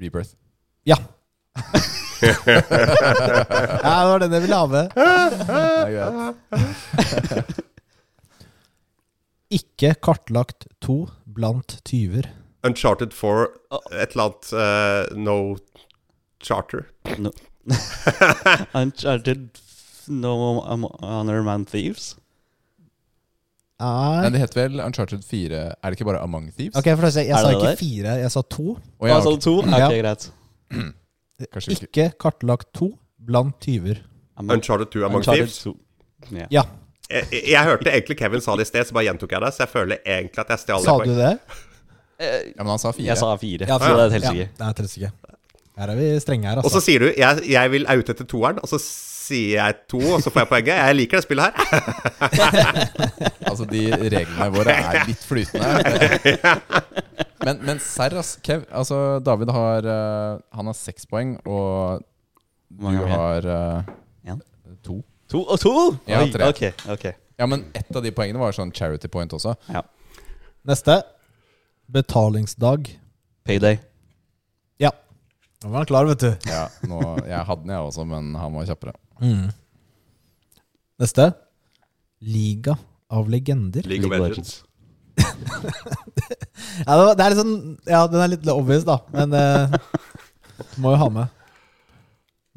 Rebirth. 0.00 0.30
Ja. 0.86 0.96
ja, 2.22 2.30
det 4.02 4.10
var 4.10 4.18
den 4.18 4.32
jeg 4.32 4.42
ville 4.42 4.56
ha 4.56 4.66
med. 4.66 4.88
Det 4.94 5.02
er 5.56 5.90
greit. 5.94 7.53
Ikke 9.54 9.94
kartlagt 10.02 10.66
to 10.82 11.04
blant 11.36 11.78
tyver. 11.86 12.28
Uncharted 12.64 13.12
for 13.14 13.50
et 13.92 14.14
eller 14.14 14.30
annet 14.30 14.52
uh, 14.56 15.16
No 15.16 15.56
Charter. 16.42 16.88
No. 17.18 17.30
Uncharted 18.80 19.60
No 20.08 20.60
Honor 21.00 21.42
Man 21.42 21.64
Thieves? 21.64 22.14
Nei 23.80 24.22
Men 24.22 24.34
det 24.36 24.40
heter 24.44 24.60
vel 24.60 24.80
Uncharted 24.84 25.24
4 25.26 25.56
Er 25.58 25.74
det 25.82 25.96
ikke 25.96 26.06
bare 26.06 26.20
Among 26.22 26.50
Thieves? 26.54 26.76
Ok, 26.78 26.92
for 26.94 27.08
å 27.08 27.10
si, 27.10 27.24
Jeg 27.26 27.40
sa 27.42 27.50
ikke 27.56 27.72
fire, 27.80 28.12
jeg 28.22 28.30
sa 28.30 28.42
to. 28.46 28.76
Oh, 28.78 29.08
ja, 29.08 29.16
okay. 29.18 29.40
to? 29.42 29.54
Ja. 29.66 29.88
Ok, 29.88 29.96
greit. 29.98 30.28
Ikke 31.44 31.88
Ikke 31.88 32.06
kartlagt 32.22 32.70
to 32.78 32.92
blant 33.18 33.56
tyver. 33.64 33.98
Uncharted 34.38 34.92
2 34.94 35.04
Among 35.08 35.22
Uncharted 35.24 35.50
Thieves. 35.50 35.58
2. 35.66 35.74
Yeah. 36.30 36.46
Ja, 36.54 36.62
Jeg, 37.10 37.42
jeg, 37.50 37.60
hørte 37.66 37.90
egentlig 37.92 38.16
Kevin 38.16 38.40
sa 38.40 38.56
det 38.56 38.64
i 38.64 38.70
sted, 38.70 38.86
så 38.88 38.96
bare 38.96 39.08
gjentok 39.10 39.34
jeg 39.36 39.44
det. 39.44 39.52
Så 39.54 39.64
jeg 39.66 39.72
føler 39.74 40.00
egentlig 40.02 40.40
at 40.40 40.52
jeg 40.54 40.62
stjal 40.64 40.84
sa 40.86 40.96
du 41.02 41.14
det? 41.18 41.32
Ja, 42.24 42.62
men 42.62 42.72
han 42.72 42.80
sa 42.80 42.92
fire. 42.94 43.08
Jeg 43.10 43.20
sa 43.20 43.30
fire. 43.36 43.68
Ja, 43.68 43.78
så 43.78 43.90
det 43.92 44.04
er 44.04 44.06
et 44.06 44.18
helsike. 44.18 44.46
Ja, 44.46 44.54
det 44.56 44.64
er 44.64 44.70
helt 44.70 44.84
helsike. 44.84 45.12
Her 45.74 45.90
er 45.90 45.98
vi 45.98 46.06
strenge 46.22 46.46
her, 46.46 46.60
Og 46.62 46.68
så 46.70 46.78
altså. 46.78 46.84
sier 46.86 47.02
du 47.02 47.08
jeg, 47.10 47.50
'jeg 47.50 47.70
vil 47.72 47.86
oute 47.90 48.14
etter 48.14 48.26
toeren', 48.30 48.60
og 48.62 48.68
så 48.70 48.78
sier 48.78 49.58
jeg 49.58 49.74
to, 49.90 49.98
og 49.98 50.22
så 50.22 50.30
får 50.30 50.44
jeg 50.44 50.48
poenget. 50.48 50.76
Jeg 50.78 50.96
liker 50.96 51.18
det 51.18 51.24
spillet 51.24 51.44
her. 51.44 51.54
Altså, 53.54 53.66
de 53.70 53.82
reglene 53.92 54.46
våre 54.50 54.72
er 54.72 55.04
litt 55.06 55.22
flytende. 55.22 55.66
Men, 57.44 57.58
men 57.60 57.78
serr. 57.78 58.16
Kev, 58.42 58.62
altså, 58.72 59.20
David 59.20 59.50
har 59.52 59.84
eh, 59.84 60.38
Han 60.56 60.66
har 60.70 60.72
seks 60.72 61.04
poeng, 61.06 61.34
og 61.44 62.00
du 62.72 63.04
har 63.04 63.44
vi? 63.44 64.53
To. 65.28 65.38
To 65.38 65.42
og 65.54 65.60
to? 65.60 65.72
Ja, 66.10 66.20
Oi, 66.22 66.30
tre. 66.32 66.48
Ok, 66.52 66.62
ok. 66.94 67.04
Ja, 67.38 67.46
men 67.50 67.64
ett 67.74 67.90
av 67.96 68.02
de 68.04 68.12
poengene 68.14 68.38
var 68.38 68.52
sånn 68.54 68.70
charity 68.74 69.08
point 69.10 69.32
også. 69.34 69.54
Ja. 69.72 69.82
Neste. 70.68 71.00
Betalingsdag. 71.90 72.88
Payday. 73.44 73.78
Ja. 74.80 74.90
Nå 75.64 75.70
var 75.72 75.82
han 75.82 75.88
klar, 75.90 76.06
vet 76.08 76.22
du. 76.22 76.30
Ja, 76.48 76.68
nå, 76.88 77.00
Jeg 77.26 77.40
hadde 77.48 77.62
den, 77.64 77.72
jeg 77.74 77.88
også, 77.90 78.04
men 78.08 78.34
han 78.38 78.54
var 78.54 78.68
kjappere. 78.68 78.94
Mm. 79.20 79.50
Neste. 81.02 81.30
Liga 82.24 82.76
av 83.10 83.28
legender. 83.28 83.82
League 83.88 84.06
of 84.06 84.10
League 84.14 84.22
of 84.22 84.30
Legends. 84.30 84.62
Ja, 86.84 86.96
det 86.96 87.04
var- 87.06 87.14
det 87.14 87.24
er 87.24 87.30
litt 87.30 87.38
sånn 87.38 87.78
Ja, 87.86 88.06
den 88.10 88.20
er 88.20 88.28
litt 88.32 88.46
obvious, 88.50 88.84
da. 88.84 88.96
Men 89.12 89.32
eh, 89.32 89.74
du 90.74 90.80
må 90.82 90.90
jo 90.94 90.96
ha 90.98 91.08
med. 91.12 91.28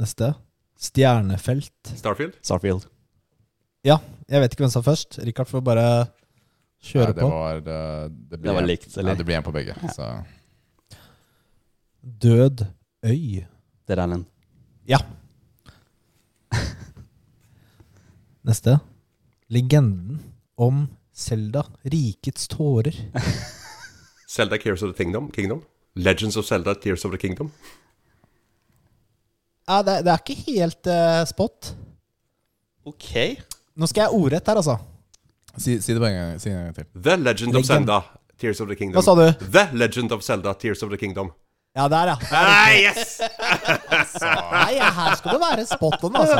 Neste. 0.02 0.32
Stjernefelt. 0.78 1.72
Starfield. 1.98 2.34
Starfield. 2.46 2.86
Ja, 3.86 3.98
jeg 4.30 4.42
vet 4.44 4.54
ikke 4.54 4.64
hvem 4.66 4.72
som 4.74 4.82
er 4.84 4.90
først. 4.92 5.18
Rikard 5.26 5.48
får 5.50 5.62
bare 5.66 5.86
kjøre 6.84 7.08
Nei, 7.08 7.14
det 7.18 7.22
på. 7.24 7.30
var, 7.32 7.60
det, 7.66 7.78
det 8.30 8.42
Det 8.44 8.54
var 8.54 8.62
en- 8.62 8.68
likt, 8.70 8.98
eller? 8.98 9.12
Ja, 9.12 9.18
det 9.18 9.26
blir 9.26 9.38
en 9.38 9.44
på 9.48 9.54
begge. 9.56 9.76
Så. 9.96 10.10
Død 12.04 12.66
øy. 13.06 13.46
Det 13.88 13.98
er 13.98 14.06
den. 14.06 14.26
Ja. 14.88 14.98
Neste. 18.48 18.80
Legenden 19.50 20.20
om 20.58 20.88
Selda. 21.14 21.64
Rikets 21.84 22.48
tårer. 22.48 22.94
Zelda 24.30 24.58
Tears 24.58 24.84
of 24.84 24.94
the 24.96 25.04
Kingdom. 25.04 25.32
Kingdom. 25.32 25.62
Legends 25.96 26.38
of 26.38 26.46
Zelda 26.46 26.74
Tears 26.76 27.06
of 27.06 27.12
the 27.12 27.18
Kingdom. 27.18 27.52
Ja, 29.68 29.82
det, 29.84 29.98
det 30.06 30.12
er 30.14 30.22
ikke 30.24 30.36
helt 30.48 30.88
eh, 30.92 31.24
spot. 31.28 31.74
Ok. 32.88 33.10
Nå 33.78 33.90
skal 33.90 34.06
jeg 34.08 34.16
ordrett 34.16 34.48
her, 34.48 34.62
altså. 34.62 34.78
Si, 35.58 35.76
si 35.82 35.94
det 35.94 36.00
bare 36.00 36.14
en 36.14 36.20
gang, 36.22 36.40
si 36.40 36.50
det 36.50 36.56
en 36.56 36.64
gang 36.70 36.78
til. 36.78 36.88
The 36.96 37.18
Legend 37.20 37.52
of 37.52 37.62
Legend. 37.62 37.68
Zelda 37.74 37.98
Tears 38.40 38.62
of 38.62 38.70
the 38.72 38.78
Kingdom. 38.80 39.02
Hva 39.02 39.04
sa 39.04 39.16
du? 39.18 39.50
The 39.52 39.66
Legend 39.78 40.16
of 40.16 40.24
Zelda 40.24 40.54
Tears 40.62 40.84
of 40.86 40.94
the 40.94 41.00
Kingdom. 41.02 41.34
Ja, 41.78 41.88
der, 41.92 42.14
ja. 42.14 42.16
Ah, 42.34 42.72
yes! 42.74 43.20
Nei, 44.56 44.80
her 44.82 45.18
skal 45.20 45.36
det 45.36 45.42
være 45.44 45.66
spot 45.70 46.08
on, 46.08 46.16
altså. 46.18 46.40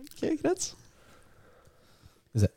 Ok, 0.00 0.24
greit. 0.42 0.64
Skal 2.24 2.34
vi 2.34 2.44
se. 2.46 2.50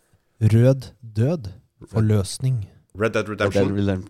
Rød 0.56 0.90
død. 1.20 1.52
Forløsning. 1.92 2.64
Red 2.98 3.14
Dead 3.14 3.24
Dead 3.24 3.36
Redemption. 3.36 3.78
Redemption. 3.78 4.10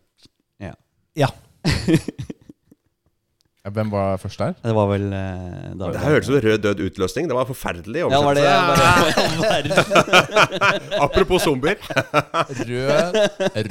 Ja. 0.64 0.74
Ja, 1.16 1.28
Hvem 3.74 3.92
var 3.92 4.18
først 4.22 4.40
der? 4.40 4.54
Det 4.64 4.74
var 4.76 4.88
vel 4.92 5.06
uh, 5.12 5.88
Det 5.92 6.00
her 6.00 6.14
hørtes 6.14 6.30
ut 6.30 6.36
som 6.38 6.50
Rød 6.50 6.58
Død 6.64 6.84
utløsning. 6.86 7.30
Det 7.30 7.36
var 7.36 7.48
forferdelig 7.50 8.00
Ja, 8.00 8.20
var 8.24 8.34
det 8.38 8.44
bare, 8.44 8.78
Apropos 11.06 11.42
zombier. 11.44 11.76
Rød, 12.62 13.18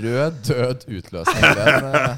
rød 0.03 0.43
død 0.49 0.89
utløsning. 0.99 1.45
Den, 1.57 1.85
eh, 1.95 2.17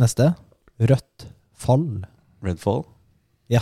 Neste. 0.00 0.32
Rødt 0.80 1.28
fall. 1.54 1.86
Redfall. 2.42 2.84
Ja. 3.50 3.60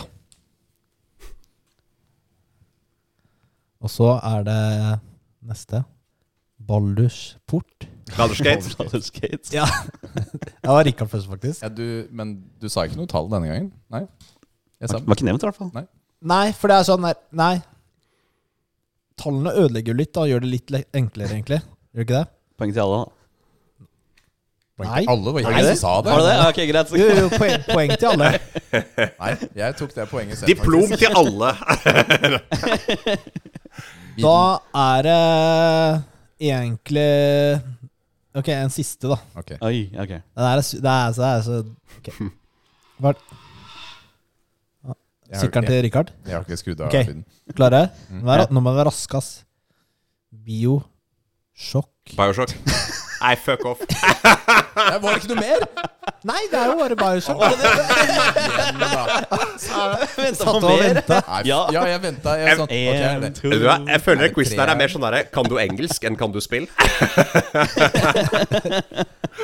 Og 3.81 3.89
så 3.89 4.15
er 4.23 4.43
det 4.45 4.99
neste. 5.45 5.83
Baldurs 6.71 7.19
port. 7.51 7.87
Baldur's 8.15 8.41
Gate. 8.47 8.63
Baldur's 8.79 9.11
Gate. 9.11 9.51
Ja. 9.55 9.65
Det 10.61 10.69
var 10.69 10.83
Rikard 10.87 11.09
først, 11.11 11.27
faktisk. 11.31 11.61
ja, 11.65 11.69
du, 11.73 12.07
men 12.15 12.37
du 12.61 12.69
sa 12.71 12.85
ikke 12.87 12.99
noe 12.99 13.09
tall 13.11 13.27
denne 13.31 13.49
gangen? 13.51 13.71
Nei? 13.91 14.05
Jeg 14.81 14.91
sa 14.93 14.99
Var 15.03 15.17
ikke 15.19 15.27
nevnt, 15.27 15.43
i 15.43 15.49
hvert 15.49 15.59
fall. 15.59 15.87
Nei, 16.31 16.45
for 16.57 16.71
det 16.71 16.75
er 16.79 16.85
sånn 16.87 17.05
der 17.07 17.17
Nei. 17.37 17.55
Tallene 19.21 19.51
ødelegger 19.61 19.91
jo 19.93 19.97
litt 20.01 20.17
og 20.21 20.29
gjør 20.31 20.41
det 20.45 20.49
litt 20.55 20.71
le- 20.73 20.87
enklere, 20.97 21.35
egentlig. 21.35 21.59
Gjør 21.91 21.99
det 21.99 22.05
ikke 22.07 22.19
det? 22.21 22.27
Poeng 22.61 22.71
til 22.77 22.83
alle, 22.85 22.99
da. 23.01 23.09
Nei. 24.81 25.01
Alle 25.11 25.29
var 25.35 25.43
Var 25.45 25.53
jeg 25.59 25.65
det 25.67 25.73
som 25.77 25.81
sa 25.83 25.91
det. 26.01 26.09
Var 26.09 26.21
det 26.21 26.29
det? 26.31 26.37
Ok, 26.47 26.59
greit. 26.71 26.93
Jo, 26.97 27.07
jo, 27.19 27.25
poeng, 27.37 27.65
poeng 27.67 27.91
til 28.01 28.07
alle. 28.09 28.29
Nei, 29.21 29.33
jeg 29.61 29.75
tok 29.77 29.91
det 29.97 30.05
poenget 30.09 30.39
selv. 30.39 30.49
Diplom 30.49 30.87
faktisk. 30.89 31.01
til 31.03 31.11
alle. 31.21 31.49
Da 34.21 34.37
er 34.85 35.05
det 35.05 35.21
egentlig 36.41 37.61
Ok, 38.33 38.47
en 38.55 38.69
siste, 38.71 39.09
da. 39.11 39.17
Ok. 39.35 39.51
Oi, 39.67 39.89
ok. 39.99 40.07
Det 40.07 40.45
er, 40.47 40.61
det 40.61 40.91
er 40.91 41.11
så, 41.11 41.21
det 41.21 41.29
er 41.29 41.41
så 41.43 41.57
ok. 41.99 42.07
Hva, 43.01 43.11
Sykkelen 45.41 45.67
til 45.67 45.81
Richard. 45.85 46.09
Jeg 46.27 46.35
har 46.35 46.43
ikke 46.43 46.57
skrudd 46.59 46.81
av 46.83 46.87
Ok. 46.89 46.97
lyden. 47.07 47.21
Klare? 47.55 47.81
Mm. 48.09 48.23
Nå, 48.27 48.59
må 48.59 48.63
vi 48.71 48.77
være 48.81 48.87
raske, 48.89 49.17
ass. 49.19 49.29
Biosjokk. 50.47 52.15
Nei, 53.21 53.35
fuck 53.37 53.65
off. 53.69 53.81
Var 53.81 54.99
det 55.01 55.17
ikke 55.21 55.29
noe 55.35 55.41
mer? 55.41 55.65
Nei, 56.25 56.39
det 56.49 56.57
er 56.57 56.71
jo 56.71 56.75
bare 56.79 56.95
bare 56.97 57.21
sånn. 57.21 57.37
Satt 60.37 60.57
og 60.57 60.81
venta. 60.81 61.19
Ja. 61.45 61.59
ja, 61.73 61.83
jeg 61.91 62.01
venta. 62.01 62.33
Jeg, 62.41 62.57
sånn, 62.57 62.65
okay, 62.69 63.31
to 63.37 63.51
Vet? 63.53 63.87
Jeg 63.93 64.01
føler 64.05 64.25
Er 64.27 64.33
quizen 64.35 64.61
her 64.61 64.71
er 64.73 64.79
mer 64.79 64.91
sånn 64.91 65.05
derre 65.05 65.21
Kan 65.33 65.45
du 65.49 65.55
engelsk 65.61 66.05
enn 66.07 66.17
kan 66.19 66.33
du 66.33 66.39
spill? 66.43 66.65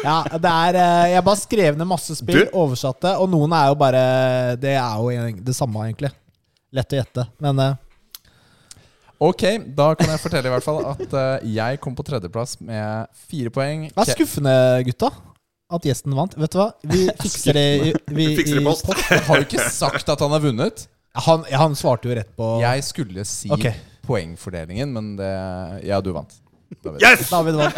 Ja, 0.04 0.20
det 0.38 0.52
er 0.52 0.78
eh, 0.78 1.08
Jeg 1.16 1.24
bare 1.26 1.40
skrev 1.40 1.78
ned 1.80 1.88
masse 1.90 2.16
spill, 2.20 2.44
Du? 2.46 2.52
oversatte, 2.62 3.16
og 3.18 3.30
noen 3.32 3.54
er 3.58 3.72
jo 3.72 3.78
bare 3.80 4.02
Det 4.62 4.76
er 4.78 5.02
jo 5.02 5.10
det 5.48 5.56
samme, 5.58 5.88
egentlig. 5.88 6.12
Lett 6.76 6.94
å 6.94 7.00
gjette. 7.00 7.24
Men 7.44 7.62
eh, 7.64 7.78
Ok, 9.18 9.44
da 9.74 9.94
kan 9.98 10.12
jeg 10.14 10.22
fortelle 10.22 10.50
i 10.50 10.54
hvert 10.54 10.66
fall 10.66 10.84
at 10.92 11.14
uh, 11.16 11.46
jeg 11.50 11.80
kom 11.82 11.96
på 11.98 12.06
tredjeplass 12.06 12.60
med 12.62 13.10
fire 13.30 13.50
poeng. 13.54 13.88
det 13.90 14.04
er 14.04 14.14
skuffende, 14.14 14.54
gutta, 14.86 15.10
at 15.74 15.88
gjesten 15.90 16.14
vant. 16.18 16.36
Vet 16.38 16.54
du 16.54 16.60
hva? 16.62 16.68
Vi 16.86 17.08
fikser 17.24 17.58
det 17.58 17.66
i, 17.66 17.94
vi, 18.12 18.18
Vi 18.20 18.28
fikser 18.38 18.62
i 18.62 18.66
post. 18.68 18.92
Jeg 18.94 19.26
har 19.30 19.42
jo 19.42 19.48
ikke 19.48 19.70
sagt 19.74 20.14
at 20.14 20.22
han 20.22 20.36
har 20.36 20.44
vunnet. 20.44 20.86
Han, 21.26 21.48
han 21.50 21.74
svarte 21.74 22.06
jo 22.06 22.14
rett 22.14 22.30
på 22.38 22.48
Jeg 22.62 22.84
skulle 22.86 23.24
si 23.26 23.50
okay. 23.50 23.80
poengfordelingen, 24.06 24.92
men 24.94 25.16
det 25.18 25.32
Ja, 25.88 25.98
du 26.04 26.12
vant. 26.14 26.38
David. 26.84 27.02
Yes! 27.02 27.30
David 27.32 27.56
vant. 27.60 27.78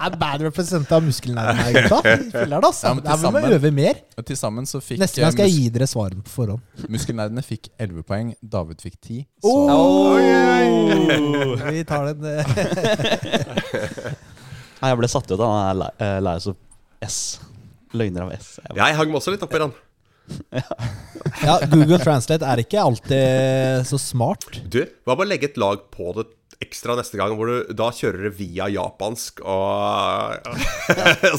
Er 0.00 0.14
bad 0.20 0.42
represent 0.46 0.92
av 0.96 1.02
muskelnervene 1.04 1.64
her, 1.66 1.72
gutta. 1.76 1.98
Fy 2.32 2.44
det, 2.48 2.58
altså. 2.60 2.86
Ja, 2.86 2.94
men 2.96 3.04
Det 3.04 3.10
er 3.12 3.16
til 3.20 3.26
vi 3.26 3.32
må 3.34 3.52
øve 3.58 3.70
mer. 3.76 4.00
Og 4.20 4.26
Til 4.30 4.38
sammen 4.40 4.68
så 4.68 4.80
fikk 4.84 5.00
Neste 5.02 5.20
gang 5.22 5.34
skal 5.34 5.44
eh, 5.44 5.50
jeg 5.52 5.56
gi 5.66 5.72
dere 5.74 5.88
svaret 5.90 6.22
på 6.24 6.32
forhånd. 6.32 6.86
muskelnerdene 6.88 7.44
fikk 7.44 7.68
11 7.76 8.06
poeng. 8.08 8.32
David 8.56 8.80
fikk 8.84 8.96
10. 9.04 9.20
Så 9.44 9.54
Oh! 9.70 10.16
Vi 11.70 11.84
tar 11.88 12.10
den 12.14 12.24
eh. 12.30 12.44
Nei, 14.80 14.88
jeg 14.94 14.98
ble 15.02 15.08
satt 15.12 15.28
ut 15.28 15.40
av 15.44 15.50
den 15.76 16.24
Lies 16.24 16.48
of 16.50 16.56
S. 17.04 17.18
Løgner 17.96 18.26
av 18.28 18.34
S. 18.38 18.54
Jeg 18.64 18.80
Jeg 18.80 18.98
hang 19.00 19.12
meg 19.12 19.20
også 19.20 19.34
litt 19.34 19.44
oppi 19.44 19.60
den. 19.60 19.72
Ja, 21.42 21.56
Google 21.72 21.98
Translate 21.98 22.46
er 22.46 22.60
ikke 22.62 22.78
alltid 22.82 23.86
så 23.88 23.98
smart. 23.98 24.60
Du, 24.70 24.78
hva 25.06 25.16
med 25.18 25.26
å 25.26 25.30
legge 25.32 25.48
et 25.50 25.58
lag 25.60 25.82
på 25.90 26.12
det 26.16 26.28
ekstra 26.60 26.94
neste 26.98 27.16
gang, 27.16 27.32
hvor 27.38 27.48
du 27.48 27.74
da 27.76 27.88
kjører 27.94 28.26
det 28.28 28.32
via 28.36 28.66
japansk 28.68 29.40
og 29.48 30.48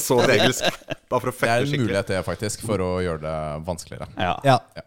så 0.01 0.17
til 0.25 0.33
engelsk? 0.37 0.79
Bare 1.11 1.21
for 1.21 1.29
å 1.29 1.35
det 1.35 1.49
er 1.51 1.65
en 1.65 1.75
mulighet, 1.83 2.13
det, 2.13 2.21
faktisk, 2.25 2.63
for 2.65 2.81
å 2.81 2.93
gjøre 3.03 3.21
det 3.25 3.35
vanskeligere. 3.67 4.07
Ja. 4.17 4.35
Ja. 4.47 4.57
Ja. 4.77 4.85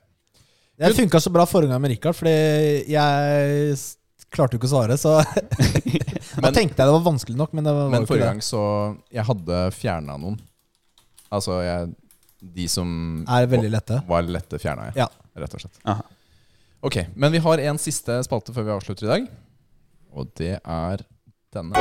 Det 0.84 0.96
funka 0.96 1.20
så 1.22 1.30
bra 1.30 1.44
forrige 1.46 1.70
gang 1.70 1.82
med 1.84 1.92
Richard, 1.94 2.16
fordi 2.18 2.34
jeg 2.90 3.76
klarte 4.34 4.56
jo 4.56 4.58
ikke 4.58 4.66
å 4.66 4.72
svare, 4.74 4.96
så 4.98 5.20
Da 6.44 6.50
tenkte 6.50 6.82
jeg 6.82 6.88
det 6.88 6.94
var 6.96 7.04
vanskelig 7.04 7.38
nok, 7.38 7.52
men 7.54 7.66
det 7.66 7.74
var 7.76 7.92
Men 7.92 8.08
forrige 8.08 8.32
gang 8.32 8.40
så 8.42 8.62
Jeg 9.14 9.22
hadde 9.28 9.60
fjerna 9.76 10.16
noen. 10.18 10.34
Altså 11.34 11.60
jeg, 11.62 11.92
de 12.58 12.66
som. 12.70 12.88
Er 13.30 13.46
veldig 13.50 13.70
lette. 13.70 14.00
var 14.08 14.26
lette, 14.26 14.58
fjerna 14.62 14.90
jeg. 14.90 15.04
Ja. 15.04 15.08
Rett 15.38 15.54
og 15.56 15.62
slett. 15.62 15.78
Aha. 15.90 16.04
Ok, 16.84 16.98
Men 17.16 17.32
vi 17.32 17.40
har 17.40 17.62
en 17.70 17.78
siste 17.80 18.18
spalte 18.26 18.52
før 18.54 18.66
vi 18.66 18.74
avslutter 18.74 19.06
i 19.06 19.12
dag. 19.12 19.30
Og 20.14 20.26
det 20.38 20.58
er 20.64 20.96
denne. 21.54 21.74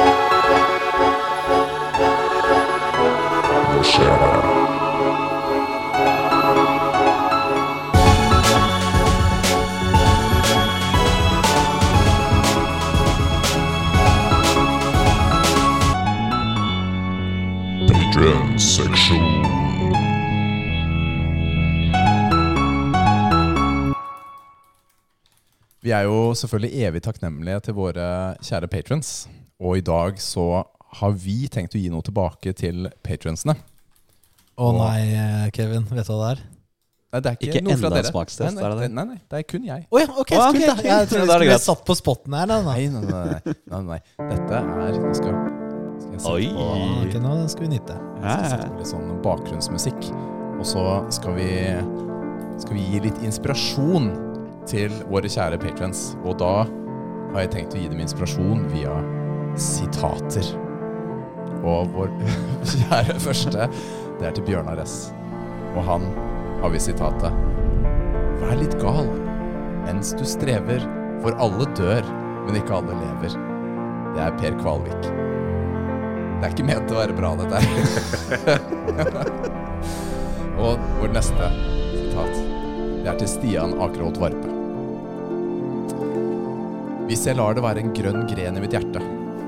Patreon-seksjon. 17.88 19.63
Vi 25.84 25.92
er 25.92 26.06
jo 26.08 26.32
selvfølgelig 26.40 26.86
evig 26.88 27.02
takknemlige 27.04 27.60
til 27.66 27.76
våre 27.76 28.08
kjære 28.40 28.70
patrons. 28.72 29.28
Og 29.60 29.82
i 29.82 29.84
dag 29.84 30.20
så 30.22 30.64
har 31.00 31.16
vi 31.20 31.50
tenkt 31.52 31.76
å 31.76 31.82
gi 31.82 31.90
noe 31.92 32.06
tilbake 32.06 32.54
til 32.56 32.88
patronsene. 33.04 33.58
Å 34.56 34.70
nei, 34.78 35.00
eh, 35.12 35.50
Kevin. 35.52 35.84
Vet 35.90 36.08
du 36.08 36.14
hva 36.14 36.20
det 36.22 36.30
er? 36.38 36.44
Nei, 37.14 37.20
det 37.20 37.30
er 37.30 37.36
ikke, 37.36 37.50
Ikke 37.50 37.64
noe 37.66 37.76
fra 37.76 37.90
enda 37.90 37.98
dere. 37.98 38.12
smakstest, 38.14 38.48
nei, 38.48 38.54
nei, 38.56 38.64
er 38.64 38.74
det 38.74 38.80
det? 38.80 38.90
Nei, 38.96 39.06
nei, 39.12 39.20
det 39.30 39.38
er 39.42 39.44
kun 39.50 39.66
jeg. 39.68 39.86
Å 39.86 40.00
ja, 40.00 40.08
ok, 40.08 40.18
oh, 40.18 40.24
okay, 40.24 40.40
ok, 40.48 40.64
da. 40.64 40.74
ok. 40.74 40.88
Jeg 40.88 41.10
trodde 41.12 41.26
du 41.28 41.34
er 41.34 41.44
skulle 41.44 41.60
satt 41.66 41.86
på 41.86 41.96
spotten 42.00 42.38
her. 42.40 42.48
Nei, 42.48 42.64
nei, 42.64 43.04
nei. 43.04 43.24
nei, 43.44 43.56
nei, 43.76 43.84
nei. 43.92 44.02
Dette 44.32 44.62
er 44.64 45.00
Nå 45.04 45.14
skal, 45.20 45.40
skal 46.00 46.16
jeg 46.16 46.24
sette 46.24 46.32
Oi. 46.32 46.48
på, 46.48 46.70
okay, 47.04 47.22
nå 47.28 47.36
skal 47.52 47.68
vi 47.68 47.74
nyte. 47.76 48.00
jeg 48.24 48.24
skal 48.24 48.52
sette 48.56 48.72
på 48.72 48.80
litt 48.80 48.94
sånn 48.96 49.16
bakgrunnsmusikk. 49.28 50.12
Og 50.58 50.66
så 50.72 50.86
skal 51.20 51.36
vi, 51.38 51.50
skal 52.64 52.80
vi 52.80 52.88
gi 52.88 53.04
litt 53.10 53.26
inspirasjon 53.28 54.14
til 54.70 54.94
våre 55.12 55.30
kjære 55.32 55.60
patrons. 55.62 56.14
Og 56.24 56.38
da 56.42 56.64
har 57.34 57.46
jeg 57.46 57.54
tenkt 57.56 57.76
å 57.76 57.82
gi 57.82 57.90
dem 57.92 58.04
inspirasjon 58.04 58.68
via 58.74 58.94
sitater. 59.60 60.54
Og 61.64 61.92
vår 61.96 62.12
kjære 62.74 63.20
første, 63.24 63.68
det 64.20 64.30
er 64.30 64.36
til 64.36 64.48
Bjørnar 64.48 64.82
S. 64.84 65.12
Og 65.74 65.84
han 65.88 66.08
har 66.62 66.74
vi 66.74 66.82
sitatet. 66.82 67.44
Vær 68.44 68.58
litt 68.60 68.76
gal 68.82 69.08
mens 69.84 70.14
du 70.16 70.24
strever, 70.28 70.84
for 71.24 71.36
alle 71.44 71.66
dør, 71.76 72.08
men 72.46 72.56
ikke 72.60 72.78
alle 72.78 72.96
lever. 73.02 73.36
Det 74.14 74.24
er 74.24 74.38
Per 74.40 74.56
Kvalvik. 74.62 75.08
Det 75.08 76.48
er 76.48 76.56
ikke 76.56 76.68
ment 76.68 76.92
å 76.92 77.00
være 77.00 77.16
bra, 77.18 77.34
dette 77.40 77.62
her. 77.64 78.64
Og 80.64 80.90
vår 81.00 81.16
neste 81.16 81.52
sitat, 81.92 82.42
det 83.04 83.12
er 83.12 83.22
til 83.22 83.32
Stian 83.32 83.78
Akerholt 83.84 84.20
Varpe. 84.22 84.53
Hvis 87.10 87.26
jeg 87.28 87.36
lar 87.38 87.52
det 87.54 87.64
være 87.66 87.80
en 87.84 87.94
grønn 87.96 88.22
gren 88.30 88.58
i 88.58 88.62
mitt 88.64 88.74
hjerte, 88.74 89.00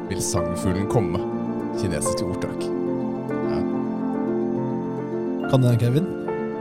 vil 0.09 0.21
sangfuglen 0.21 0.87
komme. 0.91 1.19
Kinesisk 1.79 2.19
ordtak. 2.27 2.59
Ja. 3.49 3.59
Kan 5.49 5.61
den, 5.65 5.79
Kevin? 5.81 6.05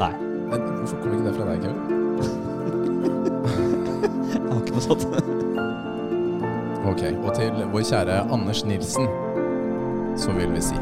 Nei, 0.01 0.15
Men 0.51 0.61
hvorfor 0.81 0.97
kommer 1.03 1.15
ikke 1.19 1.29
det 1.29 1.37
fra 1.37 1.45
deg, 1.51 1.59
Kevin? 1.65 1.81
jeg 4.35 4.43
har 4.49 4.59
ikke 4.61 4.75
noe 4.77 4.87
sånt. 4.89 5.05
Ok, 6.85 7.03
og 7.25 7.31
til 7.35 7.53
vår 7.73 7.83
kjære 7.89 8.17
Anders 8.35 8.61
Nilsen 8.69 9.07
så 10.21 10.31
vil 10.37 10.51
vi 10.55 10.61
si 10.63 10.77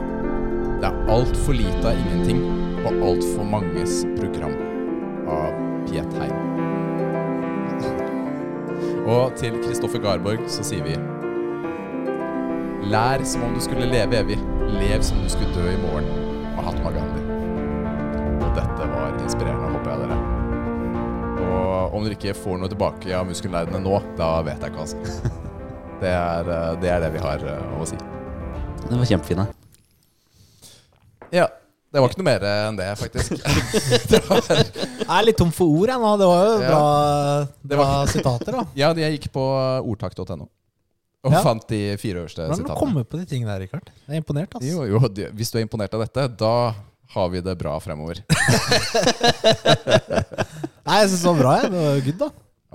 Det 0.83 0.89
er 0.91 0.97
altfor 1.15 1.53
lite 1.57 1.85
av 1.89 1.95
ingenting 1.97 2.41
og 2.83 2.93
altfor 3.13 3.45
manges 3.49 3.95
program 4.19 4.55
av 5.31 5.49
Piet 5.87 6.11
Hein. 6.19 6.62
Og 9.03 9.33
til 9.35 9.57
Kristoffer 9.65 9.99
Garborg 10.03 10.45
så 10.51 10.63
sier 10.67 10.85
vi 10.87 10.95
Lær 12.93 13.23
som 13.27 13.43
om 13.47 13.55
du 13.55 13.61
skulle 13.63 13.87
leve 13.91 14.19
evig. 14.19 14.37
Lev 14.77 15.03
som 15.03 15.19
om 15.19 15.25
du 15.27 15.31
skulle 15.33 15.55
dø 15.55 15.65
i 15.71 15.79
morgen. 15.83 16.07
Mahatma 16.57 16.91
Gandhi. 16.95 17.23
Og 18.43 18.51
dette 18.59 18.89
var 18.91 19.17
inspirerende, 19.23 19.71
håper 19.75 19.91
jeg 19.91 20.03
dere. 20.03 20.19
Og 21.47 21.97
om 21.97 22.05
dere 22.05 22.19
ikke 22.19 22.35
får 22.37 22.59
noe 22.61 22.71
tilbake 22.71 23.15
av 23.17 23.27
muskelnerdene 23.31 23.81
nå, 23.83 23.97
da 24.19 24.35
vet 24.47 24.63
jeg 24.63 24.75
ikke, 24.75 24.87
altså. 24.87 25.33
Det 26.03 26.11
er, 26.11 26.49
eh, 26.51 26.71
det 26.83 26.89
er 26.91 26.99
det 27.05 27.13
vi 27.15 27.21
har 27.23 27.43
eh, 27.47 27.75
å 27.79 27.85
si. 27.87 27.95
Den 28.89 28.99
var 28.99 29.07
kjempefine. 29.07 29.45
Ja. 31.31 31.47
Det 31.93 32.01
var 32.01 32.09
ikke 32.09 32.23
noe 32.23 32.27
mer 32.27 32.45
enn 32.49 32.79
det, 32.79 32.89
faktisk. 32.97 33.37
det 34.11 34.23
var, 34.27 34.47
Jeg 35.03 35.19
er 35.19 35.27
litt 35.29 35.39
tom 35.41 35.51
for 35.55 35.67
ord, 35.83 35.91
jeg 35.93 36.01
nå. 36.03 36.11
Det 36.21 36.29
var 36.31 36.43
jo 36.47 36.57
bra, 36.63 36.83
Det 37.63 37.79
bra 37.79 37.89
sitater, 38.11 38.59
da. 38.59 38.65
ja, 38.83 38.93
jeg 39.05 39.19
gikk 39.19 39.31
på 39.35 39.45
ordtak.no 39.93 40.49
og 41.23 41.31
Ja. 41.31 41.39
fant 41.47 41.63
de 41.71 41.97
fire 42.03 42.25
øverste 42.25 42.43
Hvordan 42.49 42.65
kommer 42.75 43.05
du 43.05 43.05
sitatene. 43.05 43.11
på 43.13 43.19
de 43.21 43.27
tingene 43.31 43.53
der, 43.53 43.61
Rikard? 43.63 43.91
Jeg 44.09 44.17
er 44.17 44.19
imponert, 44.25 44.57
ass. 44.59 44.65
Jo, 44.67 44.83
jo, 44.91 44.99
hvis 45.39 45.53
du 45.55 45.59
er 45.61 45.63
imponert 45.63 45.93
av 45.95 46.03
dette, 46.03 46.25
da 46.41 46.55
har 47.15 47.29
vi 47.31 47.39
det 47.47 47.55
bra 47.61 47.77
fremover. 47.79 48.19
Nei, 50.83 50.97
jeg 50.99 51.13
syns 51.13 51.23
det 51.23 51.29
var 51.29 51.39
bra, 51.39 51.53
jeg. 51.61 51.71
Det 51.71 51.83
var 51.85 52.01
good, 52.09 52.19
da. 52.25 52.29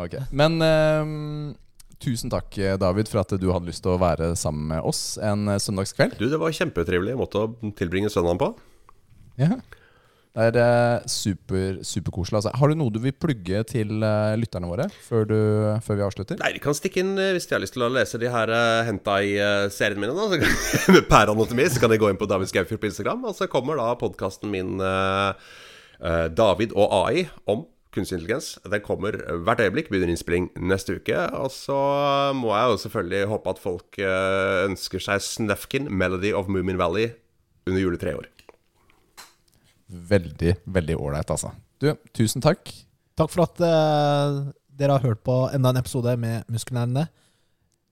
Okay. 0.06 0.22
Men 0.32 0.56
um, 0.64 1.56
tusen 2.00 2.32
takk, 2.32 2.56
David, 2.80 3.10
for 3.12 3.20
at 3.24 3.36
du 3.42 3.48
hadde 3.52 3.68
lyst 3.68 3.84
til 3.84 3.96
å 3.96 4.00
være 4.00 4.32
sammen 4.40 4.70
med 4.72 4.86
oss 4.88 5.18
en 5.20 5.50
søndagskveld. 5.60 6.16
Du, 6.22 6.28
det 6.32 6.40
var 6.40 6.56
kjempetrivelig 6.56 7.18
måte 7.20 7.44
å 7.44 7.52
tilbringe 7.78 8.12
søndagen 8.14 8.40
på. 8.46 8.52
Ja. 9.42 9.58
Det 10.38 10.48
er 10.52 10.58
eh, 10.62 11.08
super, 11.10 11.80
superkoselig. 11.82 12.38
Altså. 12.38 12.52
Har 12.54 12.70
du 12.70 12.78
noe 12.78 12.94
du 12.94 13.00
vil 13.02 13.16
plugge 13.18 13.64
til 13.72 14.04
eh, 14.06 14.36
lytterne 14.38 14.70
våre 14.70 14.86
før, 15.08 15.26
du, 15.26 15.40
før 15.82 15.98
vi 15.98 16.06
avslutter? 16.06 16.38
Nei, 16.44 16.52
de 16.54 16.62
kan 16.62 16.78
stikke 16.78 17.02
inn 17.02 17.16
eh, 17.18 17.32
hvis 17.34 17.50
de 17.50 17.58
har 17.58 17.64
lyst 17.64 17.74
til 17.74 17.88
å 17.88 17.90
lese 17.90 18.22
de 18.22 18.30
her 18.30 18.54
uh, 18.54 18.86
henta 18.86 19.18
i 19.26 19.34
uh, 19.42 19.66
seriene 19.74 20.04
mine. 20.04 20.14
Da. 20.14 20.38
Kan, 20.44 20.60
med 20.96 21.08
Per 21.10 21.34
Anatomi, 21.34 21.66
så 21.74 21.82
kan 21.82 21.94
de 21.94 21.98
gå 22.02 22.12
inn 22.14 22.22
på 22.22 22.30
David 22.30 22.52
Skaufjord 22.52 22.84
på 22.84 22.92
Instagram. 22.92 23.26
Og 23.26 23.34
så 23.40 23.50
kommer 23.50 23.82
da 23.82 23.90
podkasten 23.98 24.54
min 24.54 24.78
eh, 24.84 25.50
eh, 26.04 26.28
David 26.38 26.78
og 26.78 26.94
AI 27.02 27.26
om 27.50 27.66
kunstig 27.96 28.20
intelligens. 28.20 28.54
Den 28.62 28.84
kommer 28.86 29.18
hvert 29.18 29.62
øyeblikk, 29.64 29.90
begynner 29.90 30.14
innspilling 30.14 30.52
neste 30.70 31.00
uke. 31.00 31.18
Og 31.42 31.50
så 31.54 31.78
må 32.38 32.54
jeg 32.54 32.74
jo 32.74 32.82
selvfølgelig 32.86 33.32
håpe 33.34 33.56
at 33.56 33.64
folk 33.64 34.02
eh, 34.02 34.66
ønsker 34.68 35.02
seg 35.02 35.24
Snufkin, 35.26 35.90
'Melody 35.90 36.34
of 36.34 36.52
Moomin 36.52 36.78
Valley', 36.78 37.16
under 37.68 37.82
juletreet 37.82 38.14
i 38.14 38.20
år. 38.22 38.37
Veldig, 39.88 40.56
veldig 40.66 40.98
ålreit, 41.00 41.30
altså. 41.32 41.54
Du, 41.80 41.92
tusen 42.16 42.44
takk. 42.44 42.72
Takk 43.18 43.32
for 43.34 43.46
at 43.46 43.62
eh, 43.64 44.40
dere 44.78 44.98
har 44.98 45.06
hørt 45.06 45.24
på 45.26 45.38
enda 45.56 45.72
en 45.72 45.80
episode 45.82 46.14
med 46.20 46.44
Muskelnerdene. 46.52 47.08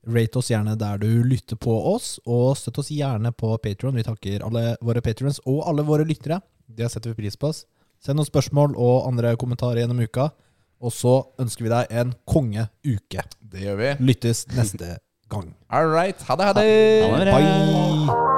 Rate 0.05 0.37
oss 0.37 0.51
gjerne 0.51 0.75
der 0.77 0.99
du 1.01 1.23
lytter 1.25 1.57
på 1.57 1.73
oss, 1.95 2.19
og 2.29 2.53
støtt 2.59 2.77
oss 2.83 2.91
gjerne 2.93 3.31
på 3.33 3.55
Patron. 3.63 3.95
Vi 3.97 4.05
takker 4.05 4.43
alle 4.45 4.75
våre 4.85 5.01
patrons 5.01 5.39
og 5.49 5.63
alle 5.69 5.85
våre 5.87 6.05
lyttere. 6.05 6.41
Det 6.67 6.91
setter 6.91 7.13
vi 7.13 7.23
pris 7.23 7.37
på. 7.37 7.49
oss. 7.49 7.63
Send 8.03 8.19
noen 8.19 8.29
spørsmål 8.29 8.75
og 8.77 9.07
andre 9.07 9.33
kommentarer 9.41 9.81
gjennom 9.81 10.03
uka. 10.05 10.29
Og 10.83 10.93
så 10.93 11.15
ønsker 11.41 11.65
vi 11.65 11.73
deg 11.73 11.97
en 12.03 12.13
kongeuke. 12.29 13.25
Det 13.39 13.65
gjør 13.65 13.81
vi. 13.81 13.91
Lyttes 14.11 14.45
neste 14.53 14.97
gang. 15.31 15.55
All 15.73 15.89
right. 15.89 16.21
Ha 16.27 16.37
det, 16.37 16.51
ha 16.51 16.53
det. 16.59 16.69
Ha 17.09 17.25
det. 17.25 17.33
Bye! 17.33 18.34